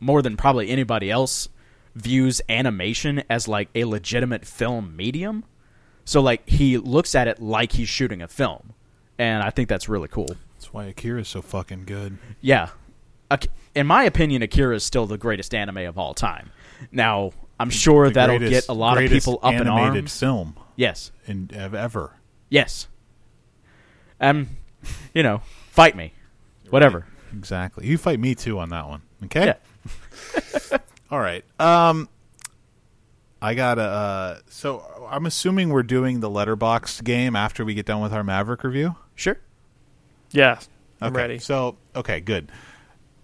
more 0.00 0.22
than 0.22 0.36
probably 0.36 0.68
anybody 0.70 1.10
else 1.10 1.48
views 1.94 2.40
animation 2.48 3.22
as 3.28 3.46
like 3.48 3.68
a 3.74 3.84
legitimate 3.84 4.44
film 4.44 4.96
medium. 4.96 5.44
So 6.04 6.20
like 6.20 6.48
he 6.48 6.78
looks 6.78 7.14
at 7.14 7.28
it 7.28 7.40
like 7.40 7.72
he's 7.72 7.88
shooting 7.88 8.22
a 8.22 8.28
film, 8.28 8.72
and 9.18 9.42
I 9.42 9.50
think 9.50 9.68
that's 9.68 9.88
really 9.88 10.08
cool. 10.08 10.28
That's 10.56 10.72
why 10.72 10.84
akira 10.86 11.20
is 11.20 11.28
so 11.28 11.42
fucking 11.42 11.84
good. 11.86 12.18
Yeah. 12.40 12.70
In 13.76 13.86
my 13.86 14.02
opinion, 14.02 14.42
Akira 14.42 14.74
is 14.74 14.82
still 14.82 15.06
the 15.06 15.16
greatest 15.16 15.54
anime 15.54 15.78
of 15.78 15.96
all 15.96 16.14
time. 16.14 16.50
Now, 16.90 17.30
I'm 17.60 17.70
sure 17.70 18.08
The 18.08 18.14
that'll 18.14 18.38
greatest- 18.38 18.66
get 18.68 18.72
a 18.72 18.76
lot 18.76 19.02
of 19.02 19.08
people 19.10 19.38
up 19.42 19.52
in 19.54 19.60
animated 19.68 19.96
arms. 20.04 20.18
film 20.18 20.56
Yes. 20.76 21.12
in 21.26 21.50
of 21.54 21.74
ever. 21.74 22.14
Yes. 22.48 22.88
Um, 24.20 24.48
you 25.14 25.22
know, 25.22 25.42
fight 25.70 25.94
me. 25.96 26.12
Whatever. 26.70 27.06
Exactly. 27.36 27.86
You 27.86 27.98
fight 27.98 28.18
me 28.20 28.34
too 28.34 28.58
on 28.58 28.70
that 28.70 28.88
one. 28.88 29.02
Okay. 29.24 29.46
Yeah. 29.46 30.78
All 31.10 31.20
right. 31.20 31.44
Um, 31.60 32.08
I 33.42 33.54
got 33.54 33.78
a. 33.78 33.82
Uh, 33.82 34.38
so 34.48 34.84
I'm 35.10 35.26
assuming 35.26 35.70
we're 35.70 35.82
doing 35.82 36.20
the 36.20 36.28
letterbox 36.30 37.00
game 37.00 37.34
after 37.36 37.64
we 37.64 37.74
get 37.74 37.86
done 37.86 38.00
with 38.00 38.12
our 38.12 38.22
Maverick 38.24 38.62
review. 38.64 38.96
Sure. 39.14 39.38
Yeah, 40.32 40.58
I'm 41.00 41.12
okay. 41.12 41.16
ready. 41.22 41.38
So 41.38 41.76
okay, 41.96 42.20
good. 42.20 42.50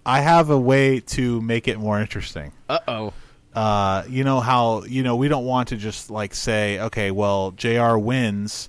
I 0.05 0.21
have 0.21 0.51
a 0.51 0.59
way 0.59 1.01
to 1.01 1.41
make 1.43 1.69
it 1.69 1.79
more 1.79 2.01
interesting. 2.01 2.53
Uh-oh. 2.69 3.13
Uh, 3.57 4.05
you 4.09 4.23
know 4.23 4.39
how 4.41 4.85
you 4.85 5.03
know 5.03 5.17
we 5.17 5.27
don't 5.29 5.45
want 5.47 5.69
to 5.69 5.77
just 5.77 6.11
like 6.11 6.35
say, 6.35 6.79
okay, 6.79 7.11
well, 7.11 7.51
Jr. 7.53 7.97
wins, 7.97 8.69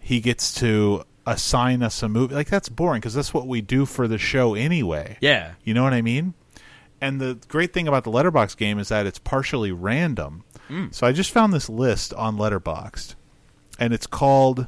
he 0.00 0.20
gets 0.20 0.52
to 0.54 1.04
assign 1.26 1.82
us 1.82 2.02
a 2.02 2.08
movie. 2.08 2.34
Like 2.34 2.48
that's 2.48 2.68
boring 2.68 3.00
because 3.00 3.14
that's 3.14 3.32
what 3.32 3.46
we 3.46 3.60
do 3.60 3.86
for 3.86 4.08
the 4.08 4.18
show 4.18 4.54
anyway. 4.54 5.16
Yeah. 5.20 5.52
You 5.64 5.72
know 5.74 5.82
what 5.84 5.92
I 5.94 6.02
mean? 6.02 6.34
And 7.00 7.20
the 7.20 7.38
great 7.48 7.72
thing 7.72 7.86
about 7.86 8.02
the 8.04 8.10
Letterbox 8.10 8.56
game 8.56 8.78
is 8.80 8.88
that 8.88 9.06
it's 9.06 9.18
partially 9.20 9.70
random. 9.72 10.44
So 10.90 11.06
I 11.06 11.12
just 11.12 11.30
found 11.30 11.54
this 11.54 11.70
list 11.70 12.12
on 12.12 12.36
Letterboxd, 12.36 13.14
and 13.78 13.94
it's 13.94 14.06
called 14.06 14.66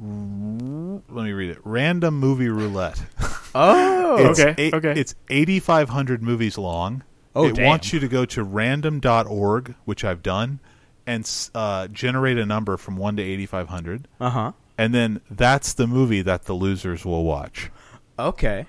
let 0.00 1.24
me 1.24 1.32
read 1.32 1.50
it. 1.50 1.58
Random 1.64 2.18
movie 2.18 2.48
roulette. 2.48 3.02
Oh, 3.52 4.30
It's 4.30 4.38
Okay, 4.38 4.54
eight- 4.58 4.74
okay. 4.74 4.92
It's 4.92 5.16
8,500 5.28 6.22
movies 6.22 6.56
long. 6.56 7.02
Oh, 7.34 7.46
it 7.46 7.54
damn. 7.54 7.66
wants 7.66 7.92
you 7.92 8.00
to 8.00 8.08
go 8.08 8.24
to 8.26 8.42
random.org, 8.42 9.74
which 9.84 10.04
I've 10.04 10.22
done, 10.22 10.58
and 11.06 11.28
uh, 11.54 11.86
generate 11.88 12.38
a 12.38 12.46
number 12.46 12.76
from 12.76 12.96
1 12.96 13.16
to 13.16 13.22
8,500. 13.22 14.08
uh 14.20 14.30
huh. 14.30 14.52
And 14.78 14.94
then 14.94 15.20
that's 15.30 15.74
the 15.74 15.86
movie 15.86 16.22
that 16.22 16.44
the 16.44 16.54
losers 16.54 17.04
will 17.04 17.24
watch. 17.24 17.70
Okay. 18.18 18.66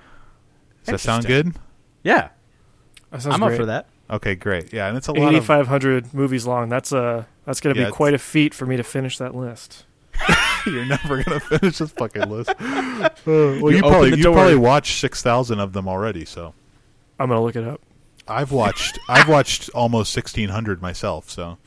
Does 0.85 0.91
that 0.93 0.99
sound 0.99 1.25
good? 1.25 1.53
Yeah, 2.03 2.29
That 3.11 3.21
sounds 3.21 3.35
I'm 3.35 3.39
great. 3.41 3.53
up 3.53 3.57
for 3.57 3.65
that. 3.67 3.87
Okay, 4.09 4.35
great. 4.35 4.73
Yeah, 4.73 4.87
and 4.89 4.97
it's 4.97 5.07
a 5.07 5.13
lot 5.13 5.29
of. 5.33 5.43
8,500 5.43 6.13
movies 6.13 6.45
long. 6.45 6.67
That's 6.67 6.91
a 6.91 7.25
that's 7.45 7.61
going 7.61 7.73
to 7.73 7.79
Yeah, 7.79 7.85
be 7.85 7.87
it's- 7.87 7.95
quite 7.97 8.13
a 8.13 8.17
feat 8.17 8.53
for 8.53 8.65
me 8.65 8.75
to 8.77 8.83
finish 8.83 9.17
that 9.19 9.33
list. 9.35 9.85
You're 10.65 10.85
never 10.85 11.23
gonna 11.23 11.39
finish 11.59 11.77
this 11.77 11.91
fucking 11.91 12.29
list. 12.29 12.53
Uh, 12.59 13.09
well, 13.25 13.71
You 13.71 13.77
you, 13.77 13.79
probably 13.81 14.15
you 14.15 14.23
probably 14.31 14.55
watched 14.55 14.99
six 14.99 15.23
thousand 15.23 15.59
of 15.59 15.73
them 15.73 15.87
already. 15.87 16.23
So 16.25 16.53
I'm 17.19 17.29
going 17.29 17.37
to 17.39 17.43
look 17.43 17.55
it 17.55 17.63
up. 17.67 17.81
I've 18.27 18.51
watched 18.51 18.99
I've 19.09 19.27
watched 19.27 19.69
almost 19.71 20.11
sixteen 20.13 20.49
hundred 20.49 20.81
myself. 20.81 21.29
So, 21.29 21.57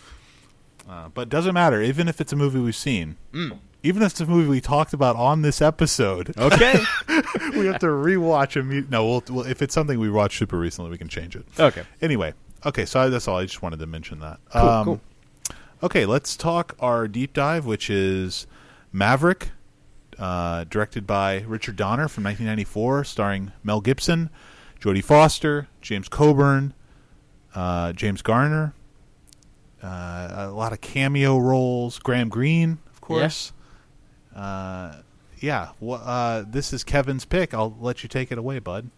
uh, 0.89 1.09
but 1.09 1.23
it 1.23 1.29
doesn't 1.29 1.55
matter. 1.55 1.83
Even 1.83 2.09
if 2.09 2.21
it's 2.21 2.33
a 2.33 2.37
movie 2.37 2.61
we've 2.61 2.77
seen, 2.77 3.17
Mm. 3.33 3.59
even 3.83 4.03
if 4.03 4.13
it's 4.13 4.21
a 4.21 4.27
movie 4.27 4.49
we 4.49 4.61
talked 4.61 4.93
about 4.93 5.17
on 5.17 5.43
this 5.43 5.61
episode, 5.61 6.33
Okay. 6.39 6.75
we 7.57 7.67
have 7.67 7.79
to 7.81 7.87
rewatch 7.87 8.59
a 8.59 8.63
mu- 8.63 8.87
No, 8.89 9.05
we'll, 9.05 9.23
we'll, 9.29 9.47
if 9.47 9.61
it's 9.63 9.75
something 9.75 9.99
we 9.99 10.11
watched 10.11 10.39
super 10.39 10.59
recently, 10.59 10.91
we 10.91 10.99
can 10.99 11.09
change 11.09 11.37
it. 11.37 11.45
okay. 11.59 11.83
Anyway, 12.01 12.35
okay, 12.65 12.85
so 12.87 13.11
that's 13.11 13.27
all. 13.29 13.39
I 13.39 13.45
just 13.45 13.61
wanted 13.63 13.79
to 13.81 13.87
mention 13.87 14.21
that. 14.21 14.39
Cool, 14.53 14.61
Um, 14.69 14.85
cool. 14.85 15.01
Okay, 15.83 16.07
let's 16.07 16.37
talk 16.37 16.75
our 16.81 17.07
deep 17.09 17.33
dive, 17.35 17.67
which 17.67 17.91
is 17.91 18.47
Maverick, 18.93 19.51
uh, 20.19 20.65
directed 20.71 21.07
by 21.07 21.41
Richard 21.41 21.77
Donner 21.77 22.09
from 22.09 22.25
1994, 22.25 23.05
starring 23.05 23.53
Mel 23.63 23.81
Gibson, 23.83 24.31
Jodie 24.85 25.03
Foster, 25.03 25.67
James 25.81 26.11
Coburn, 26.11 26.75
uh, 27.55 27.95
James 27.95 28.21
Garner, 28.21 28.75
uh, 29.83 30.29
a 30.31 30.51
lot 30.51 30.75
of 30.75 30.83
cameo 30.83 31.39
roles. 31.39 31.99
Graham 31.99 32.29
Greene, 32.29 32.77
of 32.93 33.01
course. 33.01 33.55
Uh, 34.37 34.97
yeah, 35.39 35.71
uh, 35.83 36.45
this 36.47 36.75
is 36.75 36.85
Kevin's 36.85 37.25
pick. 37.25 37.55
I'll 37.55 37.75
let 37.81 38.03
you 38.03 38.11
take 38.11 38.31
it 38.31 38.37
away, 38.37 38.59
bud. 38.59 38.91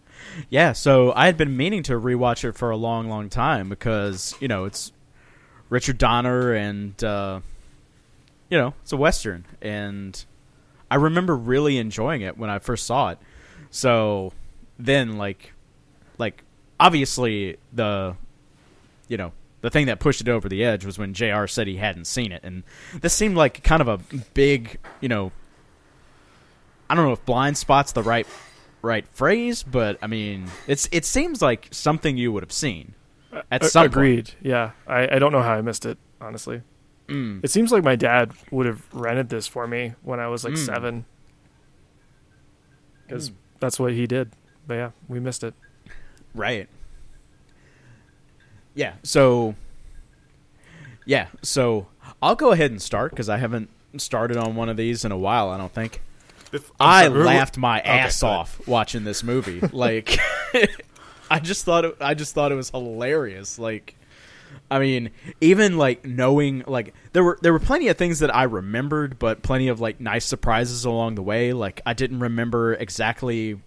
Yeah, 0.49 0.73
so 0.73 1.13
I 1.15 1.27
had 1.27 1.37
been 1.37 1.55
meaning 1.55 1.83
to 1.83 1.93
rewatch 1.93 2.43
it 2.43 2.57
for 2.57 2.69
a 2.69 2.75
long, 2.75 3.07
long 3.07 3.29
time 3.29 3.69
because 3.69 4.35
you 4.41 4.49
know 4.49 4.65
it's 4.65 4.91
Richard 5.69 5.97
Donner 5.97 6.51
and 6.51 7.01
uh, 7.01 7.39
you 8.49 8.57
know 8.57 8.73
it's 8.81 8.91
a 8.91 8.97
western, 8.97 9.45
and 9.61 10.25
I 10.91 10.95
remember 10.95 11.33
really 11.33 11.77
enjoying 11.77 12.23
it 12.23 12.37
when 12.37 12.49
I 12.49 12.59
first 12.59 12.85
saw 12.85 13.11
it. 13.11 13.19
So 13.69 14.33
then, 14.77 15.17
like, 15.17 15.53
like 16.17 16.43
obviously 16.79 17.57
the 17.73 18.15
you 19.07 19.17
know 19.17 19.31
the 19.61 19.69
thing 19.69 19.87
that 19.87 19.99
pushed 19.99 20.21
it 20.21 20.29
over 20.29 20.47
the 20.47 20.63
edge 20.63 20.85
was 20.85 20.97
when 20.99 21.13
Jr. 21.13 21.47
said 21.47 21.67
he 21.67 21.77
hadn't 21.77 22.05
seen 22.05 22.31
it, 22.31 22.41
and 22.43 22.63
this 23.01 23.13
seemed 23.13 23.35
like 23.35 23.63
kind 23.63 23.81
of 23.81 23.87
a 23.87 23.97
big 24.33 24.77
you 25.01 25.09
know 25.09 25.31
I 26.89 26.95
don't 26.95 27.05
know 27.05 27.13
if 27.13 27.25
blind 27.25 27.57
spot's 27.57 27.91
the 27.91 28.03
right 28.03 28.27
right 28.81 29.05
phrase, 29.13 29.63
but 29.63 29.97
I 30.01 30.07
mean, 30.07 30.45
it's 30.67 30.87
it 30.91 31.03
seems 31.05 31.41
like 31.41 31.67
something 31.71 32.15
you 32.17 32.31
would 32.31 32.43
have 32.43 32.51
seen 32.51 32.93
at 33.51 33.65
some 33.65 33.81
point. 33.83 33.93
Agreed. 33.93 34.31
Yeah. 34.41 34.71
I, 34.87 35.15
I 35.15 35.19
don't 35.19 35.31
know 35.31 35.41
how 35.41 35.53
I 35.53 35.61
missed 35.61 35.85
it, 35.85 35.97
honestly. 36.21 36.61
Mm. 37.07 37.43
It 37.43 37.51
seems 37.51 37.71
like 37.71 37.83
my 37.83 37.95
dad 37.95 38.31
would 38.51 38.65
have 38.65 38.83
rented 38.93 39.29
this 39.29 39.47
for 39.47 39.67
me 39.67 39.93
when 40.03 40.19
I 40.19 40.27
was 40.27 40.43
like 40.45 40.53
Mm. 40.53 40.65
seven. 40.65 41.05
Because 43.05 43.29
Mm. 43.31 43.35
that's 43.59 43.79
what 43.79 43.93
he 43.93 44.07
did. 44.07 44.31
But 44.65 44.73
yeah, 44.75 44.91
we 45.07 45.19
missed 45.19 45.43
it. 45.43 45.53
Right. 46.33 46.69
Yeah. 48.75 48.93
So. 49.03 49.55
Yeah. 51.05 51.27
So 51.41 51.87
I'll 52.21 52.35
go 52.35 52.51
ahead 52.51 52.71
and 52.71 52.81
start 52.81 53.11
because 53.11 53.29
I 53.29 53.37
haven't 53.37 53.69
started 53.97 54.37
on 54.37 54.55
one 54.55 54.69
of 54.69 54.77
these 54.77 55.05
in 55.05 55.11
a 55.11 55.17
while. 55.17 55.49
I 55.49 55.57
don't 55.57 55.73
think. 55.73 56.01
I 56.79 57.07
laughed 57.07 57.57
my 57.57 57.79
ass 57.79 58.21
ahead. 58.21 58.35
off 58.35 58.67
watching 58.67 59.03
this 59.03 59.23
movie. 59.23 59.59
like, 59.71 60.17
I 61.29 61.39
just 61.39 61.65
thought 61.65 61.85
it, 61.85 61.97
I 61.99 62.13
just 62.13 62.33
thought 62.33 62.51
it 62.51 62.55
was 62.55 62.69
hilarious. 62.69 63.59
Like, 63.59 63.95
I 64.71 64.79
mean, 64.79 65.11
even 65.41 65.77
like 65.77 66.05
knowing 66.05 66.63
like 66.67 66.93
there 67.13 67.23
were 67.23 67.37
there 67.41 67.53
were 67.53 67.59
plenty 67.59 67.89
of 67.89 67.97
things 67.97 68.19
that 68.19 68.33
I 68.33 68.43
remembered, 68.43 69.19
but 69.19 69.43
plenty 69.43 69.67
of 69.67 69.79
like 69.79 69.99
nice 69.99 70.25
surprises 70.25 70.85
along 70.85 71.15
the 71.15 71.23
way. 71.23 71.53
Like, 71.53 71.81
I 71.85 71.93
didn't 71.93 72.19
remember 72.19 72.73
exactly, 72.73 73.59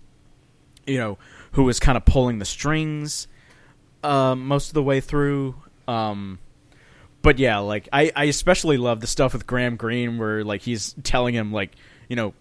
you 0.87 0.99
know, 0.99 1.19
who 1.53 1.65
was 1.65 1.81
kind 1.81 1.97
of 1.97 2.05
pulling 2.05 2.39
the 2.39 2.45
strings 2.45 3.29
um, 4.03 4.47
most 4.47 4.69
of 4.69 4.75
the 4.75 4.83
way 4.83 5.01
through. 5.01 5.55
Um, 5.89 6.39
but 7.23 7.39
yeah, 7.39 7.59
like 7.59 7.89
I, 7.93 8.13
I 8.15 8.25
especially 8.25 8.77
love 8.77 9.01
the 9.01 9.07
stuff 9.07 9.33
with 9.33 9.47
Graham 9.47 9.77
Greene 9.77 10.19
where 10.19 10.45
like 10.45 10.63
he's 10.63 10.95
telling 11.03 11.35
him 11.35 11.53
like 11.53 11.73
you 12.09 12.17
know 12.17 12.35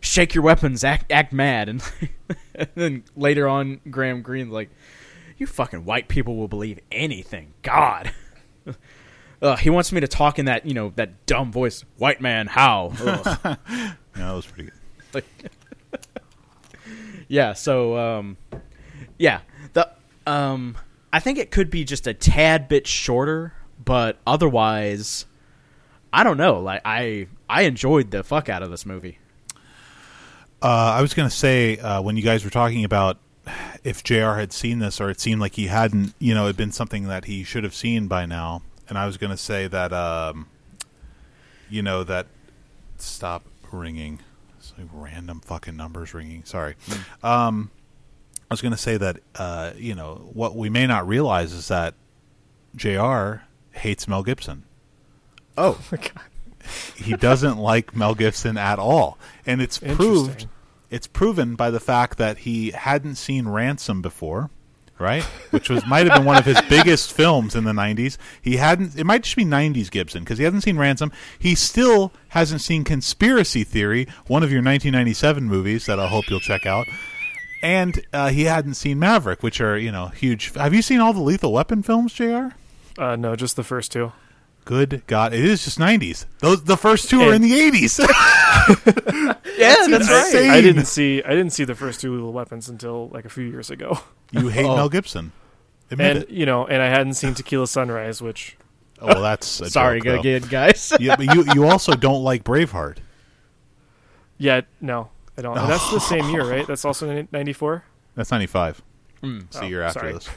shake 0.00 0.34
your 0.34 0.44
weapons, 0.44 0.84
act 0.84 1.10
act 1.10 1.32
mad, 1.32 1.68
and, 1.68 1.82
and 2.54 2.68
then 2.74 3.04
later 3.16 3.48
on, 3.48 3.80
Graham 3.90 4.22
Greene 4.22 4.50
like, 4.50 4.70
"You 5.38 5.46
fucking 5.46 5.84
white 5.84 6.08
people 6.08 6.36
will 6.36 6.48
believe 6.48 6.78
anything." 6.90 7.52
God, 7.62 8.12
uh, 9.42 9.56
he 9.56 9.70
wants 9.70 9.92
me 9.92 10.00
to 10.00 10.08
talk 10.08 10.38
in 10.38 10.46
that 10.46 10.66
you 10.66 10.74
know 10.74 10.92
that 10.96 11.26
dumb 11.26 11.50
voice, 11.50 11.84
"White 11.96 12.20
man, 12.20 12.46
how?" 12.46 12.92
Yeah, 13.02 13.36
that 14.14 14.32
was 14.32 14.46
pretty 14.46 14.70
good. 14.70 14.80
Like- 15.14 15.52
yeah. 17.32 17.54
So, 17.54 17.96
um, 17.96 18.36
yeah, 19.18 19.40
the 19.72 19.88
um, 20.26 20.76
I 21.10 21.18
think 21.18 21.38
it 21.38 21.50
could 21.50 21.70
be 21.70 21.82
just 21.82 22.06
a 22.06 22.12
tad 22.12 22.68
bit 22.68 22.86
shorter, 22.86 23.54
but 23.82 24.18
otherwise, 24.26 25.24
I 26.12 26.24
don't 26.24 26.36
know. 26.36 26.60
Like 26.60 26.82
I, 26.84 27.28
I 27.48 27.62
enjoyed 27.62 28.10
the 28.10 28.22
fuck 28.22 28.50
out 28.50 28.62
of 28.62 28.70
this 28.70 28.84
movie. 28.84 29.18
Uh, 30.60 30.94
I 30.96 31.00
was 31.00 31.14
to 31.14 31.34
say 31.34 31.78
uh, 31.78 32.02
when 32.02 32.18
you 32.18 32.22
guys 32.22 32.44
were 32.44 32.50
talking 32.50 32.84
about 32.84 33.16
if 33.82 34.04
Jr. 34.04 34.34
had 34.34 34.52
seen 34.52 34.78
this, 34.78 35.00
or 35.00 35.08
it 35.08 35.18
seemed 35.18 35.40
like 35.40 35.54
he 35.54 35.68
hadn't, 35.68 36.14
you 36.18 36.34
know, 36.34 36.44
it'd 36.44 36.58
been 36.58 36.70
something 36.70 37.08
that 37.08 37.24
he 37.24 37.44
should 37.44 37.64
have 37.64 37.74
seen 37.74 38.08
by 38.08 38.26
now. 38.26 38.60
And 38.90 38.98
I 38.98 39.06
was 39.06 39.16
going 39.16 39.30
to 39.30 39.38
say 39.38 39.68
that, 39.68 39.92
um, 39.94 40.48
you 41.70 41.80
know, 41.80 42.04
that 42.04 42.26
stop 42.98 43.44
ringing. 43.72 44.20
It's 44.72 44.78
like 44.78 44.88
random 44.92 45.40
fucking 45.40 45.76
numbers 45.76 46.14
ringing. 46.14 46.44
Sorry. 46.44 46.74
Um, 47.22 47.70
I 48.50 48.54
was 48.54 48.60
going 48.60 48.72
to 48.72 48.78
say 48.78 48.96
that, 48.96 49.20
uh, 49.34 49.72
you 49.76 49.94
know, 49.94 50.28
what 50.32 50.56
we 50.56 50.68
may 50.68 50.86
not 50.86 51.06
realize 51.08 51.52
is 51.52 51.68
that 51.68 51.94
Jr. 52.76 53.44
hates 53.72 54.06
Mel 54.08 54.22
Gibson 54.22 54.64
Oh, 55.58 55.78
my 55.90 55.98
god, 55.98 56.12
he 56.96 57.14
doesn't 57.14 57.58
like 57.72 57.94
Mel 57.94 58.14
Gibson 58.14 58.56
at 58.56 58.78
all, 58.78 59.18
and 59.46 59.60
it's 59.60 59.78
proved. 59.78 60.46
It's 60.90 61.06
proven 61.06 61.54
by 61.54 61.70
the 61.70 61.80
fact 61.80 62.18
that 62.18 62.38
he 62.38 62.70
hadn't 62.72 63.14
seen 63.14 63.48
Ransom 63.48 64.02
before, 64.02 64.50
right? 65.02 65.22
Which 65.50 65.68
was 65.68 65.84
might 65.86 66.06
have 66.06 66.16
been 66.16 66.24
one 66.24 66.38
of 66.38 66.46
his 66.46 66.60
biggest 66.68 67.12
films 67.12 67.54
in 67.54 67.64
the 67.64 67.72
'90s. 67.72 68.16
He 68.40 68.56
hadn't. 68.56 68.96
It 68.96 69.04
might 69.04 69.24
just 69.24 69.36
be 69.36 69.44
'90s 69.44 69.90
Gibson 69.90 70.22
because 70.22 70.38
he 70.38 70.44
hasn't 70.44 70.62
seen 70.62 70.78
Ransom. 70.78 71.12
He 71.38 71.54
still 71.54 72.12
hasn't 72.28 72.62
seen 72.62 72.84
Conspiracy 72.84 73.64
Theory, 73.64 74.06
one 74.26 74.42
of 74.42 74.50
your 74.50 74.62
1997 74.62 75.44
movies 75.44 75.86
that 75.86 76.00
I 76.00 76.06
hope 76.06 76.30
you'll 76.30 76.40
check 76.40 76.64
out. 76.64 76.86
And 77.62 78.04
uh, 78.12 78.30
he 78.30 78.44
hadn't 78.44 78.74
seen 78.74 78.98
Maverick, 78.98 79.42
which 79.42 79.60
are 79.60 79.76
you 79.76 79.92
know 79.92 80.08
huge. 80.08 80.54
Have 80.54 80.72
you 80.72 80.82
seen 80.82 81.00
all 81.00 81.12
the 81.12 81.20
Lethal 81.20 81.52
Weapon 81.52 81.82
films, 81.82 82.14
Jr.? 82.14 82.48
Uh, 82.96 83.16
no, 83.16 83.36
just 83.36 83.56
the 83.56 83.64
first 83.64 83.92
two. 83.92 84.12
Good 84.64 85.02
God, 85.08 85.34
it 85.34 85.44
is 85.44 85.64
just 85.64 85.78
'90s. 85.78 86.26
Those 86.38 86.62
the 86.64 86.76
first 86.76 87.10
two 87.10 87.20
are 87.22 87.34
in 87.34 87.42
the 87.42 87.50
'80s. 87.52 87.98
yeah, 89.58 89.86
that's 89.88 90.08
insane. 90.08 90.50
I 90.50 90.60
didn't 90.60 90.84
see 90.84 91.22
I 91.22 91.30
didn't 91.30 91.50
see 91.50 91.64
the 91.64 91.74
first 91.74 92.00
two 92.00 92.12
Lethal 92.14 92.32
Weapons 92.32 92.68
until 92.68 93.08
like 93.08 93.24
a 93.24 93.28
few 93.28 93.44
years 93.44 93.70
ago. 93.70 93.98
You 94.30 94.48
hate 94.48 94.64
Oh. 94.68 94.76
Mel 94.76 94.88
Gibson. 94.88 95.32
Admit 95.90 96.16
And 96.16 96.22
it. 96.24 96.30
you 96.30 96.46
know, 96.46 96.66
and 96.66 96.80
I 96.80 96.86
hadn't 96.88 97.14
seen 97.14 97.34
Tequila 97.34 97.66
Sunrise, 97.66 98.22
which 98.22 98.56
Oh, 99.00 99.08
well, 99.08 99.22
that's 99.22 99.60
a 99.60 99.68
Sorry 99.70 100.00
joke, 100.00 100.20
again, 100.20 100.42
guys. 100.42 100.92
yeah, 101.00 101.16
but 101.16 101.34
you 101.34 101.44
you 101.54 101.64
also 101.66 101.94
don't 101.94 102.22
like 102.22 102.44
Braveheart. 102.44 102.98
yeah, 104.38 104.60
no, 104.80 105.10
I 105.36 105.42
don't. 105.42 105.58
And 105.58 105.68
that's 105.68 105.90
the 105.90 105.98
same 105.98 106.28
year, 106.30 106.44
right? 106.44 106.66
That's 106.66 106.84
also 106.84 107.26
ninety 107.32 107.52
four. 107.52 107.84
That's 108.14 108.30
ninety 108.30 108.46
five. 108.46 108.80
Mm. 109.24 109.42
It's 109.44 109.56
a 109.56 109.62
Oh, 109.62 109.66
year 109.66 109.82
after 109.82 110.00
sorry. 110.00 110.12
this. 110.14 110.28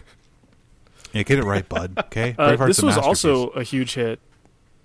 Yeah, 1.15 1.23
get 1.23 1.39
it 1.39 1.45
right, 1.45 1.67
bud. 1.67 1.93
Okay, 2.07 2.35
Uh, 2.39 2.55
this 2.67 2.81
was 2.81 2.97
also 2.97 3.47
a 3.49 3.63
huge 3.63 3.93
hit. 3.95 4.19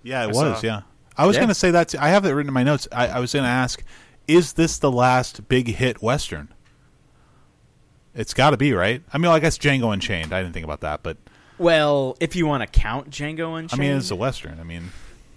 yeah, 0.03 0.21
it 0.21 0.23
I 0.23 0.27
was. 0.27 0.35
saw. 0.61 0.65
Yeah, 0.65 0.81
I 1.17 1.25
was 1.25 1.35
Yeah. 1.35 1.41
going 1.41 1.49
to 1.49 1.55
say 1.55 1.71
that. 1.71 1.89
Too. 1.89 1.97
I 1.99 2.09
have 2.09 2.25
it 2.25 2.31
written 2.31 2.47
in 2.49 2.53
my 2.53 2.63
notes. 2.63 2.87
I, 2.91 3.07
I 3.07 3.19
was 3.19 3.33
going 3.33 3.43
to 3.43 3.49
ask, 3.49 3.83
is 4.27 4.53
this 4.53 4.79
the 4.79 4.91
last 4.91 5.47
big 5.49 5.67
hit 5.67 6.01
Western? 6.01 6.47
It's 8.13 8.33
got 8.33 8.49
to 8.51 8.57
be 8.57 8.73
right. 8.73 9.01
I 9.13 9.17
mean, 9.17 9.23
well, 9.23 9.33
I 9.33 9.39
guess 9.39 9.57
Django 9.57 9.93
Unchained. 9.93 10.33
I 10.33 10.41
didn't 10.41 10.53
think 10.53 10.65
about 10.65 10.81
that, 10.81 11.01
but 11.03 11.17
Well, 11.57 12.17
if 12.19 12.35
you 12.35 12.45
want 12.45 12.61
to 12.61 12.67
count 12.67 13.09
Django 13.09 13.57
Unchained, 13.57 13.73
I 13.73 13.77
mean, 13.77 13.97
it's 13.97 14.11
a 14.11 14.15
Western. 14.15 14.59
I 14.59 14.63
mean, 14.63 14.91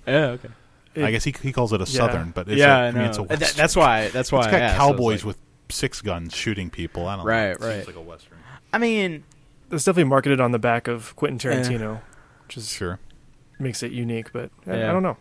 yeah, 0.06 0.26
okay. 0.26 0.48
It- 0.94 1.04
I 1.04 1.10
guess 1.10 1.24
he 1.24 1.34
he 1.42 1.52
calls 1.52 1.72
it 1.72 1.80
a 1.80 1.84
Yeah. 1.84 1.86
southern, 1.86 2.30
but 2.30 2.48
it's 2.48 2.56
yeah, 2.58 2.76
a, 2.76 2.84
I 2.84 2.86
I 2.88 2.90
mean, 2.92 3.02
it's 3.02 3.18
a 3.18 3.22
know. 3.22 3.26
Th- 3.26 3.40
western. 3.40 3.56
that's 3.56 3.74
why. 3.76 4.08
That's 4.08 4.30
why 4.32 4.40
It's 4.42 4.46
got 4.52 4.62
asked. 4.62 4.80
I 4.80 4.86
was 4.86 4.92
cowboys 4.92 5.20
like- 5.24 5.26
with 5.26 5.38
six 5.70 6.00
guns 6.02 6.34
shooting 6.34 6.70
people. 6.70 7.06
I 7.08 7.16
don't 7.16 7.24
know. 7.24 7.30
Right, 7.30 7.46
It 7.50 7.60
seems 7.60 7.74
right. 7.78 7.86
like 7.88 7.96
a 7.96 8.00
western. 8.00 8.38
I 8.72 8.78
mean, 8.78 9.24
It's 9.74 9.84
definitely 9.84 10.08
marketed 10.10 10.40
on 10.40 10.52
the 10.52 10.58
back 10.58 10.88
of 10.88 11.14
Quentin 11.16 11.38
Yeah. 11.50 11.58
Tarantino, 11.60 12.00
which 12.46 12.56
is 12.56 12.70
Sure. 12.70 12.98
makes 13.58 13.82
it 13.82 13.92
unique. 13.92 14.32
But 14.32 14.50
I, 14.66 14.76
Yeah. 14.78 14.90
I 14.90 14.92
don't 14.92 15.02
know. 15.02 15.16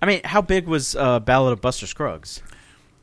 I 0.00 0.06
mean, 0.06 0.20
how 0.24 0.40
big 0.40 0.66
was 0.66 0.94
uh, 0.96 1.20
Ballad 1.20 1.52
of 1.52 1.60
Buster 1.60 1.86
Scruggs? 1.86 2.42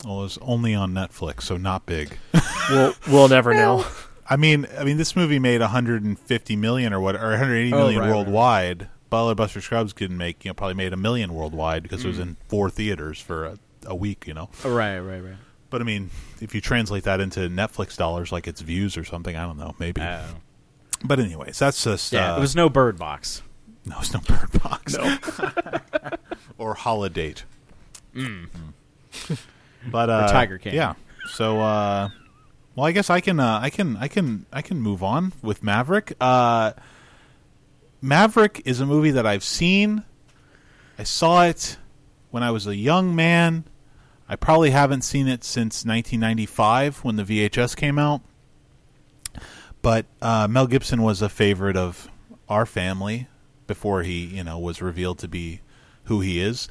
Well, 0.06 0.18
was 0.18 0.38
only 0.42 0.74
on 0.76 0.94
Netflix, 0.94 1.42
so 1.44 1.58
not 1.58 1.86
big. 1.86 2.18
We'll 2.70 2.94
we'll 3.08 3.28
never 3.30 3.54
know. 3.54 3.86
I 4.30 4.36
mean, 4.36 4.68
I 4.78 4.84
mean, 4.84 4.98
this 4.98 5.16
movie 5.16 5.40
made 5.40 5.62
150 5.62 6.56
million 6.58 6.92
or 6.92 7.00
what, 7.00 7.16
or 7.16 7.30
180 7.30 7.72
Oh, 7.74 7.78
million 7.78 8.02
right, 8.02 8.08
right. 8.10 8.14
worldwide. 8.16 8.90
Ballad 9.10 9.32
of 9.32 9.38
Buster 9.38 9.62
Scruggs 9.62 9.94
didn't 9.94 10.18
make, 10.18 10.44
you 10.44 10.50
know, 10.50 10.54
probably 10.54 10.74
made 10.74 10.92
a 10.92 10.98
million 10.98 11.34
worldwide 11.34 11.82
because 11.84 12.04
it 12.04 12.10
was 12.10 12.18
Mm. 12.18 12.22
in 12.22 12.38
four 12.50 12.70
theaters 12.70 13.22
for 13.22 13.46
a, 13.46 13.58
a 13.86 13.96
week, 13.96 14.28
you 14.28 14.34
know. 14.34 14.50
Oh, 14.66 14.76
right, 14.76 15.00
right, 15.00 15.22
right. 15.24 15.36
But 15.70 15.82
I 15.82 15.84
mean, 15.84 16.10
if 16.42 16.56
you 16.56 16.62
translate 16.62 17.04
that 17.04 17.20
into 17.20 17.42
Netflix 17.42 17.98
dollars, 17.98 18.32
like 18.32 18.48
it's 18.48 18.62
views 18.62 18.98
or 18.98 19.04
something, 19.04 19.36
I 19.36 19.44
don't 19.46 19.58
know, 19.58 19.76
maybe. 19.80 20.00
Uh, 20.02 20.24
but 21.04 21.20
anyways, 21.20 21.60
that's 21.60 21.84
just 21.84 22.14
yeah, 22.14 22.34
uh, 22.34 22.38
it 22.38 22.40
was 22.40 22.56
no 22.56 22.70
Bird 22.70 22.98
Box. 22.98 23.42
no, 23.86 23.98
it's 24.00 24.14
no 24.14 24.20
Bird 24.22 24.62
Box 24.64 24.96
No. 24.98 25.18
or 26.58 26.74
Holiday. 26.74 27.36
Mm. 28.16 28.48
But 29.90 30.10
uh, 30.10 30.28
Tiger 30.30 30.58
King. 30.58 30.74
Yeah. 30.74 30.96
So, 31.30 31.62
uh, 31.62 32.10
well, 32.76 32.86
I 32.86 32.92
guess 32.92 33.10
I 33.10 33.22
can, 33.22 33.40
uh, 33.40 33.60
I 33.62 33.70
can, 33.70 33.96
I 33.98 34.08
can, 34.10 34.46
I 34.52 34.62
can 34.62 34.82
move 34.82 35.02
on 35.02 35.32
with 35.42 35.64
Maverick. 35.64 36.14
Uh, 36.20 36.74
Maverick 38.02 38.62
is 38.66 38.82
a 38.82 38.86
movie 38.86 39.12
that 39.12 39.26
I've 39.26 39.44
seen. 39.46 40.04
I 41.00 41.04
saw 41.04 41.46
it 41.46 41.78
when 42.32 42.44
I 42.44 42.52
was 42.52 42.68
a 42.68 42.76
young 42.76 43.16
man. 43.16 43.64
I 44.30 44.36
probably 44.36 44.72
haven't 44.72 45.02
seen 45.04 45.28
it 45.28 45.44
since 45.44 45.86
1995 45.86 47.04
when 47.04 47.16
the 47.16 47.24
VHS 47.24 47.76
came 47.76 47.98
out. 47.98 48.22
But 49.82 50.06
uh, 50.22 50.48
Mel 50.50 50.68
Gibson 50.68 51.02
was 51.02 51.22
a 51.22 51.30
favorite 51.30 51.78
of 51.78 52.10
our 52.50 52.66
family 52.66 53.28
before 53.68 54.04
he, 54.04 54.26
you 54.26 54.44
know, 54.44 54.60
was 54.60 54.82
revealed 54.82 55.20
to 55.20 55.28
be 55.28 55.62
who 56.06 56.20
he 56.22 56.40
is. 56.40 56.68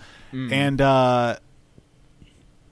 And 0.52 0.80
uh, 0.80 1.36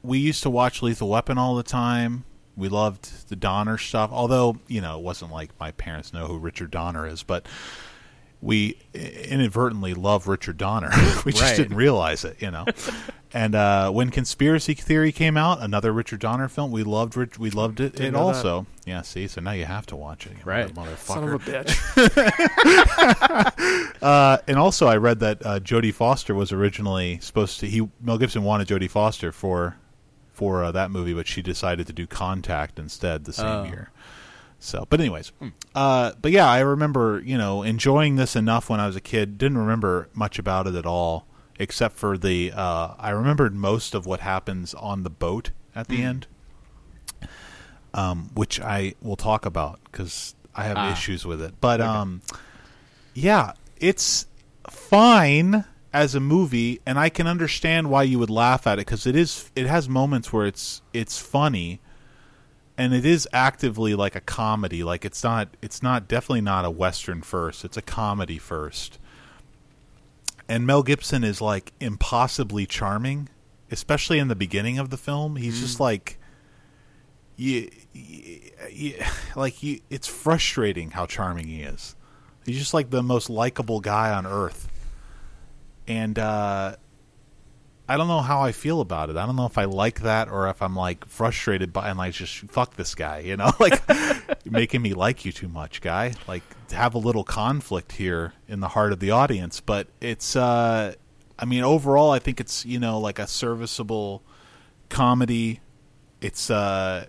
we 0.02 0.18
used 0.18 0.42
to 0.42 0.50
watch 0.50 0.82
Lethal 0.82 1.08
Weapon 1.08 1.38
all 1.38 1.54
the 1.54 1.62
time. 1.62 2.24
We 2.56 2.68
loved 2.68 3.28
the 3.28 3.36
Donner 3.36 3.78
stuff, 3.78 4.10
although 4.12 4.58
you 4.68 4.80
know 4.80 4.98
it 4.98 5.02
wasn't 5.02 5.32
like 5.32 5.50
my 5.58 5.72
parents 5.72 6.12
know 6.12 6.26
who 6.26 6.38
Richard 6.38 6.70
Donner 6.70 7.06
is, 7.06 7.22
but 7.22 7.46
we 8.44 8.76
inadvertently 8.92 9.94
love 9.94 10.28
Richard 10.28 10.58
Donner. 10.58 10.90
we 11.24 11.32
just 11.32 11.42
Right. 11.42 11.56
didn't 11.56 11.76
realize 11.76 12.24
it, 12.24 12.36
you 12.42 12.50
know. 12.50 12.66
and 13.32 13.54
uh, 13.54 13.90
when 13.90 14.10
Conspiracy 14.10 14.74
Theory 14.74 15.12
came 15.12 15.38
out, 15.38 15.62
another 15.62 15.92
Richard 15.92 16.20
Donner 16.20 16.48
film, 16.48 16.70
we 16.70 16.82
loved. 16.82 17.16
Rich, 17.16 17.38
we 17.38 17.50
loved 17.50 17.80
it. 17.80 17.92
Didn't 17.92 18.08
It 18.08 18.10
know 18.12 18.26
that. 18.26 18.36
also, 18.36 18.66
yeah. 18.84 19.00
See, 19.00 19.26
so 19.28 19.40
now 19.40 19.52
you 19.52 19.64
have 19.64 19.86
to 19.86 19.96
watch 19.96 20.26
it, 20.26 20.32
you 20.32 20.44
Right. 20.44 20.68
motherfucker. 20.74 20.98
Son 20.98 21.24
of 21.24 21.32
a 21.32 21.38
bitch. 21.38 21.74
Uh, 24.02 24.36
and 24.46 24.58
also, 24.58 24.86
I 24.86 24.96
read 24.98 25.20
that 25.20 25.44
uh, 25.46 25.60
Jodie 25.60 25.94
Foster 25.94 26.34
was 26.34 26.52
originally 26.52 27.18
supposed 27.20 27.60
to. 27.60 27.66
He 27.66 27.88
Mel 28.02 28.18
Gibson 28.18 28.42
wanted 28.42 28.68
Jodie 28.68 28.90
Foster 28.90 29.32
for 29.32 29.76
for 30.32 30.62
uh, 30.64 30.72
that 30.72 30.90
movie, 30.90 31.14
but 31.14 31.26
she 31.26 31.40
decided 31.40 31.86
to 31.86 31.92
do 31.94 32.06
Contact 32.06 32.78
instead 32.78 33.24
the 33.24 33.32
same 33.32 33.46
Oh. 33.46 33.64
year. 33.64 33.90
So, 34.64 34.86
but 34.88 34.98
anyways, 35.00 35.30
uh, 35.74 36.12
but 36.22 36.32
yeah, 36.32 36.48
I 36.48 36.60
remember 36.60 37.20
you 37.24 37.36
know 37.36 37.62
enjoying 37.62 38.16
this 38.16 38.34
enough 38.34 38.70
when 38.70 38.80
I 38.80 38.86
was 38.86 38.96
a 38.96 39.00
kid. 39.00 39.36
Didn't 39.38 39.58
remember 39.58 40.08
much 40.14 40.38
about 40.38 40.66
it 40.66 40.74
at 40.74 40.86
all, 40.86 41.26
except 41.58 41.96
for 41.96 42.16
the. 42.16 42.50
Uh, 42.52 42.94
I 42.98 43.10
remembered 43.10 43.54
most 43.54 43.94
of 43.94 44.06
what 44.06 44.20
happens 44.20 44.72
on 44.74 45.02
the 45.02 45.10
boat 45.10 45.50
at 45.76 45.88
the 45.88 46.02
end, 46.02 46.26
um, 47.92 48.30
which 48.34 48.60
I 48.60 48.94
will 49.02 49.16
talk 49.16 49.46
about 49.46 49.80
because 49.84 50.34
I 50.54 50.64
have 50.64 50.76
Ah. 50.78 50.92
issues 50.92 51.24
with 51.26 51.42
it. 51.42 51.54
But 51.60 51.80
um, 51.80 52.22
yeah, 53.12 53.52
it's 53.78 54.26
fine 54.70 55.64
as 55.92 56.14
a 56.14 56.20
movie, 56.20 56.80
and 56.86 56.98
I 56.98 57.08
can 57.08 57.26
understand 57.26 57.90
why 57.90 58.02
you 58.04 58.18
would 58.18 58.30
laugh 58.30 58.66
at 58.66 58.78
it 58.78 58.86
because 58.86 59.06
it 59.06 59.14
is. 59.14 59.50
It 59.54 59.66
has 59.66 59.88
moments 59.88 60.32
where 60.32 60.46
it's 60.46 60.82
it's 60.92 61.18
funny, 61.18 61.80
and 62.76 62.92
it 62.92 63.04
is 63.04 63.28
actively 63.32 63.94
like 63.94 64.16
a 64.16 64.20
comedy. 64.20 64.82
Like 64.82 65.04
it's 65.04 65.22
not. 65.22 65.56
It's 65.62 65.82
not 65.82 66.08
definitely 66.08 66.40
not 66.40 66.64
a 66.64 66.70
western 66.70 67.22
first. 67.22 67.64
It's 67.64 67.76
a 67.76 67.82
comedy 67.82 68.38
first. 68.38 68.98
And 70.48 70.66
Mel 70.66 70.82
Gibson 70.82 71.24
is 71.24 71.40
like 71.40 71.72
impossibly 71.80 72.66
charming, 72.66 73.28
especially 73.70 74.18
in 74.18 74.28
the 74.28 74.36
beginning 74.36 74.78
of 74.78 74.90
the 74.90 74.96
film. 74.96 75.36
He's 75.36 75.60
just 75.60 75.80
like. 75.80 76.18
You, 77.36 77.68
you, 77.92 78.50
you, 78.70 78.94
like 79.34 79.60
you, 79.60 79.80
it's 79.90 80.06
frustrating 80.06 80.92
how 80.92 81.06
charming 81.06 81.48
he 81.48 81.62
is. 81.62 81.96
He's 82.46 82.58
just 82.58 82.72
like 82.72 82.90
the 82.90 83.02
most 83.02 83.28
likable 83.28 83.80
guy 83.80 84.12
on 84.12 84.24
earth. 84.24 84.68
And 85.88 86.16
uh, 86.16 86.76
I 87.86 87.98
don't 87.98 88.08
know 88.08 88.20
how 88.20 88.40
I 88.40 88.52
feel 88.52 88.80
about 88.80 89.10
it. 89.10 89.16
I 89.16 89.26
don't 89.26 89.36
know 89.36 89.44
if 89.44 89.58
I 89.58 89.64
like 89.64 90.00
that 90.00 90.30
or 90.30 90.48
if 90.48 90.62
I'm 90.62 90.74
like 90.74 91.04
frustrated 91.06 91.72
by 91.72 91.90
and 91.90 91.98
like 91.98 92.14
just 92.14 92.38
fuck 92.50 92.76
this 92.76 92.94
guy, 92.94 93.18
you 93.18 93.36
know, 93.36 93.52
like 93.60 93.82
making 94.46 94.80
me 94.80 94.94
like 94.94 95.24
you 95.24 95.32
too 95.32 95.48
much, 95.48 95.82
guy. 95.82 96.14
Like 96.26 96.42
have 96.72 96.94
a 96.94 96.98
little 96.98 97.24
conflict 97.24 97.92
here 97.92 98.32
in 98.48 98.60
the 98.60 98.68
heart 98.68 98.92
of 98.92 99.00
the 99.00 99.10
audience, 99.10 99.60
but 99.60 99.88
it's 100.00 100.34
uh 100.34 100.94
I 101.38 101.44
mean 101.44 101.62
overall 101.62 102.10
I 102.10 102.20
think 102.20 102.40
it's, 102.40 102.64
you 102.64 102.78
know, 102.78 102.98
like 102.98 103.18
a 103.18 103.26
serviceable 103.26 104.22
comedy. 104.88 105.60
It's 106.22 106.48
uh 106.48 107.06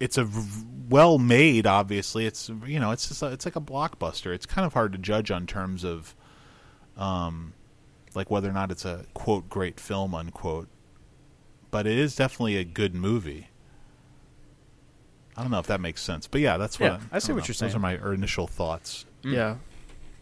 it's 0.00 0.16
a 0.16 0.26
well 0.88 1.18
made 1.18 1.66
obviously 1.66 2.26
it's 2.26 2.50
you 2.64 2.78
know 2.78 2.90
it's 2.90 3.08
just 3.08 3.22
a, 3.22 3.26
it's 3.26 3.44
like 3.44 3.56
a 3.56 3.60
blockbuster 3.60 4.32
it's 4.32 4.46
kind 4.46 4.64
of 4.66 4.72
hard 4.72 4.92
to 4.92 4.98
judge 4.98 5.30
on 5.30 5.46
terms 5.46 5.84
of 5.84 6.14
um 6.96 7.52
like 8.16 8.30
whether 8.30 8.48
or 8.48 8.52
not 8.52 8.70
it's 8.72 8.84
a 8.84 9.04
quote 9.14 9.48
great 9.48 9.78
film 9.78 10.14
unquote 10.14 10.68
but 11.70 11.86
it 11.86 11.98
is 11.98 12.16
definitely 12.16 12.56
a 12.56 12.64
good 12.64 12.94
movie 12.94 13.48
i 15.36 15.42
don't 15.42 15.50
know 15.50 15.58
if 15.58 15.66
that 15.66 15.80
makes 15.80 16.02
sense 16.02 16.26
but 16.26 16.40
yeah 16.40 16.56
that's 16.56 16.80
what 16.80 16.92
Yeah, 16.92 16.98
I 17.12 17.18
see 17.18 17.28
don't 17.28 17.36
what 17.36 17.42
know. 17.44 17.46
you're 17.48 17.54
saying? 17.54 17.72
those 17.72 17.80
saying. 17.82 17.98
are 18.00 18.08
my 18.08 18.14
initial 18.14 18.46
thoughts 18.46 19.04
Yeah. 19.22 19.56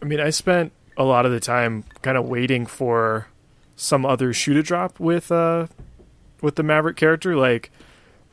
I 0.01 0.05
mean, 0.05 0.19
I 0.19 0.29
spent 0.29 0.71
a 0.97 1.03
lot 1.03 1.25
of 1.25 1.31
the 1.31 1.39
time 1.39 1.83
kind 2.01 2.17
of 2.17 2.25
waiting 2.25 2.65
for 2.65 3.27
some 3.75 4.05
other 4.05 4.33
shoe 4.33 4.53
to 4.53 4.61
drop 4.61 4.99
with 4.99 5.31
uh 5.31 5.67
with 6.41 6.55
the 6.55 6.63
Maverick 6.63 6.97
character. 6.97 7.35
Like 7.35 7.71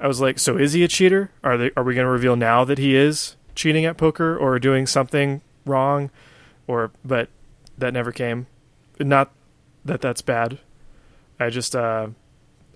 I 0.00 0.06
was 0.08 0.20
like, 0.20 0.38
so 0.38 0.58
is 0.58 0.72
he 0.72 0.82
a 0.82 0.88
cheater? 0.88 1.30
Are 1.44 1.56
they 1.56 1.70
are 1.76 1.84
we 1.84 1.94
going 1.94 2.04
to 2.04 2.10
reveal 2.10 2.36
now 2.36 2.64
that 2.64 2.78
he 2.78 2.94
is 2.96 3.36
cheating 3.54 3.84
at 3.84 3.96
poker 3.96 4.36
or 4.36 4.58
doing 4.58 4.86
something 4.86 5.40
wrong 5.64 6.10
or 6.66 6.90
but 7.04 7.28
that 7.78 7.92
never 7.94 8.12
came. 8.12 8.46
Not 8.98 9.30
that 9.84 10.00
that's 10.00 10.22
bad. 10.22 10.58
I 11.40 11.50
just 11.50 11.74
uh 11.76 12.08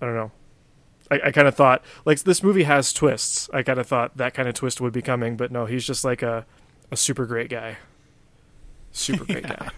I 0.01 0.05
don't 0.05 0.15
know. 0.15 0.31
I, 1.09 1.19
I 1.27 1.31
kind 1.31 1.47
of 1.47 1.55
thought 1.55 1.83
like 2.05 2.19
this 2.21 2.43
movie 2.43 2.63
has 2.63 2.91
twists. 2.93 3.49
I 3.53 3.63
kind 3.63 3.79
of 3.79 3.87
thought 3.87 4.17
that 4.17 4.33
kind 4.33 4.47
of 4.47 4.55
twist 4.55 4.81
would 4.81 4.93
be 4.93 5.01
coming, 5.01 5.37
but 5.37 5.51
no, 5.51 5.65
he's 5.65 5.85
just 5.85 6.03
like 6.03 6.21
a 6.21 6.45
a 6.91 6.97
super 6.97 7.25
great 7.25 7.49
guy. 7.49 7.77
Super 8.91 9.25
great 9.25 9.43
guy. 9.47 9.69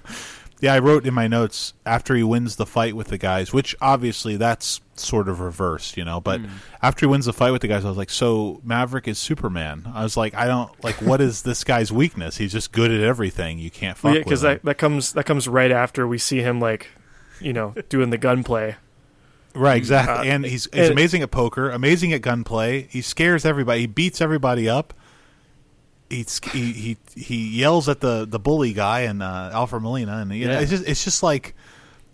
yeah 0.61 0.73
i 0.73 0.79
wrote 0.79 1.05
in 1.05 1.13
my 1.13 1.27
notes 1.27 1.73
after 1.85 2.15
he 2.15 2.23
wins 2.23 2.55
the 2.57 2.65
fight 2.65 2.93
with 2.95 3.07
the 3.07 3.17
guys 3.17 3.51
which 3.53 3.75
obviously 3.81 4.35
that's 4.37 4.81
sort 4.95 5.27
of 5.29 5.39
reversed 5.39 5.95
you 5.97 6.03
know 6.05 6.19
but 6.21 6.39
after 6.81 7.05
he 7.05 7.09
wins 7.09 7.25
the 7.25 7.33
fight 7.33 7.51
with 7.51 7.61
the 7.61 7.67
guys 7.67 7.83
i 7.85 7.87
was 7.89 7.97
like 7.97 8.09
so 8.09 8.59
maverick 8.63 9.07
is 9.07 9.17
superman 9.17 9.89
i 9.93 10.03
was 10.03 10.15
like 10.17 10.33
i 10.35 10.45
don't 10.45 10.71
like 10.83 10.95
what 11.01 11.21
is 11.21 11.41
this 11.43 11.63
guy's 11.63 11.91
weakness 11.91 12.37
he's 12.37 12.51
just 12.51 12.71
good 12.73 12.91
at 12.91 12.99
everything 13.01 13.57
you 13.57 13.69
can't 13.71 13.97
fuck 13.97 14.03
Well, 14.05 14.13
yeah, 14.15 14.19
with 14.19 14.25
because 14.25 14.41
that 14.41 14.61
that 14.63 14.77
comes 14.77 15.13
that 15.13 15.25
comes 15.25 15.47
right 15.47 15.71
after 15.71 16.05
we 16.07 16.17
see 16.17 16.41
him 16.41 16.59
like, 16.59 16.87
you 17.39 17.53
know, 17.53 17.73
doing 17.89 18.09
the 18.09 18.17
gunplay. 18.17 18.75
Right, 19.55 19.77
exactly. 19.77 20.29
Uh, 20.29 20.33
and 20.33 20.45
he's 20.45 20.65
he's 20.73 20.83
and- 20.85 20.91
amazing 20.91 21.21
at 21.23 21.31
poker, 21.31 21.69
amazing 21.71 22.13
at 22.13 22.21
gunplay. 22.21 22.83
He 22.83 23.01
scares 23.01 23.45
everybody. 23.45 23.81
He 23.81 23.87
beats 23.87 24.21
everybody 24.21 24.69
up. 24.69 24.93
He's, 26.09 26.39
he 26.53 26.71
he 26.71 26.97
he 27.15 27.47
yells 27.59 27.87
at 27.87 27.99
the 27.99 28.25
the 28.27 28.39
bully 28.39 28.73
guy 28.73 29.01
and 29.01 29.21
uh, 29.21 29.51
Alfred 29.53 29.83
Molina, 29.83 30.17
and 30.17 30.31
you 30.33 30.47
know, 30.47 30.53
Yeah. 30.53 30.59
it's 30.61 30.71
just 30.71 30.87
it's 30.87 31.03
just 31.03 31.21
like, 31.21 31.53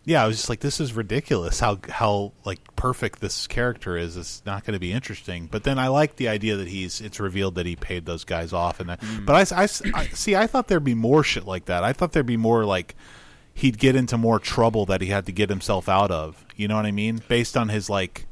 yeah, 0.03 0.22
I 0.22 0.27
was 0.27 0.35
just 0.35 0.49
like, 0.49 0.60
this 0.60 0.81
is 0.81 0.91
ridiculous. 0.91 1.61
How 1.61 1.80
how 1.89 2.34
like 2.43 2.60
perfect 2.76 3.22
this 3.22 3.47
character 3.47 3.95
is. 3.95 4.18
It's 4.18 4.41
not 4.45 4.65
going 4.65 4.73
to 4.73 4.80
be 4.80 4.91
interesting. 4.91 5.47
But 5.49 5.64
then 5.64 5.80
I 5.80 5.88
like 5.88 6.18
the 6.18 6.27
idea 6.27 6.57
that 6.57 6.68
he's 6.68 6.99
it's 6.99 7.22
revealed 7.22 7.56
that 7.56 7.65
he 7.65 7.77
paid 7.77 8.06
those 8.06 8.26
guys 8.26 8.52
off, 8.52 8.81
and 8.81 8.89
that, 8.89 9.02
but 9.26 9.52
I, 9.53 9.61
I, 9.61 9.64
I 9.64 10.07
see. 10.07 10.35
I 10.35 10.45
thought 10.47 10.68
there'd 10.68 10.84
be 10.84 10.93
more 10.93 11.23
shit 11.23 11.45
like 11.45 11.65
that. 11.65 11.85
I 11.85 11.93
thought 11.93 12.11
there'd 12.11 12.26
be 12.26 12.35
more 12.38 12.65
like 12.65 12.95
he'd 13.56 13.80
get 13.80 13.95
into 13.95 14.18
more 14.18 14.38
trouble 14.40 14.86
that 14.86 15.02
he 15.02 15.07
had 15.07 15.26
to 15.26 15.32
get 15.32 15.49
himself 15.49 15.90
out 15.90 16.11
of. 16.11 16.45
You 16.56 16.68
know 16.68 16.76
what 16.76 16.86
I 16.86 16.91
mean? 16.91 17.22
Based 17.27 17.56
on 17.57 17.69
his 17.69 17.90
like 17.90 18.27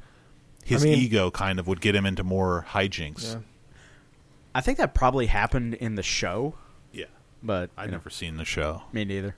his 0.64 0.84
I 0.84 0.90
mean- 0.90 1.00
ego 1.00 1.32
kind 1.32 1.60
of 1.60 1.68
would 1.68 1.82
get 1.82 1.96
him 1.96 2.06
into 2.06 2.24
more 2.24 2.66
hijinks. 2.70 3.34
Yeah. 3.34 3.40
I 4.56 4.62
think 4.62 4.78
that 4.78 4.94
probably 4.94 5.26
happened 5.26 5.74
in 5.76 5.96
the 5.96 6.04
show, 6.04 6.54
Yeah. 6.92 7.06
but 7.42 7.72
I've 7.78 7.86
you 7.86 7.92
know, 7.92 7.98
never 7.98 8.10
seen 8.12 8.38
the 8.38 8.46
show. 8.46 8.84
me 8.92 9.04
neither. 9.04 9.36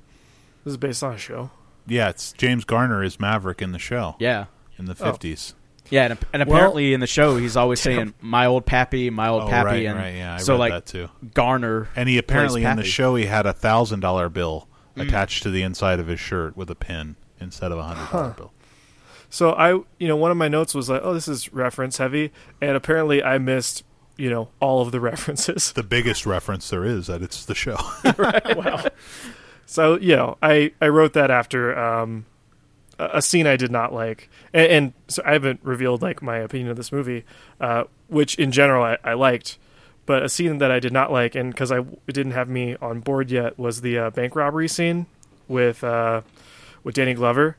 This 0.65 0.71
is 0.71 0.77
based 0.77 1.01
on 1.03 1.13
a 1.13 1.17
show. 1.17 1.51
yeah, 1.87 2.09
it's 2.09 2.33
James 2.33 2.65
Garner 2.65 3.03
is 3.03 3.19
Maverick 3.19 3.61
in 3.61 3.71
the 3.71 3.79
show 3.79 4.15
Yeah. 4.19 4.45
in 4.77 4.85
the 4.85 4.91
Oh. 4.99 5.11
fifties. 5.11 5.53
Yeah, 5.91 6.05
and, 6.05 6.17
and 6.33 6.41
apparently 6.41 6.95
in 6.95 6.99
the 6.99 7.05
show 7.07 7.37
he's 7.37 7.55
always 7.55 7.79
saying 7.79 8.15
"my 8.19 8.47
old 8.47 8.65
pappy, 8.65 9.11
my 9.11 9.27
old 9.27 9.43
Oh, 9.43 9.47
pappy," 9.47 9.67
right, 9.67 9.85
and 9.85 9.99
right, 9.99 10.15
yeah, 10.15 10.33
I 10.33 10.37
so 10.37 10.53
read 10.53 10.59
like 10.59 10.71
that 10.73 10.85
too. 10.87 11.09
Garner. 11.35 11.89
And 11.95 12.09
he 12.09 12.17
apparently 12.17 12.63
in 12.63 12.75
the 12.75 12.83
show 12.83 13.13
he 13.15 13.27
had 13.27 13.45
a 13.45 13.53
thousand 13.53 13.99
dollar 13.99 14.27
bill 14.29 14.67
Mm. 14.95 15.07
attached 15.07 15.43
to 15.43 15.49
the 15.49 15.61
inside 15.61 15.99
of 15.99 16.07
his 16.07 16.19
shirt 16.19 16.55
with 16.55 16.69
a 16.69 16.75
pin 16.75 17.15
instead 17.39 17.71
of 17.71 17.77
a 17.77 17.83
hundred 17.83 18.11
dollar 18.11 18.33
bill. 18.33 18.51
So 19.29 19.51
I, 19.53 19.71
you 19.99 20.07
know, 20.07 20.15
one 20.15 20.31
of 20.31 20.37
my 20.37 20.47
notes 20.47 20.73
was 20.73 20.89
like, 20.89 21.01
"Oh, 21.03 21.13
this 21.13 21.27
is 21.27 21.51
reference 21.51 21.97
heavy," 21.97 22.31
and 22.61 22.77
apparently 22.77 23.21
I 23.23 23.37
missed, 23.37 23.83
you 24.17 24.29
know, 24.29 24.49
all 24.59 24.81
of 24.81 24.91
the 24.91 24.99
references. 25.11 25.73
The 25.73 25.83
biggest 25.83 26.25
reference 26.25 26.69
there 26.69 26.85
is 26.85 27.07
that 27.07 27.21
it's 27.21 27.45
the 27.45 27.55
show. 27.55 27.77
right. 28.17 28.55
wow. 28.55 28.85
So 29.65 29.97
you 29.99 30.15
know, 30.15 30.37
I 30.41 30.71
I 30.79 30.87
wrote 30.87 31.13
that 31.13 31.31
after 31.31 31.77
um, 31.77 32.25
a, 32.99 33.09
a 33.15 33.21
scene 33.21 33.47
I 33.47 33.57
did 33.57 33.71
not 33.71 33.93
like, 33.93 34.29
and, 34.53 34.71
and 34.71 34.93
so 35.07 35.21
I 35.25 35.33
haven't 35.33 35.59
revealed 35.63 36.01
like 36.01 36.21
my 36.21 36.37
opinion 36.37 36.69
of 36.69 36.77
this 36.77 36.91
movie, 36.91 37.25
uh, 37.59 37.85
which 38.07 38.35
in 38.35 38.51
general 38.51 38.83
I, 38.83 38.97
I 39.03 39.13
liked, 39.13 39.57
but 40.05 40.23
a 40.23 40.29
scene 40.29 40.59
that 40.59 40.71
I 40.71 40.79
did 40.79 40.93
not 40.93 41.11
like, 41.11 41.35
and 41.35 41.51
because 41.51 41.71
I 41.71 41.79
it 41.79 42.13
didn't 42.13 42.33
have 42.33 42.49
me 42.49 42.75
on 42.81 42.99
board 42.99 43.31
yet, 43.31 43.57
was 43.57 43.81
the 43.81 43.97
uh, 43.97 44.09
bank 44.11 44.35
robbery 44.35 44.67
scene 44.67 45.05
with 45.47 45.83
uh, 45.83 46.21
with 46.83 46.95
Danny 46.95 47.13
Glover. 47.13 47.57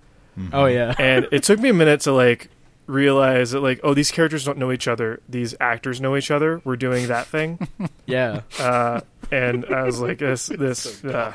Oh 0.53 0.67
yeah, 0.67 0.95
and 0.99 1.29
it 1.33 1.43
took 1.43 1.59
me 1.59 1.69
a 1.71 1.75
minute 1.75 2.01
to 2.03 2.13
like 2.13 2.51
realize 2.87 3.51
that 3.51 3.61
like 3.61 3.81
oh 3.83 3.95
these 3.95 4.11
characters 4.11 4.45
don't 4.45 4.59
know 4.59 4.71
each 4.71 4.87
other 4.87 5.21
these 5.29 5.55
actors 5.61 6.01
know 6.01 6.17
each 6.17 6.31
other 6.31 6.61
we're 6.65 6.77
doing 6.77 7.09
that 7.09 7.27
thing 7.27 7.69
yeah. 8.07 8.43
uh, 8.61 9.01
and 9.33 9.65
i 9.67 9.83
was 9.83 10.01
like 10.01 10.19
this 10.19 10.47
this 10.59 11.05
uh. 11.05 11.33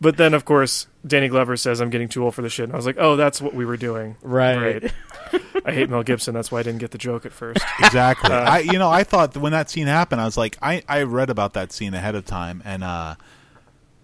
but 0.00 0.16
then 0.16 0.32
of 0.32 0.44
course 0.46 0.86
danny 1.06 1.28
glover 1.28 1.54
says 1.54 1.80
i'm 1.80 1.90
getting 1.90 2.08
too 2.08 2.24
old 2.24 2.34
for 2.34 2.40
the 2.40 2.48
shit 2.48 2.64
and 2.64 2.72
i 2.72 2.76
was 2.76 2.86
like 2.86 2.96
oh 2.98 3.16
that's 3.16 3.42
what 3.42 3.54
we 3.54 3.64
were 3.64 3.76
doing 3.76 4.16
Right. 4.22 4.82
Right. 4.82 5.42
I 5.70 5.74
hate 5.74 5.90
mel 5.90 6.02
gibson. 6.02 6.34
That's 6.34 6.50
why 6.50 6.60
i 6.60 6.62
didn't 6.62 6.80
get 6.80 6.90
the 6.90 6.98
joke 6.98 7.26
at 7.26 7.32
first. 7.32 7.64
Exactly. 7.80 8.32
Uh, 8.32 8.40
I 8.40 8.58
you 8.60 8.78
know 8.78 8.90
I 8.90 9.04
thought 9.04 9.32
that 9.32 9.40
when 9.40 9.52
that 9.52 9.70
scene 9.70 9.86
happened, 9.86 10.20
I 10.20 10.24
was 10.24 10.36
like, 10.36 10.56
I 10.62 10.82
I 10.88 11.02
read 11.02 11.30
about 11.30 11.54
that 11.54 11.72
scene 11.72 11.94
ahead 11.94 12.14
of 12.14 12.24
time, 12.24 12.62
and 12.64 12.84
uh, 12.84 13.14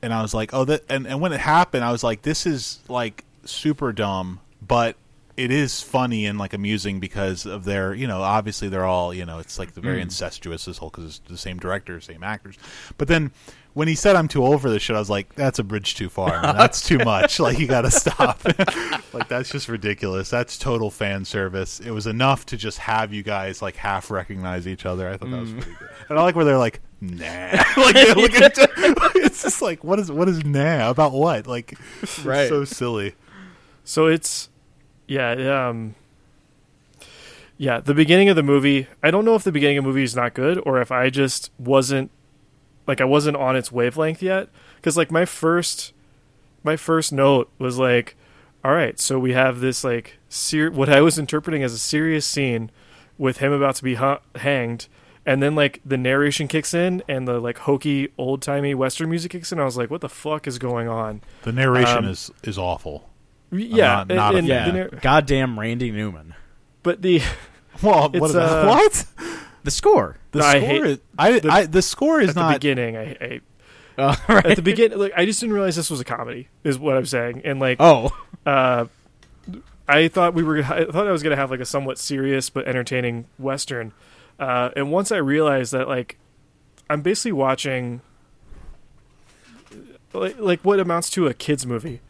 and 0.03 0.13
I 0.13 0.23
was 0.23 0.35
like, 0.35 0.53
oh, 0.55 0.65
that 0.65 0.85
and 0.89 1.07
and 1.07 1.21
when 1.21 1.33
it 1.33 1.41
happened, 1.41 1.85
I 1.85 1.93
was 1.93 2.03
like, 2.03 2.23
this 2.23 2.47
is 2.47 2.81
like 2.89 3.25
super 3.45 3.93
dumb, 3.93 4.41
but 4.67 4.97
it 5.37 5.51
is 5.51 5.83
funny 5.83 6.25
and 6.27 6.39
like 6.39 6.55
amusing 6.55 6.99
because 6.99 7.45
of 7.45 7.65
their 7.65 7.93
you 7.95 8.07
know 8.07 8.23
obviously 8.23 8.69
they're 8.69 8.87
all 8.87 9.13
you 9.13 9.27
know 9.27 9.39
it's 9.39 9.59
like 9.59 9.75
the 9.75 9.81
very 9.83 10.01
incestuous 10.01 10.65
this 10.65 10.79
whole 10.79 10.89
because 10.89 11.05
it's 11.05 11.19
the 11.29 11.37
same 11.37 11.59
director 11.59 12.01
same 12.01 12.23
actors. 12.23 12.57
But 12.97 13.09
then 13.09 13.33
when 13.77 13.89
he 13.89 13.95
said 13.95 14.17
i'm 14.17 14.27
too 14.27 14.43
old 14.43 14.63
for 14.63 14.71
this 14.71 14.83
shit 14.83 14.97
i 14.97 14.99
was 14.99 15.11
like 15.11 15.35
that's 15.35 15.59
a 15.59 15.63
bridge 15.63 15.95
too 15.95 16.09
far 16.09 16.41
man. 16.41 16.57
that's 16.57 16.81
too 16.81 16.97
much. 16.99 17.39
Like 17.47 17.59
you 17.59 17.67
gotta 17.67 17.91
stop. 17.91 18.41
Like 19.13 19.29
that's 19.29 19.51
just 19.51 19.69
ridiculous. 19.69 20.29
That's 20.29 20.59
total 20.59 20.91
fan 20.91 21.25
service. 21.25 21.81
It 21.81 21.91
was 21.91 22.07
enough 22.07 22.45
to 22.47 22.57
just 22.57 22.77
have 22.79 23.15
you 23.15 23.23
guys 23.23 23.63
like 23.63 23.77
half 23.77 24.11
recognize 24.11 24.67
each 24.69 24.85
other. 24.85 25.09
I 25.09 25.17
thought 25.17 25.31
that 25.31 25.41
was 25.41 25.53
pretty 25.53 25.71
good. 25.79 25.89
And 26.11 26.19
i 26.19 26.23
like 26.23 26.37
where 26.37 26.45
they're 26.45 26.59
like 26.59 26.81
nah. 27.01 27.25
Like 27.77 27.95
they 27.95 28.13
look 28.15 28.35
at 28.35 28.55
it's 29.17 29.43
just 29.43 29.63
like 29.63 29.85
what 29.85 29.99
is 29.99 30.11
what 30.11 30.29
is 30.29 30.45
nah 30.45 30.91
about 30.91 31.13
what? 31.13 31.47
Like 31.47 31.79
Right. 32.25 32.49
so 32.49 32.65
silly. 32.65 33.15
So 33.85 34.07
it's 34.07 34.49
yeah 35.07 35.69
um 35.69 35.95
yeah 37.59 37.81
the 37.81 37.95
beginning 37.95 38.29
of 38.29 38.37
the 38.37 38.43
movie 38.43 38.87
i 39.03 39.11
don't 39.11 39.25
know 39.25 39.35
if 39.35 39.45
the 39.45 39.53
beginning 39.53 39.79
of 39.79 39.85
the 39.85 39.89
movie 39.89 40.03
is 40.03 40.15
not 40.17 40.35
good 40.35 40.61
or 40.67 40.81
if 40.81 40.91
i 40.93 41.09
just 41.09 41.51
wasn't 41.59 42.11
like 42.87 43.01
i 43.01 43.05
wasn't 43.05 43.37
on 43.37 43.57
its 43.57 43.71
wavelength 43.73 44.23
yet 44.23 44.49
because 44.77 44.97
like 44.97 45.11
my 45.11 45.25
first 45.25 45.93
my 46.63 46.77
first 46.77 47.13
note 47.13 47.51
was 47.59 47.79
like 47.79 48.17
all 48.65 48.73
right 48.73 48.99
so 49.01 49.19
we 49.19 49.33
have 49.33 49.61
this 49.61 49.85
like 49.85 50.19
ser- 50.29 50.71
what 50.71 50.89
i 50.89 51.01
was 51.01 51.19
interpreting 51.19 51.63
as 51.63 51.73
a 51.73 51.79
serious 51.79 52.27
scene 52.27 52.71
with 53.19 53.39
him 53.39 53.53
about 53.53 53.75
to 53.77 53.83
be 53.85 53.95
hu- 53.97 54.17
hanged 54.37 54.89
and 55.25 55.43
then 55.43 55.55
like 55.55 55.81
the 55.85 55.97
narration 55.97 56.47
kicks 56.49 56.73
in 56.75 57.03
and 57.09 57.27
the 57.27 57.39
like 57.41 57.59
hokey 57.59 58.09
old 58.19 58.43
timey 58.43 58.75
western 58.75 59.09
music 59.11 59.31
kicks 59.33 59.53
in 59.53 59.59
i 59.61 59.65
was 59.65 59.77
like 59.77 59.91
what 59.91 60.01
the 60.01 60.09
fuck 60.09 60.47
is 60.47 60.59
going 60.59 60.89
on 60.89 61.21
the 61.43 61.53
narration 61.53 61.99
Um, 61.99 62.05
is 62.07 62.31
is 62.43 62.59
awful 62.59 63.09
yeah 63.53 64.05
not- 64.05 64.09
not 64.09 64.35
a 64.35 64.39
and- 64.39 64.49
fan. 64.49 64.69
and 64.69 64.77
Yeah. 64.77 64.83
nar- 64.85 65.01
Goddamn 65.01 65.59
Randy 65.59 65.91
Newman. 65.93 66.35
but 66.83 67.03
the 67.03 67.23
well 67.83 68.11
It's, 68.13 68.21
what, 68.21 68.35
uh, 68.35 68.67
what? 68.67 69.05
The 69.67 69.71
score. 69.73 70.17
The 70.31 70.41
I 70.45 70.59
score 70.59 70.61
hate- 70.69 70.85
is 70.85 70.99
I, 71.19 71.39
the- 71.41 71.51
I 71.51 71.67
the 71.67 71.83
score 71.83 72.21
is 72.21 72.31
at 72.31 72.35
the 72.37 72.41
not 72.41 72.55
beginning 72.55 72.97
I, 72.97 73.03
I 73.21 73.41
Oh, 73.99 74.15
right. 74.29 74.47
at 74.47 74.57
the 74.57 74.63
beginning 74.63 74.99
like 74.99 75.13
I 75.17 75.25
just 75.27 75.41
didn't 75.41 75.55
realize 75.55 75.75
this 75.77 75.91
was 75.91 76.01
a 76.01 76.05
comedy 76.05 76.49
is 76.65 76.79
what 76.79 76.97
I'm 76.97 77.07
saying 77.07 77.43
and 77.45 77.59
like 77.61 77.79
oh, 77.81 78.11
uh 78.47 78.87
I 79.89 80.09
thought 80.09 80.35
we 80.35 80.43
were 80.43 80.59
I 80.59 80.85
thought 80.85 81.07
I 81.09 81.13
was 81.13 81.23
gonna 81.23 81.37
have 81.37 81.51
like 81.51 81.61
a 81.61 81.65
somewhat 81.65 81.99
serious 81.99 82.49
but 82.51 82.67
entertaining 82.69 83.27
western 83.39 83.93
uh 84.39 84.71
and 84.77 84.93
once 84.93 85.11
I 85.13 85.17
realized 85.17 85.73
that 85.73 85.89
like 85.89 86.19
I'm 86.91 87.01
basically 87.03 87.33
watching 87.33 88.03
like 90.13 90.39
like 90.39 90.61
what 90.63 90.79
amounts 90.81 91.11
to 91.11 91.27
a 91.27 91.35
kids 91.35 91.67
movie 91.67 92.01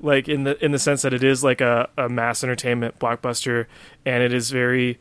like 0.00 0.28
in 0.28 0.44
the 0.44 0.62
in 0.64 0.72
the 0.72 0.78
sense 0.78 1.02
that 1.02 1.12
it 1.14 1.24
is 1.24 1.42
like 1.42 1.60
a, 1.60 1.88
a 1.96 2.08
mass 2.08 2.44
entertainment 2.44 2.98
blockbuster 2.98 3.66
and 4.04 4.22
it 4.22 4.32
is 4.32 4.50
very 4.50 4.94
y- 4.94 4.98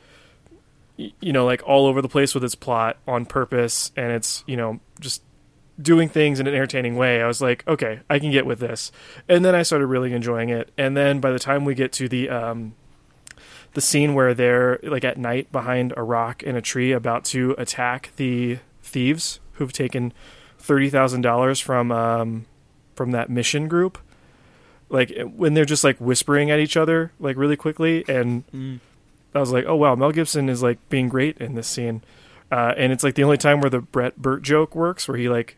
you 0.97 1.33
know 1.33 1.45
like 1.45 1.61
all 1.67 1.87
over 1.87 2.01
the 2.01 2.07
place 2.09 2.33
with 2.33 2.43
its 2.43 2.55
plot 2.55 2.97
on 3.07 3.25
purpose 3.25 3.91
and 3.97 4.11
it's 4.11 4.43
you 4.47 4.55
know 4.55 4.79
just 4.99 5.21
doing 5.81 6.07
things 6.07 6.39
in 6.39 6.47
an 6.47 6.53
entertaining 6.53 6.95
way. 6.95 7.21
I 7.21 7.27
was 7.27 7.41
like 7.41 7.67
okay 7.67 7.99
i 8.09 8.17
can 8.19 8.31
get 8.31 8.45
with 8.45 8.59
this. 8.59 8.91
And 9.27 9.43
then 9.43 9.53
i 9.55 9.61
started 9.63 9.87
really 9.87 10.13
enjoying 10.13 10.49
it. 10.49 10.71
And 10.77 10.95
then 10.95 11.19
by 11.19 11.31
the 11.31 11.39
time 11.39 11.65
we 11.65 11.75
get 11.75 11.91
to 11.93 12.07
the 12.07 12.29
um 12.29 12.75
the 13.73 13.81
scene 13.81 14.13
where 14.13 14.33
they're 14.33 14.79
like 14.83 15.03
at 15.03 15.17
night 15.17 15.51
behind 15.51 15.93
a 15.97 16.03
rock 16.03 16.41
in 16.43 16.55
a 16.55 16.61
tree 16.61 16.93
about 16.93 17.25
to 17.25 17.55
attack 17.57 18.11
the 18.15 18.59
thieves 18.81 19.41
who've 19.53 19.73
taken 19.73 20.13
thirty 20.57 20.89
thousand 20.89 21.21
dollars 21.21 21.59
from 21.59 21.91
um 21.91 22.45
from 22.95 23.11
that 23.11 23.29
mission 23.29 23.67
group 23.67 23.97
like 24.87 25.11
when 25.35 25.55
they're 25.55 25.65
just 25.65 25.83
like 25.83 25.97
whispering 25.99 26.49
at 26.49 26.59
each 26.59 26.77
other 26.77 27.11
like 27.19 27.35
really 27.35 27.57
quickly 27.57 28.05
and 28.07 28.47
Mm. 28.51 28.79
I 29.35 29.39
was 29.39 29.51
like, 29.51 29.65
oh 29.67 29.75
wow, 29.75 29.95
Mel 29.95 30.11
Gibson 30.11 30.49
is 30.49 30.63
like 30.63 30.77
being 30.89 31.09
great 31.09 31.37
in 31.39 31.55
this 31.55 31.67
scene, 31.67 32.01
uh, 32.51 32.73
and 32.77 32.91
it's 32.93 33.03
like 33.03 33.15
the 33.15 33.23
only 33.23 33.37
time 33.37 33.59
where 33.61 33.69
the 33.69 33.81
Bret 33.81 34.17
Burt 34.17 34.41
joke 34.41 34.75
works, 34.75 35.07
where 35.07 35.17
he 35.17 35.27
like 35.29 35.57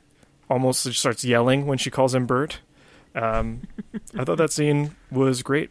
almost 0.49 0.84
just 0.86 0.99
starts 0.99 1.24
yelling 1.24 1.66
when 1.66 1.78
she 1.78 1.90
calls 1.91 2.16
him 2.16 2.26
Bert. 2.26 2.60
Um, 3.16 3.62
I 4.18 4.24
thought 4.24 4.38
that 4.38 4.52
scene 4.52 4.95
was 5.12 5.44
great, 5.44 5.70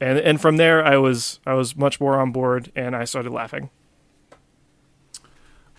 and 0.00 0.18
and 0.18 0.40
from 0.40 0.56
there 0.56 0.84
I 0.84 0.96
was 0.96 1.38
I 1.46 1.54
was 1.54 1.76
much 1.76 2.00
more 2.00 2.18
on 2.18 2.32
board, 2.32 2.72
and 2.74 2.96
I 2.96 3.04
started 3.04 3.30
laughing. 3.30 3.70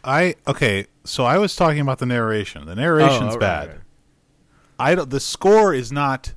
I 0.04 0.36
okay, 0.48 0.86
so 1.04 1.26
I 1.26 1.38
was 1.38 1.56
talking 1.56 1.80
about 1.82 2.00
the 2.00 2.06
narration. 2.06 2.66
The 2.66 2.76
narration's 2.76 3.22
Oh, 3.36 3.38
right, 3.38 3.40
bad. 3.40 3.68
right. 3.70 3.78
I 4.80 4.96
don't, 4.96 5.10
the 5.10 5.20
score 5.20 5.74
is 5.74 5.92
not 5.92 6.34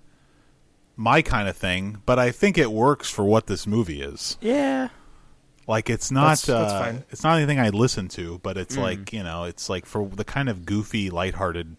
my 0.96 1.22
kind 1.22 1.48
of 1.48 1.56
thing, 1.56 2.02
but 2.04 2.18
I 2.18 2.32
think 2.32 2.58
it 2.58 2.72
works 2.72 3.08
for 3.08 3.24
what 3.24 3.46
this 3.46 3.66
movie 3.66 4.02
is. 4.02 4.36
yeah. 4.40 4.88
Like 5.68 5.88
it's 5.90 6.10
not 6.10 6.38
That's- 6.38 6.46
that's 6.46 6.72
uh, 6.72 7.00
it's 7.10 7.22
not 7.24 7.36
anything 7.36 7.60
I 7.60 7.68
listen 7.70 8.08
to, 8.08 8.38
but 8.42 8.56
it's 8.56 8.76
Mm. 8.76 8.82
like, 8.82 9.12
you 9.12 9.22
know, 9.22 9.44
it's 9.44 9.68
like 9.68 9.86
for 9.86 10.08
the 10.08 10.24
kind 10.24 10.48
of 10.48 10.66
goofy, 10.66 11.08
lighthearted 11.10 11.76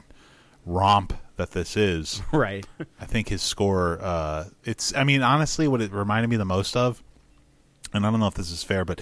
romp 0.66 1.14
that 1.36 1.52
this 1.52 1.76
is. 1.76 2.22
Right. 2.32 2.66
I 3.02 3.06
think 3.06 3.28
his 3.30 3.42
score 3.42 4.00
uh 4.02 4.46
it's 4.64 4.96
I 4.96 5.04
mean 5.04 5.22
honestly 5.22 5.68
what 5.68 5.82
it 5.82 5.92
reminded 5.92 6.30
me 6.30 6.38
the 6.38 6.46
most 6.46 6.78
of 6.78 7.04
and 7.94 8.06
I 8.06 8.12
don't 8.12 8.20
know 8.20 8.28
if 8.28 8.36
this 8.36 8.52
is 8.52 8.64
fair 8.64 8.86
but 8.86 9.02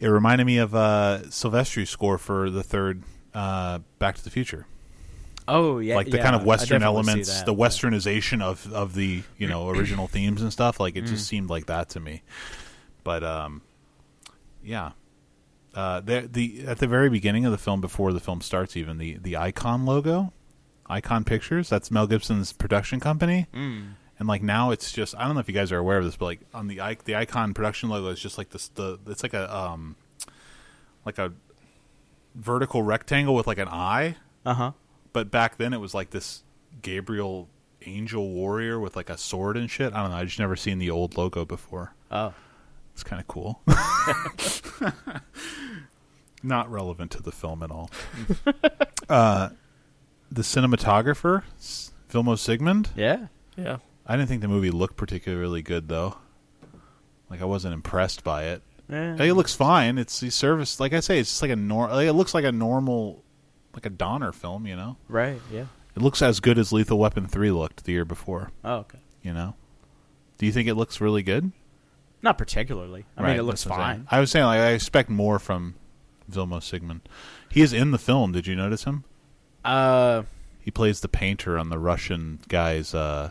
it 0.00 0.08
reminded 0.08 0.44
me 0.44 0.58
of 0.58 0.74
uh 0.74 1.22
Silvestri's 1.30 1.88
score 1.90 2.18
for 2.18 2.50
the 2.50 2.62
third 2.62 3.02
uh 3.32 3.78
Back 3.98 4.16
to 4.16 4.24
the 4.24 4.30
Future. 4.30 4.66
Oh 5.48 5.78
yeah. 5.78 5.94
like 5.94 6.10
the 6.10 6.18
yeah, 6.18 6.22
kind 6.24 6.36
of 6.36 6.44
western 6.44 6.82
elements, 6.82 7.28
that, 7.32 7.46
the 7.46 7.54
but- 7.54 7.70
westernization 7.70 8.42
of 8.42 8.70
of 8.72 8.94
the, 8.94 9.22
you 9.38 9.46
know, 9.48 9.70
original 9.70 10.06
themes 10.08 10.42
and 10.42 10.52
stuff 10.52 10.78
like 10.80 10.96
it 10.96 11.04
Mm. 11.04 11.08
just 11.08 11.26
seemed 11.26 11.48
like 11.48 11.66
that 11.66 11.88
to 11.90 12.00
me. 12.00 12.22
But 13.04 13.24
um 13.24 13.62
yeah. 14.64 14.92
Uh, 15.74 16.00
the, 16.00 16.28
the 16.32 16.64
at 16.68 16.78
the 16.78 16.86
very 16.86 17.10
beginning 17.10 17.44
of 17.44 17.50
the 17.52 17.58
film, 17.58 17.80
before 17.80 18.12
the 18.12 18.20
film 18.20 18.40
starts, 18.40 18.76
even 18.76 18.98
the 18.98 19.18
the 19.18 19.36
Icon 19.36 19.84
logo, 19.84 20.32
Icon 20.86 21.24
Pictures, 21.24 21.68
that's 21.68 21.90
Mel 21.90 22.06
Gibson's 22.06 22.52
production 22.52 23.00
company, 23.00 23.48
Mm. 23.52 23.94
and 24.18 24.28
like 24.28 24.40
now 24.42 24.70
it's 24.70 24.92
just 24.92 25.16
I 25.16 25.24
don't 25.24 25.34
know 25.34 25.40
if 25.40 25.48
you 25.48 25.54
guys 25.54 25.72
are 25.72 25.78
aware 25.78 25.98
of 25.98 26.04
this, 26.04 26.16
but 26.16 26.26
like 26.26 26.40
on 26.54 26.68
the 26.68 26.80
the 27.04 27.16
Icon 27.16 27.54
production 27.54 27.88
logo 27.88 28.08
is 28.08 28.20
just 28.20 28.38
like 28.38 28.50
this 28.50 28.68
the 28.68 28.98
it's 29.08 29.22
like 29.24 29.34
a 29.34 29.52
um 29.56 29.96
like 31.04 31.18
a 31.18 31.32
vertical 32.34 32.82
rectangle 32.82 33.34
with 33.34 33.46
like 33.46 33.58
an 33.58 33.68
eye, 33.68 34.16
Uh 34.46 34.54
huh. 34.54 34.72
but 35.12 35.30
back 35.30 35.56
then 35.56 35.72
it 35.72 35.78
was 35.80 35.92
like 35.94 36.10
this 36.10 36.42
Gabriel 36.82 37.48
angel 37.86 38.30
warrior 38.30 38.78
with 38.80 38.96
like 38.96 39.10
a 39.10 39.18
sword 39.18 39.56
and 39.56 39.70
shit. 39.70 39.92
I 39.92 40.00
don't 40.02 40.10
know. 40.10 40.16
I 40.16 40.24
just 40.24 40.38
never 40.38 40.56
seen 40.56 40.78
the 40.78 40.90
old 40.90 41.16
logo 41.16 41.44
before. 41.44 41.94
Oh. 42.10 42.32
It's 42.94 43.02
kind 43.02 43.20
of 43.20 43.28
cool. 43.28 43.60
Not 46.42 46.70
relevant 46.70 47.10
to 47.12 47.22
the 47.22 47.32
film 47.32 47.62
at 47.62 47.70
all. 47.70 47.90
uh, 49.08 49.48
the 50.30 50.42
cinematographer, 50.42 51.42
S- 51.58 51.92
Vilmos 52.10 52.44
Zsigmond. 52.58 52.88
Yeah. 52.94 53.26
Yeah, 53.56 53.78
I 54.06 54.16
didn't 54.16 54.28
think 54.28 54.42
the 54.42 54.48
movie 54.48 54.70
looked 54.72 54.96
particularly 54.96 55.62
good 55.62 55.88
though. 55.88 56.16
Like 57.30 57.40
I 57.40 57.44
wasn't 57.44 57.72
impressed 57.74 58.24
by 58.24 58.44
it. 58.46 58.62
Like, 58.88 59.20
it 59.20 59.34
looks 59.34 59.54
fine. 59.54 59.96
It's 59.96 60.20
the 60.20 60.28
service. 60.30 60.78
Like 60.80 60.92
I 60.92 61.00
say, 61.00 61.18
it's 61.18 61.30
just 61.30 61.40
like 61.42 61.50
a 61.52 61.56
nor. 61.56 61.88
Like, 61.88 62.06
it 62.08 62.12
looks 62.12 62.34
like 62.34 62.44
a 62.44 62.52
normal, 62.52 63.22
like 63.72 63.86
a 63.86 63.90
Donner 63.90 64.32
film. 64.32 64.66
You 64.66 64.76
know, 64.76 64.96
right. 65.08 65.40
Yeah. 65.50 65.66
it 65.96 66.02
looks 66.02 66.20
as 66.20 66.40
good 66.40 66.58
as 66.58 66.70
Lethal 66.72 66.98
Weapon 66.98 67.26
three 67.26 67.50
looked 67.50 67.84
the 67.84 67.92
year 67.92 68.04
before. 68.04 68.50
Oh, 68.64 68.78
okay. 68.78 68.98
You 69.22 69.32
know, 69.32 69.54
do 70.36 70.44
you 70.46 70.52
think 70.52 70.68
it 70.68 70.74
looks 70.74 71.00
really 71.00 71.22
good? 71.22 71.50
Not 72.24 72.38
particularly. 72.38 73.04
I 73.16 73.22
Right, 73.22 73.28
mean, 73.32 73.38
it 73.40 73.42
looks 73.42 73.62
that's 73.64 73.70
what 73.76 73.80
I'm 73.84 73.94
saying. 73.96 74.06
fine. 74.06 74.16
I 74.18 74.20
was 74.20 74.30
saying 74.30 74.46
like 74.46 74.58
I 74.60 74.70
expect 74.70 75.10
more 75.10 75.38
from 75.38 75.74
Vilmos 76.30 76.72
Zsigmond. 76.72 77.02
He 77.50 77.60
is 77.60 77.72
in 77.72 77.90
the 77.92 77.98
film. 77.98 78.32
Did 78.32 78.46
you 78.46 78.56
notice 78.56 78.84
him? 78.84 79.04
Uh, 79.64 80.22
He 80.60 80.70
plays 80.70 81.00
the 81.00 81.08
painter 81.08 81.58
on 81.58 81.68
the 81.68 81.78
Russian 81.78 82.40
guy's 82.48 82.94
uh, 82.94 83.30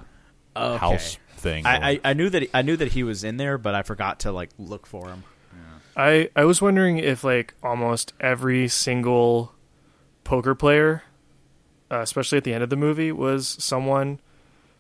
okay. 0.56 0.78
house 0.78 1.18
thing. 1.38 1.66
I, 1.66 1.90
I, 1.94 2.00
I 2.06 2.14
knew 2.14 2.30
that 2.30 2.48
I 2.54 2.62
knew 2.62 2.78
that 2.78 2.94
he 2.94 3.04
was 3.04 3.24
in 3.24 3.38
there, 3.38 3.58
but 3.58 3.74
I 3.76 3.82
forgot 3.82 4.20
to 4.22 4.32
like 4.32 4.52
look 4.60 4.86
for 4.86 5.10
him. 5.10 5.24
I 5.98 6.30
I 6.36 6.46
was 6.46 6.62
wondering 6.62 6.98
if 7.00 7.24
like 7.24 7.56
almost 7.64 8.14
every 8.20 8.68
single 8.68 9.54
poker 10.24 10.56
player, 10.56 11.04
uh, 11.92 12.00
especially 12.02 12.38
at 12.38 12.44
the 12.44 12.54
end 12.54 12.64
of 12.64 12.70
the 12.70 12.76
movie, 12.78 13.12
was 13.12 13.48
someone. 13.60 14.20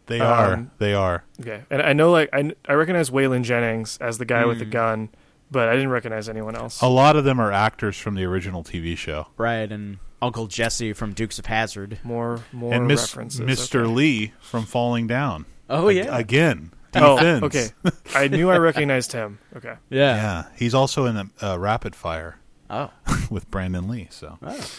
They 0.08 0.20
are. 0.20 0.54
um, 0.54 0.72
They 0.80 0.94
are. 0.94 1.24
Okay, 1.40 1.64
and 1.70 1.82
I 1.82 1.94
know 1.94 2.12
like 2.12 2.30
I 2.34 2.52
I 2.68 2.74
recognize 2.74 3.10
Waylon 3.10 3.44
Jennings 3.44 3.98
as 4.02 4.18
the 4.18 4.26
guy 4.26 4.46
with 4.46 4.60
the 4.60 4.66
Mm. 4.66 4.72
gun, 4.72 5.10
but 5.52 5.70
I 5.70 5.74
didn't 5.74 5.90
recognize 5.92 6.28
anyone 6.30 6.56
else. 6.56 6.82
A 6.82 6.88
lot 6.90 7.16
of 7.16 7.24
them 7.24 7.40
are 7.40 7.52
actors 7.52 7.98
from 7.98 8.16
the 8.16 8.24
original 8.26 8.64
TV 8.64 8.96
show. 8.98 9.28
Right, 9.38 9.72
and 9.72 10.00
Uncle 10.22 10.48
Jesse 10.48 10.94
from 10.94 11.14
Dukes 11.14 11.40
of 11.40 11.46
Hazzard. 11.48 12.00
More 12.04 12.42
more 12.52 12.74
and 12.74 12.88
Miss, 12.88 13.02
references. 13.16 13.42
Mr. 13.42 13.82
okay. 13.82 13.94
Lee 13.94 14.34
from 14.42 14.66
Falling 14.66 15.08
Down. 15.08 15.46
Oh 15.70 15.90
Ag- 15.90 15.96
yeah, 15.98 16.18
Again. 16.18 16.72
Oh, 16.96 17.18
Defense. 17.18 17.44
okay. 17.44 17.68
I 18.16 18.28
knew 18.28 18.52
I 18.52 18.58
recognized 18.58 19.14
him. 19.14 19.40
Okay. 19.58 19.74
yeah. 19.90 20.16
Yeah. 20.16 20.44
He's 20.56 20.76
also 20.76 21.06
in 21.08 21.32
uh, 21.42 21.58
Rapid 21.58 21.96
Fire 21.96 22.38
Oh, 22.70 22.92
with 23.32 23.50
Brandon 23.50 23.88
Lee. 23.88 24.10
So 24.12 24.38
oh. 24.44 24.70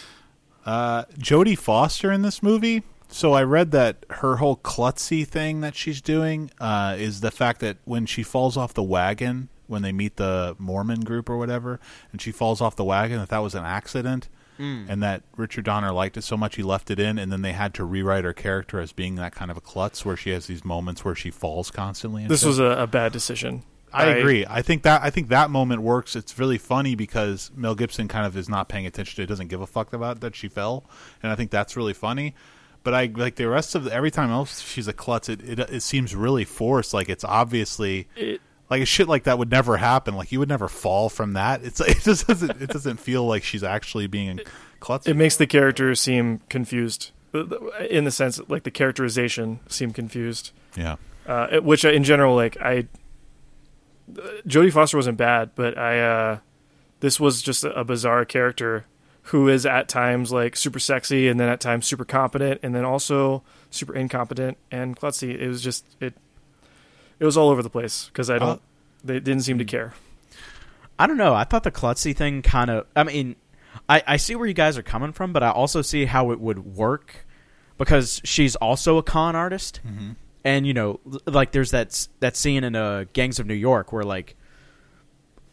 uh, 0.64 1.04
Jodie 1.18 1.58
Foster 1.58 2.12
in 2.12 2.22
this 2.22 2.40
movie. 2.42 2.84
So 3.14 3.32
I 3.32 3.44
read 3.44 3.70
that 3.70 4.04
her 4.10 4.38
whole 4.38 4.56
klutzy 4.56 5.24
thing 5.24 5.60
that 5.60 5.76
she's 5.76 6.00
doing 6.00 6.50
uh, 6.60 6.96
is 6.98 7.20
the 7.20 7.30
fact 7.30 7.60
that 7.60 7.76
when 7.84 8.06
she 8.06 8.24
falls 8.24 8.56
off 8.56 8.74
the 8.74 8.82
wagon 8.82 9.50
when 9.68 9.82
they 9.82 9.92
meet 9.92 10.16
the 10.16 10.56
Mormon 10.58 11.02
group 11.02 11.30
or 11.30 11.36
whatever, 11.38 11.78
and 12.10 12.20
she 12.20 12.32
falls 12.32 12.60
off 12.60 12.74
the 12.74 12.82
wagon, 12.82 13.20
that 13.20 13.28
that 13.28 13.38
was 13.38 13.54
an 13.54 13.64
accident, 13.64 14.28
and 14.90 15.00
that 15.04 15.22
Richard 15.36 15.64
Donner 15.64 15.92
liked 15.92 16.16
it 16.16 16.22
so 16.22 16.36
much 16.36 16.56
he 16.56 16.64
left 16.64 16.90
it 16.90 16.98
in, 16.98 17.16
and 17.16 17.30
then 17.30 17.42
they 17.42 17.52
had 17.52 17.72
to 17.74 17.84
rewrite 17.84 18.24
her 18.24 18.32
character 18.32 18.80
as 18.80 18.90
being 18.90 19.14
that 19.14 19.32
kind 19.32 19.48
of 19.48 19.56
a 19.56 19.60
klutz 19.60 20.04
where 20.04 20.16
she 20.16 20.30
has 20.30 20.48
these 20.48 20.64
moments 20.64 21.04
where 21.04 21.14
she 21.14 21.30
falls 21.30 21.70
constantly. 21.70 22.26
This 22.26 22.40
stuff. 22.40 22.48
was 22.48 22.58
a, 22.58 22.64
a 22.64 22.88
bad 22.88 23.12
decision. 23.12 23.62
I 23.92 24.06
agree. 24.06 24.44
I 24.48 24.60
think 24.60 24.82
that 24.82 25.02
I 25.02 25.10
think 25.10 25.28
that 25.28 25.50
moment 25.50 25.82
works. 25.82 26.16
It's 26.16 26.36
really 26.36 26.58
funny 26.58 26.96
because 26.96 27.52
Mel 27.54 27.76
Gibson 27.76 28.08
kind 28.08 28.26
of 28.26 28.36
is 28.36 28.48
not 28.48 28.68
paying 28.68 28.86
attention 28.86 29.14
to 29.16 29.22
it, 29.22 29.26
doesn't 29.26 29.46
give 29.46 29.60
a 29.60 29.68
fuck 29.68 29.92
about 29.92 30.20
that 30.20 30.34
she 30.34 30.48
fell, 30.48 30.84
and 31.22 31.30
I 31.30 31.36
think 31.36 31.52
that's 31.52 31.76
really 31.76 31.92
funny. 31.92 32.34
But 32.84 32.94
I 32.94 33.10
like 33.12 33.36
the 33.36 33.48
rest 33.48 33.74
of 33.74 33.84
the, 33.84 33.92
every 33.92 34.10
time 34.10 34.30
else 34.30 34.60
she's 34.60 34.86
a 34.86 34.92
klutz, 34.92 35.28
it, 35.28 35.42
it 35.42 35.58
it 35.58 35.82
seems 35.82 36.14
really 36.14 36.44
forced. 36.44 36.94
Like 36.94 37.08
it's 37.08 37.24
obviously 37.24 38.06
It, 38.14 38.40
like 38.70 38.82
a 38.82 38.86
shit 38.86 39.08
like 39.08 39.24
that 39.24 39.38
would 39.38 39.50
never 39.50 39.78
happen. 39.78 40.14
Like 40.14 40.30
you 40.30 40.38
would 40.38 40.48
never 40.48 40.68
fall 40.68 41.08
from 41.08 41.32
that. 41.32 41.64
It's 41.64 41.80
it 41.80 42.00
just 42.02 42.26
doesn't 42.26 42.62
it 42.62 42.70
doesn't 42.70 42.98
feel 42.98 43.26
like 43.26 43.42
she's 43.42 43.64
actually 43.64 44.06
being 44.06 44.40
klutzy. 44.80 45.08
it 45.08 45.14
makes 45.16 45.36
the 45.36 45.46
character 45.46 45.94
seem 45.94 46.40
confused, 46.50 47.10
in 47.88 48.04
the 48.04 48.10
sense 48.10 48.38
like 48.48 48.64
the 48.64 48.70
characterization 48.70 49.60
seem 49.68 49.92
confused. 49.92 50.52
yeah. 50.76 50.96
uh, 51.26 51.60
which 51.60 51.84
in 51.86 52.04
general, 52.04 52.36
like 52.36 52.56
I, 52.60 52.86
uh, 54.18 54.20
Jodie 54.46 54.72
Foster 54.72 54.98
wasn't 54.98 55.16
bad, 55.16 55.50
but 55.54 55.78
I, 55.78 56.00
uh, 56.00 56.38
this 57.00 57.18
was 57.18 57.40
just 57.40 57.64
a, 57.64 57.72
a 57.80 57.84
bizarre 57.84 58.26
character 58.26 58.84
who 59.28 59.48
is 59.48 59.64
at 59.66 59.88
times 59.88 60.30
like 60.32 60.54
super 60.56 60.78
sexy 60.78 61.28
and 61.28 61.40
then 61.40 61.48
at 61.48 61.60
times 61.60 61.86
super 61.86 62.04
competent 62.04 62.60
and 62.62 62.74
then 62.74 62.84
also 62.84 63.42
super 63.70 63.94
incompetent 63.94 64.58
and 64.70 64.96
klutzy. 64.98 65.38
It 65.38 65.48
was 65.48 65.62
just 65.62 65.84
it, 66.00 66.14
it 67.18 67.24
was 67.24 67.36
all 67.36 67.48
over 67.48 67.62
the 67.62 67.70
place 67.70 68.06
because 68.12 68.28
I 68.30 68.38
don't, 68.38 68.48
Uh, 68.48 68.58
they 69.02 69.20
didn't 69.20 69.42
seem 69.42 69.58
to 69.58 69.64
care. 69.64 69.94
I 70.98 71.06
don't 71.06 71.16
know. 71.16 71.34
I 71.34 71.44
thought 71.44 71.64
the 71.64 71.72
klutzy 71.72 72.14
thing 72.14 72.42
kind 72.42 72.70
of. 72.70 72.86
I 72.94 73.02
mean, 73.02 73.36
I, 73.88 74.02
I 74.06 74.16
see 74.16 74.34
where 74.36 74.46
you 74.46 74.54
guys 74.54 74.78
are 74.78 74.82
coming 74.82 75.12
from, 75.12 75.32
but 75.32 75.42
I 75.42 75.50
also 75.50 75.82
see 75.82 76.04
how 76.04 76.30
it 76.30 76.38
would 76.40 76.76
work 76.76 77.26
because 77.78 78.20
she's 78.24 78.54
also 78.56 78.98
a 78.98 79.02
con 79.02 79.34
artist, 79.34 79.80
Mm-hmm. 79.86 80.10
and 80.44 80.66
you 80.66 80.72
know, 80.74 81.00
like 81.26 81.50
there's 81.52 81.72
that 81.72 82.06
that 82.20 82.36
scene 82.36 82.62
in 82.62 82.76
uh, 82.76 83.04
Gangs 83.12 83.40
of 83.40 83.46
New 83.46 83.54
York 83.54 83.92
where 83.92 84.04
like 84.04 84.36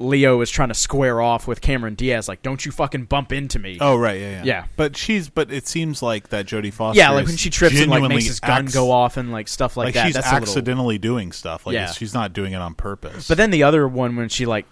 Leo 0.02 0.42
is 0.42 0.50
trying 0.50 0.68
to 0.70 0.74
square 0.74 1.22
off 1.22 1.48
with 1.48 1.62
Cameron 1.62 1.96
Diaz, 1.96 2.28
like, 2.28 2.42
"Don't 2.42 2.66
you 2.66 2.72
fucking 2.72 3.06
bump 3.06 3.32
into 3.32 3.60
me." 3.60 3.78
Oh 3.80 3.96
right, 3.98 4.20
yeah, 4.20 4.30
yeah, 4.32 4.44
Yeah. 4.44 4.66
But 4.76 4.98
she's 4.98 5.30
but 5.30 5.52
it 5.52 5.68
seems 5.68 6.02
like 6.02 6.30
that 6.30 6.46
Jodie 6.46 6.74
Foster. 6.74 7.00
yeah, 7.00 7.12
like 7.12 7.26
when 7.28 7.38
she 7.38 7.50
trips 7.50 7.80
and 7.80 7.90
like 7.90 8.04
makes 8.10 8.26
his 8.26 8.40
gun 8.40 8.66
acc- 8.68 8.74
go 8.74 8.92
off 8.92 9.18
and 9.18 9.32
like 9.32 9.48
stuff 9.48 9.78
like, 9.78 9.86
Like, 9.86 9.94
that. 9.96 10.06
she's 10.08 10.14
That's 10.16 10.28
a 10.28 10.34
little- 10.34 10.44
accidentally 10.50 10.98
doing 10.98 11.32
stuff. 11.32 11.66
Like 11.66 11.76
Yeah. 11.76 11.92
she's 11.92 12.14
not 12.14 12.34
doing 12.34 12.54
it 12.54 12.58
on 12.62 12.74
purpose. 12.76 13.28
But 13.28 13.38
then 13.38 13.52
the 13.52 13.64
other 13.64 13.88
one 13.88 14.16
when 14.16 14.30
she 14.30 14.46
like 14.46 14.66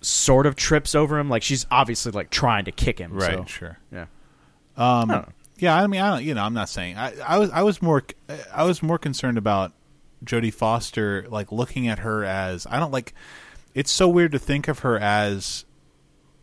sort 0.00 0.46
of 0.46 0.56
trips 0.56 0.94
over 0.94 1.18
him, 1.18 1.28
like 1.28 1.42
she's 1.42 1.66
obviously 1.70 2.12
like 2.12 2.30
trying 2.30 2.64
to 2.64 2.72
kick 2.72 2.98
him. 2.98 3.12
right, 3.12 3.34
so, 3.38 3.44
sure. 3.46 3.78
Yeah. 3.92 4.06
Um, 4.76 5.10
I 5.10 5.24
yeah, 5.58 5.76
I 5.76 5.86
mean, 5.86 6.00
I 6.00 6.10
don't, 6.16 6.24
you 6.24 6.32
know, 6.34 6.42
I'm 6.42 6.54
not 6.54 6.70
saying 6.70 6.96
I, 6.96 7.12
I 7.20 7.38
was, 7.38 7.50
I 7.50 7.62
was 7.62 7.82
more, 7.82 8.02
I 8.52 8.64
was 8.64 8.82
more 8.82 8.96
concerned 8.98 9.36
about 9.36 9.72
Jodie 10.24 10.52
Foster, 10.54 11.26
like 11.28 11.52
looking 11.52 11.86
at 11.88 11.98
her 11.98 12.24
as 12.24 12.66
I 12.70 12.78
don't 12.78 12.90
like. 12.92 13.14
It's 13.74 13.90
so 13.90 14.08
weird 14.08 14.32
to 14.32 14.38
think 14.38 14.68
of 14.68 14.80
her 14.80 14.98
as 14.98 15.64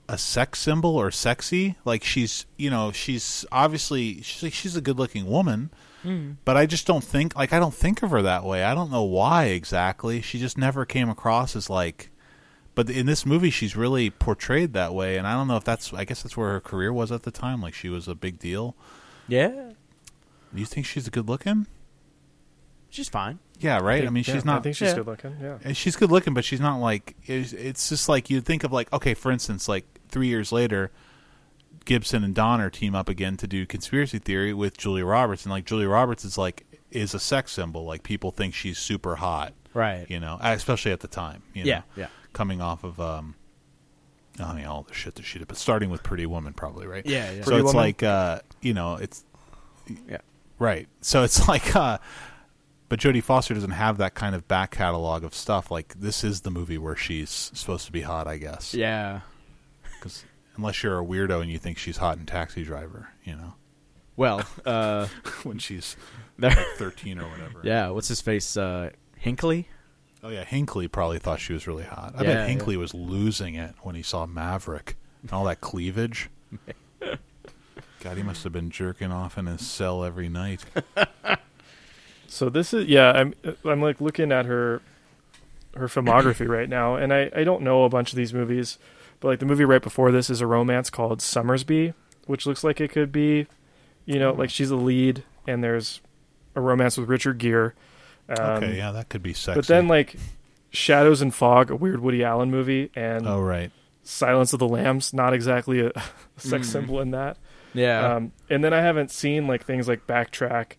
a 0.09 0.17
sex 0.17 0.59
symbol 0.59 0.95
or 0.95 1.11
sexy. 1.11 1.75
Like 1.85 2.03
she's, 2.03 2.45
you 2.55 2.69
know, 2.69 2.91
she's 2.91 3.45
obviously 3.51 4.21
she's 4.21 4.43
like, 4.43 4.53
she's 4.53 4.75
a 4.75 4.81
good 4.81 4.97
looking 4.97 5.27
woman, 5.27 5.69
mm. 6.03 6.37
but 6.45 6.57
I 6.57 6.65
just 6.65 6.87
don't 6.87 7.03
think 7.03 7.35
like 7.35 7.53
I 7.53 7.59
don't 7.59 7.73
think 7.73 8.03
of 8.03 8.11
her 8.11 8.21
that 8.21 8.43
way. 8.43 8.63
I 8.63 8.73
don't 8.73 8.91
know 8.91 9.03
why 9.03 9.45
exactly. 9.45 10.21
She 10.21 10.39
just 10.39 10.57
never 10.57 10.85
came 10.85 11.09
across 11.09 11.55
as 11.55 11.69
like. 11.69 12.11
But 12.75 12.91
in 12.91 13.07
this 13.07 13.25
movie, 13.25 13.49
she's 13.49 13.75
really 13.75 14.11
portrayed 14.11 14.73
that 14.73 14.93
way, 14.93 15.17
and 15.17 15.25
I 15.25 15.33
don't 15.33 15.47
know 15.47 15.57
if 15.57 15.63
that's. 15.63 15.91
I 15.93 16.05
guess 16.05 16.21
that's 16.21 16.37
where 16.37 16.51
her 16.51 16.61
career 16.61 16.93
was 16.93 17.11
at 17.11 17.23
the 17.23 17.31
time. 17.31 17.59
Like 17.59 17.73
she 17.73 17.89
was 17.89 18.07
a 18.07 18.13
big 18.13 18.37
deal. 18.37 18.75
Yeah. 19.27 19.71
You 20.53 20.65
think 20.65 20.85
she's 20.85 21.07
a 21.07 21.11
good 21.11 21.27
looking? 21.27 21.65
She's 22.97 23.09
fine. 23.09 23.37
Yeah, 23.59 23.77
right. 23.79 23.97
I, 23.97 23.99
think- 24.01 24.11
mean, 24.13 24.23
she's 24.23 24.43
not. 24.43 24.57
I 24.59 24.61
think 24.63 24.75
she's 24.75 24.87
yeah. 24.89 24.95
good 24.95 25.05
looking. 25.05 25.37
Yeah. 25.39 25.73
she's 25.73 25.95
good 25.95 26.09
looking, 26.11 26.33
but 26.33 26.43
she's 26.43 26.59
not 26.59 26.77
like. 26.79 27.15
It's, 27.25 27.53
it's 27.53 27.89
just 27.89 28.09
like 28.09 28.31
you'd 28.31 28.43
think 28.43 28.63
of 28.63 28.71
like 28.73 28.91
okay, 28.91 29.13
for 29.13 29.31
instance, 29.31 29.67
like 29.69 29.85
three 30.09 30.25
years 30.25 30.51
later, 30.51 30.89
Gibson 31.85 32.23
and 32.23 32.33
Donner 32.33 32.71
team 32.71 32.95
up 32.95 33.07
again 33.07 33.37
to 33.37 33.45
do 33.45 33.67
conspiracy 33.67 34.17
theory 34.17 34.51
with 34.51 34.77
Julia 34.77 35.05
Roberts, 35.05 35.43
and 35.45 35.51
like 35.51 35.65
Julia 35.65 35.87
Roberts 35.87 36.25
is 36.25 36.39
like 36.39 36.65
is 36.89 37.13
a 37.13 37.19
sex 37.19 37.51
symbol. 37.51 37.85
Like 37.85 38.01
people 38.01 38.31
think 38.31 38.55
she's 38.55 38.79
super 38.79 39.17
hot, 39.17 39.53
Right. 39.75 40.09
you 40.09 40.19
know, 40.19 40.39
especially 40.41 40.91
at 40.91 41.01
the 41.01 41.07
time. 41.07 41.43
You 41.53 41.65
know, 41.65 41.69
Yeah. 41.69 41.81
Yeah. 41.95 42.07
coming 42.33 42.61
off 42.61 42.83
of 42.83 42.99
um. 42.99 43.35
I 44.39 44.53
mean, 44.55 44.65
all 44.65 44.83
the 44.83 44.93
shit 44.93 45.15
that 45.15 45.25
she 45.25 45.39
did, 45.39 45.47
but 45.47 45.57
starting 45.57 45.89
with 45.89 46.03
Pretty 46.03 46.25
Woman, 46.25 46.53
probably 46.53 46.85
right. 46.87 47.03
Yeah, 47.05 47.31
yeah. 47.31 47.41
So 47.41 47.45
Pretty 47.45 47.59
it's 47.61 47.65
Woman? 47.73 47.75
like, 47.75 48.03
uh, 48.03 48.39
you 48.61 48.73
know, 48.75 48.95
it's 48.95 49.23
Yeah. 50.07 50.17
Right. 50.59 50.87
So 51.01 51.23
it's 51.23 51.47
like, 51.49 51.75
uh, 51.75 51.97
but 52.89 52.99
Jodie 52.99 53.23
Foster 53.23 53.53
doesn't 53.53 53.71
have 53.71 53.97
that 53.97 54.13
kind 54.15 54.35
of 54.35 54.47
back 54.47 54.71
catalog 54.71 55.23
of 55.23 55.33
stuff. 55.33 55.69
Like 55.71 55.93
this 55.99 56.23
is 56.23 56.41
the 56.41 56.51
movie 56.51 56.77
where 56.77 56.95
she's 56.95 57.29
supposed 57.53 57.85
to 57.85 57.91
be 57.91 58.01
hot, 58.01 58.27
I 58.27 58.37
guess. 58.37 58.73
Yeah. 58.73 59.21
Because 59.95 60.23
unless 60.55 60.83
you're 60.83 60.99
a 60.99 61.05
weirdo 61.05 61.41
and 61.41 61.49
you 61.51 61.57
think 61.57 61.77
she's 61.77 61.97
hot 61.97 62.17
in 62.17 62.25
Taxi 62.25 62.63
Driver, 62.63 63.09
you 63.23 63.35
know, 63.35 63.53
Well, 64.15 64.43
uh, 64.65 65.07
when 65.43 65.57
she's 65.59 65.95
there. 66.37 66.51
13 66.77 67.19
or 67.19 67.27
whatever. 67.27 67.61
Yeah. 67.63 67.89
What's 67.89 68.07
his 68.07 68.21
face? 68.21 68.55
Uh, 68.57 68.91
Hinckley. 69.17 69.67
Oh 70.23 70.29
yeah, 70.29 70.43
Hinckley 70.43 70.87
probably 70.87 71.19
thought 71.19 71.39
she 71.39 71.53
was 71.53 71.67
really 71.67 71.83
hot. 71.83 72.13
I 72.17 72.23
Yeah, 72.23 72.33
bet 72.33 72.49
Hinckley 72.49 72.73
yeah. 72.75 72.81
was 72.81 72.93
losing 72.93 73.55
it 73.55 73.75
when 73.81 73.95
he 73.95 74.01
saw 74.01 74.25
Maverick 74.25 74.95
and 75.21 75.31
all 75.31 75.43
that 75.45 75.61
cleavage. 75.61 76.29
God, 77.99 78.17
he 78.17 78.23
must 78.23 78.43
have 78.43 78.53
been 78.53 78.69
jerking 78.69 79.11
off 79.11 79.37
in 79.37 79.45
his 79.47 79.65
cell 79.65 80.03
every 80.03 80.29
night. 80.29 80.63
So 82.27 82.49
this 82.49 82.73
is 82.73 82.85
yeah. 82.87 83.11
I'm 83.11 83.33
I'm 83.65 83.81
like 83.81 84.01
looking 84.01 84.31
at 84.31 84.45
her 84.45 84.81
her 85.75 85.87
filmography 85.87 86.47
right 86.57 86.69
now, 86.69 86.95
and 86.95 87.13
I 87.13 87.29
I 87.35 87.43
don't 87.43 87.61
know 87.61 87.83
a 87.83 87.89
bunch 87.89 88.11
of 88.11 88.17
these 88.17 88.33
movies, 88.33 88.77
but 89.19 89.29
like 89.29 89.39
the 89.39 89.45
movie 89.45 89.65
right 89.65 89.81
before 89.81 90.11
this 90.11 90.29
is 90.29 90.41
a 90.41 90.47
romance 90.47 90.89
called 90.89 91.19
Sommersby, 91.19 91.93
which 92.25 92.45
looks 92.45 92.63
like 92.63 92.81
it 92.81 92.91
could 92.91 93.11
be, 93.11 93.47
you 94.05 94.19
know, 94.19 94.33
like 94.33 94.49
she's 94.49 94.71
a 94.71 94.75
lead, 94.75 95.23
and 95.47 95.63
there's 95.63 96.01
a 96.55 96.61
romance 96.61 96.97
with 96.97 97.07
Richard 97.09 97.37
Gere. 97.37 97.71
Um, 98.29 98.63
okay, 98.63 98.77
yeah, 98.77 98.91
that 98.91 99.09
could 99.09 99.23
be 99.23 99.33
sexy. 99.33 99.57
But 99.59 99.67
then 99.67 99.87
like 99.87 100.15
Shadows 100.71 101.21
and 101.21 101.33
Fog, 101.33 101.71
a 101.71 101.75
weird 101.75 102.01
Woody 102.01 102.23
Allen 102.23 102.51
movie, 102.51 102.91
and 102.95 103.25
oh 103.25 103.39
right, 103.39 103.71
Silence 104.03 104.51
of 104.51 104.59
the 104.59 104.67
Lambs, 104.67 105.13
not 105.13 105.33
exactly 105.33 105.79
a, 105.79 105.91
sex 106.37 106.67
Mm. 106.67 106.71
symbol 106.71 106.99
in 106.99 107.11
that. 107.11 107.37
Yeah. 107.73 108.15
Um, 108.15 108.31
and 108.49 108.63
then 108.63 108.73
I 108.73 108.81
haven't 108.81 109.11
seen 109.11 109.45
like 109.47 109.63
things 109.65 109.87
like 109.87 110.07
Backtrack 110.07 110.73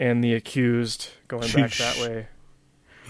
and 0.00 0.24
The 0.24 0.34
Accused 0.34 1.10
going 1.28 1.46
She- 1.46 1.60
back 1.60 1.72
that 1.74 1.96
way. 1.98 2.26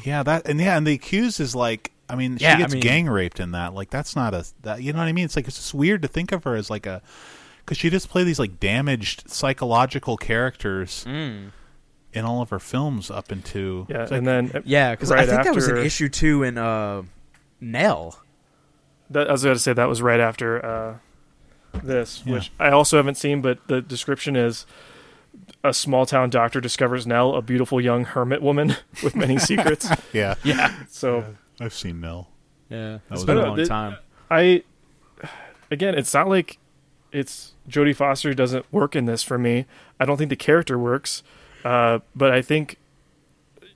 Yeah, 0.04 0.22
that 0.22 0.46
and 0.48 0.58
yeah, 0.60 0.76
and 0.78 0.86
the 0.86 0.94
accused 0.94 1.40
is 1.40 1.54
like, 1.54 1.92
I 2.08 2.16
mean, 2.16 2.38
Yeah, 2.40 2.52
she 2.56 2.62
gets 2.62 2.72
mean- 2.74 2.82
gang 2.82 3.06
raped 3.06 3.38
in 3.38 3.50
that. 3.52 3.74
Like, 3.74 3.90
that's 3.90 4.16
not 4.16 4.32
a 4.34 4.46
that. 4.62 4.82
You 4.82 4.92
know 4.94 4.98
what 4.98 5.08
I 5.08 5.12
mean? 5.12 5.26
It's 5.26 5.36
like 5.36 5.46
it's 5.46 5.56
just 5.56 5.74
weird 5.74 6.00
to 6.02 6.08
think 6.08 6.32
of 6.32 6.44
her 6.44 6.54
as 6.56 6.70
like 6.70 6.86
a 6.86 7.02
because 7.58 7.76
she 7.76 7.90
just 7.90 8.08
play 8.08 8.24
these 8.24 8.38
like 8.38 8.58
damaged 8.58 9.28
psychological 9.30 10.16
characters 10.16 11.04
Mm. 11.06 11.50
in 12.14 12.24
all 12.24 12.40
of 12.40 12.48
her 12.48 12.58
films 12.58 13.10
up 13.10 13.30
into 13.30 13.86
Yeah, 13.90 14.02
like- 14.04 14.12
and 14.12 14.26
then 14.26 14.62
Yeah, 14.64 14.92
because 14.92 15.10
I 15.12 15.16
Right 15.16 15.28
think 15.28 15.44
that 15.44 15.54
was 15.54 15.68
an 15.68 15.76
issue 15.76 16.08
too 16.08 16.42
in 16.44 16.56
uh, 16.56 17.02
Nell. 17.60 18.20
that, 19.10 19.28
I 19.28 19.32
was 19.32 19.42
going 19.44 19.54
to 19.56 19.60
say 19.60 19.74
that 19.74 19.88
was 19.88 20.00
right 20.00 20.20
after 20.20 20.64
uh, 20.64 20.94
this, 21.82 22.22
Yeah. 22.24 22.32
which 22.34 22.52
I 22.58 22.70
also 22.70 22.96
haven't 22.96 23.16
seen, 23.16 23.42
but 23.42 23.58
the 23.68 23.82
description 23.82 24.34
is 24.34 24.64
a 25.62 25.74
small 25.74 26.06
town 26.06 26.30
doctor 26.30 26.60
discovers 26.60 27.06
Nell, 27.06 27.34
a 27.34 27.42
beautiful 27.42 27.80
young 27.80 28.04
hermit 28.04 28.40
woman 28.42 28.76
with 29.02 29.14
many 29.16 29.38
secrets. 29.38 29.88
yeah, 30.12 30.34
Yeah, 30.42 30.74
So 30.88 31.24
I've 31.60 31.74
seen 31.74 32.00
Nell. 32.00 32.28
yeah. 32.68 32.78
That 32.92 33.00
It's 33.10 33.10
was 33.10 33.24
been 33.24 33.36
a 33.38 33.46
long 33.46 33.58
It- 33.60 33.66
time. 33.66 33.96
I, 34.30 34.62
again, 35.70 35.94
it's 35.96 36.14
not 36.14 36.28
like 36.28 36.58
it's 37.12 37.54
Jodie 37.68 37.94
Foster 37.96 38.32
doesn't 38.32 38.64
work 38.72 38.94
in 38.94 39.06
this 39.06 39.22
for 39.22 39.36
me. 39.38 39.66
I 39.98 40.04
don't 40.04 40.16
think 40.16 40.30
the 40.30 40.36
character 40.36 40.78
works, 40.78 41.22
uh, 41.64 41.98
but 42.14 42.30
I 42.32 42.40
think, 42.42 42.76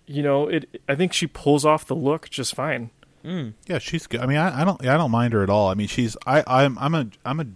you 0.07 0.23
know, 0.23 0.47
it. 0.49 0.81
I 0.89 0.95
think 0.95 1.13
she 1.13 1.27
pulls 1.27 1.65
off 1.65 1.87
the 1.87 1.97
look 1.97 2.31
just 2.31 2.55
fine. 2.55 2.91
Mm. 3.25 3.55
Yeah, 3.67 3.79
she's 3.79 4.07
good. 4.07 4.21
I 4.21 4.27
mean, 4.27 4.37
I, 4.37 4.61
I 4.61 4.65
don't, 4.65 4.81
I 4.87 4.97
don't 4.97 5.11
mind 5.11 5.33
her 5.33 5.43
at 5.43 5.51
all. 5.51 5.69
I 5.71 5.75
mean, 5.75 5.89
she's, 5.89 6.17
I, 6.27 6.45
I'm, 6.47 6.79
I'm 6.79 6.95
a, 6.95 7.09
I'm 7.25 7.41
a. 7.41 7.47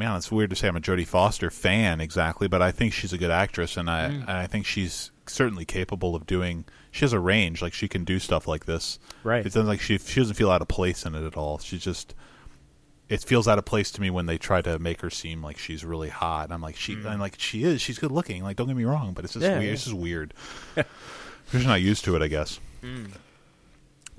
I 0.00 0.06
mean, 0.08 0.16
it's 0.16 0.32
weird 0.32 0.50
to 0.50 0.56
say 0.56 0.68
I'm 0.68 0.76
a 0.76 0.80
Jodie 0.80 1.06
Foster 1.06 1.50
fan 1.50 2.00
exactly, 2.00 2.48
but 2.48 2.62
I 2.62 2.70
think 2.72 2.92
she's 2.92 3.12
a 3.12 3.18
good 3.18 3.30
actress, 3.30 3.76
and 3.76 3.90
I, 3.90 4.04
and 4.04 4.30
I 4.30 4.46
think 4.46 4.64
she's 4.66 5.10
certainly 5.26 5.64
capable 5.64 6.14
of 6.16 6.26
doing. 6.26 6.64
She 6.90 7.00
has 7.04 7.12
a 7.12 7.20
range, 7.20 7.60
like 7.62 7.72
she 7.72 7.86
can 7.88 8.04
do 8.04 8.18
stuff 8.18 8.48
like 8.48 8.64
this. 8.64 8.98
Right. 9.24 9.44
It 9.44 9.52
sounds 9.52 9.68
like 9.68 9.80
she, 9.80 9.98
she 9.98 10.20
doesn't 10.20 10.34
feel 10.34 10.50
out 10.50 10.62
of 10.62 10.68
place 10.68 11.04
in 11.04 11.14
it 11.14 11.24
at 11.24 11.36
all. 11.36 11.58
She's 11.58 11.82
just. 11.82 12.14
It 13.08 13.22
feels 13.24 13.48
out 13.48 13.58
of 13.58 13.64
place 13.64 13.90
to 13.92 14.00
me 14.00 14.08
when 14.08 14.26
they 14.26 14.38
try 14.38 14.62
to 14.62 14.78
make 14.78 15.00
her 15.00 15.10
seem 15.10 15.42
like 15.42 15.58
she's 15.58 15.84
really 15.84 16.08
hot. 16.10 16.52
I'm 16.52 16.60
like 16.62 16.76
she, 16.76 16.94
I'm 17.06 17.18
like 17.18 17.34
she 17.38 17.64
is. 17.64 17.80
She's 17.82 17.98
good 17.98 18.12
looking. 18.12 18.42
Like 18.44 18.56
don't 18.56 18.68
get 18.68 18.76
me 18.76 18.84
wrong, 18.84 19.12
but 19.14 19.24
it's 19.24 19.34
just 19.34 19.42
Yeah, 19.44 19.54
weird. 19.58 19.64
yeah. 19.64 19.72
It's 19.72 19.84
just 19.84 19.96
weird. 19.96 20.34
Just 21.50 21.66
not 21.66 21.80
used 21.82 22.04
to 22.04 22.14
it, 22.14 22.22
I 22.22 22.28
guess. 22.28 22.60
Mm. 22.80 23.10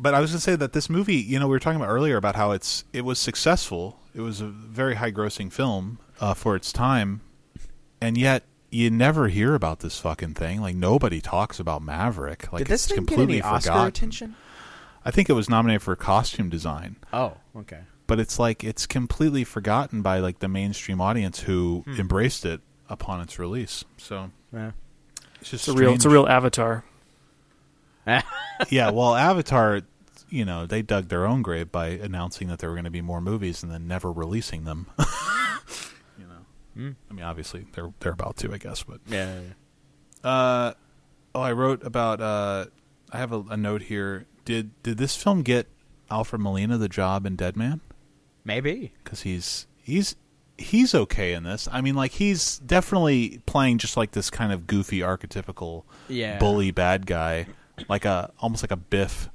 But 0.02 0.16
I 0.16 0.20
was 0.20 0.32
going 0.32 0.38
to 0.40 0.44
say 0.44 0.56
that 0.56 0.74
this 0.74 0.90
movie, 0.90 1.16
you 1.18 1.40
know, 1.40 1.46
we 1.48 1.52
were 1.52 1.60
talking 1.60 1.80
about 1.80 1.90
earlier 1.92 2.18
about 2.18 2.36
how 2.36 2.52
it's 2.52 2.84
it 2.92 3.02
was 3.06 3.20
successful. 3.20 4.00
It 4.16 4.22
was 4.22 4.42
a 4.42 4.48
very 4.48 4.96
high 4.96 5.12
grossing 5.12 5.52
film 5.54 6.00
uh, 6.20 6.34
for 6.34 6.56
its 6.56 6.74
time, 6.74 7.22
and 8.02 8.18
yet 8.18 8.44
you 8.72 8.90
never 8.90 9.28
hear 9.28 9.54
about 9.54 9.82
this 9.82 10.00
fucking 10.00 10.34
thing. 10.34 10.60
Like 10.60 10.76
nobody 10.76 11.22
talks 11.22 11.60
about 11.60 11.82
Maverick. 11.84 12.52
Like 12.52 12.62
Did 12.62 12.68
this 12.68 12.86
it's 12.86 12.94
thing 12.96 13.04
get 13.04 13.08
completely 13.10 13.34
any 13.36 13.42
Oscar 13.44 13.70
forgotten. 13.72 13.88
attention? 13.90 14.36
I 15.06 15.12
think 15.12 15.30
it 15.30 15.34
was 15.34 15.50
nominated 15.50 15.82
for 15.84 15.96
costume 15.96 16.50
design, 16.50 16.96
Oh, 17.14 17.38
okay. 17.56 17.82
but 18.08 18.20
it's 18.20 18.40
like 18.40 18.64
it's 18.64 18.86
completely 18.88 19.44
forgotten 19.44 20.02
by 20.02 20.20
like 20.20 20.40
the 20.40 20.48
mainstream 20.48 21.00
audience 21.00 21.42
who 21.42 21.84
Hmm. 21.86 22.00
embraced 22.00 22.44
it 22.46 22.62
upon 22.90 23.22
its 23.22 23.38
release. 23.38 23.84
So 23.98 24.32
Yeah. 24.54 24.72
it's 25.40 25.52
just 25.52 25.68
It's 25.68 25.76
a 25.78 25.80
real. 25.80 25.94
It's 25.94 26.06
a 26.06 26.10
real 26.10 26.28
avatar. 26.28 26.84
yeah, 28.70 28.90
well, 28.90 29.16
Avatar, 29.16 29.82
you 30.32 30.46
know, 30.46 30.66
they 30.66 30.82
dug 30.82 31.10
their 31.10 31.26
own 31.28 31.42
grave 31.44 31.72
by 31.72 31.88
announcing 31.90 32.48
that 32.48 32.58
there 32.60 32.70
were 32.70 32.76
going 32.76 32.86
to 32.86 32.90
be 32.90 33.02
more 33.02 33.22
movies 33.22 33.62
and 33.62 33.72
then 33.72 33.88
never 33.88 34.12
releasing 34.12 34.64
them. 34.64 34.88
you 36.18 36.26
know, 36.26 36.46
Mm. 36.78 36.96
I 37.10 37.14
mean, 37.14 37.26
obviously 37.26 37.68
they're 37.74 37.94
they're 38.00 38.14
about 38.14 38.38
to, 38.38 38.54
I 38.54 38.58
guess, 38.58 38.82
but 38.84 39.02
Yeah. 39.08 39.42
uh, 40.24 40.74
oh, 41.36 41.42
I 41.42 41.52
wrote 41.52 41.84
about. 41.86 42.22
Uh, 42.22 42.66
I 43.12 43.18
have 43.18 43.34
a, 43.34 43.42
a 43.50 43.58
note 43.58 43.84
here. 43.84 44.26
Did 44.46 44.72
did 44.84 44.98
this 44.98 45.16
film 45.22 45.42
get 45.44 45.68
Alfred 46.10 46.42
Molina 46.42 46.78
the 46.78 46.88
job 46.90 47.26
in 47.26 47.36
Dead 47.36 47.58
Man? 47.58 47.82
Maybe. 48.46 48.94
Because 49.04 49.24
he's 49.24 49.68
he's 49.84 50.16
he's 50.58 50.96
okay 50.96 51.34
in 51.34 51.44
this. 51.44 51.68
I 51.72 51.82
mean, 51.82 51.96
like 51.96 52.12
he's 52.14 52.60
definitely 52.60 53.42
playing 53.46 53.80
just 53.80 53.98
like 53.98 54.12
this 54.12 54.30
kind 54.30 54.54
of 54.54 54.66
goofy, 54.66 55.00
archetypical 55.00 55.84
Yeah. 56.08 56.40
bully 56.40 56.72
bad 56.72 57.06
guy, 57.06 57.48
like 57.90 58.06
a 58.06 58.32
almost 58.40 58.64
like 58.64 58.72
a 58.72 58.78
Biff 58.78 59.30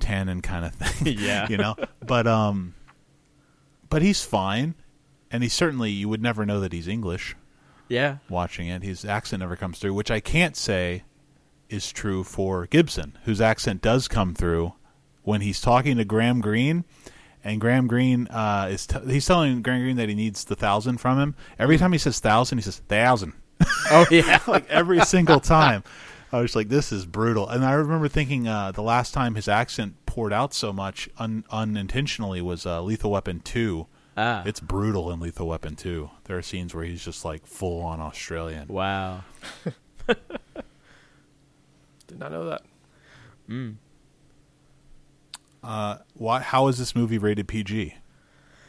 Tannen 0.00 0.42
kind 0.42 0.64
of 0.64 0.74
thing. 0.74 1.16
Yeah. 1.18 1.46
you 1.48 1.56
know. 1.56 1.76
But 2.06 2.26
um, 2.26 2.74
but 3.88 4.02
he's 4.02 4.24
fine, 4.24 4.74
and 5.30 5.42
he 5.42 5.48
certainly 5.48 5.90
you 5.90 6.08
would 6.08 6.22
never 6.22 6.44
know 6.46 6.60
that 6.60 6.72
he's 6.72 6.88
English 6.88 7.36
Yeah. 7.88 8.16
watching 8.28 8.68
it. 8.68 8.82
His 8.82 9.04
accent 9.04 9.40
never 9.40 9.56
comes 9.56 9.78
through, 9.78 9.94
which 9.94 10.10
I 10.10 10.20
can't 10.20 10.56
say 10.56 11.04
is 11.68 11.92
true 11.92 12.24
for 12.24 12.66
Gibson, 12.66 13.16
whose 13.24 13.40
accent 13.40 13.80
does 13.82 14.08
come 14.08 14.34
through 14.34 14.72
when 15.22 15.40
he's 15.40 15.60
talking 15.60 15.96
to 15.98 16.04
Graham 16.04 16.40
Greene. 16.40 16.84
And 17.42 17.58
Graham 17.60 17.86
Greene 17.86 18.26
uh, 18.28 18.68
is 18.70 18.86
t- 18.86 18.98
he's 19.06 19.24
telling 19.26 19.62
Graham 19.62 19.80
Greene 19.80 19.96
that 19.96 20.08
he 20.10 20.14
needs 20.14 20.44
the 20.44 20.56
thousand 20.56 20.98
from 20.98 21.18
him. 21.18 21.34
Every 21.58 21.78
time 21.78 21.92
he 21.92 21.98
says 21.98 22.20
thousand, 22.20 22.58
he 22.58 22.62
says 22.62 22.78
thousand 22.88 23.32
Oh 23.90 24.04
yeah. 24.10 24.40
like 24.46 24.68
every 24.68 25.00
single 25.00 25.40
time. 25.40 25.82
I 26.32 26.40
was 26.40 26.54
like, 26.54 26.68
this 26.68 26.92
is 26.92 27.06
brutal. 27.06 27.48
And 27.48 27.64
I 27.64 27.72
remember 27.72 28.08
thinking 28.08 28.46
uh, 28.46 28.72
the 28.72 28.82
last 28.82 29.12
time 29.12 29.34
his 29.34 29.48
accent 29.48 29.94
poured 30.06 30.32
out 30.32 30.54
so 30.54 30.72
much 30.72 31.08
un- 31.18 31.44
unintentionally 31.50 32.40
was 32.40 32.64
uh, 32.64 32.80
Lethal 32.82 33.10
Weapon 33.10 33.40
2. 33.40 33.86
ah. 34.16 34.42
It's 34.46 34.60
brutal 34.60 35.10
in 35.10 35.18
Lethal 35.20 35.48
Weapon 35.48 35.74
2. 35.74 36.08
There 36.24 36.38
are 36.38 36.42
scenes 36.42 36.72
where 36.74 36.84
he's 36.84 37.04
just 37.04 37.24
like 37.24 37.46
full 37.46 37.82
on 37.82 38.00
Australian. 38.00 38.68
wow. 38.68 39.22
Did 40.06 42.18
not 42.18 42.32
know 42.32 42.48
that. 42.48 42.62
Mm. 43.48 43.76
Uh, 45.62 45.98
why? 46.14 46.40
How 46.40 46.68
is 46.68 46.78
this 46.78 46.94
movie 46.96 47.18
rated 47.18 47.46
PG? 47.48 47.94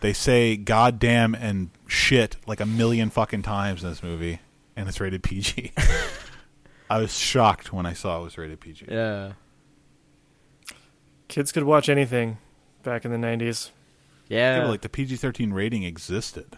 They 0.01 0.13
say 0.13 0.57
goddamn 0.57 1.35
and 1.35 1.69
shit 1.87 2.35
like 2.47 2.59
a 2.59 2.65
million 2.65 3.09
fucking 3.09 3.43
times 3.43 3.83
in 3.83 3.89
this 3.89 4.03
movie, 4.03 4.39
and 4.75 4.89
it's 4.89 4.99
rated 4.99 5.23
PG. 5.23 5.71
I 6.91 6.99
was 6.99 7.17
shocked 7.17 7.71
when 7.71 7.85
I 7.85 7.93
saw 7.93 8.19
it 8.19 8.23
was 8.23 8.37
rated 8.37 8.59
PG. 8.59 8.85
Yeah. 8.89 9.33
Kids 11.27 11.51
could 11.51 11.63
watch 11.63 11.87
anything 11.89 12.37
back 12.83 13.05
in 13.05 13.11
the 13.11 13.17
'90s. 13.17 13.69
Yeah, 14.27 14.63
Yeah. 14.63 14.67
like 14.67 14.81
the 14.81 14.89
PG 14.89 15.15
thirteen 15.17 15.53
rating 15.53 15.83
existed. 15.83 16.57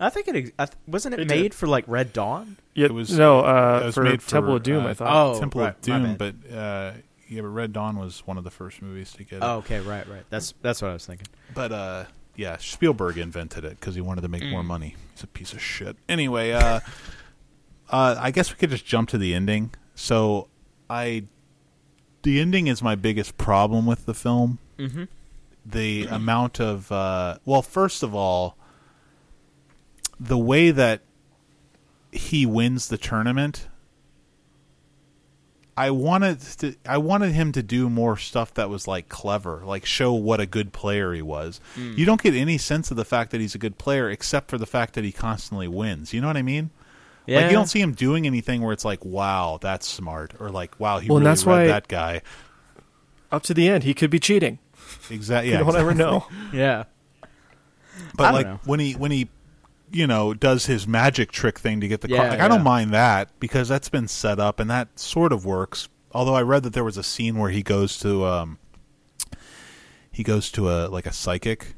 I 0.00 0.10
think 0.10 0.28
it 0.28 0.36
ex- 0.36 0.50
I 0.58 0.64
th- 0.66 0.76
wasn't 0.86 1.14
it, 1.14 1.20
It 1.20 1.28
made 1.28 1.42
did. 1.42 1.54
for 1.54 1.66
like 1.66 1.84
Red 1.86 2.12
Dawn. 2.12 2.56
Yeah, 2.74 2.86
It 2.86 2.94
was- 2.94 3.16
no 3.16 3.40
it 3.40 3.44
uh, 3.46 3.82
was 3.84 3.94
for 3.94 4.02
made 4.02 4.22
for, 4.22 4.30
Temple 4.30 4.56
of 4.56 4.62
Doom. 4.62 4.84
uh, 4.86 4.88
I 4.90 4.94
thought. 4.94 5.36
Oh, 5.36 5.38
Temple 5.38 5.60
right, 5.60 5.68
of 5.76 5.80
Doom, 5.82 6.16
but 6.16 6.34
uh, 6.52 6.92
yeah, 7.28 7.42
but 7.42 7.48
Red 7.48 7.72
Dawn 7.72 7.96
was 7.98 8.26
one 8.26 8.36
of 8.38 8.44
the 8.44 8.50
first 8.50 8.80
movies 8.82 9.12
to 9.12 9.24
get 9.24 9.36
it. 9.36 9.42
Oh, 9.42 9.58
okay, 9.58 9.80
right, 9.80 10.08
right. 10.08 10.24
That's 10.30 10.54
that's 10.62 10.80
what 10.82 10.88
I 10.88 10.94
was 10.94 11.06
thinking. 11.06 11.26
But 11.54 11.70
uh, 11.72 12.04
yeah, 12.36 12.56
Spielberg 12.56 13.18
invented 13.18 13.64
it 13.64 13.78
because 13.78 13.94
he 13.94 14.00
wanted 14.00 14.22
to 14.22 14.28
make 14.28 14.44
more 14.44 14.62
Mm. 14.62 14.66
money. 14.66 14.96
He's 15.14 15.22
a 15.22 15.26
piece 15.26 15.52
of 15.52 15.60
shit. 15.62 15.96
Anyway, 16.08 16.52
uh, 16.52 16.80
uh, 17.92 18.16
I 18.18 18.30
guess 18.30 18.50
we 18.50 18.56
could 18.56 18.70
just 18.70 18.86
jump 18.86 19.10
to 19.10 19.18
the 19.18 19.34
ending. 19.34 19.74
So 19.94 20.48
I, 20.88 21.24
the 22.22 22.40
ending 22.40 22.66
is 22.66 22.82
my 22.82 22.94
biggest 22.94 23.36
problem 23.36 23.86
with 23.86 24.06
the 24.06 24.14
film. 24.14 24.58
Mm-hmm. 24.78 25.04
The 25.64 26.06
amount 26.06 26.60
of 26.60 26.90
uh, 26.90 27.38
well, 27.44 27.62
first 27.62 28.02
of 28.02 28.14
all, 28.14 28.56
the 30.18 30.38
way 30.38 30.72
that 30.72 31.02
he 32.12 32.46
wins 32.46 32.88
the 32.88 32.98
tournament. 32.98 33.68
I 35.74 35.90
wanted 35.90 36.40
to, 36.58 36.76
I 36.84 36.98
wanted 36.98 37.32
him 37.32 37.50
to 37.52 37.62
do 37.62 37.88
more 37.88 38.18
stuff 38.18 38.52
that 38.54 38.68
was 38.68 38.86
like 38.86 39.08
clever, 39.08 39.62
like 39.64 39.86
show 39.86 40.12
what 40.12 40.38
a 40.38 40.44
good 40.44 40.74
player 40.74 41.14
he 41.14 41.22
was. 41.22 41.60
Mm. 41.76 41.96
You 41.96 42.04
don't 42.04 42.22
get 42.22 42.34
any 42.34 42.58
sense 42.58 42.90
of 42.90 42.98
the 42.98 43.06
fact 43.06 43.30
that 43.30 43.40
he's 43.40 43.54
a 43.54 43.58
good 43.58 43.78
player 43.78 44.10
except 44.10 44.50
for 44.50 44.58
the 44.58 44.66
fact 44.66 44.92
that 44.94 45.04
he 45.04 45.12
constantly 45.12 45.66
wins. 45.66 46.12
You 46.12 46.20
know 46.20 46.26
what 46.26 46.36
I 46.36 46.42
mean? 46.42 46.70
Yeah. 47.26 47.38
Like 47.42 47.50
you 47.50 47.56
don't 47.56 47.66
see 47.68 47.80
him 47.80 47.92
doing 47.92 48.26
anything 48.26 48.62
where 48.62 48.72
it's 48.72 48.84
like, 48.84 49.04
"Wow, 49.04 49.58
that's 49.60 49.86
smart," 49.86 50.34
or 50.40 50.50
like, 50.50 50.78
"Wow, 50.80 50.98
he 50.98 51.08
Well, 51.08 51.18
and 51.18 51.24
really 51.24 51.30
that's 51.30 51.44
read 51.46 51.52
why- 51.52 51.66
that 51.66 51.88
guy." 51.88 52.22
Up 53.30 53.42
to 53.44 53.54
the 53.54 53.68
end, 53.68 53.84
he 53.84 53.94
could 53.94 54.10
be 54.10 54.18
cheating. 54.18 54.58
Exactly. 55.10 55.52
you 55.52 55.58
don't 55.58 55.76
ever 55.76 55.94
know. 55.94 56.26
yeah. 56.52 56.84
But 58.16 58.24
I 58.24 58.26
don't 58.26 58.34
like 58.34 58.46
know. 58.46 58.60
when 58.64 58.80
he 58.80 58.92
when 58.94 59.10
he 59.10 59.28
you 59.90 60.06
know 60.06 60.34
does 60.34 60.66
his 60.66 60.86
magic 60.86 61.30
trick 61.32 61.58
thing 61.58 61.80
to 61.80 61.88
get 61.88 62.00
the 62.00 62.08
car, 62.08 62.16
Yeah, 62.26 62.44
I 62.44 62.48
don't 62.48 62.62
mind 62.62 62.90
that 62.92 63.30
because 63.40 63.68
that's 63.68 63.88
been 63.88 64.08
set 64.08 64.38
up 64.40 64.58
and 64.60 64.68
that 64.70 64.98
sort 64.98 65.32
of 65.32 65.44
works. 65.46 65.88
Although 66.12 66.34
I 66.34 66.42
read 66.42 66.62
that 66.64 66.72
there 66.72 66.84
was 66.84 66.96
a 66.98 67.02
scene 67.02 67.38
where 67.38 67.50
he 67.50 67.62
goes 67.62 67.98
to 68.00 68.26
um 68.26 68.58
he 70.10 70.22
goes 70.22 70.50
to 70.52 70.68
a 70.70 70.88
like 70.88 71.06
a 71.06 71.12
psychic 71.12 71.74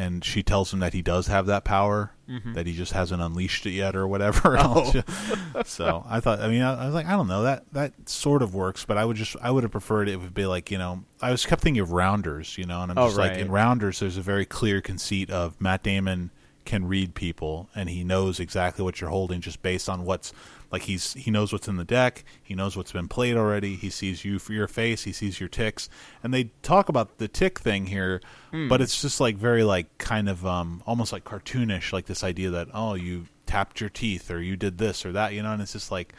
and 0.00 0.24
she 0.24 0.42
tells 0.42 0.72
him 0.72 0.78
that 0.80 0.92
he 0.94 1.02
does 1.02 1.26
have 1.26 1.46
that 1.46 1.64
power 1.64 2.12
Mhm. 2.28 2.54
that 2.54 2.66
he 2.66 2.72
just 2.72 2.92
hasn't 2.92 3.20
unleashed 3.20 3.66
it 3.66 3.72
yet 3.72 3.94
or 3.96 4.06
whatever. 4.06 4.56
Oh. 4.60 4.92
so 5.64 6.04
I 6.08 6.20
thought 6.20 6.40
I 6.40 6.48
mean 6.48 6.62
I, 6.62 6.82
I 6.82 6.86
was 6.86 6.94
like 6.94 7.06
I 7.06 7.12
don't 7.12 7.26
know 7.28 7.42
that 7.42 7.64
that 7.72 7.92
sort 8.08 8.42
of 8.42 8.54
works, 8.54 8.84
but 8.84 8.96
I 8.96 9.04
would 9.04 9.16
just 9.16 9.36
I 9.42 9.50
would 9.50 9.62
have 9.64 9.72
preferred 9.72 10.08
it 10.08 10.16
would 10.20 10.34
be 10.34 10.46
like 10.46 10.70
you 10.70 10.78
know 10.78 11.04
I 11.20 11.30
was 11.32 11.44
kept 11.44 11.62
thinking 11.62 11.82
of 11.82 11.90
Rounders, 11.92 12.56
you 12.56 12.64
know, 12.66 12.82
and 12.82 12.92
I'm 12.92 12.98
Oh, 12.98 13.06
just 13.06 13.18
like 13.18 13.36
in 13.36 13.50
Rounders 13.50 13.98
there's 14.00 14.16
a 14.16 14.22
very 14.22 14.44
clear 14.46 14.80
conceit 14.80 15.28
of 15.30 15.60
Matt 15.60 15.82
Damon 15.82 16.30
can 16.64 16.86
read 16.86 17.14
people 17.14 17.68
and 17.74 17.88
he 17.90 18.04
knows 18.04 18.38
exactly 18.38 18.84
what 18.84 19.00
you're 19.00 19.10
holding 19.10 19.40
just 19.40 19.60
based 19.62 19.88
on 19.88 20.04
what's 20.04 20.32
like 20.72 20.82
he's 20.82 21.14
he 21.14 21.30
knows 21.30 21.52
what's 21.52 21.68
in 21.68 21.76
the 21.76 21.84
deck 21.84 22.24
he 22.42 22.54
knows 22.54 22.76
what's 22.76 22.92
been 22.92 23.08
played 23.08 23.36
already 23.36 23.74
he 23.76 23.90
sees 23.90 24.24
you 24.24 24.38
for 24.38 24.52
your 24.52 24.68
face 24.68 25.04
he 25.04 25.12
sees 25.12 25.40
your 25.40 25.48
ticks 25.48 25.88
and 26.22 26.32
they 26.32 26.44
talk 26.62 26.88
about 26.88 27.18
the 27.18 27.28
tick 27.28 27.58
thing 27.58 27.86
here 27.86 28.20
but 28.68 28.80
it's 28.80 29.00
just 29.02 29.20
like 29.20 29.36
very 29.36 29.64
like 29.64 29.98
kind 29.98 30.28
of 30.28 30.44
um 30.46 30.82
almost 30.86 31.12
like 31.12 31.24
cartoonish 31.24 31.92
like 31.92 32.06
this 32.06 32.22
idea 32.24 32.50
that 32.50 32.68
oh 32.74 32.94
you 32.94 33.26
tapped 33.46 33.80
your 33.80 33.90
teeth 33.90 34.30
or 34.30 34.40
you 34.40 34.56
did 34.56 34.78
this 34.78 35.04
or 35.04 35.12
that 35.12 35.32
you 35.34 35.42
know 35.42 35.52
and 35.52 35.60
it's 35.62 35.72
just 35.72 35.90
like 35.90 36.14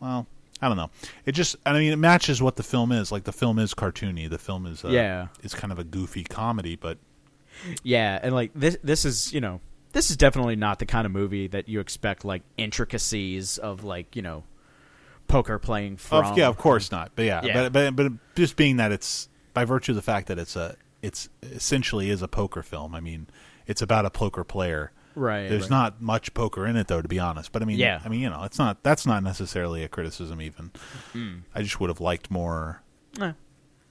well 0.00 0.26
I 0.62 0.68
don't 0.68 0.76
know. 0.78 0.88
It 1.26 1.32
just, 1.32 1.56
I 1.66 1.72
mean, 1.74 1.92
it 1.92 1.96
matches 1.96 2.40
what 2.40 2.56
the 2.56 2.62
film 2.62 2.90
is. 2.92 3.10
Like 3.12 3.24
the 3.24 3.32
film 3.32 3.58
is 3.58 3.74
cartoony. 3.74 4.30
The 4.30 4.38
film 4.38 4.64
is, 4.66 4.82
uh, 4.84 4.88
Yeah. 4.88 5.26
it's 5.42 5.54
kind 5.54 5.72
of 5.72 5.78
a 5.78 5.84
goofy 5.84 6.22
comedy, 6.24 6.76
but 6.76 6.96
Yeah, 7.82 8.18
and 8.22 8.34
like 8.34 8.52
this 8.54 8.76
this 8.82 9.04
is, 9.04 9.32
you 9.32 9.40
know, 9.40 9.60
this 9.94 10.10
is 10.10 10.16
definitely 10.16 10.56
not 10.56 10.80
the 10.80 10.86
kind 10.86 11.06
of 11.06 11.12
movie 11.12 11.46
that 11.46 11.68
you 11.68 11.80
expect 11.80 12.24
like 12.24 12.42
intricacies 12.58 13.56
of 13.58 13.84
like, 13.84 14.14
you 14.16 14.22
know, 14.22 14.44
poker 15.28 15.58
playing 15.58 15.96
from. 15.96 16.26
of, 16.26 16.36
yeah, 16.36 16.48
of 16.48 16.58
course 16.58 16.90
not. 16.92 17.12
But 17.14 17.24
yeah, 17.24 17.42
Yeah. 17.42 17.68
But, 17.70 17.72
but 17.72 17.96
but 17.96 18.12
just 18.34 18.56
being 18.56 18.76
that 18.76 18.92
it's 18.92 19.28
by 19.54 19.64
virtue 19.64 19.92
of 19.92 19.96
the 19.96 20.02
fact 20.02 20.26
that 20.26 20.38
it's 20.38 20.56
a, 20.56 20.76
it's 21.00 21.28
essentially 21.42 22.10
is 22.10 22.22
a 22.22 22.28
poker 22.28 22.62
film. 22.62 22.94
I 22.94 23.00
mean, 23.00 23.28
it's 23.66 23.80
about 23.82 24.04
a 24.04 24.10
poker 24.10 24.44
player. 24.44 24.90
Right. 25.14 25.48
There's 25.48 25.62
right. 25.62 25.70
not 25.70 26.02
much 26.02 26.34
poker 26.34 26.66
in 26.66 26.76
it 26.76 26.88
though, 26.88 27.00
to 27.00 27.08
be 27.08 27.20
honest. 27.20 27.52
But 27.52 27.62
I 27.62 27.64
mean, 27.66 27.78
Yeah. 27.78 28.00
I 28.04 28.08
mean, 28.08 28.20
you 28.20 28.28
know, 28.28 28.42
it's 28.42 28.58
not. 28.58 28.82
That's 28.82 29.06
not 29.06 29.22
necessarily 29.22 29.84
a 29.84 29.88
criticism. 29.88 30.42
Even 30.42 30.72
Mm. 31.12 31.42
I 31.54 31.62
just 31.62 31.78
would 31.80 31.88
have 31.88 32.00
liked 32.00 32.30
more, 32.30 32.82
Eh, 33.20 33.32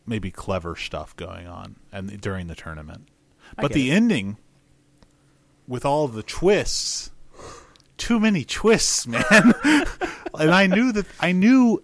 maybe 0.05 0.31
clever 0.31 0.75
stuff 0.75 1.15
going 1.15 1.47
on 1.47 1.77
and 1.93 2.19
during 2.19 2.47
the 2.47 2.55
tournament. 2.55 3.07
But 3.55 3.71
the 3.71 3.89
it. 3.89 3.93
ending, 3.93 4.38
with 5.68 5.85
all 5.85 6.07
the 6.07 6.23
twists, 6.23 7.11
too 7.98 8.19
many 8.19 8.44
twists, 8.44 9.07
man. 9.07 9.53
and 10.34 10.52
I 10.52 10.68
knew 10.68 10.91
that 10.91 11.06
I 11.19 11.31
knew, 11.31 11.84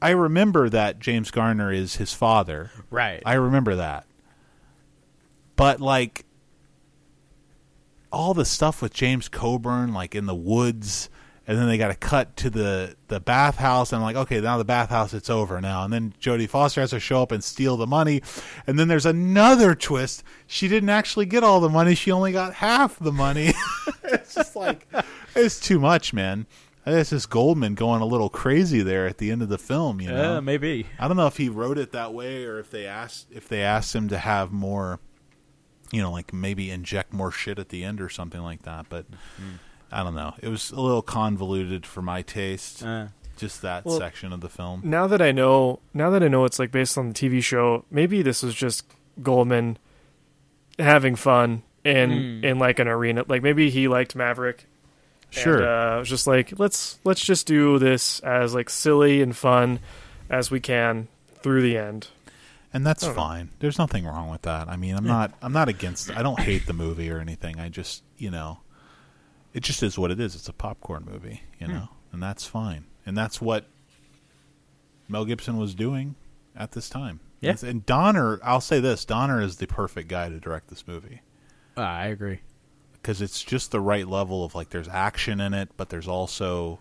I 0.00 0.10
remember 0.10 0.68
that 0.68 0.98
James 0.98 1.30
Garner 1.30 1.72
is 1.72 1.96
his 1.96 2.12
father. 2.12 2.70
Right. 2.90 3.22
I 3.24 3.34
remember 3.34 3.76
that. 3.76 4.06
But 5.56 5.80
like 5.80 6.24
all 8.12 8.34
the 8.34 8.44
stuff 8.44 8.80
with 8.80 8.94
James 8.94 9.28
Coburn, 9.28 9.92
like 9.92 10.14
in 10.14 10.26
the 10.26 10.34
woods, 10.34 11.10
and 11.48 11.56
then 11.56 11.66
they 11.66 11.78
got 11.78 11.88
to 11.88 11.94
cut 11.94 12.36
to 12.36 12.50
the 12.50 12.94
the 13.08 13.18
bathhouse, 13.18 13.90
and 13.90 13.96
I'm 13.96 14.02
like, 14.02 14.16
okay, 14.16 14.38
now 14.40 14.58
the 14.58 14.66
bathhouse, 14.66 15.14
it's 15.14 15.30
over 15.30 15.62
now. 15.62 15.82
And 15.82 15.92
then 15.92 16.12
Jodie 16.20 16.48
Foster 16.48 16.82
has 16.82 16.90
to 16.90 17.00
show 17.00 17.22
up 17.22 17.32
and 17.32 17.42
steal 17.42 17.78
the 17.78 17.86
money, 17.86 18.22
and 18.66 18.78
then 18.78 18.86
there's 18.86 19.06
another 19.06 19.74
twist. 19.74 20.22
She 20.46 20.68
didn't 20.68 20.90
actually 20.90 21.24
get 21.24 21.42
all 21.42 21.60
the 21.60 21.70
money; 21.70 21.94
she 21.94 22.12
only 22.12 22.32
got 22.32 22.52
half 22.52 22.98
the 22.98 23.12
money. 23.12 23.54
it's 24.04 24.34
just 24.34 24.54
like 24.54 24.86
it's 25.34 25.58
too 25.58 25.80
much, 25.80 26.12
man. 26.12 26.46
It's 26.84 27.10
just 27.10 27.30
Goldman 27.30 27.74
going 27.74 28.02
a 28.02 28.06
little 28.06 28.28
crazy 28.28 28.82
there 28.82 29.06
at 29.06 29.18
the 29.18 29.30
end 29.30 29.42
of 29.42 29.48
the 29.48 29.58
film, 29.58 30.00
you 30.00 30.08
know. 30.08 30.34
yeah, 30.34 30.40
maybe. 30.40 30.86
I 30.98 31.08
don't 31.08 31.16
know 31.16 31.26
if 31.26 31.36
he 31.36 31.48
wrote 31.48 31.76
it 31.76 31.92
that 31.92 32.14
way 32.14 32.44
or 32.44 32.58
if 32.58 32.70
they 32.70 32.86
asked 32.86 33.28
if 33.30 33.48
they 33.48 33.62
asked 33.62 33.94
him 33.94 34.08
to 34.08 34.18
have 34.18 34.52
more, 34.52 35.00
you 35.92 36.02
know, 36.02 36.12
like 36.12 36.34
maybe 36.34 36.70
inject 36.70 37.14
more 37.14 37.30
shit 37.30 37.58
at 37.58 37.70
the 37.70 37.84
end 37.84 38.02
or 38.02 38.10
something 38.10 38.42
like 38.42 38.62
that. 38.62 38.86
But 38.90 39.10
mm-hmm. 39.10 39.56
I 39.90 40.02
don't 40.02 40.14
know. 40.14 40.34
It 40.42 40.48
was 40.48 40.70
a 40.70 40.80
little 40.80 41.02
convoluted 41.02 41.86
for 41.86 42.02
my 42.02 42.22
taste. 42.22 42.82
Uh, 42.84 43.08
just 43.36 43.62
that 43.62 43.84
Well, 43.84 43.98
section 43.98 44.32
of 44.32 44.40
the 44.40 44.48
film. 44.48 44.80
now 44.84 45.06
that 45.06 45.22
I 45.22 45.30
know, 45.32 45.78
now 45.94 46.10
that 46.10 46.22
I 46.22 46.28
know 46.28 46.44
it's 46.44 46.58
like 46.58 46.70
based 46.72 46.98
on 46.98 47.08
the 47.08 47.14
TV 47.14 47.42
show, 47.42 47.84
maybe 47.90 48.20
this 48.22 48.42
was 48.42 48.54
just 48.54 48.84
Goldman 49.22 49.78
having 50.78 51.16
fun 51.16 51.62
in 51.84 52.10
Hmm. 52.40 52.44
in 52.44 52.58
like 52.58 52.78
an 52.78 52.88
arena. 52.88 53.24
Like 53.26 53.42
maybe 53.42 53.70
he 53.70 53.88
liked 53.88 54.14
Maverick. 54.16 54.66
Sure. 55.30 55.56
And, 55.58 55.64
uh, 55.64 55.96
it 55.96 55.98
was 56.00 56.08
just 56.08 56.26
like 56.26 56.58
let's 56.58 56.98
let's 57.04 57.20
just 57.24 57.46
do 57.46 57.78
this 57.78 58.20
as 58.20 58.54
like 58.54 58.70
silly 58.70 59.22
and 59.22 59.36
fun 59.36 59.80
as 60.30 60.50
we 60.50 60.60
can 60.60 61.08
through 61.42 61.62
the 61.62 61.76
end. 61.78 62.08
and 62.72 62.84
that's 62.86 63.02
I 63.04 63.06
don't 63.08 63.16
know. 63.16 63.22
fine. 63.22 63.48
There's 63.60 63.78
nothing 63.78 64.04
wrong 64.04 64.30
with 64.30 64.42
that. 64.42 64.68
I 64.68 64.76
mean, 64.76 64.94
I'm 64.96 65.06
not 65.06 65.32
I'm 65.42 65.52
not 65.52 65.68
against 65.68 66.10
I 66.10 66.22
don't 66.22 66.40
hate 66.40 66.66
the 66.66 66.72
movie 66.72 67.10
or 67.10 67.18
anything. 67.20 67.58
I 67.60 67.68
just, 67.68 68.02
you 68.16 68.30
know, 68.30 68.58
it 69.58 69.64
just 69.64 69.82
is 69.82 69.98
what 69.98 70.12
it 70.12 70.20
is. 70.20 70.36
It's 70.36 70.48
a 70.48 70.52
popcorn 70.52 71.04
movie, 71.10 71.42
you 71.58 71.66
Hmm. 71.66 71.72
know. 71.72 71.88
And 72.12 72.22
that's 72.22 72.46
fine. 72.46 72.84
And 73.04 73.16
that's 73.16 73.40
what 73.40 73.66
Mel 75.08 75.24
Gibson 75.24 75.56
was 75.56 75.74
doing 75.74 76.14
at 76.54 76.72
this 76.72 76.88
time. 76.88 77.18
Yeah. 77.40 77.56
And- 77.62 77.84
Donner, 77.84 78.38
I'll 78.44 78.60
say 78.60 78.78
this, 78.80 79.04
Donner 79.04 79.40
is 79.40 79.56
the 79.56 79.66
perfect 79.66 80.08
guy 80.08 80.28
to 80.28 80.38
direct 80.40 80.68
this 80.68 80.86
movie 80.86 81.22
uh, 81.76 81.80
I 81.80 82.06
agree. 82.06 82.40
because 82.92 83.20
it's 83.20 83.42
just 83.42 83.70
the 83.72 83.80
right 83.80 84.06
level 84.06 84.44
of 84.44 84.54
like 84.54 84.70
there's 84.70 84.88
action 84.88 85.40
in 85.40 85.54
it, 85.54 85.70
but 85.76 85.88
there's 85.88 86.08
also 86.08 86.78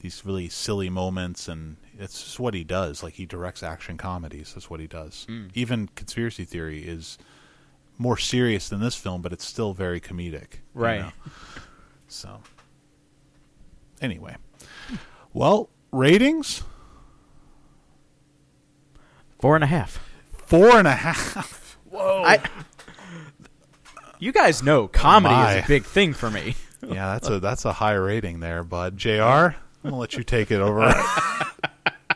these 0.00 0.24
really 0.24 0.48
silly 0.48 0.90
moments 0.90 1.48
and 1.48 1.76
it's 1.98 2.22
just 2.22 2.40
what 2.40 2.54
he 2.54 2.64
does. 2.64 3.02
Like 3.02 3.14
he 3.14 3.24
directs 3.26 3.62
action 3.62 3.96
comedies. 3.96 4.52
That's 4.54 4.68
what 4.68 4.80
he 4.80 4.86
does. 4.88 5.26
Even 5.54 5.88
conspiracy 5.94 6.44
theory 6.44 6.82
is 6.86 7.18
more 7.98 8.16
serious 8.18 8.68
than 8.68 8.80
this 8.80 8.96
film, 8.96 9.22
but 9.22 9.32
it's 9.32 9.44
still 9.44 9.72
very 9.74 10.00
comedic. 10.00 10.54
you 10.54 10.80
Right. 10.82 11.00
know? 11.02 11.12
So 12.14 12.40
anyway. 14.00 14.36
Well, 15.32 15.68
ratings? 15.90 16.62
Four 19.40 19.56
and 19.56 19.64
a 19.64 19.66
half. 19.66 19.98
Four 20.46 20.78
and 20.78 20.86
a 20.86 20.92
half. 20.94 21.76
I, 21.92 22.40
you 24.18 24.32
guys 24.32 24.62
know 24.62 24.86
comedy 24.88 25.34
my. 25.34 25.56
is 25.56 25.64
a 25.64 25.68
big 25.68 25.84
thing 25.84 26.12
for 26.14 26.30
me. 26.30 26.56
Yeah, 26.86 27.14
that's 27.14 27.30
a 27.30 27.40
that's 27.40 27.64
a 27.64 27.72
high 27.72 27.94
rating 27.94 28.40
there, 28.40 28.62
bud. 28.62 28.98
JR, 28.98 29.10
I'm 29.22 29.54
gonna 29.84 29.96
let 29.96 30.18
you 30.18 30.22
take 30.22 30.50
it 30.50 30.60
over. 30.60 30.82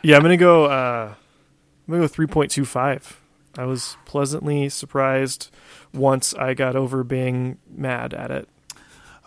Yeah, 0.02 0.16
I'm 0.16 0.22
gonna 0.22 0.36
go. 0.36 0.66
Uh, 0.66 1.14
I'm 1.14 1.90
gonna 1.92 2.02
go 2.02 2.06
three 2.06 2.26
point 2.26 2.50
two 2.50 2.66
five. 2.66 3.18
I 3.56 3.64
was 3.64 3.96
pleasantly 4.04 4.68
surprised 4.68 5.50
once 5.94 6.34
I 6.34 6.52
got 6.52 6.76
over 6.76 7.02
being 7.02 7.56
mad 7.66 8.12
at 8.12 8.30
it. 8.30 8.46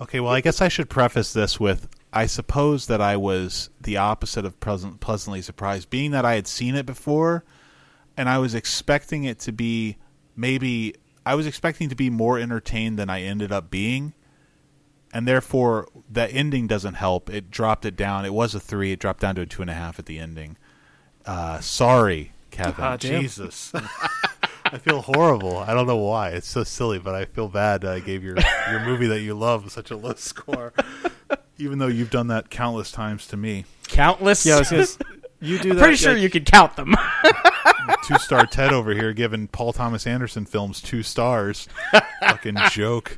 Okay, 0.01 0.19
well, 0.19 0.33
I 0.33 0.41
guess 0.41 0.61
I 0.61 0.67
should 0.67 0.89
preface 0.89 1.31
this 1.31 1.59
with 1.59 1.87
I 2.11 2.25
suppose 2.25 2.87
that 2.87 2.99
I 3.01 3.15
was 3.15 3.69
the 3.79 3.97
opposite 3.97 4.45
of 4.45 4.59
pleasant, 4.59 4.99
pleasantly 4.99 5.41
surprised, 5.41 5.89
being 5.89 6.11
that 6.11 6.25
I 6.25 6.33
had 6.35 6.47
seen 6.47 6.75
it 6.75 6.85
before, 6.85 7.45
and 8.17 8.27
I 8.27 8.39
was 8.39 8.53
expecting 8.55 9.23
it 9.23 9.39
to 9.39 9.51
be 9.51 9.97
maybe 10.35 10.95
I 11.25 11.35
was 11.35 11.45
expecting 11.45 11.87
to 11.89 11.95
be 11.95 12.09
more 12.09 12.39
entertained 12.39 12.97
than 12.97 13.09
I 13.09 13.21
ended 13.21 13.51
up 13.51 13.69
being, 13.69 14.13
and 15.13 15.27
therefore 15.27 15.87
that 16.09 16.33
ending 16.33 16.67
doesn't 16.67 16.95
help. 16.95 17.29
It 17.29 17.51
dropped 17.51 17.85
it 17.85 17.95
down. 17.95 18.25
It 18.25 18.33
was 18.33 18.55
a 18.55 18.59
three. 18.59 18.91
It 18.91 18.99
dropped 18.99 19.21
down 19.21 19.35
to 19.35 19.41
a 19.41 19.45
two 19.45 19.61
and 19.61 19.69
a 19.69 19.75
half 19.75 19.99
at 19.99 20.07
the 20.07 20.19
ending. 20.19 20.57
Uh, 21.25 21.59
sorry, 21.59 22.33
Kevin. 22.49 22.83
Ah. 22.83 22.97
Jesus. 22.97 23.71
I 24.73 24.77
feel 24.77 25.01
horrible. 25.01 25.57
I 25.57 25.73
don't 25.73 25.87
know 25.87 25.97
why. 25.97 26.29
It's 26.29 26.47
so 26.47 26.63
silly, 26.63 26.97
but 26.99 27.13
I 27.13 27.25
feel 27.25 27.47
bad 27.49 27.81
that 27.81 27.91
I 27.93 27.99
gave 27.99 28.23
your 28.23 28.37
your 28.69 28.79
movie 28.85 29.07
that 29.07 29.19
you 29.21 29.33
love 29.33 29.71
such 29.71 29.91
a 29.91 29.97
low 29.97 30.13
score, 30.15 30.73
even 31.57 31.79
though 31.79 31.87
you've 31.87 32.09
done 32.09 32.27
that 32.27 32.49
countless 32.49 32.91
times 32.91 33.27
to 33.27 33.37
me. 33.37 33.65
Countless. 33.87 34.45
Yeah, 34.45 34.55
I 34.55 34.59
was 34.77 34.97
you 35.41 35.59
do 35.59 35.71
I'm 35.71 35.75
that. 35.75 35.81
pretty 35.81 35.97
sure 35.97 36.13
like- 36.13 36.21
you 36.21 36.29
can 36.29 36.45
count 36.45 36.75
them. 36.75 36.95
Two 38.07 38.17
star 38.19 38.45
Ted 38.45 38.71
over 38.73 38.93
here 38.93 39.11
giving 39.13 39.47
Paul 39.47 39.73
Thomas 39.73 40.07
Anderson 40.07 40.45
films 40.45 40.81
two 40.81 41.03
stars. 41.03 41.67
Fucking 42.21 42.55
joke. 42.71 43.17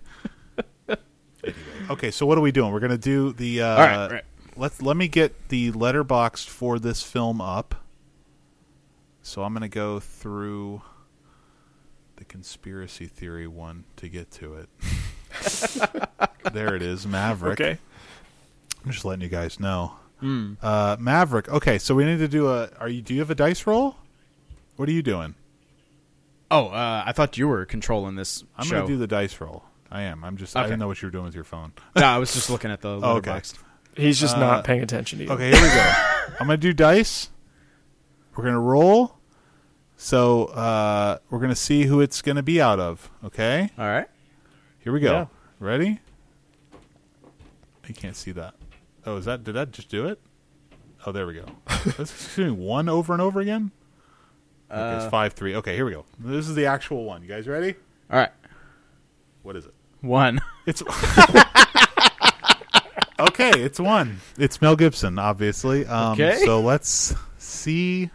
Anyway, 0.88 1.54
okay, 1.90 2.12
so 2.12 2.26
what 2.26 2.38
are 2.38 2.42
we 2.42 2.52
doing? 2.52 2.72
We're 2.72 2.80
gonna 2.80 2.98
do 2.98 3.34
the. 3.34 3.62
Uh, 3.62 3.68
All 3.68 3.78
right, 3.78 3.96
all 3.98 4.10
right. 4.10 4.24
Let's 4.56 4.82
let 4.82 4.96
me 4.98 5.08
get 5.08 5.50
the 5.50 5.72
Letterboxd 5.72 6.48
for 6.48 6.80
this 6.80 7.04
film 7.04 7.42
up. 7.42 7.76
So 9.22 9.44
I'm 9.44 9.54
gonna 9.54 9.68
go 9.70 10.00
through 10.00 10.82
the 12.28 12.32
conspiracy 12.32 13.06
theory 13.06 13.48
one 13.48 13.84
to 13.98 14.08
get 14.08 14.32
to 14.32 14.54
it. 14.56 14.70
there 16.54 16.76
it 16.76 16.82
is, 16.82 17.06
Maverick. 17.06 17.60
Okay. 17.60 17.78
I'm 18.86 18.92
just 18.92 19.04
letting 19.06 19.22
you 19.22 19.30
guys 19.30 19.60
know. 19.60 19.94
Uh, 20.62 20.96
Maverick. 21.00 21.50
Okay, 21.50 21.78
so 21.78 21.94
we 21.94 22.06
need 22.06 22.20
to 22.20 22.30
do 22.30 22.48
a. 22.50 22.70
Are 22.80 22.88
you? 22.88 23.02
Do 23.02 23.14
you 23.14 23.20
have 23.20 23.30
a 23.30 23.36
dice 23.36 23.68
roll? 23.68 23.98
What 24.78 24.88
are 24.88 24.94
you 24.94 25.04
doing? 25.04 25.36
oh, 26.50 26.68
uh, 26.68 27.04
I 27.06 27.12
thought 27.12 27.38
you 27.38 27.48
were 27.48 27.66
controlling 27.66 28.16
this 28.16 28.44
I'm 28.58 28.64
show. 28.66 28.76
going 28.76 28.88
to 28.88 28.94
do 28.94 28.98
the 28.98 29.08
dice 29.08 29.42
roll. 29.42 29.64
I 29.92 30.04
am. 30.04 30.24
I'm 30.24 30.38
just. 30.38 30.56
I 30.56 30.62
Okay. 30.62 30.70
didn't 30.70 30.80
know 30.80 30.88
what 30.88 31.02
you 31.02 31.08
were 31.08 31.12
doing 31.12 31.26
with 31.26 31.36
your 31.36 31.44
phone. 31.44 31.74
no, 31.98 32.04
I 32.06 32.18
was 32.20 32.34
just 32.34 32.50
looking 32.50 32.72
at 32.72 32.80
the 32.80 32.90
Oh, 33.02 33.18
okay. 33.18 33.32
letterboxd. 33.32 33.56
He's 33.98 34.18
just 34.20 34.38
Uh, 34.38 34.40
not 34.40 34.64
paying 34.64 34.82
attention 34.82 35.20
to 35.20 35.26
you. 35.26 35.32
Okay, 35.32 35.52
here 35.52 35.62
we 35.62 35.68
go. 35.68 35.94
I'm 36.40 36.48
going 36.48 36.58
to 36.60 36.68
do 36.68 36.72
dice. 36.74 37.30
We're 38.36 38.44
going 38.44 38.56
to 38.56 38.60
roll. 38.62 39.18
So 39.98 40.46
uh, 40.46 41.20
we're 41.30 41.40
going 41.40 41.50
to 41.50 41.56
see 41.56 41.84
who 41.84 42.02
it's 42.02 42.22
going 42.22 42.36
to 42.36 42.44
be 42.44 42.62
out 42.62 42.80
of. 42.80 43.10
Okay, 43.24 43.70
All 43.78 43.86
right. 43.86 44.08
here 44.80 44.92
we 44.92 45.00
go. 45.00 45.12
Yeah. 45.14 45.26
Ready? 45.60 46.00
You 47.88 47.94
can't 47.94 48.16
see 48.16 48.32
that. 48.32 48.56
Oh, 49.06 49.18
is 49.18 49.26
that? 49.26 49.44
Did 49.44 49.54
that 49.56 49.72
just 49.72 49.90
do 49.90 50.08
it? 50.08 50.20
Oh, 51.06 51.12
there 51.12 51.28
we 51.28 51.34
go. 51.34 51.46
That's 51.98 52.36
doing 52.36 52.58
one 52.58 52.88
over 52.90 53.14
and 53.14 53.22
over 53.22 53.40
again. 53.42 53.72
Okay, 54.72 54.96
it's 54.96 55.06
Uh, 55.06 55.10
five 55.10 55.34
three. 55.34 55.56
Okay, 55.56 55.76
here 55.76 55.86
we 55.86 55.92
go. 55.92 56.06
This 56.18 56.48
is 56.50 56.56
the 56.56 56.66
actual 56.66 57.04
one. 57.06 57.22
You 57.22 57.28
guys 57.28 57.48
ready? 57.48 57.76
All 58.10 58.18
right. 58.20 58.32
What 59.44 59.56
is 59.58 59.66
it? 59.66 59.74
One. 60.02 60.42
It's 60.66 60.82
okay. 63.20 63.52
It's 63.62 63.80
one. 63.80 64.18
It's 64.38 64.62
Mel 64.62 64.76
Gibson, 64.76 65.20
obviously. 65.20 65.86
Um, 65.86 66.14
Okay. 66.14 66.38
So 66.46 66.62
let's 66.62 67.14
see 67.38 68.10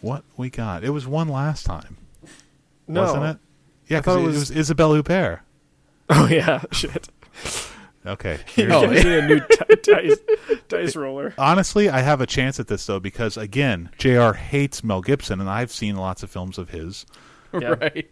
what 0.00 0.24
we 0.36 0.50
got. 0.50 0.84
It 0.84 0.90
was 0.90 1.06
one 1.06 1.28
last 1.28 1.64
time, 1.66 1.96
No. 2.88 3.02
wasn't 3.02 3.24
it? 3.24 3.36
Yeah, 3.88 3.98
I 3.98 4.00
thought 4.02 4.16
because 4.16 4.16
it 4.16 4.20
it, 4.20 4.26
was- 4.26 4.36
was 4.36 4.50
Isabelle 4.52 4.92
Huppert. 4.94 5.40
Oh 6.12 6.26
yeah, 6.26 6.62
shit. 6.72 7.08
Okay. 8.04 8.40
You're 8.56 8.66
Here's- 8.68 8.72
Oh, 8.82 8.92
getting 8.92 9.12
a 9.12 9.26
new 9.28 9.40
di- 9.40 9.76
dice, 9.82 10.18
dice 10.68 10.96
roller. 10.96 11.34
Honestly, 11.38 11.88
I 11.88 12.00
have 12.00 12.20
a 12.20 12.26
chance 12.26 12.58
at 12.58 12.66
this 12.66 12.84
though 12.86 12.98
because 12.98 13.36
again, 13.36 13.90
Jr. 13.98 14.32
hates 14.32 14.82
Mel 14.82 15.02
Gibson, 15.02 15.40
and 15.40 15.48
I've 15.48 15.70
seen 15.70 15.96
lots 15.96 16.22
of 16.24 16.30
films 16.30 16.58
of 16.58 16.70
his. 16.70 17.06
Yeah. 17.52 17.74
right. 17.80 18.10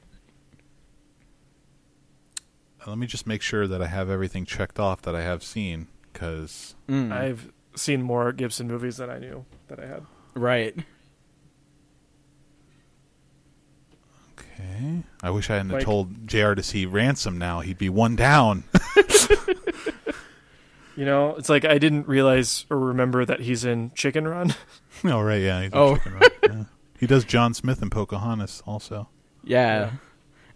Let 2.86 2.96
me 2.98 3.06
just 3.06 3.26
make 3.26 3.42
sure 3.42 3.66
that 3.66 3.82
I 3.82 3.86
have 3.86 4.08
everything 4.08 4.44
checked 4.46 4.78
off 4.78 5.02
that 5.02 5.14
I 5.14 5.22
have 5.22 5.42
seen 5.42 5.88
because 6.12 6.74
Mm. 6.88 7.12
I've 7.12 7.52
seen 7.74 8.02
more 8.02 8.32
Gibson 8.32 8.66
movies 8.68 8.96
than 8.96 9.10
I 9.10 9.18
knew 9.18 9.44
that 9.68 9.78
I 9.80 9.86
had. 9.86 10.06
right. 10.34 10.76
Okay. 14.58 15.02
I 15.22 15.30
wish 15.30 15.50
I 15.50 15.56
hadn't 15.56 15.72
Like- 15.72 15.84
told 15.84 16.26
Jr. 16.26 16.54
to 16.54 16.62
see 16.62 16.86
Ransom. 16.86 17.38
Now 17.38 17.60
he'd 17.60 17.78
be 17.78 17.88
one 17.88 18.16
down. 18.16 18.64
You 20.96 21.04
know, 21.04 21.36
it's 21.36 21.48
like 21.48 21.64
I 21.64 21.78
didn't 21.78 22.08
realize 22.08 22.66
or 22.70 22.76
remember 22.76 23.24
that 23.24 23.38
he's 23.38 23.64
in 23.64 23.92
Chicken 23.94 24.26
Run. 24.26 24.52
oh 25.04 25.20
right, 25.20 25.40
yeah. 25.40 25.62
He's 25.62 25.72
in 25.72 25.78
Oh. 25.78 25.94
Chicken 25.96 26.12
Run, 26.14 26.30
yeah. 26.42 26.64
He 26.98 27.06
does 27.06 27.24
John 27.24 27.54
Smith 27.54 27.80
and 27.82 27.88
Pocahontas 27.92 28.64
also. 28.66 29.08
Yeah. 29.44 29.78
Yeah. 29.78 29.90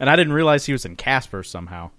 And 0.00 0.10
I 0.10 0.16
didn't 0.16 0.32
realize 0.32 0.66
he 0.66 0.72
was 0.72 0.84
in 0.84 0.96
Casper 0.96 1.44
somehow. 1.44 1.90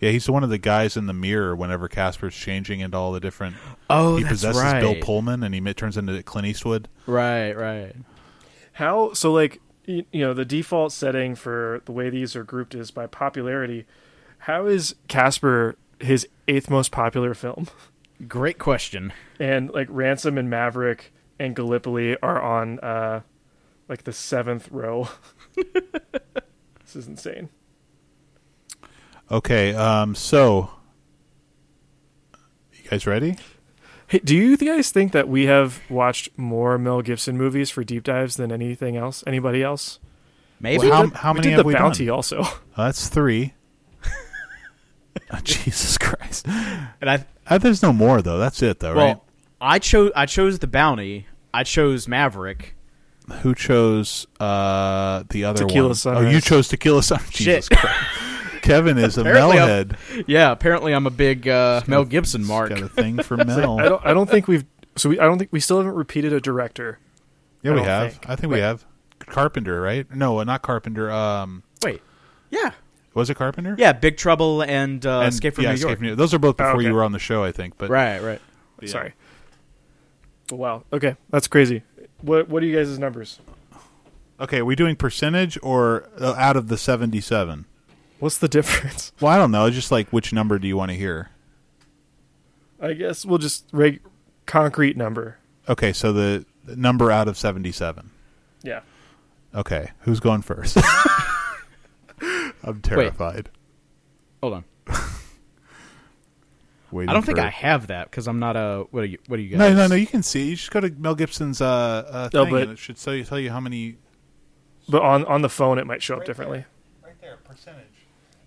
Yeah, 0.00 0.10
he's 0.10 0.28
one 0.28 0.42
of 0.42 0.50
the 0.50 0.58
guys 0.58 0.96
in 0.96 1.06
the 1.06 1.12
mirror 1.12 1.54
whenever 1.54 1.86
Casper's 1.86 2.34
changing 2.34 2.80
into 2.80 2.96
all 2.96 3.12
the 3.12 3.20
different. 3.20 3.54
Oh, 3.88 4.16
he 4.16 4.24
that's 4.24 4.32
possesses 4.32 4.60
right. 4.60 4.80
Bill 4.80 4.96
Pullman 5.00 5.44
and 5.44 5.54
he 5.54 5.60
turns 5.74 5.96
into 5.96 6.20
Clint 6.24 6.48
Eastwood. 6.48 6.88
Right, 7.06 7.52
right. 7.52 7.94
How 8.72 9.12
so? 9.12 9.30
Like 9.30 9.60
you, 9.84 10.04
you 10.12 10.20
know, 10.20 10.34
the 10.34 10.44
default 10.44 10.92
setting 10.92 11.34
for 11.34 11.82
the 11.84 11.92
way 11.92 12.10
these 12.10 12.36
are 12.36 12.44
grouped 12.44 12.74
is 12.74 12.90
by 12.90 13.06
popularity. 13.06 13.86
How 14.38 14.66
is 14.66 14.94
Casper 15.08 15.76
his 15.98 16.28
eighth 16.48 16.70
most 16.70 16.90
popular 16.90 17.34
film? 17.34 17.68
Great 18.28 18.58
question. 18.58 19.12
And 19.38 19.70
like 19.70 19.88
Ransom 19.90 20.38
and 20.38 20.48
Maverick 20.50 21.12
and 21.38 21.56
Gallipoli 21.56 22.16
are 22.22 22.40
on 22.40 22.78
uh 22.80 23.20
like 23.88 24.04
the 24.04 24.12
seventh 24.12 24.70
row. 24.70 25.08
this 25.56 26.94
is 26.94 27.08
insane. 27.08 27.48
Okay, 29.30 29.74
um, 29.74 30.14
so 30.14 30.70
you 32.72 32.88
guys 32.88 33.06
ready? 33.06 33.36
Hey, 34.10 34.18
do 34.18 34.36
you 34.36 34.56
guys 34.56 34.90
think 34.90 35.12
that 35.12 35.28
we 35.28 35.46
have 35.46 35.80
watched 35.88 36.36
more 36.36 36.78
Mel 36.78 37.00
Gibson 37.00 37.38
movies 37.38 37.70
for 37.70 37.84
deep 37.84 38.02
dives 38.02 38.34
than 38.36 38.50
anything 38.50 38.96
else? 38.96 39.22
Anybody 39.24 39.62
else? 39.62 40.00
Maybe. 40.58 40.88
Well, 40.88 40.92
how, 40.92 41.02
did- 41.04 41.12
how 41.14 41.32
we 41.32 41.36
many 41.36 41.44
did 41.44 41.52
have 41.52 41.58
the 41.60 41.66
we 41.68 41.74
bounty 41.74 42.06
done? 42.06 42.14
also. 42.16 42.42
Uh, 42.76 42.86
that's 42.86 43.08
three. 43.08 43.54
Oh, 45.32 45.38
Jesus 45.44 45.96
Christ! 45.98 46.46
and 46.48 47.08
I 47.10 47.24
Uh, 47.46 47.58
there's 47.58 47.82
no 47.82 47.92
more 47.92 48.20
though. 48.22 48.38
That's 48.38 48.62
it 48.62 48.80
though, 48.80 48.94
well, 48.96 49.24
I 49.60 49.78
chose 49.78 50.10
I 50.16 50.26
chose 50.26 50.58
the 50.60 50.66
bounty. 50.66 51.26
I 51.54 51.62
chose 51.64 52.08
Maverick. 52.08 52.74
Who 53.42 53.54
chose 53.54 54.26
uh, 54.40 55.22
the 55.30 55.44
other 55.44 55.66
Tequila 55.66 55.82
one? 55.88 55.90
Oh, 55.90 55.94
Sunrise. 55.94 56.34
you 56.34 56.40
chose 56.40 56.68
Tequila 56.68 57.02
Sunrise. 57.02 57.30
Jesus 57.30 57.68
Christ! 57.68 57.96
Kevin 58.62 58.98
is 58.98 59.16
a 59.18 59.22
Apparently 59.22 59.58
I'm- 59.58 59.68
Melhead. 59.88 60.24
Yeah, 60.26 60.50
apparently 60.52 60.92
I'm 60.94 61.06
a 61.06 61.10
big 61.10 61.48
uh, 61.48 61.82
Mel 61.86 62.04
Gibson 62.04 62.44
mark. 62.44 62.70
Got 62.70 62.82
a 62.82 62.88
thing 62.88 63.22
for 63.22 63.36
Mel. 63.44 63.78
I 63.80 63.84
don't. 63.88 64.06
I 64.06 64.14
don't 64.14 64.28
think 64.30 64.48
we've. 64.48 64.64
So 64.96 65.08
we. 65.10 65.18
I 65.20 65.24
don't 65.24 65.38
think 65.38 65.52
we 65.52 65.60
still 65.60 65.78
haven't 65.78 65.94
repeated 65.94 66.32
a 66.32 66.40
director. 66.40 66.98
yeah, 67.62 67.70
I 67.70 67.74
we 67.74 67.80
don't 67.80 67.86
have. 67.88 68.12
think. 68.12 68.28
I 68.28 68.36
think 68.36 68.50
we 68.52 68.56
Wait. 68.56 68.62
have. 68.62 68.84
Carpenter, 69.20 69.80
right? 69.80 70.12
No, 70.14 70.42
not 70.42 70.62
Carpenter. 70.62 71.10
Um, 71.10 71.62
Wait. 71.84 72.00
Yeah. 72.50 72.72
was 73.14 73.30
it 73.30 73.34
Carpenter? 73.36 73.76
Yeah, 73.78 73.92
Big 73.92 74.16
Trouble 74.16 74.62
and, 74.62 75.04
uh, 75.06 75.20
And- 75.20 75.28
Escape 75.32 75.54
from 75.54 75.64
yeah, 75.64 75.70
New 75.70 75.74
Escape 75.74 75.88
York. 75.88 75.98
from 75.98 76.06
New 76.08 76.14
Those 76.16 76.34
are 76.34 76.38
both 76.38 76.60
Oh, 76.60 76.64
before 76.64 76.82
you 76.82 76.92
were 76.94 77.04
on 77.04 77.12
the 77.12 77.18
show, 77.20 77.44
I 77.44 77.52
think. 77.52 77.78
But 77.78 77.90
Right, 77.90 78.18
right. 78.20 78.40
yeah. 78.80 78.88
Sorry. 78.88 79.12
Wow. 80.50 80.82
Okay, 80.92 81.16
that's 81.30 81.46
crazy. 81.46 81.82
What 82.22 82.48
What 82.48 82.62
are 82.62 82.66
you 82.66 82.74
guys' 82.76 82.98
numbers? 82.98 83.38
Okay, 84.40 84.58
are 84.58 84.64
we 84.64 84.74
doing 84.74 84.96
percentage 84.96 85.58
or 85.62 86.08
uh, 86.18 86.34
out 86.36 86.56
of 86.56 86.68
the 86.68 86.76
seventy-seven? 86.78 87.66
What's 88.20 88.38
the 88.38 88.48
difference? 88.48 89.12
Well, 89.20 89.30
I 89.32 89.36
don't 89.36 89.50
know. 89.50 89.66
It's 89.66 89.76
just 89.76 89.90
like 89.92 90.08
which 90.10 90.32
number 90.32 90.58
do 90.58 90.66
you 90.68 90.76
want 90.78 90.90
to 90.92 90.96
hear? 90.96 91.30
I 92.80 92.94
guess 92.94 93.26
we'll 93.26 93.38
just 93.38 93.66
reg- 93.72 94.00
concrete 94.46 94.96
number. 94.96 95.36
Okay, 95.68 95.92
so 95.92 96.12
the, 96.12 96.46
the 96.64 96.74
number 96.76 97.10
out 97.10 97.28
of 97.28 97.36
seventy-seven. 97.36 98.10
Yeah. 98.62 98.80
Okay, 99.54 99.90
who's 100.00 100.20
going 100.20 100.40
first? 100.42 100.78
I'm 102.64 102.80
terrified. 102.82 103.50
Hold 104.42 104.54
on. 104.54 104.64
Waiting 106.90 107.08
I 107.10 107.12
don't 107.12 107.24
think 107.24 107.38
for- 107.38 107.44
I 107.44 107.50
have 107.50 107.86
that 107.88 108.10
because 108.10 108.26
I'm 108.26 108.38
not 108.38 108.56
a. 108.56 108.86
What 108.90 109.02
are 109.04 109.06
you? 109.06 109.18
What 109.26 109.38
are 109.38 109.42
you 109.42 109.50
guys? 109.50 109.58
No, 109.58 109.74
no, 109.74 109.86
no. 109.88 109.94
You 109.94 110.06
can 110.06 110.22
see. 110.22 110.48
You 110.50 110.56
just 110.56 110.70
go 110.70 110.80
to 110.80 110.90
Mel 110.90 111.14
Gibson's 111.14 111.60
uh, 111.60 111.66
uh 111.66 112.30
No, 112.32 112.44
thing, 112.44 112.54
but- 112.54 112.62
and 112.62 112.72
it 112.72 112.78
should 112.78 112.96
tell 112.96 113.14
you 113.14 113.24
tell 113.24 113.38
you 113.38 113.50
how 113.50 113.60
many. 113.60 113.96
But 114.88 115.02
on 115.02 115.24
on 115.26 115.42
the 115.42 115.48
phone, 115.50 115.78
it 115.78 115.86
might 115.86 116.02
show 116.02 116.16
up 116.16 116.24
differently. 116.24 116.64
Right 117.04 117.20
there, 117.20 117.36
percentage. 117.44 117.84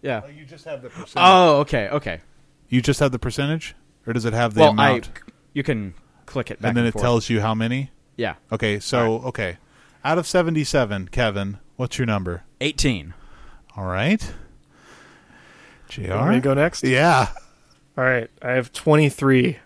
Yeah. 0.04 0.28
you 0.28 0.46
just 0.46 0.66
have 0.66 0.82
the 0.84 0.90
percentage. 0.90 1.14
Oh, 1.16 1.62
okay, 1.62 1.90
okay. 1.90 2.20
you 2.70 2.82
just 2.82 3.00
have 3.00 3.12
the 3.12 3.18
percentage, 3.20 3.74
or 4.06 4.14
does 4.14 4.26
it 4.26 4.34
have 4.34 4.54
the 4.54 4.62
well, 4.62 4.70
amount? 4.72 5.10
I. 5.16 5.32
You 5.54 5.64
can 5.64 5.96
click 6.28 6.52
it 6.52 6.62
back 6.62 6.70
and 6.70 6.78
then 6.78 6.86
it 6.86 6.92
forth. 6.92 7.02
tells 7.02 7.30
you 7.30 7.42
how 7.42 7.56
many. 7.56 7.90
Yeah, 8.16 8.36
Okay, 8.52 8.80
so 8.80 9.16
okay, 9.22 9.58
out 10.06 10.20
of 10.20 10.28
seventy-seven, 10.28 11.08
Kevin, 11.08 11.58
what's 11.78 11.98
your 11.98 12.06
number? 12.06 12.44
eighteen. 12.62 13.16
All 13.76 13.86
right, 13.86 14.22
Jr. 15.90 16.02
You 16.02 16.10
want 16.12 16.30
me 16.30 16.36
to 16.36 16.42
go 16.42 16.54
next? 16.54 16.84
Yeah. 16.84 17.30
All 17.98 18.04
right. 18.04 18.30
I 18.42 18.52
have 18.52 18.72
twenty 18.72 19.10
three. 19.10 19.58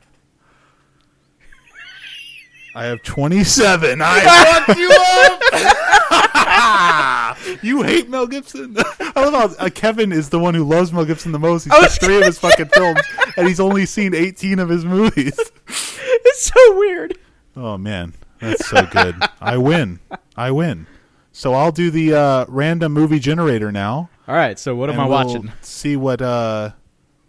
I 2.75 2.85
have 2.85 3.01
27. 3.01 4.01
I 4.03 4.19
fucked 4.65 4.77
you 4.77 4.91
up. 4.91 5.93
you 7.61 7.83
hate 7.83 8.09
Mel 8.09 8.27
Gibson. 8.27 8.75
I 8.99 9.25
love 9.29 9.57
how 9.57 9.65
uh, 9.65 9.69
Kevin 9.69 10.11
is 10.11 10.29
the 10.29 10.39
one 10.39 10.53
who 10.53 10.63
loves 10.63 10.91
Mel 10.91 11.05
Gibson 11.05 11.31
the 11.31 11.39
most. 11.39 11.65
He's 11.65 11.73
I 11.73 11.77
got 11.77 11.83
was 11.83 11.97
three 11.99 12.17
of 12.17 12.23
his 12.25 12.39
fucking 12.39 12.67
films, 12.67 12.99
and 13.37 13.47
he's 13.47 13.59
only 13.59 13.85
seen 13.85 14.13
18 14.13 14.59
of 14.59 14.69
his 14.69 14.85
movies. 14.85 15.37
It's 15.67 16.41
so 16.53 16.77
weird. 16.77 17.17
Oh 17.55 17.77
man, 17.77 18.13
that's 18.39 18.67
so 18.67 18.85
good. 18.85 19.15
I 19.41 19.57
win. 19.57 19.99
I 20.35 20.51
win. 20.51 20.87
So 21.31 21.53
I'll 21.53 21.71
do 21.71 21.91
the 21.91 22.13
uh, 22.15 22.45
random 22.47 22.93
movie 22.93 23.19
generator 23.19 23.71
now. 23.71 24.09
All 24.27 24.35
right, 24.35 24.57
so 24.59 24.75
what 24.75 24.89
am 24.89 24.93
and 24.95 25.01
I 25.03 25.05
we'll 25.05 25.25
watching? 25.25 25.51
See 25.61 25.95
what 25.95 26.21
uh, 26.21 26.71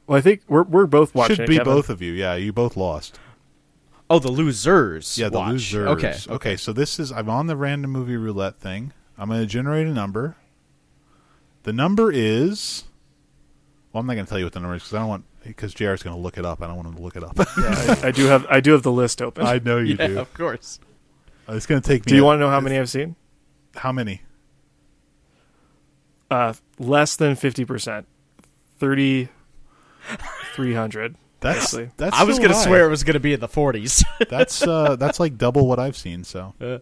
Well, 0.06 0.18
I 0.18 0.20
think 0.20 0.42
we're 0.48 0.62
we're 0.64 0.86
both 0.86 1.14
watching. 1.14 1.36
should 1.36 1.48
be 1.48 1.58
Kevin. 1.58 1.72
both 1.74 1.90
of 1.90 2.02
you. 2.02 2.12
Yeah, 2.12 2.34
you 2.34 2.52
both 2.52 2.76
lost. 2.76 3.18
Oh, 4.10 4.18
the 4.18 4.30
losers. 4.30 5.18
Yeah, 5.18 5.28
the 5.28 5.38
watch. 5.38 5.52
losers. 5.52 5.86
Okay. 5.88 6.16
Okay. 6.28 6.56
So 6.56 6.72
this 6.72 6.98
is 6.98 7.12
I'm 7.12 7.28
on 7.28 7.46
the 7.46 7.56
random 7.56 7.90
movie 7.92 8.16
roulette 8.16 8.58
thing. 8.58 8.92
I'm 9.18 9.28
going 9.28 9.40
to 9.40 9.46
generate 9.46 9.86
a 9.86 9.90
number. 9.92 10.36
The 11.64 11.72
number 11.72 12.10
is. 12.12 12.84
Well, 13.92 14.00
I'm 14.00 14.06
not 14.06 14.14
going 14.14 14.26
to 14.26 14.28
tell 14.30 14.38
you 14.38 14.44
what 14.46 14.52
the 14.52 14.60
number 14.60 14.76
is 14.76 14.82
because 14.82 14.94
I 14.94 14.98
don't 15.00 15.08
want 15.08 15.24
because 15.44 15.74
Jr. 15.74 15.90
is 15.92 16.02
going 16.02 16.14
to 16.14 16.20
look 16.22 16.38
it 16.38 16.44
up. 16.44 16.62
I 16.62 16.66
don't 16.66 16.76
want 16.76 16.88
him 16.88 16.94
to 16.96 17.02
look 17.02 17.16
it 17.16 17.24
up. 17.24 17.36
Yeah, 17.38 17.96
I, 18.02 18.08
I 18.08 18.10
do 18.12 18.26
have 18.26 18.46
I 18.48 18.60
do 18.60 18.72
have 18.72 18.82
the 18.82 18.92
list 18.92 19.20
open. 19.22 19.44
I 19.46 19.58
know 19.58 19.78
you 19.78 19.96
yeah, 19.98 20.06
do. 20.08 20.18
of 20.20 20.32
course. 20.34 20.78
It's 21.48 21.66
going 21.66 21.80
to 21.80 21.86
take 21.88 22.04
me. 22.06 22.10
do 22.10 22.16
you 22.16 22.22
a- 22.22 22.26
want 22.26 22.36
to 22.36 22.40
know 22.40 22.50
how 22.50 22.60
many 22.60 22.78
I've 22.78 22.90
seen? 22.90 23.16
How 23.74 23.90
many? 23.92 24.22
Uh, 26.30 26.52
less 26.78 27.16
than 27.16 27.34
fifty 27.34 27.64
percent. 27.64 28.06
Thirty 28.78 29.28
three 30.54 30.74
hundred. 30.74 31.16
That's 31.40 31.72
Actually. 31.72 31.90
that's. 31.96 32.16
I 32.16 32.24
was 32.24 32.40
gonna 32.40 32.52
swear 32.52 32.84
it 32.84 32.90
was 32.90 33.04
gonna 33.04 33.20
be 33.20 33.32
in 33.32 33.38
the 33.38 33.46
40s. 33.46 34.02
That's 34.28 34.60
uh 34.66 34.96
that's 34.98 35.20
like 35.20 35.38
double 35.38 35.68
what 35.68 35.78
I've 35.78 35.96
seen. 35.96 36.24
So 36.24 36.52
Uh, 36.60 36.78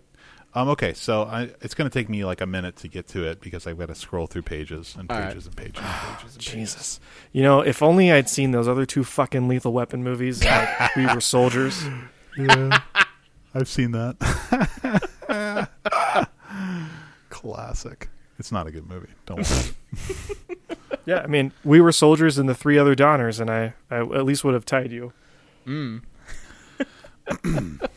um 0.56 0.68
okay, 0.70 0.92
so 0.94 1.22
I, 1.22 1.50
it's 1.60 1.74
going 1.74 1.88
to 1.88 1.96
take 1.96 2.08
me 2.08 2.24
like 2.24 2.40
a 2.40 2.46
minute 2.46 2.76
to 2.78 2.88
get 2.88 3.06
to 3.08 3.24
it 3.24 3.40
because 3.40 3.66
I've 3.66 3.78
got 3.78 3.86
to 3.88 3.94
scroll 3.94 4.26
through 4.26 4.42
pages 4.42 4.96
and 4.98 5.08
All 5.10 5.16
right. 5.18 5.28
pages 5.28 5.46
and 5.46 5.54
pages 5.56 5.76
and 5.76 5.84
pages. 6.16 6.22
And 6.22 6.44
pages. 6.44 6.52
Jesus. 6.52 7.00
You 7.32 7.42
know, 7.42 7.60
if 7.60 7.82
only 7.82 8.10
I'd 8.10 8.28
seen 8.28 8.50
those 8.50 8.66
other 8.66 8.86
two 8.86 9.04
fucking 9.04 9.46
Lethal 9.48 9.72
Weapon 9.72 10.02
movies. 10.02 10.42
Like 10.44 10.96
we 10.96 11.06
were 11.06 11.20
soldiers. 11.20 11.84
Yeah, 12.38 12.80
I've 13.54 13.66
seen 13.66 13.92
that. 13.92 14.18
Classic. 17.30 18.08
It's 18.38 18.52
not 18.52 18.66
a 18.66 18.70
good 18.70 18.86
movie. 18.86 19.08
Don't 19.24 19.38
worry. 19.38 19.64
Yeah, 21.06 21.20
I 21.20 21.28
mean, 21.28 21.52
we 21.64 21.80
were 21.80 21.92
soldiers 21.92 22.36
and 22.36 22.48
the 22.48 22.54
three 22.54 22.76
other 22.78 22.96
Donners, 22.96 23.38
and 23.38 23.48
I, 23.48 23.74
I 23.90 23.98
at 24.00 24.24
least 24.24 24.42
would 24.42 24.54
have 24.54 24.64
tied 24.66 24.90
you. 24.90 25.12
mm. 25.64 26.02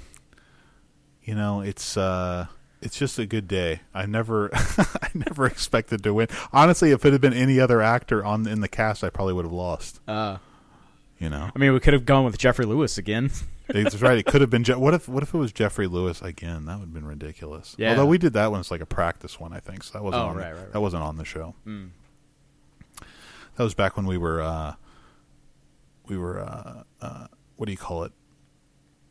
you 1.30 1.36
know, 1.36 1.62
it's 1.62 1.96
uh 1.96 2.48
it's 2.82 2.98
just 2.98 3.20
a 3.20 3.26
good 3.28 3.48
day. 3.48 3.82
I 3.94 4.06
never, 4.08 4.50
I 4.54 5.10
never 5.14 5.46
expected 5.46 6.02
to 6.04 6.14
win. 6.14 6.28
Honestly, 6.52 6.90
if 6.92 7.06
it 7.06 7.12
had 7.12 7.22
been 7.22 7.34
any 7.34 7.60
other 7.60 7.82
actor 7.82 8.24
on 8.26 8.48
in 8.48 8.62
the 8.62 8.68
cast, 8.70 9.04
I 9.04 9.10
probably 9.10 9.34
would 9.34 9.46
have 9.46 9.52
lost. 9.54 10.00
Uh, 10.08 10.38
You 11.20 11.30
know, 11.30 11.50
I 11.54 11.60
mean, 11.60 11.74
we 11.74 11.80
could 11.82 11.94
have 11.94 12.06
gone 12.06 12.24
with 12.26 12.38
Jeffrey 12.38 12.66
Lewis 12.66 12.98
again. 12.98 13.30
it's 13.70 14.02
right. 14.02 14.18
It 14.18 14.26
could 14.26 14.40
have 14.42 14.50
been. 14.50 14.64
Je- 14.64 14.76
what 14.86 14.94
if? 14.94 15.08
What 15.10 15.22
if 15.24 15.34
it 15.34 15.38
was 15.38 15.52
Jeffrey 15.52 15.86
Lewis 15.88 16.22
again? 16.22 16.66
That 16.66 16.80
would 16.80 16.86
have 16.86 16.94
been 16.94 17.06
ridiculous. 17.06 17.76
Yeah. 17.78 17.90
Although 17.92 18.06
we 18.08 18.18
did 18.18 18.34
that 18.34 18.50
when 18.52 18.60
it's 18.62 18.72
like 18.72 18.82
a 18.82 18.86
practice 18.88 19.40
one, 19.40 19.52
I 19.54 19.60
think. 19.60 19.84
So 19.84 19.92
that 19.94 20.04
wasn't. 20.04 20.24
Oh, 20.24 20.28
on 20.30 20.36
the- 20.38 20.42
right, 20.42 20.54
right, 20.54 20.62
right. 20.64 20.72
That 20.74 20.82
wasn't 20.82 21.04
on 21.04 21.18
the 21.18 21.26
show. 21.26 21.54
Mm. 21.68 21.90
That 23.58 23.64
was 23.64 23.74
back 23.76 23.98
when 23.98 24.06
we 24.08 24.18
were. 24.18 24.42
uh 24.42 24.74
We 26.08 26.18
were. 26.18 26.40
uh, 26.40 26.84
uh 27.02 27.28
What 27.58 27.66
do 27.66 27.74
you 27.74 27.78
call 27.78 28.06
it? 28.06 28.14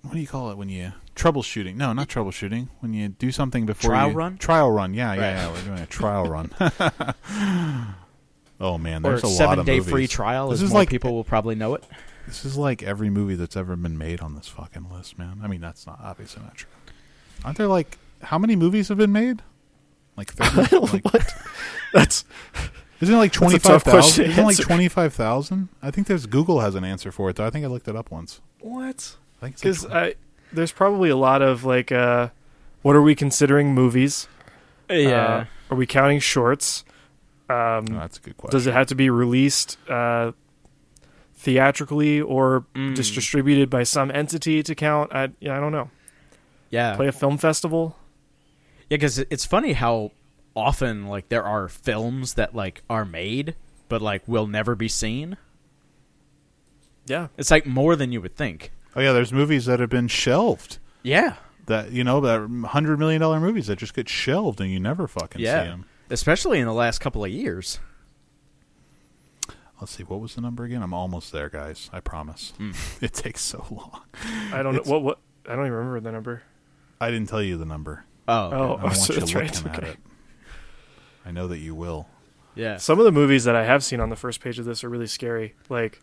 What 0.08 0.14
do 0.14 0.20
you 0.20 0.26
call 0.26 0.50
it 0.50 0.56
when 0.56 0.68
you 0.70 0.92
troubleshooting? 1.14 1.76
No, 1.76 1.92
not 1.92 2.08
troubleshooting. 2.08 2.68
When 2.80 2.94
you 2.94 3.08
do 3.08 3.30
something 3.30 3.66
before 3.66 3.90
Trial 3.90 4.08
you, 4.10 4.14
run? 4.14 4.38
Trial 4.38 4.70
run. 4.70 4.94
Yeah, 4.94 5.12
yeah, 5.14 5.20
Right. 5.20 5.30
yeah. 5.32 5.52
We're 5.52 5.62
doing 5.62 5.78
a 5.80 5.86
trial 5.86 6.24
run. 6.24 6.50
oh 8.60 8.78
man, 8.78 9.04
Or 9.04 9.10
there's 9.10 9.22
a 9.22 9.26
lot 9.26 9.36
seven 9.36 9.58
of 9.60 9.66
day 9.66 9.78
movies. 9.78 9.90
free 9.92 10.06
trial, 10.06 10.48
This 10.50 10.62
is 10.62 10.70
more 10.70 10.80
like 10.80 10.90
people 10.90 11.12
will 11.14 11.24
probably 11.24 11.54
know 11.54 11.74
it. 11.74 11.84
this 12.26 12.44
is 12.44 12.56
like 12.56 12.82
every 12.82 13.10
movie 13.10 13.34
that's 13.34 13.56
ever 13.56 13.76
been 13.76 13.98
made 13.98 14.20
on 14.20 14.34
this 14.34 14.48
fucking 14.48 14.88
list, 14.90 15.18
man. 15.18 15.40
I 15.42 15.46
mean, 15.48 15.60
that's 15.60 15.86
not 15.86 15.98
obviously 16.02 16.42
not 16.42 16.54
true. 16.56 16.70
Aren't 17.44 17.58
there 17.58 17.66
like 17.68 17.98
how 18.22 18.38
many 18.38 18.56
movies 18.56 18.88
have 18.88 18.98
been 18.98 19.12
made? 19.12 19.42
Like, 20.16 20.32
30? 20.32 20.76
like 20.92 21.04
what? 21.04 21.32
That's 21.92 22.24
isn't 23.00 23.14
it 23.14 23.18
like 23.18 23.30
a 23.30 23.34
twenty 23.34 23.58
five 23.60 23.82
thousand? 23.84 24.24
Isn't 24.24 24.40
it 24.40 24.44
like 24.46 24.56
twenty 24.58 24.88
five 24.88 25.14
thousand? 25.14 25.68
I 25.80 25.92
think 25.92 26.08
there's 26.08 26.26
Google 26.26 26.60
has 26.60 26.74
an 26.74 26.82
answer 26.84 27.12
for 27.12 27.30
it. 27.30 27.36
though. 27.36 27.46
I 27.46 27.50
think 27.50 27.64
I 27.64 27.68
looked 27.68 27.86
it 27.86 27.94
up 27.94 28.10
once. 28.10 28.40
what? 28.60 29.16
I 29.40 29.46
think 29.46 29.56
Because 29.56 29.84
like 29.84 29.92
I 29.92 30.14
there's 30.52 30.72
probably 30.72 31.10
a 31.10 31.16
lot 31.16 31.42
of 31.42 31.64
like, 31.64 31.92
uh, 31.92 32.28
what 32.82 32.96
are 32.96 33.02
we 33.02 33.14
considering 33.14 33.74
movies? 33.74 34.26
Uh, 34.90 35.44
are 35.70 35.76
we 35.76 35.86
counting 35.86 36.18
shorts? 36.20 36.84
Um, 37.50 37.56
Oh, 37.90 37.98
that's 38.00 38.18
a 38.18 38.20
good 38.20 38.36
question. 38.36 38.56
does 38.56 38.66
it 38.66 38.72
have 38.72 38.86
to 38.88 38.94
be 38.94 39.10
released 39.10 39.76
uh, 39.88 40.32
theatrically 41.34 42.20
or 42.20 42.66
Mm. 42.74 42.96
just 42.96 43.14
distributed 43.14 43.70
by 43.70 43.82
some 43.84 44.10
entity 44.10 44.62
to 44.62 44.74
count? 44.74 45.12
I 45.12 45.30
yeah, 45.40 45.56
I 45.56 45.60
don't 45.60 45.72
know. 45.72 45.90
yeah, 46.70 46.96
Play 46.96 47.08
a 47.08 47.12
film 47.12 47.38
festival. 47.38 47.96
Yeah, 48.90 48.96
because 48.96 49.18
it's 49.18 49.44
funny 49.44 49.74
how 49.74 50.12
often 50.56 51.06
like 51.06 51.28
there 51.28 51.44
are 51.44 51.68
films 51.68 52.34
that 52.34 52.54
like 52.54 52.82
are 52.90 53.04
made 53.04 53.54
but 53.88 54.02
like 54.02 54.22
will 54.26 54.46
never 54.46 54.74
be 54.74 54.88
seen. 54.88 55.36
Yeah, 57.06 57.28
It's 57.38 57.50
like 57.50 57.64
more 57.66 57.96
than 57.96 58.12
you 58.12 58.20
would 58.20 58.36
think. 58.36 58.70
Oh 58.98 59.00
yeah, 59.00 59.12
there's 59.12 59.32
movies 59.32 59.66
that 59.66 59.78
have 59.78 59.90
been 59.90 60.08
shelved. 60.08 60.78
Yeah, 61.04 61.34
That 61.66 61.92
you 61.92 62.02
know, 62.02 62.20
that 62.22 62.40
hundred 62.70 62.98
million 62.98 63.20
dollar 63.20 63.38
movies 63.38 63.68
that 63.68 63.76
just 63.78 63.94
get 63.94 64.08
shelved 64.08 64.60
and 64.60 64.70
you 64.72 64.80
never 64.80 65.06
fucking 65.06 65.40
Yeah. 65.40 65.62
see 65.62 65.68
them. 65.68 65.84
especially 66.10 66.58
in 66.58 66.66
the 66.66 66.72
last 66.72 66.98
couple 66.98 67.24
of 67.24 67.30
years. 67.30 67.78
Let's 69.80 69.92
see, 69.92 70.02
what 70.02 70.18
was 70.20 70.34
the 70.34 70.40
number 70.40 70.64
again? 70.64 70.82
I'm 70.82 70.92
almost 70.92 71.30
there, 71.30 71.48
guys. 71.48 71.88
I 71.92 72.00
promise. 72.00 72.52
Hmm. 72.56 72.72
It 73.00 73.14
takes 73.14 73.40
so 73.42 73.64
long. 73.70 74.00
I 74.52 74.62
don't 74.64 74.74
know 74.74 74.82
what 74.84 75.02
what. 75.02 75.18
I 75.46 75.50
don't 75.54 75.66
even 75.66 75.72
remember 75.78 76.00
the 76.00 76.10
number. 76.12 76.42
I 77.00 77.10
didn't 77.12 77.28
tell 77.28 77.42
you 77.42 77.56
the 77.56 77.64
number. 77.64 78.04
Oh, 78.26 78.34
Oh, 78.34 78.46
I 78.52 78.58
don't 78.58 78.82
want 78.82 78.96
so 78.96 79.14
you 79.14 79.20
that's 79.20 79.32
looking 79.34 79.40
right. 79.40 79.64
at 79.66 79.78
Okay. 79.78 79.90
it. 79.92 79.98
I 81.24 81.30
know 81.30 81.46
that 81.46 81.58
you 81.58 81.74
will. 81.76 82.08
yeah. 82.56 82.78
Some 82.78 82.98
of 82.98 83.04
the 83.04 83.12
movies 83.12 83.44
that 83.44 83.54
I 83.54 83.64
have 83.64 83.84
seen 83.84 84.00
on 84.00 84.08
the 84.10 84.16
first 84.16 84.40
page 84.40 84.58
of 84.58 84.64
this 84.64 84.82
are 84.82 84.88
really 84.88 85.06
scary. 85.06 85.54
Like, 85.68 86.02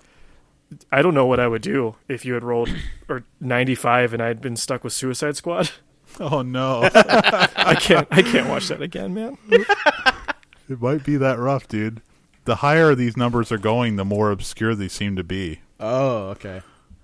I 0.92 1.02
don't 1.02 1.14
know 1.14 1.26
what 1.26 1.40
I 1.40 1.48
would 1.48 1.62
do 1.62 1.96
if 2.08 2.26
you 2.26 2.34
had 2.34 2.44
rolled 2.44 2.70
or 3.10 3.24
95 3.40 4.14
and 4.14 4.22
I'd 4.22 4.42
been 4.42 4.56
stuck 4.56 4.84
with 4.84 4.94
Suicide 4.94 5.36
Squad. 5.36 5.72
Oh 6.18 6.44
no, 6.44 6.90
I 6.94 7.76
can't. 7.78 8.08
I 8.10 8.22
can't 8.22 8.48
watch 8.48 8.70
that 8.70 8.82
again, 8.82 9.14
man. 9.14 9.38
it 9.50 10.80
might 10.80 11.04
be 11.04 11.18
that 11.18 11.38
rough, 11.40 11.68
dude. 11.68 12.02
The 12.46 12.58
higher 12.58 12.96
these 12.96 13.18
numbers 13.18 13.52
are 13.52 13.58
going, 13.58 13.98
the 13.98 14.06
more 14.06 14.32
obscure 14.32 14.76
they 14.76 14.88
seem 14.88 15.18
to 15.18 15.26
be. 15.26 15.60
Oh, 15.78 16.30
okay. 16.30 16.62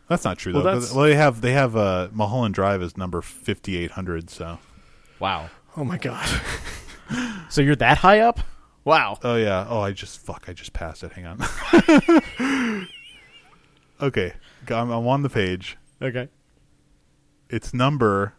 That's 0.08 0.24
not 0.24 0.38
true 0.38 0.54
Well, 0.54 0.64
though. 0.64 0.74
that's- 0.76 0.94
Well, 0.94 1.04
they 1.06 1.16
have 1.16 1.42
they 1.42 1.52
have 1.52 1.76
uh, 1.76 2.08
Mulholland 2.14 2.54
Drive 2.54 2.82
is 2.82 2.96
number 2.96 3.22
fifty 3.22 3.76
eight 3.76 3.92
hundred. 3.92 4.30
So, 4.30 4.60
Wow. 5.20 5.50
Oh 5.76 5.84
my 5.84 5.98
god. 5.98 6.30
So 7.50 7.62
you're 7.62 7.76
that 7.78 7.98
high 7.98 8.20
up? 8.22 8.40
Wow. 8.86 9.18
oh 9.24 9.36
yeah. 9.36 9.66
Oh, 9.68 9.82
I 9.82 9.92
just 9.92 10.22
fuck. 10.22 10.46
I 10.48 10.54
just 10.54 10.72
passed 10.72 11.04
it. 11.04 11.12
Hang 11.12 11.26
on. 11.26 12.88
Okay, 14.02 14.34
I'm, 14.69 14.90
I'm 14.91 15.07
on 15.07 15.22
the 15.23 15.30
page. 15.30 15.78
Okay. 16.02 16.28
It's 17.49 17.73
number 17.73 18.34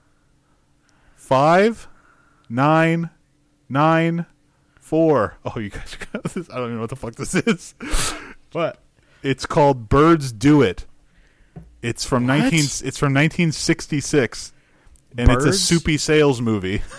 five 1.17 1.89
nine 2.49 3.11
nine 3.69 4.27
four. 4.81 5.37
Oh, 5.45 5.59
you 5.59 5.71
guys, 5.71 5.97
this, 6.35 6.51
I 6.51 6.57
don't 6.57 6.65
even 6.65 6.75
know 6.77 6.81
what 6.83 6.91
the 6.91 6.97
fuck 6.97 7.15
this 7.15 7.35
is. 7.35 7.75
What? 8.53 8.79
It's 9.23 9.47
called 9.47 9.89
Birds 9.89 10.33
Do 10.33 10.63
It. 10.63 10.87
It's 11.83 12.05
from 12.05 12.27
What? 12.27 12.39
nineteen. 12.39 12.61
It's 12.65 12.99
from 12.99 13.13
nineteen 13.13 13.53
sixty 13.53 14.01
six, 14.01 14.53
and 15.19 15.31
it's 15.31 15.45
a 15.45 15.49
Birds? 15.49 15.61
soupy 15.63 15.97
sales 15.99 16.41
movie. 16.41 16.83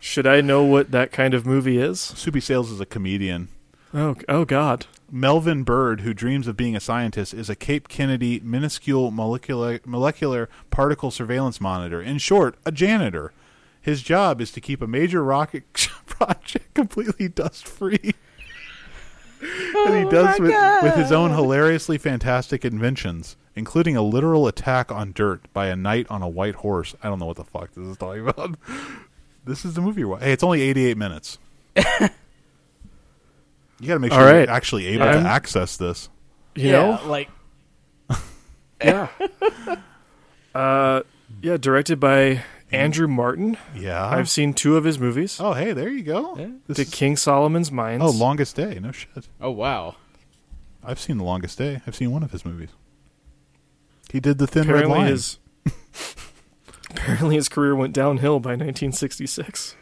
Should 0.00 0.26
I 0.26 0.40
know 0.42 0.62
what 0.62 0.90
that 0.90 1.12
kind 1.12 1.34
of 1.34 1.46
movie 1.46 1.78
is? 1.78 1.98
soupy 2.00 2.40
sales 2.40 2.70
is 2.70 2.80
a 2.80 2.86
comedian. 2.86 3.48
Oh, 3.94 4.16
oh 4.28 4.44
God. 4.44 4.86
Melvin 5.10 5.62
Bird, 5.62 6.00
who 6.00 6.12
dreams 6.12 6.48
of 6.48 6.56
being 6.56 6.74
a 6.74 6.80
scientist, 6.80 7.32
is 7.32 7.48
a 7.48 7.54
Cape 7.54 7.86
Kennedy 7.86 8.40
minuscule 8.40 9.12
molecular 9.12 9.78
molecular 9.86 10.48
particle 10.70 11.12
surveillance 11.12 11.60
monitor. 11.60 12.02
In 12.02 12.18
short, 12.18 12.56
a 12.66 12.72
janitor. 12.72 13.32
His 13.80 14.02
job 14.02 14.40
is 14.40 14.50
to 14.52 14.60
keep 14.60 14.82
a 14.82 14.88
major 14.88 15.22
rocket 15.22 15.72
project 16.06 16.74
completely 16.74 17.28
dust 17.28 17.68
free. 17.68 18.14
and 19.40 19.94
he 19.94 20.04
oh, 20.04 20.10
does 20.10 20.40
with, 20.40 20.82
with 20.82 20.94
his 20.96 21.12
own 21.12 21.30
hilariously 21.30 21.98
fantastic 21.98 22.64
inventions, 22.64 23.36
including 23.54 23.96
a 23.96 24.02
literal 24.02 24.48
attack 24.48 24.90
on 24.90 25.12
dirt 25.12 25.42
by 25.52 25.66
a 25.66 25.76
knight 25.76 26.06
on 26.10 26.22
a 26.22 26.28
white 26.28 26.56
horse. 26.56 26.96
I 27.00 27.08
don't 27.08 27.20
know 27.20 27.26
what 27.26 27.36
the 27.36 27.44
fuck 27.44 27.72
this 27.74 27.86
is 27.86 27.96
talking 27.96 28.26
about. 28.26 28.56
This 29.46 29.66
is 29.66 29.74
the 29.74 29.82
movie. 29.82 30.00
you're 30.00 30.16
Hey, 30.16 30.32
it's 30.32 30.42
only 30.42 30.62
88 30.62 30.96
minutes. 30.96 31.36
you 33.80 33.88
got 33.88 33.94
to 33.94 34.00
make 34.00 34.12
sure 34.12 34.20
All 34.20 34.26
you're 34.40 34.50
actually 34.50 34.86
able 34.86 35.04
I'm- 35.04 35.22
to 35.24 35.28
access 35.28 35.76
this. 35.76 36.08
You 36.54 36.68
yeah, 36.70 36.72
know? 37.00 37.00
like 37.08 37.28
Yeah. 38.82 39.08
uh, 40.54 41.02
yeah. 41.42 41.56
Directed 41.56 41.98
by 41.98 42.44
Andrew 42.70 43.08
Marton. 43.08 43.56
Yeah. 43.74 44.06
I've 44.06 44.28
seen 44.28 44.54
two 44.54 44.76
of 44.76 44.84
his 44.84 44.98
movies. 44.98 45.38
oh, 45.40 45.52
hey, 45.54 45.72
there 45.72 45.88
you 45.88 46.02
go. 46.02 46.36
Yeah. 46.36 46.50
This 46.68 46.76
The 46.76 46.82
is- 46.82 46.90
King 46.90 47.16
Solomon's 47.16 47.72
Mines. 47.72 48.02
oh, 48.04 48.10
Longest 48.10 48.56
Day. 48.56 48.78
No 48.80 48.92
shit. 48.92 49.28
Oh 49.40 49.50
wow. 49.50 49.96
I've 50.84 51.00
seen 51.00 51.18
The 51.18 51.24
Longest 51.24 51.56
Day. 51.58 51.80
I've 51.86 51.96
seen 51.96 52.12
one 52.12 52.22
of 52.22 52.30
his 52.30 52.44
movies. 52.44 52.68
He 54.12 54.20
did 54.20 54.38
The 54.38 54.46
Thin 54.46 54.68
Red 54.68 54.84
apparently 54.84 54.98
Line. 54.98 55.08
his 55.08 55.38
apparently 56.90 57.34
his 57.36 57.48
career 57.48 57.74
went 57.74 57.92
downhill 57.94 58.38
by 58.38 58.50
1966. 58.50 59.74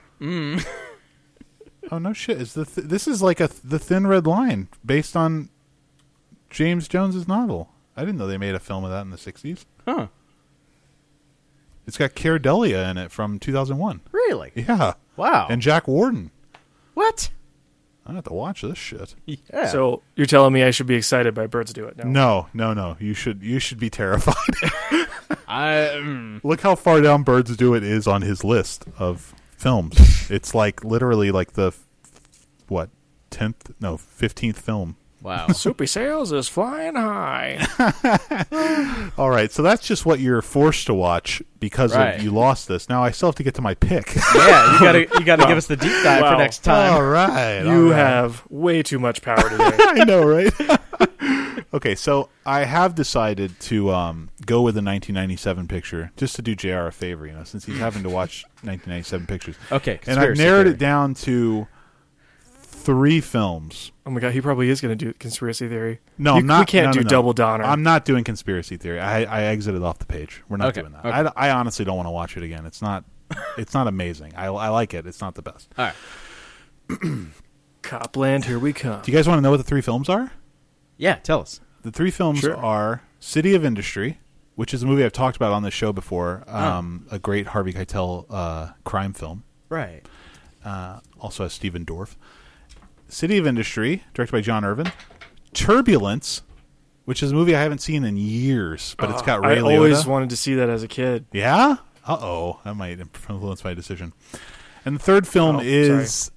Oh 1.93 1.98
no 1.98 2.12
shit! 2.14 2.40
Is 2.40 2.55
the 2.55 2.64
th- 2.64 2.86
this 2.89 3.06
is 3.06 3.20
like 3.23 3.39
a 3.39 3.47
th- 3.48 3.60
the 3.62 3.78
Thin 3.78 4.06
Red 4.06 4.27
Line 4.27 4.69
based 4.85 5.14
on 5.14 5.51
James 6.48 6.89
Jones's 6.89 7.28
novel? 7.28 7.69
I 7.97 8.01
didn't 8.01 8.16
know 8.16 8.27
they 8.27 8.39
made 8.39 8.55
a 8.55 8.59
film 8.60 8.82
of 8.82 8.90
that 8.90 9.02
in 9.02 9.10
the 9.10 9.19
'60s. 9.19 9.66
Huh. 9.86 10.06
It's 11.86 11.98
got 11.98 12.14
Keir 12.14 12.39
Dullea 12.39 12.90
in 12.90 12.97
it 12.97 13.10
from 13.10 13.39
2001. 13.39 14.01
Really? 14.12 14.52
Yeah, 14.55 14.94
Wow. 15.16 15.48
and 15.51 15.60
Jack 15.60 15.86
Warden. 15.86 16.31
what? 16.94 17.28
I 18.06 18.12
have 18.14 18.24
to 18.24 18.32
watch 18.32 18.62
this 18.62 18.78
shit. 18.78 19.14
Yeah. 19.27 19.66
So 19.66 20.02
you're 20.16 20.27
telling 20.27 20.52
me 20.52 20.62
I 20.64 20.70
should 20.73 20.86
be 20.86 20.94
excited 20.97 21.35
by 21.35 21.47
Birds 21.47 21.73
Do 21.73 21.85
It 21.86 21.97
now? 21.98 22.05
No, 22.05 22.47
no, 22.55 22.73
no. 22.74 22.97
You 23.01 23.12
should 23.14 23.43
you 23.43 23.59
should 23.59 23.78
be 23.78 23.90
terrified. 23.90 24.35
I 25.47 25.90
mm, 25.94 26.40
Look 26.43 26.62
how 26.62 26.74
far 26.74 27.01
down 27.01 27.23
Birds 27.23 27.55
Do 27.56 27.74
It 27.74 27.82
is 27.85 28.06
on 28.09 28.23
his 28.23 28.43
list 28.43 28.86
of 28.98 29.35
films. 29.56 30.28
it's 30.31 30.52
like 30.55 30.82
literally 30.85 31.31
like 31.31 31.52
the 31.52 31.69
f- 31.69 31.82
what 32.73 32.90
tenth 33.31 33.70
no 33.81 33.97
fifteenth 33.97 34.59
film. 34.59 34.97
wow. 35.23 35.47
Soupy 35.53 35.86
Sales 35.86 36.32
is 36.32 36.49
flying 36.49 36.97
high. 36.97 37.65
All 39.19 39.31
right, 39.31 39.51
so 39.53 39.62
that's 39.62 39.86
just 39.86 40.05
what 40.05 40.19
you're 40.20 40.43
forced 40.43 40.86
to 40.86 40.94
watch 40.94 41.43
because 41.61 41.94
Right. 41.94 42.16
of 42.16 42.23
you 42.23 42.31
lost 42.32 42.66
this. 42.69 42.89
Now 42.89 43.05
I 43.05 43.11
still 43.12 43.28
have 43.28 43.36
to 43.36 43.43
get 43.44 43.55
to 43.55 43.62
my 43.62 43.74
pick. 43.74 44.15
yeah, 44.35 44.73
you 44.74 44.81
gotta 44.81 45.01
you 45.19 45.24
gotta 45.24 45.47
give 45.47 45.57
us 45.57 45.66
the 45.66 45.77
deep 45.77 45.93
dive 46.03 46.23
Wow. 46.23 46.32
for 46.32 46.39
next 46.39 46.59
time. 46.65 46.93
all 46.94 47.05
right, 47.05 47.62
you 47.62 47.70
all 47.70 47.90
right. 47.90 47.97
have 47.97 48.43
way 48.51 48.82
too 48.82 48.99
much 48.99 49.23
power 49.23 49.49
today. 49.49 49.70
I 49.78 50.05
know, 50.05 50.24
right? 50.27 50.53
okay, 51.74 51.94
so 51.94 52.28
I 52.44 52.65
have 52.65 52.94
decided 52.94 53.59
to 53.61 53.90
um, 53.90 54.31
go 54.44 54.62
with 54.62 54.74
a 54.77 54.82
1997 54.82 55.69
picture 55.69 56.11
just 56.16 56.36
to 56.36 56.43
do 56.43 56.55
JR 56.55 56.86
a 56.89 56.93
favor, 56.93 57.27
you 57.27 57.32
know, 57.32 57.44
since 57.44 57.65
he's 57.65 57.78
having 57.78 58.03
to 58.03 58.11
watch 58.11 58.44
1997 58.62 59.27
pictures. 59.27 59.57
Okay, 59.70 60.01
and 60.07 60.19
I've 60.19 60.36
narrowed 60.36 60.65
theory. 60.66 60.74
it 60.74 60.78
down 60.78 61.15
to 61.15 61.66
three 62.83 63.21
films. 63.21 63.93
oh 64.07 64.11
my 64.11 64.21
god, 64.21 64.33
he 64.33 64.41
probably 64.41 64.69
is 64.69 64.81
going 64.81 64.97
to 64.97 65.05
do 65.05 65.13
conspiracy 65.15 65.69
theory. 65.69 66.01
No, 66.19 66.35
You- 66.35 66.41
I'm 66.41 66.47
not. 66.47 66.61
We 66.61 66.67
can't 66.67 66.85
no, 66.87 66.91
no, 66.91 66.93
do 66.95 67.03
no. 67.05 67.09
double 67.09 67.33
Donner. 67.33 67.65
I'm 67.65 67.83
not 67.83 68.05
doing 68.05 68.25
conspiracy 68.25 68.77
theory. 68.77 69.01
I, 69.01 69.23
I 69.25 69.43
exited 69.45 69.83
off 69.83 69.99
the 69.99 70.07
page. 70.07 70.43
We're 70.49 70.57
not 70.59 70.69
Okay, 70.69 70.81
doing 70.83 70.93
that. 70.93 71.05
okay. 71.07 71.31
I, 71.37 71.49
I 71.49 71.51
honestly 71.53 71.85
don't 71.85 71.97
want 71.97 72.07
to 72.07 72.11
watch 72.13 72.37
it 72.37 72.43
again. 72.43 72.67
It's 72.67 72.83
not. 72.83 73.05
it's 73.57 73.73
not 73.75 73.87
amazing. 73.87 74.35
I, 74.37 74.47
I 74.47 74.69
like 74.69 74.93
it. 74.95 75.07
It's 75.07 75.21
not 75.21 75.35
the 75.35 75.43
best. 75.43 75.69
All 75.79 75.87
right. 76.91 76.99
Copland, 77.83 78.45
here 78.45 78.59
we 78.59 78.73
come. 78.73 79.01
Do 79.03 79.11
you 79.11 79.17
guys 79.17 79.27
want 79.27 79.39
to 79.39 79.43
know 79.43 79.51
what 79.51 79.57
the 79.57 79.63
three 79.65 79.81
films 79.81 80.09
are? 80.09 80.33
Yeah, 80.97 81.15
tell 81.17 81.41
us. 81.41 81.61
The 81.83 81.91
three 81.91 82.11
films 82.11 82.41
Sure. 82.41 82.57
are 82.57 83.03
City 83.19 83.55
of 83.55 83.65
Industry, 83.65 84.21
which 84.55 84.73
is 84.73 84.83
a 84.83 84.87
movie 84.87 85.05
I've 85.05 85.13
talked 85.13 85.37
about 85.37 85.53
on 85.53 85.63
this 85.63 85.75
show 85.75 85.93
before. 85.93 86.45
Um, 86.47 87.07
A 87.11 87.19
great 87.19 87.49
Harvey 87.49 87.73
Keitel 87.73 88.27
uh, 88.31 88.69
crime 88.85 89.13
film. 89.15 89.43
Right. 89.69 90.03
Uh, 90.65 91.01
also 91.19 91.43
has 91.43 91.53
Stephen 91.53 91.85
Dorff. 91.85 92.15
City 93.12 93.39
of 93.39 93.47
Industry, 93.47 94.02
directed 94.14 94.32
by 94.32 94.40
John 94.40 94.64
Irvin. 94.64 94.90
Turbulence, 95.55 96.43
which 97.05 97.22
is 97.22 97.32
a 97.32 97.34
movie 97.34 97.55
I 97.55 97.60
haven't 97.60 97.80
seen 97.80 98.05
in 98.05 98.16
years, 98.16 98.94
but 98.98 99.10
it's 99.10 99.22
got 99.22 99.44
Ray 99.44 99.59
I 99.59 99.60
Liotta. 99.60 99.74
always 99.76 100.06
wanted 100.06 100.30
to 100.30 100.36
see 100.36 100.55
that 100.55 100.68
as 100.70 100.82
a 100.82 100.89
kid. 100.89 101.26
Yeah. 101.32 101.76
Uh 102.06 102.16
oh, 102.20 102.60
that 102.64 102.74
might 102.74 102.98
influence 102.98 103.62
my 103.64 103.74
decision. 103.74 104.12
And 104.84 104.97
the 104.97 104.98
third 104.98 105.28
film 105.28 105.56
Oh, 105.56 105.60
is 105.62 106.30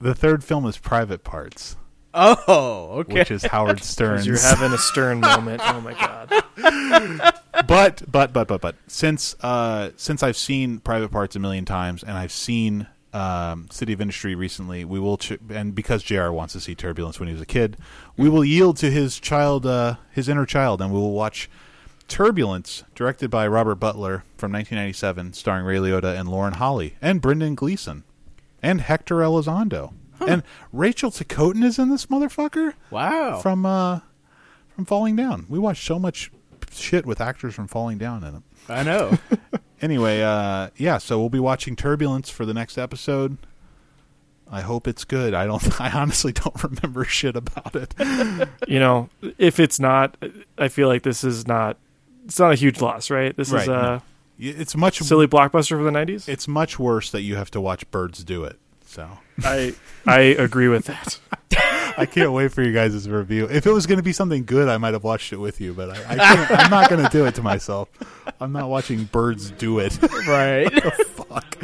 the 0.00 0.14
third 0.14 0.44
film 0.44 0.66
is 0.66 0.78
Private 0.78 1.24
Parts, 1.24 1.76
Oh, 2.14 2.98
okay. 3.00 3.14
which 3.14 3.30
is 3.30 3.42
Howard 3.44 3.82
Stern's. 3.82 4.26
You're 4.26 4.38
having 4.38 4.72
a 4.72 4.78
stern 4.78 5.20
moment. 5.20 5.60
Oh 5.64 5.80
my 5.80 5.92
god. 5.94 6.30
but 7.66 8.02
but 8.10 8.32
but 8.32 8.46
but 8.48 8.60
but 8.60 8.76
since 8.86 9.34
uh 9.40 9.90
since 9.96 10.22
I've 10.22 10.36
seen 10.36 10.78
Private 10.78 11.10
Parts 11.10 11.34
a 11.36 11.38
million 11.38 11.64
times 11.64 12.02
and 12.02 12.12
I've 12.16 12.32
seen 12.32 12.86
um, 13.18 13.68
City 13.70 13.92
of 13.92 14.00
Industry 14.00 14.34
recently, 14.34 14.84
we 14.84 15.00
will 15.00 15.18
ch- 15.18 15.38
and 15.50 15.74
because 15.74 16.02
Jr. 16.02 16.30
wants 16.30 16.52
to 16.54 16.60
see 16.60 16.74
Turbulence 16.74 17.18
when 17.18 17.28
he 17.28 17.32
was 17.32 17.42
a 17.42 17.46
kid, 17.46 17.76
we 18.16 18.28
will 18.28 18.44
yield 18.44 18.76
to 18.78 18.90
his 18.90 19.18
child, 19.18 19.66
uh, 19.66 19.96
his 20.10 20.28
inner 20.28 20.46
child, 20.46 20.80
and 20.80 20.92
we 20.92 20.98
will 20.98 21.12
watch 21.12 21.50
Turbulence, 22.06 22.84
directed 22.94 23.30
by 23.30 23.46
Robert 23.46 23.76
Butler 23.76 24.24
from 24.36 24.52
1997, 24.52 25.34
starring 25.34 25.66
Ray 25.66 25.76
Liotta 25.76 26.18
and 26.18 26.28
Lauren 26.28 26.54
Holly 26.54 26.94
and 27.02 27.20
Brendan 27.20 27.54
Gleeson 27.54 28.04
and 28.62 28.80
Hector 28.80 29.16
Elizondo 29.16 29.92
and 30.26 30.42
Rachel 30.72 31.10
Ticotin 31.10 31.64
is 31.64 31.78
in 31.78 31.90
this 31.90 32.06
motherfucker 32.06 32.74
wow. 32.90 33.38
from 33.40 33.66
uh 33.66 34.00
from 34.74 34.84
Falling 34.84 35.16
Down. 35.16 35.46
We 35.48 35.58
watched 35.58 35.84
so 35.84 35.98
much 35.98 36.30
shit 36.72 37.04
with 37.06 37.20
actors 37.20 37.54
from 37.54 37.66
Falling 37.66 37.98
Down 37.98 38.22
in 38.24 38.36
it. 38.36 38.42
I 38.68 38.82
know. 38.82 39.18
Anyway, 39.80 40.22
uh 40.22 40.70
yeah, 40.76 40.98
so 40.98 41.20
we'll 41.20 41.28
be 41.28 41.38
watching 41.38 41.76
Turbulence 41.76 42.28
for 42.28 42.44
the 42.44 42.52
next 42.52 42.76
episode. 42.76 43.36
I 44.50 44.60
hope 44.62 44.88
it's 44.88 45.04
good. 45.04 45.34
I 45.34 45.46
don't 45.46 45.80
I 45.80 45.88
honestly 45.92 46.32
don't 46.32 46.60
remember 46.64 47.04
shit 47.04 47.36
about 47.36 47.76
it. 47.76 47.94
You 48.66 48.80
know, 48.80 49.08
if 49.38 49.60
it's 49.60 49.78
not, 49.78 50.16
I 50.58 50.66
feel 50.66 50.88
like 50.88 51.04
this 51.04 51.22
is 51.22 51.46
not. 51.46 51.76
It's 52.24 52.40
not 52.40 52.50
a 52.50 52.56
huge 52.56 52.80
loss, 52.80 53.08
right? 53.08 53.36
This 53.36 53.52
Right, 53.52 53.62
is 53.62 53.68
no. 53.68 53.74
a 53.74 54.02
It's 54.40 54.74
much 54.74 54.98
silly 54.98 55.28
blockbuster 55.28 55.76
for 55.78 55.84
the 55.84 55.92
'90s. 55.92 56.28
it's 56.28 56.48
much 56.48 56.76
worse 56.80 57.12
that 57.12 57.20
you 57.22 57.36
have 57.36 57.52
to 57.52 57.60
watch 57.60 57.88
birds 57.92 58.24
do 58.24 58.42
it. 58.42 58.58
So 58.84 59.08
I 59.44 59.76
I 60.06 60.18
agree 60.18 60.66
with 60.66 60.86
that. 60.86 61.20
I 61.96 62.06
can't 62.06 62.32
wait 62.32 62.52
for 62.52 62.62
you 62.62 62.72
guys' 62.72 63.08
review. 63.08 63.48
If 63.50 63.66
it 63.66 63.72
was 63.72 63.86
going 63.86 63.98
to 63.98 64.02
be 64.02 64.12
something 64.12 64.44
good, 64.44 64.68
I 64.68 64.78
might 64.78 64.94
have 64.94 65.04
watched 65.04 65.32
it 65.32 65.38
with 65.38 65.60
you, 65.60 65.72
but 65.72 65.90
I, 65.90 66.14
I 66.14 66.16
can't, 66.16 66.50
I'm 66.50 66.70
not 66.70 66.90
going 66.90 67.02
to 67.04 67.10
do 67.10 67.26
it 67.26 67.34
to 67.36 67.42
myself. 67.42 67.88
I'm 68.40 68.52
not 68.52 68.68
watching 68.68 69.04
birds 69.04 69.50
do 69.52 69.78
it. 69.78 69.98
right. 70.28 70.70
Fuck. 71.06 71.58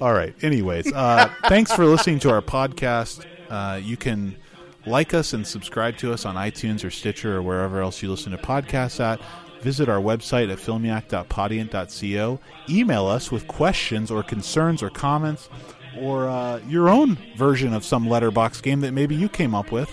All 0.00 0.12
right. 0.12 0.34
Anyways, 0.42 0.92
uh, 0.92 1.30
thanks 1.48 1.72
for 1.72 1.86
listening 1.86 2.18
to 2.20 2.30
our 2.30 2.42
podcast. 2.42 3.24
Uh, 3.48 3.80
you 3.82 3.96
can 3.96 4.36
like 4.86 5.14
us 5.14 5.32
and 5.32 5.46
subscribe 5.46 5.96
to 5.98 6.12
us 6.12 6.24
on 6.24 6.36
iTunes 6.36 6.84
or 6.84 6.90
Stitcher 6.90 7.36
or 7.36 7.42
wherever 7.42 7.80
else 7.80 8.02
you 8.02 8.10
listen 8.10 8.32
to 8.32 8.38
podcasts 8.38 9.00
at. 9.00 9.20
Visit 9.60 9.88
our 9.90 10.00
website 10.00 10.50
at 10.50 10.58
filmiac.podiant.co. 10.58 12.40
Email 12.68 13.06
us 13.06 13.30
with 13.30 13.46
questions 13.46 14.10
or 14.10 14.22
concerns 14.22 14.82
or 14.82 14.88
comments 14.88 15.50
or 15.98 16.28
uh, 16.28 16.60
your 16.68 16.88
own 16.88 17.18
version 17.36 17.72
of 17.72 17.84
some 17.84 18.08
letterbox 18.08 18.60
game 18.60 18.80
that 18.80 18.92
maybe 18.92 19.14
you 19.14 19.28
came 19.28 19.54
up 19.54 19.72
with. 19.72 19.92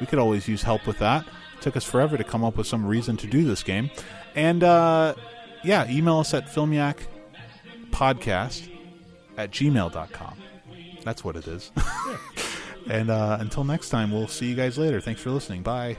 We 0.00 0.06
could 0.06 0.18
always 0.18 0.48
use 0.48 0.62
help 0.62 0.86
with 0.86 0.98
that. 0.98 1.26
It 1.26 1.62
took 1.62 1.76
us 1.76 1.84
forever 1.84 2.16
to 2.16 2.24
come 2.24 2.44
up 2.44 2.56
with 2.56 2.66
some 2.66 2.86
reason 2.86 3.16
to 3.18 3.26
do 3.26 3.44
this 3.44 3.62
game. 3.62 3.90
And 4.34 4.62
uh, 4.62 5.14
yeah, 5.64 5.90
email 5.90 6.18
us 6.18 6.34
at 6.34 6.46
filmiac.podcast 6.46 8.68
at 9.36 9.50
gmail.com. 9.50 10.38
That's 11.02 11.24
what 11.24 11.36
it 11.36 11.46
is. 11.46 11.70
and 12.88 13.10
uh, 13.10 13.38
until 13.40 13.64
next 13.64 13.90
time, 13.90 14.10
we'll 14.10 14.28
see 14.28 14.46
you 14.46 14.56
guys 14.56 14.78
later. 14.78 15.00
Thanks 15.00 15.20
for 15.20 15.30
listening. 15.30 15.62
Bye. 15.62 15.96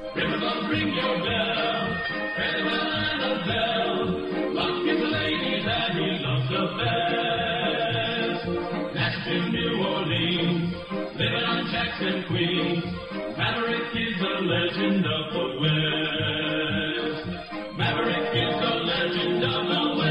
Jackson, 12.08 12.24
Queens. 12.28 12.84
Maverick 13.38 13.96
is 13.96 14.20
the 14.20 14.42
legend 14.42 15.06
of 15.06 15.34
the 15.34 15.46
West. 15.62 17.28
Maverick 17.78 18.34
is 18.34 18.56
the 18.62 18.74
legend 18.86 19.44
of 19.44 19.68
the 19.68 19.82
West. 19.98 20.08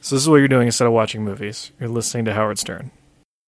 So 0.00 0.14
this 0.14 0.22
is 0.22 0.28
what 0.28 0.36
you're 0.36 0.48
doing 0.48 0.66
instead 0.66 0.86
of 0.86 0.92
watching 0.92 1.24
movies. 1.24 1.72
You're 1.80 1.88
listening 1.88 2.26
to 2.26 2.34
Howard 2.34 2.58
Stern. 2.58 2.90